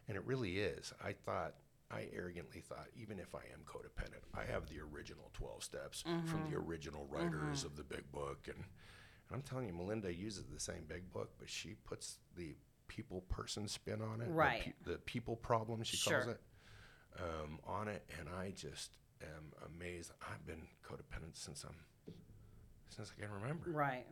and 0.08 0.16
it 0.16 0.24
really 0.24 0.58
is. 0.58 0.92
I 1.04 1.12
thought 1.12 1.54
I 1.90 2.08
arrogantly 2.14 2.60
thought 2.60 2.86
even 2.96 3.18
if 3.18 3.34
I 3.34 3.40
am 3.52 3.60
codependent, 3.66 4.22
I 4.34 4.44
have 4.50 4.66
the 4.68 4.80
original 4.80 5.30
twelve 5.32 5.62
steps 5.64 6.04
from 6.26 6.48
the 6.50 6.56
original 6.56 7.06
writers 7.10 7.64
of 7.64 7.76
the 7.76 7.82
big 7.84 8.10
book, 8.12 8.46
and 8.46 8.56
and 8.56 9.36
I'm 9.36 9.42
telling 9.42 9.66
you, 9.66 9.72
Melinda 9.72 10.12
uses 10.14 10.44
the 10.52 10.60
same 10.60 10.84
big 10.88 11.10
book, 11.12 11.30
but 11.38 11.48
she 11.48 11.74
puts 11.84 12.18
the 12.36 12.56
people 12.88 13.20
person 13.28 13.68
spin 13.68 14.02
on 14.02 14.20
it, 14.20 14.28
the 14.28 14.32
pe- 14.64 14.92
The, 14.92 14.98
people 14.98 15.36
problem 15.36 15.82
she 15.84 15.96
Sure. 15.96 16.22
calls 16.24 16.34
it 16.34 16.40
um, 17.18 17.58
on 17.64 17.86
it, 17.88 18.02
and 18.18 18.28
I 18.28 18.50
just 18.50 18.90
am 19.22 19.52
amazed. 19.74 20.10
I've 20.22 20.44
been 20.46 20.66
codependent 20.84 21.34
since 21.36 21.62
I'm 21.64 21.76
since 23.04 23.12
I 23.18 23.22
can 23.24 23.32
remember, 23.32 23.70
Right. 23.70 24.06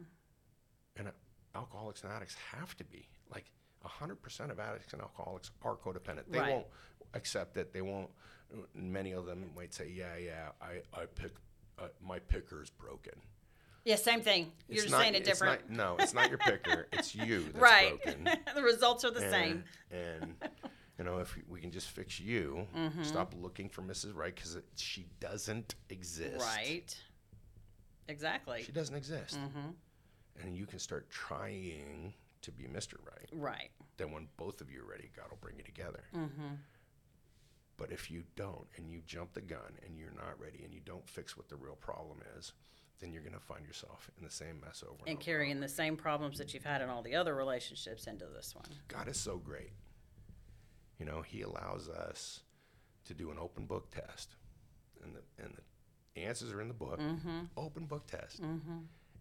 and 0.97 1.09
uh, 1.09 1.11
alcoholics 1.55 2.03
and 2.03 2.13
addicts 2.13 2.35
have 2.53 2.77
to 2.79 2.85
be 2.85 3.09
like 3.31 3.45
hundred 3.85 4.21
percent 4.21 4.51
of 4.51 4.59
addicts 4.61 4.93
and 4.93 5.01
alcoholics 5.01 5.51
are 5.63 5.77
codependent. 5.77 6.25
They 6.29 6.39
Right. 6.39 6.53
won't 6.53 6.67
accept 7.15 7.57
it. 7.57 7.73
They 7.73 7.81
won't. 7.81 8.11
Many 8.75 9.13
of 9.13 9.25
them 9.27 9.51
might 9.57 9.73
say, 9.73 9.89
"Yeah, 9.89 10.17
yeah, 10.17 10.51
I 10.61 10.83
I 10.93 11.07
pick 11.07 11.33
uh, 11.79 11.89
my 12.01 12.19
picker's 12.19 12.71
broken." 12.71 13.15
Yeah, 13.85 13.97
same 13.97 14.21
thing. 14.21 14.53
You're 14.69 14.83
just 14.83 14.91
not- 14.93 15.01
saying 15.01 15.15
it 15.15 15.19
it's 15.21 15.29
different. 15.29 15.71
not- 15.71 15.97
no, 15.99 16.03
it's 16.03 16.13
not 16.13 16.29
your 16.29 16.39
picker. 16.39 16.89
it's 16.93 17.15
you 17.15 17.45
that's 17.45 17.57
right. 17.57 18.03
broken. 18.03 18.29
the 18.55 18.63
results 18.63 19.05
are 19.05 19.11
the 19.11 19.23
and, 19.23 19.31
same. 19.31 19.65
And 19.91 20.35
you 20.99 21.05
know, 21.05 21.19
if 21.21 21.39
we 21.49 21.61
can 21.61 21.71
just 21.71 21.89
fix 21.91 22.19
you, 22.21 22.67
Mm-hmm. 22.77 23.05
stop 23.05 23.33
looking 23.41 23.69
for 23.69 23.83
Mrs. 23.83 24.15
Right 24.15 24.35
because 24.35 24.59
she 24.77 25.07
doesn't 25.21 25.77
exist. 25.89 26.45
Right. 26.45 26.95
Exactly. 28.09 28.63
She 28.63 28.73
doesn't 28.73 28.95
exist. 28.97 29.39
Mm-hmm. 29.39 30.47
And 30.47 30.57
you 30.57 30.67
can 30.67 30.79
start 30.79 31.11
trying 31.11 32.15
to 32.43 32.53
be 32.53 32.65
Mr. 32.65 32.95
Right. 33.05 33.29
Right. 33.33 33.71
Then 33.97 34.13
when 34.13 34.29
both 34.37 34.61
of 34.61 34.71
you 34.71 34.83
are 34.83 34.91
ready, 34.91 35.11
God 35.17 35.27
will 35.31 35.39
bring 35.41 35.57
you 35.57 35.65
together. 35.65 36.05
Mm-hmm. 36.17 36.55
But 37.77 37.93
if 37.93 38.11
you 38.11 38.25
don't, 38.37 38.67
and 38.77 38.91
you 38.91 39.03
jump 39.07 39.35
the 39.35 39.41
gun, 39.41 39.79
and 39.87 39.97
you're 39.99 40.15
not 40.17 40.39
ready, 40.41 40.63
and 40.65 40.73
you 40.75 40.81
don't 40.85 41.09
fix 41.09 41.37
what 41.37 41.49
the 41.49 41.57
real 41.57 41.77
problem 41.77 42.19
is, 42.37 42.53
then 43.01 43.13
you're 43.13 43.23
going 43.23 43.35
to 43.35 43.41
find 43.41 43.65
yourself 43.65 44.11
in 44.19 44.25
the 44.25 44.31
same 44.31 44.61
mess 44.61 44.83
over 44.85 44.97
and, 45.01 45.09
And 45.09 45.17
over. 45.19 45.25
carrying 45.25 45.61
the 45.61 45.69
same 45.69 45.97
problems 45.97 46.39
that 46.39 46.53
you've 46.55 46.65
had 46.65 46.83
in 46.83 46.89
all 46.89 47.03
the 47.03 47.15
other 47.15 47.35
relationships 47.37 48.07
into 48.09 48.27
this 48.27 48.55
one. 48.57 48.65
God 48.89 49.07
is 49.09 49.17
so 49.17 49.37
great. 49.37 49.71
You 50.99 51.07
know, 51.07 51.23
He 51.23 51.43
allows 51.43 51.89
us 51.89 52.41
to 53.05 53.15
do 53.15 53.31
an 53.31 53.39
open 53.39 53.67
book 53.67 53.91
test, 53.93 54.35
and 55.05 55.15
the 55.15 55.23
and 55.43 55.55
the 55.55 55.63
answers 56.25 56.53
are 56.53 56.61
in 56.61 56.69
the 56.69 56.75
book. 56.75 57.01
Mm-hmm. 57.01 57.41
Open 57.57 57.85
book 57.87 58.07
test. 58.07 58.41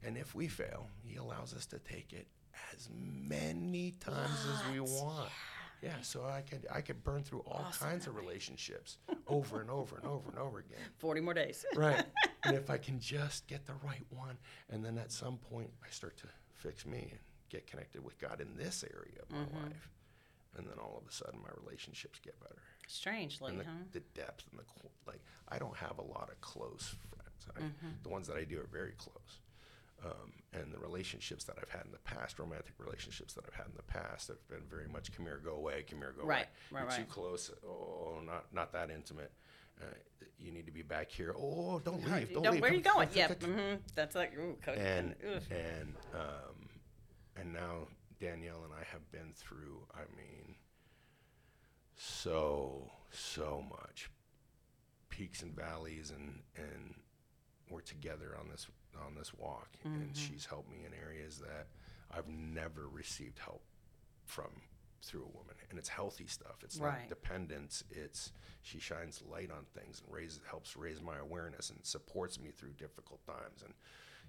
And 0.04 0.18
if 0.18 0.36
we 0.36 0.48
fail, 0.48 0.88
He 1.04 1.16
allows 1.18 1.54
us 1.54 1.66
to 1.68 1.80
take 1.80 2.14
it 2.14 2.28
as 2.76 2.88
many 2.94 3.92
times 4.00 4.46
as 4.54 4.72
we 4.74 4.80
want. 4.80 5.30
Yeah, 5.84 5.94
so 6.02 6.26
I 6.26 6.42
could 6.42 6.66
I 6.74 6.82
could 6.82 7.04
burn 7.04 7.24
through 7.24 7.42
all 7.46 7.66
kinds 7.80 8.08
of 8.08 8.16
relationships 8.16 8.98
over 9.28 9.62
and 9.62 9.70
over 9.70 9.98
and 9.98 10.06
over 10.08 10.30
and 10.32 10.40
over 10.40 10.58
again. 10.60 10.80
40 10.98 11.22
more 11.22 11.34
days. 11.36 11.66
Right. 11.76 12.04
and 12.44 12.56
if 12.56 12.70
I 12.72 12.78
can 12.88 13.00
just 13.00 13.46
get 13.48 13.66
the 13.68 13.74
right 13.86 14.06
one, 14.10 14.38
and 14.72 14.84
then 14.84 14.98
at 14.98 15.12
some 15.12 15.38
point 15.38 15.70
I 15.86 15.90
start 15.92 16.18
to 16.18 16.28
fix 16.56 16.86
me 16.86 17.10
and 17.12 17.20
get 17.50 17.68
connected 17.68 18.04
with 18.04 18.18
God 18.18 18.42
in 18.42 18.58
this 18.58 18.84
area 18.92 19.22
of 19.22 19.30
my 19.32 19.38
Mm-hmm. 19.38 19.66
life, 19.68 19.90
and 20.58 20.66
then 20.68 20.80
all 20.80 20.98
of 21.00 21.08
a 21.08 21.14
sudden 21.14 21.40
my 21.44 21.50
relationships 21.64 22.18
get 22.20 22.40
better. 22.40 22.62
Strangely, 22.88 23.52
And 23.52 23.60
the, 23.60 23.66
huh? 23.66 23.72
the 23.92 24.00
depth 24.16 24.46
and 24.52 24.60
the 24.60 24.64
like, 25.06 25.22
I 25.50 25.58
don't 25.60 25.76
have 25.78 25.98
a 26.00 26.04
lot 26.04 26.30
of 26.32 26.40
close 26.42 26.96
friends. 27.10 27.48
I, 27.56 27.60
Mm-hmm. 27.62 27.88
The 28.04 28.10
ones 28.10 28.28
that 28.28 28.38
I 28.38 28.44
do 28.44 28.60
are 28.60 28.68
very 28.72 28.94
close. 28.98 29.40
Um, 30.06 30.32
and 30.54 30.72
the 30.72 30.78
relationships 30.80 31.44
that 31.46 31.56
I've 31.62 31.70
had 31.70 31.86
in 31.86 31.92
the 31.92 31.98
past, 32.00 32.38
romantic 32.40 32.74
relationships 32.78 33.34
that 33.34 33.44
I've 33.48 33.54
had 33.56 33.66
in 33.66 33.74
the 33.76 33.84
past, 33.84 34.28
have 34.28 34.48
been 34.48 34.62
very 34.70 34.88
much 34.88 35.12
come 35.16 35.26
here, 35.26 35.42
go 35.44 35.54
away, 35.56 35.84
come 35.90 36.00
here, 36.00 36.14
go 36.18 36.24
Right, 36.26 36.46
away. 36.72 36.84
right, 36.84 36.98
You're 36.98 37.06
too 37.06 37.12
close. 37.12 37.52
Oh, 37.66 38.20
not 38.26 38.46
not 38.54 38.72
that 38.74 38.90
intimate. 38.92 39.32
Uh, 39.82 39.86
you 40.40 40.52
need 40.52 40.66
to 40.68 40.72
be 40.72 40.82
back 40.84 41.10
here. 41.12 41.34
Oh, 41.38 41.80
don't 41.80 42.04
leave. 42.12 42.32
Don't, 42.34 42.44
don't- 42.44 42.54
leave. 42.54 42.62
where 42.62 42.72
are 42.72 42.76
you 42.76 42.82
going? 42.82 43.10
Yeah, 43.14 43.28
come- 43.34 43.54
hmm 43.54 43.76
that's 43.96 44.16
like 44.16 44.38
ooh, 44.38 44.56
code. 44.64 44.78
And 44.78 45.16
and 45.50 45.96
um, 46.14 46.70
and 47.36 47.52
now 47.54 47.88
Danielle 48.20 48.64
and 48.66 48.74
I 48.74 48.84
have 48.92 49.10
been 49.12 49.34
through. 49.36 49.82
I 49.96 50.02
mean, 50.16 50.56
so 51.98 52.90
so 53.12 53.64
much. 53.70 54.10
Peaks 55.10 55.42
and 55.42 55.56
valleys, 55.56 56.12
and 56.16 56.42
and 56.56 56.94
we're 57.70 57.82
together 57.82 58.36
on 58.40 58.50
this 58.50 58.68
on 59.06 59.16
this 59.16 59.34
walk, 59.34 59.70
Mm-hmm. 59.86 60.02
and 60.02 60.16
she's 60.18 60.46
helped 60.46 60.70
me 60.70 60.86
in 60.86 60.94
areas 60.94 61.40
that 61.40 61.68
I've 62.16 62.28
never 62.28 62.88
received 62.88 63.40
help 63.40 63.64
from 64.26 64.50
through 65.04 65.22
a 65.24 65.38
woman 65.38 65.56
and 65.70 65.78
it's 65.80 65.88
healthy 65.90 66.26
stuff. 66.28 66.56
It's 66.64 66.78
Right. 66.78 67.02
not 67.02 67.10
dependence. 67.10 67.84
It's 67.90 68.32
she 68.64 68.80
shines 68.80 69.22
light 69.30 69.52
on 69.52 69.66
things 69.80 70.02
and 70.04 70.14
raises 70.14 70.40
helps 70.50 70.76
raise 70.76 71.02
my 71.02 71.18
awareness 71.20 71.70
and 71.70 71.80
supports 71.86 72.40
me 72.40 72.50
through 72.52 72.72
difficult 72.74 73.26
times. 73.26 73.62
And 73.64 73.74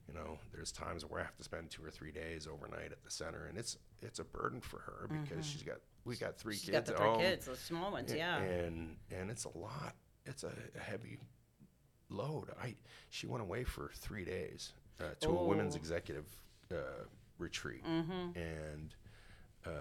you 0.06 0.14
know 0.14 0.38
there's 0.52 0.72
times 0.72 1.04
where 1.04 1.20
i 1.20 1.24
have 1.24 1.36
to 1.36 1.44
spend 1.44 1.70
two 1.70 1.84
or 1.84 1.90
three 1.90 2.12
days 2.12 2.46
overnight 2.46 2.92
at 2.92 3.02
the 3.04 3.10
center 3.10 3.44
and 3.46 3.58
it's 3.58 3.76
it's 4.00 4.18
a 4.20 4.24
burden 4.24 4.58
for 4.60 4.78
her 4.78 5.06
because 5.08 5.44
she's 5.44 5.62
got 5.62 5.78
we 6.08 6.16
got 6.16 6.36
3 6.38 6.54
Mm-hmm. 6.54 6.58
She's 6.60 6.70
kids 6.70 6.76
got 6.76 6.86
the 6.86 6.92
at 6.92 6.98
three 6.98 7.06
home, 7.08 7.20
kids, 7.20 7.46
the 7.46 7.56
small 7.56 7.92
ones, 7.92 8.10
a- 8.12 8.16
yeah. 8.16 8.38
and 8.38 8.96
and 9.10 9.30
it's 9.30 9.44
a 9.44 9.56
lot 9.56 9.94
it's 10.26 10.42
a, 10.42 10.52
a 10.76 10.80
heavy 10.80 11.18
load 12.10 12.46
i 12.62 12.74
she 13.10 13.26
went 13.26 13.42
away 13.42 13.62
for 13.64 13.90
three 13.94 14.24
days 14.24 14.72
uh, 15.00 15.04
to 15.20 15.28
a 15.28 15.44
women's 15.44 15.74
Oh. 15.74 15.78
executive 15.78 16.24
uh, 16.72 16.76
retreat 17.38 17.84
and 17.84 18.94
um, 19.66 19.72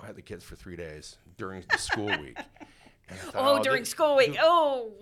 I 0.00 0.06
had 0.06 0.16
the 0.16 0.22
kids 0.22 0.44
for 0.44 0.54
three 0.56 0.76
days 0.76 1.16
during 1.38 1.64
the 1.70 1.78
school 1.78 2.06
week. 2.20 2.36
And 3.08 3.18
I 3.18 3.22
thought, 3.30 3.34
oh, 3.36 3.58
"Oh, 3.58 3.62
during 3.62 3.82
this- 3.82 3.88
school 3.90 4.16
week. 4.16 4.36
Oh, 4.40 4.92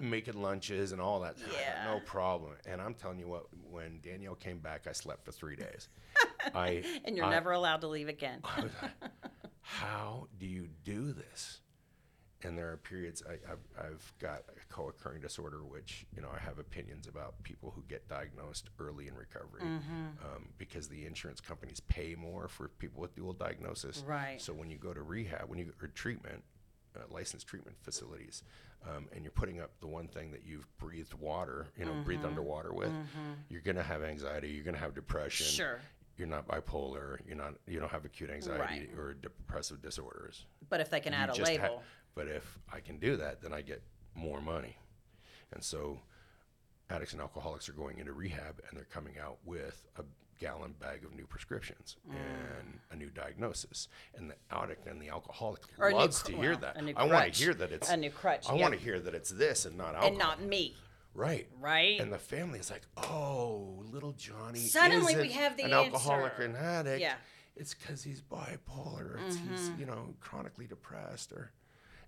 making 0.00 0.40
lunches 0.42 0.92
and 0.92 1.00
all 1.00 1.20
that. 1.20 1.36
Yeah. 1.52 1.84
No 1.92 2.00
problem. 2.00 2.52
And 2.66 2.80
I'm 2.82 2.94
telling 2.94 3.18
you 3.18 3.28
what, 3.28 3.46
when 3.70 4.00
Danielle 4.02 4.34
came 4.34 4.58
back, 4.58 4.86
I 4.86 4.92
slept 4.92 5.24
for 5.24 5.32
three 5.32 5.56
days. 5.56 5.88
I 6.54 6.84
and 7.04 7.16
you're 7.16 7.26
I- 7.26 7.30
never 7.30 7.52
allowed 7.52 7.80
to 7.82 7.88
leave 7.88 8.08
again. 8.08 8.40
Was 8.60 8.70
how 9.60 10.28
do 10.38 10.46
you 10.46 10.68
do 10.84 11.12
this? 11.12 11.60
And 12.44 12.56
there 12.56 12.70
are 12.70 12.76
periods 12.76 13.20
I, 13.28 13.32
I've, 13.50 13.86
I've 13.86 14.12
got 14.20 14.44
a 14.48 14.72
co-occurring 14.72 15.20
disorder, 15.22 15.64
which 15.64 16.06
you 16.14 16.22
know 16.22 16.28
I 16.32 16.38
have 16.38 16.60
opinions 16.60 17.08
about 17.08 17.42
people 17.42 17.72
who 17.74 17.82
get 17.88 18.08
diagnosed 18.08 18.70
early 18.78 19.08
in 19.08 19.14
recovery, 19.16 19.62
um, 19.62 20.48
because 20.56 20.86
the 20.88 21.04
insurance 21.04 21.40
companies 21.40 21.80
pay 21.80 22.14
more 22.14 22.46
for 22.46 22.68
people 22.68 23.00
with 23.00 23.16
dual 23.16 23.32
diagnosis. 23.32 24.04
Right. 24.06 24.40
So 24.40 24.52
when 24.52 24.70
you 24.70 24.78
go 24.78 24.94
to 24.94 25.02
rehab, 25.02 25.48
when 25.48 25.58
you 25.58 25.72
or 25.82 25.88
treatment, 25.88 26.44
uh, 26.96 27.00
licensed 27.10 27.48
treatment 27.48 27.76
facilities, 27.82 28.44
um, 28.88 29.08
and 29.12 29.24
you're 29.24 29.32
putting 29.32 29.60
up 29.60 29.72
the 29.80 29.88
one 29.88 30.06
thing 30.06 30.30
that 30.30 30.44
you've 30.46 30.66
breathed 30.78 31.14
water, 31.14 31.66
you 31.76 31.84
know, 31.84 31.92
breathed 32.04 32.24
underwater 32.24 32.72
with, 32.72 32.92
you're 33.48 33.60
gonna 33.62 33.82
have 33.82 34.04
anxiety, 34.04 34.50
you're 34.50 34.64
gonna 34.64 34.78
have 34.78 34.94
depression 34.94 35.46
Sure. 35.46 35.80
You're 36.18 36.28
not 36.28 36.46
bipolar, 36.48 37.18
you're 37.26 37.36
not 37.36 37.54
you 37.66 37.78
don't 37.78 37.90
have 37.90 38.04
acute 38.04 38.30
anxiety 38.30 38.88
Right. 38.88 38.98
or 38.98 39.14
depressive 39.14 39.80
disorders. 39.80 40.46
But 40.68 40.80
if 40.80 40.90
they 40.90 41.00
can 41.00 41.12
You 41.12 41.18
add 41.18 41.30
a 41.30 41.32
just 41.32 41.56
ha- 41.56 41.62
label, 41.62 41.82
but 42.14 42.28
if 42.28 42.58
I 42.72 42.80
can 42.80 42.98
do 42.98 43.16
that, 43.16 43.40
then 43.40 43.52
I 43.52 43.62
get 43.62 43.82
more 44.14 44.40
money. 44.40 44.76
And 45.52 45.62
so 45.62 46.00
addicts 46.90 47.12
and 47.12 47.22
alcoholics 47.22 47.68
are 47.68 47.72
going 47.72 47.98
into 47.98 48.12
rehab 48.12 48.60
and 48.68 48.76
they're 48.76 48.86
coming 48.86 49.18
out 49.18 49.38
with 49.44 49.86
a 49.96 50.02
gallon 50.40 50.72
bag 50.80 51.04
of 51.04 51.14
new 51.14 51.26
prescriptions 51.26 51.96
Mm. 52.08 52.14
and 52.60 52.80
a 52.90 52.96
new 52.96 53.10
diagnosis. 53.10 53.88
And 54.14 54.30
the 54.30 54.36
addict 54.50 54.86
and 54.86 55.00
the 55.02 55.08
alcoholic 55.08 55.62
Or 55.78 55.90
new 55.90 55.96
loves 55.96 56.22
to 56.24 56.32
hear 56.36 56.50
well, 56.52 56.60
that. 56.60 56.76
I 56.96 57.04
want 57.04 57.34
to 57.34 57.44
hear 57.44 57.54
that 57.54 57.72
it's 57.72 57.88
A 57.90 57.96
new 57.96 58.10
crutch, 58.10 58.48
I 58.48 58.54
yeah. 58.54 58.62
want 58.62 58.74
to 58.74 58.80
hear 58.80 59.00
that 59.00 59.14
it's 59.14 59.30
this 59.30 59.64
and 59.66 59.76
not 59.76 59.88
alcohol. 59.94 60.08
and 60.08 60.18
not 60.18 60.42
me. 60.42 60.76
Right. 61.18 61.48
Right. 61.60 62.00
And 62.00 62.12
the 62.12 62.18
family 62.18 62.58
is 62.60 62.70
like, 62.70 62.82
oh, 62.96 63.84
little 63.92 64.12
Johnny. 64.12 64.60
Suddenly 64.60 65.16
we 65.16 65.32
have 65.32 65.56
the 65.56 65.64
an 65.64 65.72
alcoholic 65.72 66.32
answer. 66.32 66.42
or 66.42 66.44
an 66.46 66.56
addict. 66.56 67.00
Yeah. 67.00 67.14
It's 67.56 67.74
because 67.74 68.04
he's 68.04 68.20
bipolar. 68.22 69.18
It's 69.26 69.36
he's 69.36 69.68
Mm-hmm. 69.70 69.80
you 69.80 69.86
know 69.86 70.14
chronically 70.20 70.66
depressed 70.66 71.32
or. 71.32 71.52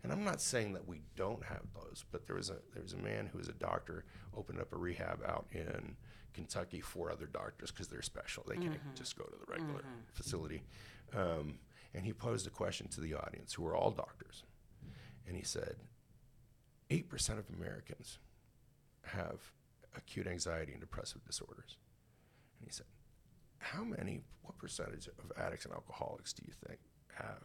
And 0.02 0.10
I'm 0.12 0.24
not 0.24 0.40
saying 0.40 0.72
that 0.72 0.88
we 0.88 1.02
don't 1.14 1.44
have 1.44 1.60
those, 1.74 2.04
but 2.10 2.26
there 2.26 2.36
was 2.36 2.48
a 2.48 2.56
there 2.72 2.82
was 2.82 2.94
a 2.94 2.98
man 2.98 3.26
who 3.30 3.36
was 3.38 3.48
a 3.48 3.52
doctor 3.52 4.04
opened 4.34 4.58
up 4.60 4.72
a 4.72 4.76
rehab 4.76 5.20
out 5.26 5.46
in 5.52 5.96
Kentucky 6.32 6.80
for 6.80 7.10
other 7.10 7.26
doctors 7.26 7.70
because 7.70 7.88
they're 7.88 8.00
special. 8.00 8.44
They 8.48 8.54
can't 8.54 8.72
Mm-hmm. 8.74 8.94
just 8.94 9.18
go 9.18 9.24
to 9.24 9.36
the 9.36 9.52
regular 9.52 9.82
facility. 10.14 10.62
Um, 11.14 11.58
and 11.92 12.06
he 12.06 12.12
posed 12.14 12.46
a 12.46 12.50
question 12.50 12.86
to 12.88 13.00
the 13.02 13.12
audience, 13.14 13.52
who 13.54 13.66
are 13.66 13.74
all 13.74 13.90
doctors, 13.90 14.44
and 15.26 15.36
he 15.36 15.42
said, 15.42 15.74
eight 16.88 17.08
percent 17.10 17.38
of 17.38 17.44
Americans 17.54 18.18
have 19.04 19.52
acute 19.96 20.26
anxiety 20.26 20.72
and 20.72 20.80
depressive 20.80 21.24
disorders. 21.24 21.76
And 22.58 22.68
he 22.68 22.72
said, 22.72 22.86
How 23.58 23.84
many, 23.84 24.22
what 24.42 24.58
percentage 24.58 25.08
of 25.08 25.32
addicts 25.36 25.64
and 25.64 25.74
alcoholics 25.74 26.32
do 26.32 26.42
you 26.46 26.52
think 26.66 26.78
have 27.14 27.42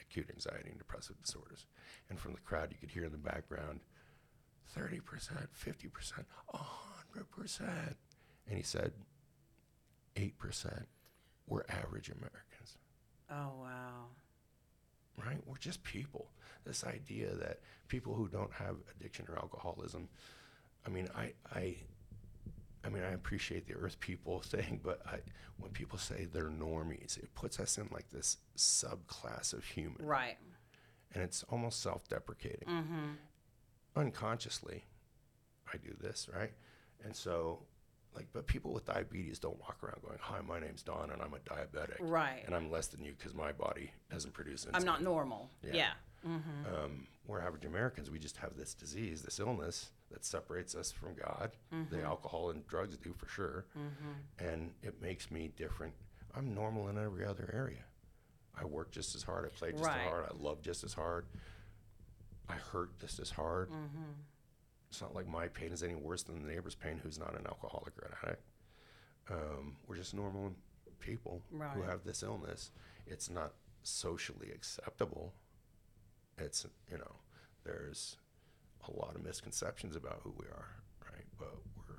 acute 0.00 0.28
anxiety 0.30 0.70
and 0.70 0.78
depressive 0.78 1.20
disorders? 1.22 1.66
And 2.10 2.18
from 2.18 2.32
the 2.32 2.40
crowd, 2.40 2.70
you 2.70 2.78
could 2.78 2.90
hear 2.90 3.04
in 3.04 3.12
the 3.12 3.18
background 3.18 3.80
30%, 4.76 5.00
50%, 5.02 6.24
100%. 6.54 7.94
And 8.48 8.56
he 8.56 8.62
said, 8.62 8.92
8% 10.16 10.84
were 11.46 11.64
average 11.70 12.10
Americans 12.10 12.48
oh 13.30 13.52
wow. 13.60 14.06
right? 15.24 15.38
We're 15.46 15.56
just 15.56 15.82
people. 15.82 16.30
This 16.64 16.84
idea 16.84 17.34
that 17.34 17.60
people 17.88 18.14
who 18.14 18.28
don't 18.28 18.52
have 18.52 18.76
addiction 18.94 19.26
or 19.28 19.36
alcoholism, 19.36 20.08
I 20.86 20.90
mean, 20.90 21.08
I, 21.14 21.32
I, 21.54 21.76
I 22.84 22.88
mean, 22.88 23.02
I 23.02 23.10
appreciate 23.12 23.66
the 23.66 23.74
Earth 23.74 23.98
people 24.00 24.40
thing, 24.54 24.80
but 24.82 25.00
I, 25.06 25.18
when 25.58 25.70
people 25.72 25.98
say 25.98 26.26
they're 26.32 26.50
normies, 26.50 27.18
it 27.18 27.34
puts 27.34 27.58
us 27.60 27.78
in 27.78 27.88
like 27.92 28.08
this 28.10 28.38
subclass 28.56 29.52
of 29.52 29.64
human, 29.64 30.04
Right. 30.06 30.38
and 31.12 31.22
it's 31.22 31.42
almost 31.44 31.80
self-deprecating. 31.82 32.68
Unconsciously, 33.96 34.84
I 35.72 35.76
do 35.78 35.94
this, 36.00 36.28
right? 36.34 36.52
And 37.04 37.14
so, 37.14 37.64
like, 38.14 38.26
but 38.32 38.46
people 38.46 38.72
with 38.72 38.86
diabetes 38.86 39.38
don't 39.40 39.58
walk 39.58 39.78
around 39.82 40.02
going, 40.02 40.18
"Hi, 40.20 40.40
my 40.40 40.60
name's 40.60 40.82
Don, 40.82 41.10
and 41.10 41.20
I'm 41.20 41.34
a 41.34 41.38
diabetic, 41.38 41.96
Right. 42.00 42.42
and 42.46 42.54
I'm 42.54 42.70
less 42.70 42.86
than 42.86 43.02
you 43.04 43.12
because 43.18 43.34
my 43.34 43.50
body 43.52 43.90
doesn't 44.10 44.32
produce 44.34 44.64
insulin." 44.66 44.76
I'm 44.76 44.84
not 44.84 45.02
normal. 45.02 45.50
Yeah. 45.62 45.74
Yeah. 45.74 45.92
um, 46.24 47.06
we're 47.26 47.40
average 47.40 47.64
Americans. 47.64 48.10
We 48.10 48.18
just 48.18 48.36
have 48.38 48.56
this 48.56 48.74
disease, 48.74 49.22
this 49.22 49.38
illness 49.40 49.90
that 50.10 50.24
separates 50.24 50.74
us 50.74 50.90
from 50.90 51.14
God. 51.14 51.52
The 51.70 51.76
mm-hmm. 51.76 52.06
alcohol 52.06 52.50
and 52.50 52.66
drugs 52.66 52.96
do 52.96 53.12
for 53.12 53.28
sure, 53.28 53.66
mm-hmm. 53.76 54.46
and 54.46 54.72
it 54.82 55.00
makes 55.02 55.30
me 55.30 55.50
different. 55.56 55.94
I'm 56.34 56.54
normal 56.54 56.88
in 56.88 56.98
every 56.98 57.24
other 57.24 57.50
area. 57.52 57.84
I 58.60 58.64
work 58.64 58.90
just 58.90 59.14
as 59.14 59.22
hard. 59.22 59.44
I 59.44 59.48
play 59.48 59.72
just 59.72 59.84
Right. 59.84 60.00
as 60.00 60.08
hard. 60.08 60.26
I 60.30 60.42
love 60.42 60.62
just 60.62 60.84
as 60.84 60.92
hard. 60.92 61.26
I 62.48 62.54
hurt 62.54 62.98
just 62.98 63.20
as 63.20 63.30
hard. 63.30 63.70
Mm-hmm. 63.70 64.12
It's 64.90 65.00
not 65.00 65.14
like 65.14 65.28
my 65.28 65.48
pain 65.48 65.72
is 65.72 65.82
any 65.82 65.94
worse 65.94 66.22
than 66.22 66.42
the 66.42 66.48
neighbor's 66.48 66.74
pain 66.74 66.98
who's 67.02 67.18
not 67.18 67.38
an 67.38 67.46
alcoholic 67.46 67.96
or 67.98 68.06
an 68.06 68.14
addict. 68.24 68.42
Um, 69.30 69.76
we're 69.86 69.96
just 69.96 70.14
normal 70.14 70.54
people 70.98 71.42
who 71.50 71.82
have 71.82 72.04
this 72.04 72.22
illness. 72.22 72.70
It's 73.06 73.28
not 73.28 73.52
socially 73.82 74.50
acceptable 74.50 75.34
it's 76.40 76.66
you 76.90 76.98
know 76.98 77.16
there's 77.64 78.16
a 78.88 78.96
lot 78.98 79.14
of 79.14 79.22
misconceptions 79.24 79.96
about 79.96 80.20
who 80.24 80.32
we 80.38 80.46
are 80.46 80.68
right? 81.12 81.24
But 81.38 81.54
we're 81.76 81.94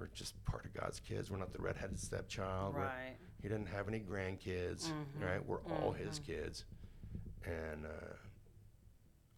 we're 0.00 0.08
just 0.08 0.42
part 0.44 0.64
of 0.64 0.74
god's 0.74 1.00
kids. 1.00 1.30
We're 1.30 1.38
not 1.38 1.52
the 1.52 1.62
redheaded 1.62 1.98
stepchild. 1.98 2.74
We're- 2.74 2.86
Right. 2.86 3.16
he 3.42 3.48
didn't 3.48 3.66
have 3.68 3.88
any 3.88 4.00
grandkids 4.00 4.90
right? 5.20 5.44
We're 5.44 5.62
all 5.64 5.92
his 5.92 6.18
kids. 6.18 6.64
And 7.44 7.84
uh, 7.86 8.14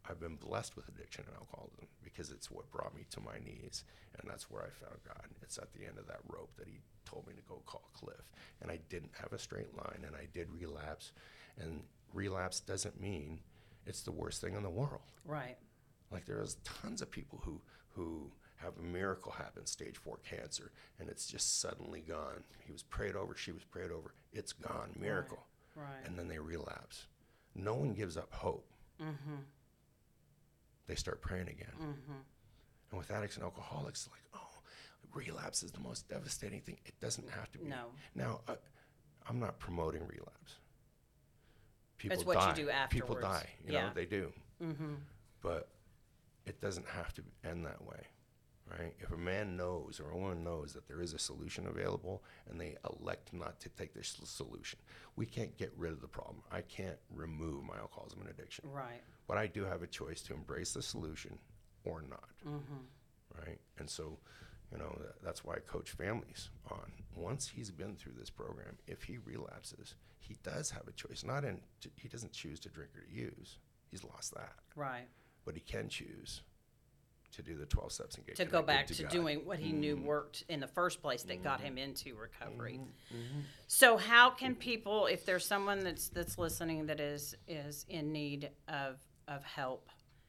i've 0.08 0.20
been 0.20 0.36
blessed 0.36 0.76
with 0.76 0.86
addiction 0.88 1.24
and 1.26 1.34
alcoholism 1.36 1.86
because 2.04 2.30
it's 2.30 2.48
what 2.48 2.70
brought 2.70 2.94
me 2.94 3.04
to 3.10 3.18
my 3.20 3.38
knees 3.44 3.82
and 4.20 4.30
that's 4.30 4.48
where 4.48 4.62
i 4.62 4.68
found 4.84 4.96
god. 5.06 5.26
It's 5.42 5.58
at 5.58 5.72
the 5.72 5.84
end 5.84 5.98
of 5.98 6.06
that 6.06 6.20
rope 6.28 6.52
that 6.58 6.68
he 6.68 6.78
told 7.04 7.26
me 7.26 7.34
to 7.34 7.42
go 7.48 7.60
call 7.66 7.82
cliff. 7.94 8.30
And 8.62 8.70
i 8.70 8.78
didn't 8.88 9.10
have 9.20 9.32
a 9.32 9.38
straight 9.38 9.76
line 9.76 10.04
and 10.06 10.14
i 10.14 10.26
did 10.32 10.48
relapse. 10.52 11.12
And 11.58 11.82
relapse 12.14 12.60
doesn't 12.60 13.00
mean 13.00 13.40
it's 13.86 14.02
the 14.02 14.12
worst 14.12 14.40
thing 14.40 14.54
in 14.54 14.62
the 14.62 14.70
world. 14.70 15.02
Right. 15.24 15.56
Like 16.10 16.26
there's 16.26 16.56
tons 16.64 17.02
of 17.02 17.10
people 17.10 17.40
who 17.44 17.60
who 17.94 18.30
have 18.56 18.78
a 18.78 18.82
miracle 18.82 19.32
happen, 19.32 19.66
stage 19.66 19.96
four 19.96 20.18
cancer, 20.28 20.72
and 20.98 21.08
it's 21.08 21.26
just 21.26 21.60
suddenly 21.60 22.00
gone. 22.00 22.42
He 22.64 22.72
was 22.72 22.82
prayed 22.82 23.14
over, 23.14 23.34
she 23.36 23.52
was 23.52 23.64
prayed 23.64 23.90
over, 23.90 24.14
it's 24.32 24.52
gone, 24.52 24.90
miracle. 24.98 25.44
Right. 25.74 26.06
And 26.06 26.18
then 26.18 26.28
they 26.28 26.38
relapse. 26.38 27.06
No 27.54 27.74
one 27.74 27.92
gives 27.92 28.16
up 28.16 28.32
hope. 28.32 28.70
Mm-hmm. 29.00 29.42
They 30.86 30.94
start 30.94 31.20
praying 31.20 31.48
again. 31.48 31.72
Mm-hmm. 31.78 32.12
And 32.90 32.98
with 32.98 33.10
addicts 33.10 33.36
and 33.36 33.44
alcoholics, 33.44 34.08
like, 34.10 34.22
oh, 34.34 34.60
relapse 35.12 35.62
is 35.62 35.72
the 35.72 35.80
most 35.80 36.08
devastating 36.08 36.60
thing. 36.62 36.78
It 36.86 36.98
doesn't 37.00 37.28
have 37.30 37.50
to 37.52 37.58
be. 37.58 37.66
No. 37.68 37.86
Now, 38.14 38.40
uh, 38.48 38.54
I'm 39.28 39.38
not 39.38 39.58
promoting 39.58 40.02
relapse. 40.06 40.54
People 41.98 42.16
It's 42.16 42.26
what 42.26 42.36
you 42.36 42.64
die. 42.64 42.86
do 42.88 42.88
People 42.90 43.16
die. 43.16 43.48
You 43.66 43.74
Yeah. 43.74 43.88
know, 43.88 43.92
they 43.94 44.06
do. 44.06 44.32
Mm-hmm. 44.62 44.94
But 45.42 45.68
it 46.46 46.60
doesn't 46.60 46.86
have 46.86 47.12
to 47.14 47.22
end 47.44 47.66
that 47.66 47.84
way, 47.84 48.00
right? 48.70 48.94
If 49.00 49.10
a 49.10 49.16
man 49.16 49.56
knows 49.56 50.00
or 50.00 50.10
a 50.10 50.16
woman 50.16 50.44
knows 50.44 50.72
that 50.72 50.86
there 50.86 51.00
is 51.00 51.12
a 51.12 51.18
solution 51.18 51.66
available 51.66 52.22
and 52.48 52.60
they 52.60 52.76
elect 53.00 53.32
not 53.32 53.60
to 53.60 53.68
take 53.70 53.94
this 53.94 54.16
solution, 54.24 54.78
we 55.16 55.26
can't 55.26 55.56
get 55.56 55.72
rid 55.76 55.92
of 55.92 56.00
the 56.00 56.08
problem. 56.08 56.42
I 56.50 56.62
can't 56.62 56.98
remove 57.14 57.64
my 57.64 57.76
alcoholism 57.76 58.20
and 58.20 58.30
addiction. 58.30 58.66
Right. 58.72 59.02
But 59.26 59.38
I 59.38 59.46
do 59.46 59.64
have 59.64 59.82
a 59.82 59.86
choice 59.86 60.22
to 60.22 60.34
embrace 60.34 60.72
the 60.72 60.82
solution 60.82 61.38
or 61.84 62.02
not. 62.02 62.30
Mm-hmm. 62.46 63.40
Right? 63.46 63.58
And 63.78 63.90
so, 63.90 64.18
you 64.72 64.78
know, 64.78 64.96
tha- 64.98 65.14
that's 65.22 65.44
why 65.44 65.54
I 65.54 65.58
coach 65.58 65.90
families 65.90 66.50
on 66.70 66.92
once 67.14 67.48
he's 67.48 67.70
been 67.70 67.96
through 67.96 68.12
this 68.18 68.30
program, 68.30 68.76
if 68.86 69.02
he 69.02 69.18
relapses, 69.18 69.94
he 70.18 70.36
does 70.42 70.70
have 70.70 70.86
a 70.86 70.92
choice. 70.92 71.24
Not 71.24 71.44
in, 71.44 71.60
he 71.96 72.08
doesn't 72.08 72.32
choose 72.32 72.60
to 72.60 72.68
drink 72.68 72.90
or 72.96 73.00
to 73.00 73.12
use, 73.12 73.58
he's 73.90 74.04
lost 74.04 74.34
that. 74.34 74.54
Right. 74.74 75.08
But 75.46 75.54
he 75.54 75.60
can 75.60 75.88
choose 75.88 76.42
to 77.32 77.42
do 77.42 77.56
the 77.56 77.66
12 77.66 77.92
steps 77.92 78.16
and 78.16 78.26
get 78.26 78.36
To 78.36 78.44
go 78.44 78.62
back 78.62 78.86
to, 78.88 79.02
God. 79.02 79.10
doing 79.12 79.44
what 79.46 79.58
he 79.58 79.72
knew 79.72 79.96
Mm-hmm. 79.96 80.04
worked 80.06 80.44
in 80.48 80.58
the 80.60 80.66
first 80.66 81.00
place 81.00 81.22
that 81.24 81.42
got 81.42 81.60
him 81.60 81.78
into 81.78 82.14
recovery. 82.16 82.80
So 83.68 83.96
how 83.96 84.30
can 84.30 84.54
people, 84.56 85.06
if 85.06 85.24
there's 85.24 85.46
someone 85.46 85.80
that's 85.84 86.08
that's 86.08 86.36
listening 86.36 86.86
that 86.86 86.98
is 87.00 87.34
is 87.46 87.86
in 87.88 88.12
need 88.12 88.50
of 88.68 88.98
of 89.28 89.44
help, 89.44 89.88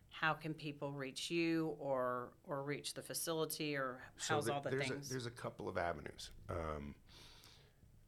how 0.09 0.33
can 0.33 0.53
people 0.53 0.91
reach 0.91 1.29
you 1.31 1.75
or 1.79 2.29
or 2.45 2.63
reach 2.63 2.93
the 2.93 3.01
facility 3.01 3.75
or 3.75 3.99
So 4.17 4.35
how's 4.35 4.45
there- 4.45 4.55
all 4.55 4.61
the 4.61 4.69
there's 4.71 4.87
things? 4.87 5.07
A, 5.07 5.09
there's 5.11 5.25
a 5.25 5.31
couple 5.31 5.67
of 5.69 5.77
avenues. 5.77 6.29
Um, 6.49 6.93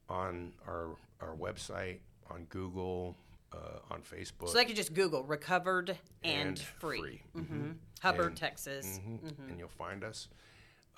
on 0.08 0.52
our, 0.66 0.96
our 1.20 1.36
website, 1.36 1.98
on 2.30 2.44
Google, 2.46 3.16
uh, 3.52 3.78
on 3.90 4.02
Facebook. 4.02 4.48
so 4.48 4.54
they 4.54 4.64
could 4.64 4.76
just 4.76 4.94
Google 4.94 5.24
recovered 5.24 5.96
and, 6.22 6.48
And 6.48 6.58
free. 6.58 6.98
free. 7.00 7.42
hmm 7.42 7.70
Hubbard, 8.00 8.28
And- 8.28 8.36
Texas. 8.36 8.98
Mhm, 9.06 9.48
and 9.48 9.58
you'll 9.58 9.68
find 9.68 10.04
us. 10.04 10.28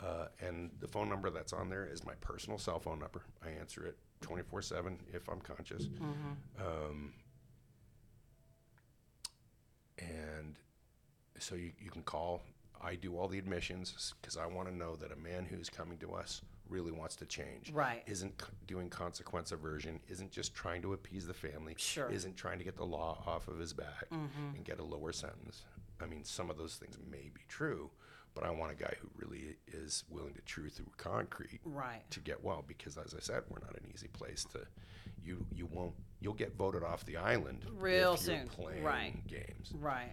Uh, 0.00 0.26
and 0.40 0.70
the 0.80 0.88
phone 0.88 1.08
number 1.08 1.30
that's 1.30 1.52
on 1.52 1.68
there 1.68 1.86
is 1.86 2.04
my 2.04 2.14
personal 2.20 2.58
cell 2.58 2.78
phone 2.80 2.98
number. 2.98 3.22
I 3.44 3.50
answer 3.50 3.86
it 3.86 3.96
24 4.20 4.62
7 4.62 4.98
if 5.12 5.28
I'm 5.28 5.40
conscious. 5.40 5.88
Um, 6.58 7.12
and 9.98 10.56
so 11.38 11.54
you, 11.54 11.72
you 11.78 11.90
can 11.90 12.02
call. 12.02 12.42
I 12.82 12.96
do 12.96 13.16
all 13.16 13.28
the 13.28 13.38
admissions 13.38 14.14
because 14.20 14.36
I 14.36 14.46
want 14.46 14.68
to 14.68 14.74
know 14.74 14.96
that 14.96 15.12
a 15.12 15.16
man 15.16 15.44
who's 15.44 15.68
coming 15.68 15.98
to 15.98 16.12
us 16.14 16.42
really 16.72 16.90
wants 16.90 17.14
to 17.16 17.26
change. 17.26 17.70
Right. 17.70 18.02
Isn't 18.06 18.40
c- 18.40 18.48
doing 18.66 18.88
consequence 18.88 19.52
aversion, 19.52 20.00
isn't 20.08 20.30
just 20.32 20.54
trying 20.54 20.80
to 20.82 20.94
appease 20.94 21.26
the 21.26 21.34
family, 21.34 21.74
Sure. 21.76 22.06
Mm-hmm. 22.06 22.14
isn't 22.14 22.36
trying 22.36 22.58
to 22.58 22.64
get 22.64 22.76
the 22.76 22.86
law 22.86 23.22
off 23.26 23.46
of 23.48 23.58
his 23.58 23.72
back 23.74 24.06
and 24.10 24.64
get 24.64 24.80
a 24.80 24.84
lower 24.84 25.12
sentence. 25.12 25.62
I 26.00 26.06
mean, 26.06 26.24
some 26.24 26.50
of 26.50 26.56
those 26.56 26.76
things 26.76 26.98
may 27.10 27.30
be 27.32 27.42
true, 27.48 27.90
but 28.34 28.44
I 28.44 28.50
want 28.50 28.72
a 28.72 28.74
guy 28.74 28.94
who 29.00 29.08
really 29.14 29.56
is 29.68 30.04
willing 30.08 30.34
to 30.34 30.40
chew 30.42 30.68
through 30.70 30.86
concrete 30.96 31.60
Right. 31.64 32.02
to 32.10 32.20
get 32.20 32.42
well 32.42 32.64
because 32.66 32.96
as 32.96 33.14
I 33.14 33.20
said, 33.20 33.42
we're 33.50 33.60
not 33.60 33.76
an 33.76 33.86
easy 33.94 34.08
place 34.08 34.44
to 34.52 34.60
you 35.24 35.46
you 35.52 35.66
won't 35.66 35.94
you'll 36.20 36.32
get 36.34 36.56
voted 36.56 36.82
off 36.82 37.04
the 37.04 37.16
island 37.16 37.64
Real 37.74 38.14
if 38.14 38.26
you're 38.26 38.38
soon. 38.38 38.48
playing 38.48 38.82
Right. 38.82 39.24
games. 39.28 39.72
Right. 39.74 40.12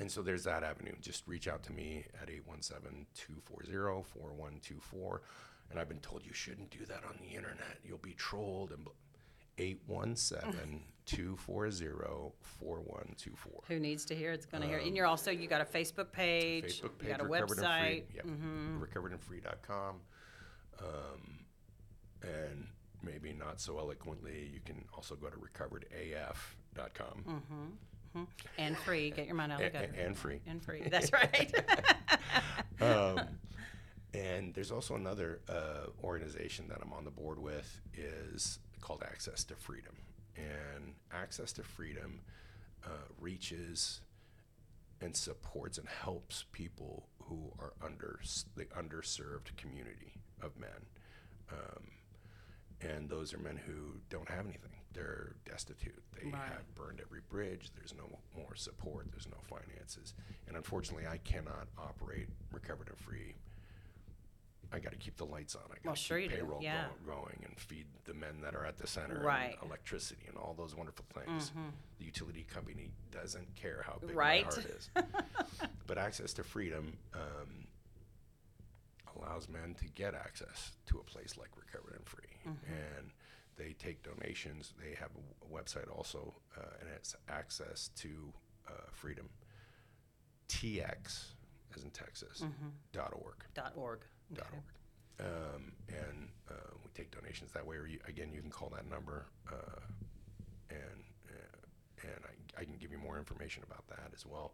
And 0.00 0.10
so 0.10 0.22
there's 0.22 0.44
that 0.44 0.62
avenue. 0.64 0.94
Just 1.00 1.26
reach 1.28 1.46
out 1.48 1.62
to 1.64 1.72
me 1.72 2.04
at 2.20 2.28
817-240-4124. 2.28 5.18
And 5.70 5.78
I've 5.78 5.88
been 5.88 6.00
told 6.00 6.24
you 6.26 6.32
shouldn't 6.32 6.70
do 6.70 6.84
that 6.86 7.04
on 7.04 7.16
the 7.20 7.28
internet. 7.36 7.78
You'll 7.84 7.98
be 7.98 8.14
trolled 8.14 8.72
and 8.72 8.84
bl- 8.84 8.90
817 9.58 10.82
240 11.04 12.32
4124. 12.40 13.62
Who 13.68 13.78
needs 13.78 14.04
to 14.06 14.14
hear? 14.14 14.32
It's 14.32 14.46
going 14.46 14.62
to 14.62 14.68
hear. 14.68 14.78
And 14.78 14.96
you're 14.96 15.06
also 15.06 15.30
you 15.30 15.46
got 15.46 15.60
a 15.60 15.64
Facebook 15.64 16.10
page. 16.10 16.80
Um, 16.82 16.88
Facebook 16.90 16.98
page, 16.98 17.08
You 17.08 17.16
got 17.16 17.20
a 17.20 17.24
Recovered 17.24 17.58
website. 17.58 18.04
and 18.24 18.80
Free. 18.88 18.94
Yep. 18.94 19.04
Recoveredandfree.com. 19.04 20.00
Um, 20.80 21.38
and 22.22 22.66
maybe 23.02 23.32
not 23.32 23.60
so 23.60 23.78
eloquently, 23.78 24.48
you 24.52 24.60
can 24.64 24.84
also 24.94 25.14
go 25.16 25.28
to 25.28 25.36
recoveredaf.com. 25.36 27.24
and 28.58 28.76
free. 28.78 29.10
Get 29.10 29.26
your 29.26 29.34
mind 29.34 29.52
out 29.52 29.62
of 29.62 29.72
the 29.72 29.78
gutter. 29.78 29.94
and 29.98 30.16
free. 30.16 30.40
And 30.46 30.62
free. 30.62 30.82
That's 30.90 31.12
right. 31.12 31.52
um, 32.80 33.20
and 34.14 34.54
there's 34.54 34.70
also 34.70 34.94
another 34.94 35.40
uh, 35.48 35.86
organization 36.04 36.68
that 36.68 36.78
I'm 36.82 36.92
on 36.92 37.04
the 37.04 37.10
board 37.10 37.38
with 37.38 37.80
is 37.94 38.58
called 38.80 39.02
Access 39.04 39.44
to 39.44 39.54
Freedom. 39.54 39.94
And 40.36 40.94
Access 41.12 41.52
to 41.54 41.62
Freedom 41.62 42.20
uh, 42.84 42.88
reaches 43.20 44.00
and 45.00 45.16
supports 45.16 45.78
and 45.78 45.88
helps 45.88 46.44
people 46.52 47.08
who 47.24 47.52
are 47.58 47.72
under 47.82 48.20
the 48.56 48.64
underserved 48.66 49.56
community 49.56 50.12
of 50.42 50.56
men. 50.58 50.70
Um, 51.50 51.84
and 52.80 53.08
those 53.08 53.32
are 53.34 53.38
men 53.38 53.56
who 53.56 54.00
don't 54.10 54.28
have 54.28 54.46
anything. 54.46 54.72
They're 54.92 55.34
destitute. 55.44 56.02
They 56.14 56.30
Right. 56.30 56.52
have 56.52 56.74
burned 56.74 57.00
every 57.00 57.20
bridge. 57.20 57.70
There's 57.74 57.94
no 57.94 58.18
more 58.36 58.54
support. 58.54 59.10
There's 59.10 59.28
no 59.28 59.38
finances. 59.48 60.14
And 60.46 60.56
unfortunately, 60.56 61.06
I 61.06 61.18
cannot 61.18 61.68
operate 61.78 62.28
recovered 62.52 62.88
and 62.88 62.98
free. 62.98 63.34
I 64.74 64.78
got 64.80 64.92
to 64.92 64.98
keep 64.98 65.16
the 65.18 65.26
lights 65.26 65.54
on. 65.54 65.62
I 65.66 65.74
got 65.74 65.82
to 65.82 65.86
Well, 65.88 65.94
sure 65.94 66.18
keep 66.20 66.30
payroll 66.30 66.62
yeah. 66.62 66.88
go- 67.04 67.14
going 67.16 67.42
and 67.44 67.58
feed 67.60 67.86
the 68.04 68.14
men 68.14 68.40
that 68.40 68.54
are 68.54 68.64
at 68.64 68.78
the 68.78 68.86
center 68.86 69.20
Right. 69.20 69.52
Mm-hmm. 69.52 69.62
and 69.62 69.70
electricity 69.70 70.24
and 70.28 70.36
all 70.38 70.54
those 70.54 70.74
wonderful 70.74 71.04
things. 71.12 71.52
The 71.98 72.04
utility 72.04 72.44
company 72.44 72.90
doesn't 73.10 73.54
care 73.54 73.82
how 73.82 73.98
big 73.98 74.16
Right. 74.16 74.46
my 74.46 74.50
heart 74.52 74.64
is. 74.64 74.90
but 75.86 75.98
access 75.98 76.32
to 76.34 76.42
freedom 76.44 76.96
um, 77.12 77.66
allows 79.16 79.48
men 79.48 79.74
to 79.74 79.84
get 79.88 80.14
access 80.14 80.72
to 80.86 80.98
a 80.98 81.02
place 81.04 81.36
like 81.36 81.50
Recovered 81.56 81.94
and 81.96 82.06
Free. 82.06 82.38
And 82.46 83.12
they 83.62 83.72
take 83.74 84.02
donations. 84.02 84.74
They 84.80 84.94
have 84.98 85.10
a 85.16 85.54
website 85.54 85.90
also, 85.90 86.34
uh, 86.58 86.62
and 86.80 86.88
it's 86.96 87.14
access 87.28 87.90
to 87.96 88.32
uh, 88.68 88.72
freedom. 88.92 89.28
TX, 90.48 91.24
as 91.76 91.82
in 91.82 91.90
Texas, 91.90 92.42
dot 92.92 93.12
org. 93.14 93.36
Dot 93.54 93.72
org. 93.76 94.00
Dot 94.34 94.46
Okay. 94.46 94.56
org. 94.56 94.64
Um, 95.20 95.72
and 95.88 96.28
uh, 96.50 96.54
we 96.84 96.90
take 96.94 97.10
donations 97.10 97.52
that 97.52 97.64
way. 97.66 97.76
Or 97.76 97.86
you, 97.86 97.98
again, 98.08 98.32
you 98.32 98.40
can 98.40 98.50
call 98.50 98.68
that 98.70 98.88
number, 98.90 99.26
uh, 99.50 99.80
and 100.70 101.04
uh, 101.28 102.02
and 102.02 102.20
I, 102.24 102.60
I 102.62 102.64
can 102.64 102.74
give 102.78 102.90
you 102.90 102.98
more 102.98 103.18
information 103.18 103.62
about 103.62 103.86
that 103.88 104.10
as 104.14 104.26
well. 104.26 104.52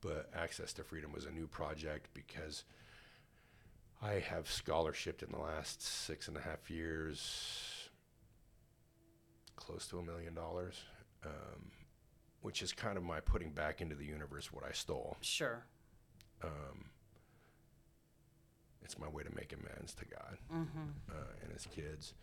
But 0.00 0.30
Access 0.34 0.72
to 0.74 0.84
Freedom 0.84 1.12
was 1.12 1.24
a 1.26 1.30
new 1.30 1.46
project 1.46 2.08
because 2.14 2.64
I 4.02 4.12
have 4.14 4.46
scholarshiped 4.46 5.22
in 5.22 5.30
the 5.32 5.38
last 5.38 5.82
six 5.82 6.28
and 6.28 6.36
a 6.36 6.40
half 6.40 6.70
years, 6.70 7.79
close 9.60 9.86
to 9.88 9.98
a 9.98 10.02
million 10.02 10.34
dollars, 10.34 10.74
um, 11.24 11.70
which 12.42 12.62
is 12.62 12.72
kind 12.72 12.96
of 12.96 13.04
my 13.04 13.20
putting 13.20 13.50
back 13.52 13.80
into 13.80 13.94
the 13.94 14.04
universe 14.04 14.52
what 14.52 14.64
I 14.64 14.72
stole. 14.72 15.16
Sure. 15.20 15.62
Um, 16.42 16.86
it's 18.82 18.98
my 18.98 19.08
way 19.08 19.22
to 19.22 19.34
make 19.36 19.52
amends 19.52 19.94
to 19.94 20.04
God 20.06 20.38
Mm-hmm. 20.52 20.88
uh, 21.10 21.14
and 21.42 21.52
His 21.52 21.66
kids. 21.66 22.14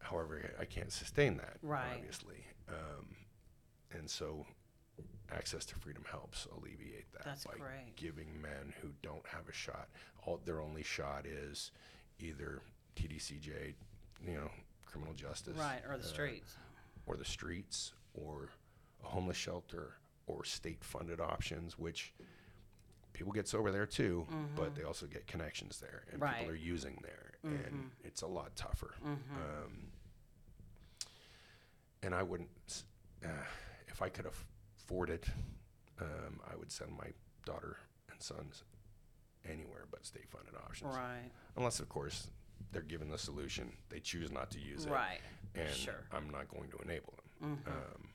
However, 0.00 0.40
I 0.60 0.64
can't 0.64 0.92
sustain 0.92 1.36
that, 1.38 1.58
Right. 1.62 1.94
obviously. 1.96 2.44
Um, 2.68 3.06
and 3.92 4.08
so, 4.10 4.44
access 5.32 5.64
to 5.66 5.74
freedom 5.76 6.04
helps 6.10 6.46
alleviate 6.56 7.10
that 7.12 7.24
That's 7.24 7.44
by 7.44 7.54
great. 7.58 7.96
giving 7.96 8.40
men 8.40 8.72
who 8.80 8.88
don't 9.02 9.26
have 9.26 9.48
a 9.48 9.52
shot. 9.52 9.88
All 10.24 10.40
their 10.44 10.60
only 10.60 10.82
shot 10.82 11.26
is 11.26 11.70
either 12.18 12.62
TDCJ, 12.96 13.74
you 14.26 14.34
know, 14.34 14.50
justice, 15.16 15.56
Right. 15.56 15.80
Or 15.88 15.96
the 15.96 16.04
uh, 16.04 16.06
streets. 16.06 16.56
or 17.06 17.16
the 17.16 17.24
streets, 17.24 17.92
or 18.14 18.48
a 19.04 19.06
homeless 19.08 19.36
shelter, 19.36 19.94
or 20.26 20.44
state-funded 20.44 21.20
options, 21.20 21.78
which 21.78 22.12
people 23.12 23.32
get 23.32 23.46
sober 23.48 23.70
there 23.70 23.86
too, 23.86 24.26
but 24.56 24.74
they 24.74 24.82
also 24.82 25.06
get 25.06 25.26
connections 25.26 25.78
there, 25.80 26.04
and 26.12 26.20
Mm-hmm. 26.20 26.22
Right. 26.22 26.30
Mm-hmm. 26.34 26.40
people 26.40 26.54
are 26.54 26.56
using 26.56 26.98
there, 27.02 27.32
and 27.44 27.90
it's 28.04 28.22
a 28.22 28.26
lot 28.26 28.54
tougher. 28.56 28.94
Um, 29.04 29.88
and 32.02 32.14
I 32.14 32.22
wouldn't, 32.22 32.84
uh, 33.24 33.28
if 33.88 34.02
I 34.02 34.08
could 34.08 34.26
afford 34.26 35.10
it, 35.10 35.26
um, 36.00 36.40
I 36.50 36.56
would 36.56 36.70
send 36.70 36.90
my 36.92 37.08
daughter 37.44 37.78
and 38.10 38.20
sons 38.22 38.64
anywhere 39.48 39.84
but 39.90 40.04
state-funded 40.04 40.54
options, 40.56 40.94
Right. 40.94 41.30
unless 41.56 41.78
of 41.80 41.88
course 41.88 42.28
they're 42.72 42.82
given 42.82 43.08
the 43.08 43.18
solution, 43.18 43.72
they 43.88 44.00
choose 44.00 44.30
not 44.30 44.50
to 44.52 44.58
use 44.60 44.84
it, 44.86 44.90
Right. 44.90 45.20
and 45.54 45.68
Sure. 45.74 45.94
Mm-hmm. 45.94 46.16
I'm 46.16 46.30
not 46.30 46.48
going 46.48 46.68
to 46.70 46.78
enable 46.78 47.14
them. 47.40 47.58
Um, 47.66 48.08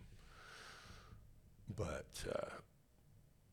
but 1.75 2.23
uh, 2.33 2.49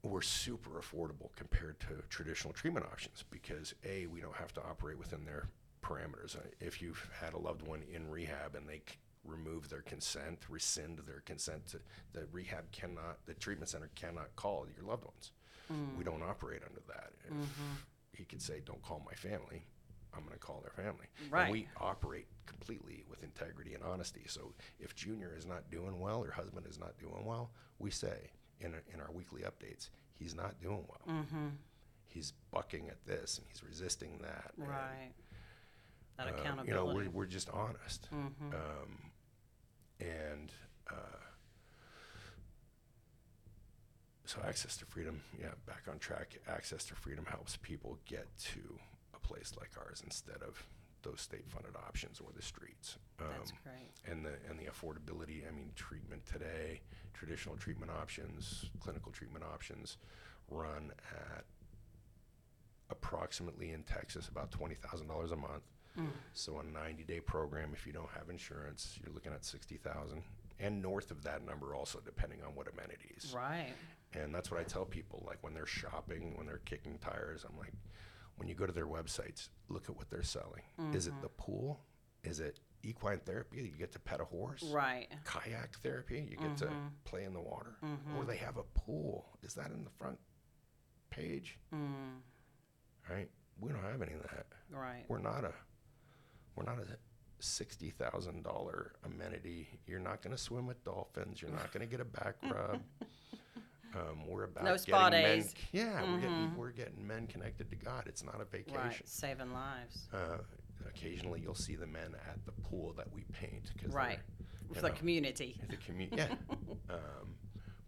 we're 0.03 0.23
super 0.23 0.81
affordable 0.81 1.31
compared 1.37 1.79
to 1.81 2.03
traditional 2.09 2.53
treatment 2.53 2.87
options 2.87 3.25
because 3.31 3.75
a 3.85 4.07
we 4.07 4.21
don't 4.21 4.37
have 4.37 4.53
to 4.55 4.63
operate 4.63 4.99
within 4.99 5.25
their 5.25 5.49
parameters. 5.83 6.37
Uh, 6.37 6.41
If 6.61 6.83
you've 6.83 7.09
had 7.21 7.35
a 7.35 7.39
loved 7.39 7.63
one 7.63 7.83
in 7.93 8.11
rehab 8.11 8.55
and 8.57 8.69
they 8.69 8.79
c- 8.89 8.97
remove 9.25 9.69
their 9.69 9.83
consent, 9.83 10.41
rescind 10.49 11.01
their 11.07 11.21
consent, 11.21 11.67
to, 11.69 11.81
the 12.13 12.27
rehab 12.33 12.71
cannot, 12.73 13.19
the 13.27 13.35
treatment 13.35 13.69
center 13.69 13.91
cannot 13.95 14.35
call 14.37 14.67
your 14.77 14.87
loved 14.89 15.05
ones. 15.05 15.33
Mm. 15.73 15.97
We 15.97 16.05
don't 16.05 16.23
operate 16.23 16.63
under 16.67 16.81
that. 16.89 17.11
If 17.27 17.33
Mm-hmm. 17.35 17.75
he 18.17 18.25
could 18.25 18.41
say, 18.43 18.61
"Don't 18.65 18.83
call 18.83 19.03
my 19.05 19.13
family," 19.15 19.63
I'm 20.19 20.25
going 20.25 20.35
to 20.39 20.39
call 20.45 20.61
their 20.63 20.85
family. 20.85 21.07
Right. 21.31 21.45
And 21.45 21.53
we 21.53 21.69
operate 21.81 22.27
completely 22.47 23.05
with 23.09 23.23
integrity 23.23 23.75
and 23.75 23.83
honesty. 23.85 24.25
So 24.27 24.53
if 24.81 24.95
Junior 24.95 25.33
is 25.37 25.47
not 25.47 25.71
doing 25.71 25.99
well, 26.01 26.23
or 26.23 26.31
husband 26.31 26.67
is 26.69 26.79
not 26.79 26.99
doing 26.99 27.25
well, 27.25 27.51
we 27.79 27.91
say 27.91 28.31
in, 28.61 28.75
our- 28.75 28.83
in 28.93 29.01
our 29.01 29.11
weekly 29.13 29.43
updates, 29.43 29.89
he's 30.19 30.35
not 30.35 30.61
doing 30.61 30.85
well. 30.89 31.17
Mm-hmm. 31.17 31.47
He's 32.09 32.33
bucking 32.51 32.89
at 32.89 33.05
this 33.07 33.39
and 33.39 33.47
he's 33.49 33.63
resisting 33.63 34.19
that. 34.23 34.53
and, 34.59 34.69
Right. 34.69 35.13
That 36.17 36.27
uh, 36.27 36.31
accountability. 36.31 36.69
you 36.69 36.75
know, 36.75 36.87
we're, 36.95 37.11
we're 37.11 37.27
just 37.27 37.49
honest. 37.51 38.09
Mm-hmm. 38.13 38.55
Um, 38.55 38.99
and 40.01 40.53
uh, 40.91 40.95
so 44.25 44.39
access 44.47 44.77
to 44.79 44.85
freedom, 44.85 45.21
yeah, 45.41 45.49
back 45.67 45.83
on 45.91 45.99
track. 45.99 46.39
Access 46.49 46.85
to 46.87 46.95
freedom 46.95 47.25
helps 47.27 47.57
people 47.57 47.99
get 48.07 48.27
to 48.39 48.79
place 49.29 49.53
like 49.61 49.71
ours 49.79 50.01
instead 50.05 50.43
of 50.43 50.67
those 51.03 51.21
state-funded 51.21 51.77
options 51.77 52.19
or 52.21 52.29
the 52.35 52.43
streets. 52.43 52.97
That's 53.19 53.51
Um, 53.53 53.59
great. 53.63 53.93
and 54.11 54.25
the 54.27 54.35
and 54.49 54.59
the 54.59 54.65
affordability. 54.65 55.47
I 55.47 55.51
mean, 55.53 55.71
treatment 55.77 56.25
today, 56.27 56.81
traditional 57.15 57.57
treatment 57.57 57.93
options, 57.93 58.71
clinical 58.81 59.13
treatment 59.13 59.45
options, 59.45 59.99
run 60.49 60.93
at 61.15 61.45
approximately 62.91 63.73
in 63.73 63.83
Texas 63.85 64.29
about 64.29 64.51
twenty 64.51 64.75
thousand 64.75 65.09
dollars 65.09 65.31
a 65.31 65.37
month. 65.37 65.63
Mm. 65.99 66.11
So 66.33 66.59
a 66.59 66.65
ninety 66.65 67.05
day 67.05 67.21
program, 67.21 67.71
if 67.73 67.87
you 67.87 67.93
don't 67.93 68.11
have 68.11 68.29
insurance, 68.31 68.99
you're 69.03 69.13
looking 69.15 69.33
at 69.33 69.45
sixty 69.45 69.77
thousand, 69.77 70.23
and 70.59 70.81
north 70.83 71.11
of 71.11 71.23
that 71.25 71.45
number 71.45 71.75
also, 71.75 72.01
depending 72.05 72.43
on 72.43 72.55
what 72.55 72.67
amenities. 72.73 73.33
Right. 73.35 73.75
And 74.15 74.35
that's 74.35 74.51
what 74.51 74.59
I 74.59 74.65
tell 74.65 74.87
people, 74.87 75.23
like 75.27 75.39
when 75.43 75.53
they're 75.55 75.67
shopping, 75.67 76.35
when 76.37 76.47
they're 76.47 76.63
kicking 76.65 76.99
tires, 76.99 77.45
I'm 77.49 77.59
like, 77.59 77.75
when 78.39 78.49
you 78.49 78.55
go 78.55 78.67
to 78.67 78.73
their 78.73 78.87
websites, 78.87 79.49
look 79.69 79.89
at 79.91 79.97
what 79.97 80.09
they're 80.11 80.23
selling. 80.23 80.63
Is 80.95 81.07
Mm-hmm. 81.07 81.19
it 81.19 81.23
the 81.23 81.29
pool? 81.29 81.81
Is 82.25 82.41
it 82.41 82.61
equine 82.83 83.21
therapy? 83.21 83.59
You 83.59 83.79
get 83.79 83.93
to 83.93 83.99
pet 83.99 84.21
a 84.21 84.25
horse? 84.25 84.63
Right. 84.63 85.09
Kayak 85.25 85.77
therapy? 85.83 86.27
You 86.31 86.37
get 86.37 86.57
to 86.59 86.67
Mm-hmm. 86.67 86.87
play 87.05 87.25
in 87.25 87.33
the 87.35 87.41
water? 87.41 87.77
Or 88.17 88.25
they 88.25 88.37
have 88.37 88.57
a 88.57 88.63
pool. 88.75 89.27
Is 89.43 89.55
that 89.55 89.71
in 89.71 89.85
the 89.85 89.91
front 89.91 90.19
page? 91.11 91.59
Mm. 91.75 92.21
Right? 93.11 93.29
We 93.61 93.71
don't 93.71 93.83
have 93.83 94.03
any 94.03 94.13
of 94.15 94.23
that. 94.23 94.47
Right. 94.71 95.05
We're 95.09 95.19
not 95.19 95.45
a 95.45 95.53
we're 96.55 96.65
not 96.65 96.79
a 96.79 96.87
sixty 97.41 97.91
thousand 97.91 98.43
dollar 98.45 98.93
amenity. 99.05 99.69
You're 99.87 100.01
not 100.01 100.23
going 100.23 100.37
to 100.37 100.43
swim 100.43 100.67
with 100.67 100.83
dolphins. 100.85 101.41
You're 101.43 101.51
not 101.53 101.73
going 101.73 101.81
to 101.87 101.91
get 101.91 102.01
a 102.01 102.05
back 102.05 102.37
rub. 102.43 102.81
Um, 103.95 104.27
we're 104.27 104.45
about 104.45 104.65
No 104.65 104.71
getting 104.73 104.83
spa 104.87 105.11
men, 105.11 105.23
days. 105.23 105.55
Yeah, 105.73 106.03
we're 106.03 106.19
getting 106.21 106.57
we're 106.57 106.71
getting 106.73 107.07
men 107.07 107.27
connected 107.27 107.71
to 107.71 107.77
God. 107.77 108.05
It's 108.07 108.23
not 108.23 108.41
a 108.41 108.45
vacation. 108.45 108.77
Right. 108.79 109.01
Saving 109.09 109.53
lives. 109.53 110.09
Uh, 110.13 110.39
occasionally, 110.87 111.41
you'll 111.41 111.55
see 111.55 111.75
the 111.77 111.87
men 111.87 112.15
at 112.29 112.45
the 112.45 112.53
pool 112.63 112.93
that 112.97 113.13
we 113.13 113.25
paint 113.33 113.71
because 113.75 113.95
Right. 113.95 114.19
For 114.75 114.83
the 114.83 114.91
community. 114.91 115.59
the 115.71 115.77
community. 115.77 116.17
Yeah, 116.19 116.35
um, 116.91 117.35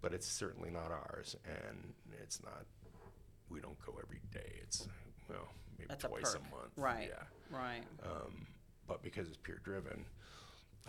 but 0.01 0.15
it's 0.15 0.27
certainly 0.27 0.71
not 0.71 0.91
ours, 0.91 1.37
and 1.45 1.93
it's 2.23 2.43
not. 2.43 2.65
We 3.51 3.61
don't 3.61 3.79
go 3.85 3.99
every 4.03 4.21
day. 4.33 4.61
It's 4.63 4.89
well 5.29 5.49
maybe 5.79 5.89
That's 5.91 6.05
twice 6.05 6.35
a, 6.35 6.39
perk. 6.39 6.51
month. 6.51 6.73
Right. 6.77 7.11
Yeah 7.11 7.57
Right. 7.59 7.83
um, 8.05 8.47
but 8.87 9.03
because 9.03 9.29
it's 9.29 9.37
peer 9.37 9.61
driven, 9.65 10.05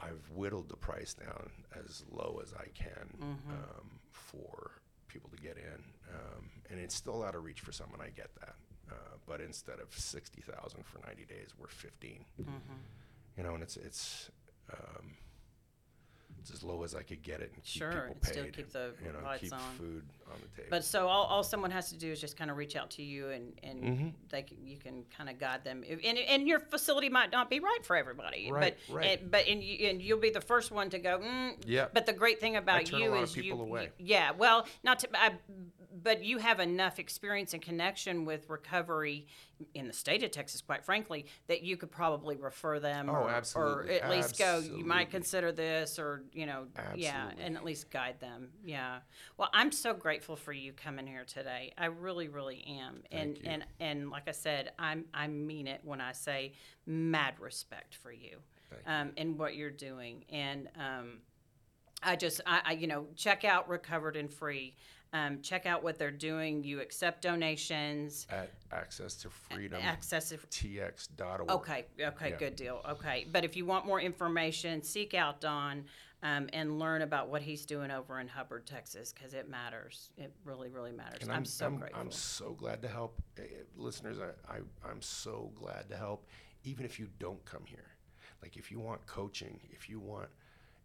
I've 0.01 0.21
whittled 0.33 0.69
the 0.69 0.77
price 0.77 1.13
down 1.13 1.49
as 1.85 2.03
low 2.11 2.39
as 2.43 2.53
I 2.53 2.67
can 2.73 3.09
Mm-hmm. 3.19 3.51
um, 3.51 3.89
for 4.11 4.71
people 5.11 5.29
to 5.29 5.41
get 5.41 5.57
in, 5.57 5.83
um, 6.13 6.49
and 6.69 6.79
it's 6.79 6.95
still 6.95 7.23
out 7.23 7.35
of 7.35 7.43
reach 7.43 7.59
for 7.61 7.71
someone. 7.71 7.99
I 8.01 8.09
get 8.09 8.29
that, 8.39 8.55
uh, 8.91 9.15
but 9.27 9.41
instead 9.41 9.79
of 9.79 9.87
sixty 9.95 10.41
thousand 10.41 10.85
for 10.85 10.99
ninety 11.05 11.25
days, 11.25 11.49
we're 11.59 11.67
15 11.67 12.25
Mm-hmm. 12.41 12.51
You 13.37 13.43
know, 13.43 13.53
and 13.53 13.63
it's 13.63 13.77
it's. 13.77 14.31
Um, 14.71 15.17
it's 16.41 16.51
as 16.51 16.63
low 16.63 16.83
as 16.83 16.95
I 16.95 17.03
could 17.03 17.21
get 17.21 17.39
it 17.39 17.51
and 17.53 17.63
keep 17.63 17.81
Sure, 17.81 17.91
people 17.91 18.05
and 18.07 18.21
paid. 18.21 18.31
still 18.31 18.45
keep 18.45 18.71
the 18.71 18.93
you 19.05 19.13
know, 19.13 19.19
lights 19.23 19.43
keep 19.43 19.53
on. 19.53 19.59
food 19.77 20.03
on 20.31 20.39
the 20.41 20.47
table. 20.57 20.67
But 20.71 20.83
so 20.83 21.07
all, 21.07 21.25
all 21.25 21.43
someone 21.43 21.69
has 21.71 21.89
to 21.91 21.97
do 21.97 22.11
is 22.11 22.19
just 22.19 22.35
kind 22.35 22.49
of 22.49 22.57
reach 22.57 22.75
out 22.75 22.89
to 22.91 23.03
you 23.03 23.29
and, 23.29 23.53
and 23.63 23.83
Mm-hmm. 23.83 24.07
they 24.29 24.41
can, 24.41 24.57
you 24.65 24.77
can 24.77 25.03
kind 25.15 25.29
of 25.29 25.37
guide 25.39 25.63
them. 25.63 25.83
If- 25.87 25.99
And, 26.03 26.17
and 26.17 26.47
your 26.47 26.59
facility 26.59 27.09
might 27.09 27.31
not 27.31 27.49
be 27.49 27.59
right 27.59 27.79
for 27.83 27.95
everybody. 27.95 28.51
Right, 28.51 28.75
but, 28.87 28.95
right. 28.95 29.19
And, 29.21 29.29
but 29.31 29.47
and, 29.47 29.61
you, 29.63 29.87
and 29.87 30.01
you'll 30.01 30.19
be 30.19 30.31
the 30.31 30.41
first 30.41 30.71
one 30.71 30.89
to 30.89 30.99
go. 30.99 31.19
Mm. 31.19 31.53
Yeah. 31.65 31.87
But 31.93 32.05
the 32.07 32.13
great 32.13 32.39
thing 32.39 32.55
about 32.55 32.85
turn 32.85 33.01
a 33.01 33.03
you 33.03 33.09
lot 33.11 33.17
of 33.17 33.23
is 33.25 33.33
people 33.33 33.57
you, 33.59 33.63
away. 33.63 33.83
you- 33.99 34.05
Yeah. 34.07 34.31
Well, 34.31 34.65
not 34.83 34.99
to. 34.99 35.09
I, 35.13 35.33
but 36.03 36.23
you 36.23 36.37
have 36.37 36.59
enough 36.59 36.99
experience 36.99 37.53
and 37.53 37.61
connection 37.61 38.25
with 38.25 38.49
recovery 38.49 39.27
in 39.73 39.87
the 39.87 39.93
state 39.93 40.23
of 40.23 40.31
Texas, 40.31 40.61
quite 40.61 40.83
frankly, 40.83 41.25
that 41.47 41.61
you 41.61 41.77
could 41.77 41.91
probably 41.91 42.35
refer 42.35 42.79
them 42.79 43.09
Oh, 43.09 43.13
or, 43.13 43.19
or 43.23 43.29
absolutely, 43.29 43.99
at 44.01 44.09
least 44.09 44.37
go, 44.37 44.59
you 44.59 44.83
might 44.85 45.11
consider 45.11 45.51
this 45.51 45.99
or, 45.99 46.23
you 46.33 46.45
know, 46.45 46.65
yeah, 46.95 47.29
and 47.39 47.55
at 47.55 47.63
least 47.63 47.91
guide 47.91 48.19
them. 48.19 48.49
Yeah. 48.65 48.99
Well, 49.37 49.49
I'm 49.53 49.71
so 49.71 49.93
grateful 49.93 50.35
for 50.35 50.53
you 50.53 50.73
coming 50.73 51.05
here 51.05 51.25
today. 51.25 51.73
I 51.77 51.85
really, 51.85 52.27
really 52.27 52.63
am. 52.79 53.03
and 53.11 53.33
Thank 53.35 53.45
you. 53.45 53.51
and 53.51 53.65
and 53.79 54.09
like 54.09 54.27
I 54.27 54.31
said, 54.31 54.71
I'm 54.79 55.05
I 55.13 55.27
mean 55.27 55.67
it 55.67 55.81
when 55.83 56.01
I 56.01 56.13
say 56.13 56.53
mad 56.85 57.35
respect 57.39 57.95
for 57.95 58.11
you, 58.11 58.37
um, 58.87 59.11
and 59.17 59.37
what 59.37 59.55
you're 59.55 59.69
doing. 59.69 60.25
And 60.31 60.69
um, 60.75 61.19
I 62.01 62.15
just 62.15 62.41
I, 62.47 62.61
I 62.65 62.71
you 62.73 62.87
know 62.87 63.05
check 63.15 63.45
out 63.45 63.69
Recovered 63.69 64.15
and 64.15 64.31
Free. 64.33 64.75
Um, 65.13 65.41
check 65.41 65.65
out 65.65 65.83
what 65.83 65.97
they're 65.97 66.09
doing. 66.09 66.63
You 66.63 66.79
accept 66.79 67.21
donations. 67.21 68.27
At 68.29 68.51
access 68.71 69.15
to 69.15 69.29
freedom. 69.29 69.81
Access. 69.83 70.29
to 70.29 70.37
tx.org. 70.37 71.51
Okay, 71.51 71.85
okay, 71.99 72.29
Yeah. 72.29 72.37
good 72.37 72.55
deal. 72.55 72.81
Okay, 72.87 73.27
but 73.29 73.43
if 73.43 73.57
you 73.57 73.65
want 73.65 73.85
more 73.85 73.99
information, 73.99 74.81
seek 74.81 75.13
out 75.13 75.41
Don 75.41 75.85
um, 76.23 76.49
and 76.53 76.79
learn 76.79 77.01
about 77.01 77.27
what 77.27 77.41
he's 77.41 77.65
doing 77.65 77.91
over 77.91 78.19
in 78.19 78.27
Hubbard, 78.27 78.65
Texas, 78.65 79.11
because 79.11 79.33
it 79.33 79.49
matters. 79.49 80.11
It 80.17 80.33
really, 80.45 80.69
really 80.69 80.93
matters. 80.93 81.23
And 81.23 81.31
I'm, 81.31 81.45
so 81.45 81.69
grateful. 81.71 81.99
I'm 81.99 82.11
so 82.11 82.51
glad 82.53 82.81
to 82.83 82.87
help. 82.87 83.21
Eh, 83.37 83.41
listeners, 83.75 84.17
I, 84.19 84.53
I, 84.53 84.57
I'm 84.89 85.01
so 85.01 85.51
glad 85.55 85.89
to 85.89 85.97
help, 85.97 86.27
even 86.63 86.85
if 86.85 86.99
you 86.99 87.09
don't 87.19 87.43
come 87.43 87.63
here. 87.65 87.87
Like, 88.41 88.55
if 88.55 88.71
you 88.71 88.79
want 88.79 89.05
coaching, 89.07 89.59
if 89.71 89.89
you 89.89 89.99
want 89.99 90.29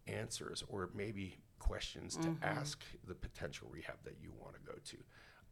answers, 0.07 0.63
or 0.67 0.89
maybe 0.93 1.37
questions 1.59 2.15
to 2.17 2.27
Mm-hmm. 2.27 2.43
ask 2.43 2.83
the 3.07 3.15
potential 3.15 3.67
rehab 3.71 3.97
that 4.03 4.15
you 4.21 4.31
want 4.39 4.55
to 4.55 4.61
go 4.61 4.77
to, 4.91 4.97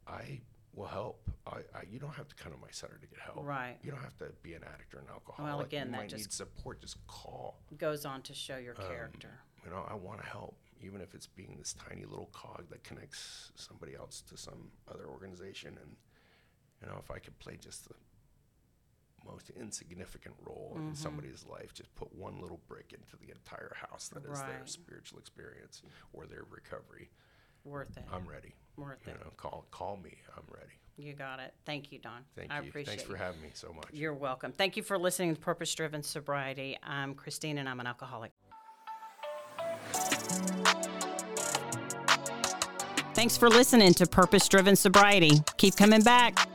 I 0.07 0.41
will 0.73 0.87
help. 0.87 1.29
I, 1.47 1.57
I, 1.73 1.83
you 1.89 1.99
don't 1.99 2.13
have 2.15 2.27
to 2.27 2.35
come 2.35 2.51
to 2.51 2.57
my 2.59 2.67
center 2.71 2.97
to 3.01 3.07
get 3.07 3.19
help. 3.19 3.45
Right. 3.45 3.77
You 3.83 3.91
don't 3.91 4.01
have 4.01 4.17
to 4.17 4.31
be 4.43 4.53
an 4.53 4.63
addict 4.63 4.93
or 4.93 4.99
an 4.99 5.05
alcoholic. 5.11 5.49
Well, 5.51 5.61
again, 5.61 5.87
you 5.87 5.91
that 5.93 5.97
might 5.97 6.09
just- 6.09 6.23
need 6.25 6.33
support. 6.33 6.81
Just 6.81 7.05
call. 7.07 7.59
Goes 7.77 8.05
on 8.05 8.21
to 8.23 8.33
show 8.33 8.55
Um, 8.57 8.63
your 8.63 8.73
character. 8.75 9.39
You 9.63 9.71
know, 9.71 9.85
I 9.89 9.95
want 9.95 10.19
to 10.21 10.25
help, 10.27 10.57
even 10.81 11.01
if 11.01 11.15
it's 11.15 11.25
being 11.27 11.55
this 11.57 11.73
tiny 11.73 12.05
little 12.05 12.29
cog 12.33 12.65
that 12.69 12.83
connects 12.83 13.51
somebody 13.55 13.95
else 13.95 14.21
to 14.29 14.37
some 14.37 14.69
other 14.87 15.07
organization. 15.07 15.77
And, 15.81 15.95
you 16.81 16.87
know, 16.87 16.97
if 16.99 17.09
I 17.09 17.17
could 17.19 17.37
play 17.39 17.57
just 17.59 17.87
the 17.87 17.95
most 19.29 19.49
insignificant 19.59 20.35
role 20.45 20.73
Mm-hmm. 20.75 20.89
in 20.89 20.95
somebody's 20.95 21.45
life, 21.49 21.73
just 21.73 21.93
put 21.95 22.13
one 22.15 22.39
little 22.41 22.59
brick 22.67 22.93
into 22.93 23.15
the 23.23 23.31
entire 23.31 23.73
house 23.89 24.09
that 24.09 24.25
is 24.25 24.39
their 24.41 24.61
spiritual 24.65 25.19
experience 25.19 25.81
or 26.13 26.25
their 26.25 26.43
recovery, 26.49 27.09
Worth 27.63 27.97
it. 27.97 28.03
I'm 28.13 28.25
ready. 28.27 28.53
Worth 28.77 28.99
You 29.07 29.13
it. 29.13 29.19
know, 29.21 29.31
call 29.37 29.65
call 29.71 29.97
me. 30.03 30.17
I'm 30.37 30.43
ready. 30.53 30.73
You 30.97 31.13
got 31.13 31.39
it. 31.39 31.53
Thank 31.65 31.91
you, 31.91 31.99
Don. 31.99 32.21
Thank 32.37 32.51
I 32.51 32.61
you. 32.61 32.69
appreciate 32.69 32.97
Thanks 32.99 33.03
for 33.03 33.17
having 33.17 33.41
me 33.41 33.49
so 33.53 33.73
much. 33.73 33.87
You're 33.91 34.13
welcome. 34.13 34.51
Thank 34.51 34.77
you 34.77 34.83
for 34.83 34.97
listening 34.97 35.33
to 35.35 35.41
Purpose 35.41 35.73
Driven 35.75 36.03
Sobriety. 36.03 36.77
I'm 36.83 37.15
Christine, 37.15 37.57
and 37.57 37.67
I'm 37.67 37.79
an 37.79 37.87
alcoholic. 37.87 38.31
Thanks 43.13 43.37
for 43.37 43.49
listening 43.49 43.93
to 43.95 44.05
Purpose 44.05 44.47
Driven 44.47 44.75
Sobriety. 44.75 45.31
Keep 45.57 45.75
coming 45.77 46.01
back. 46.01 46.47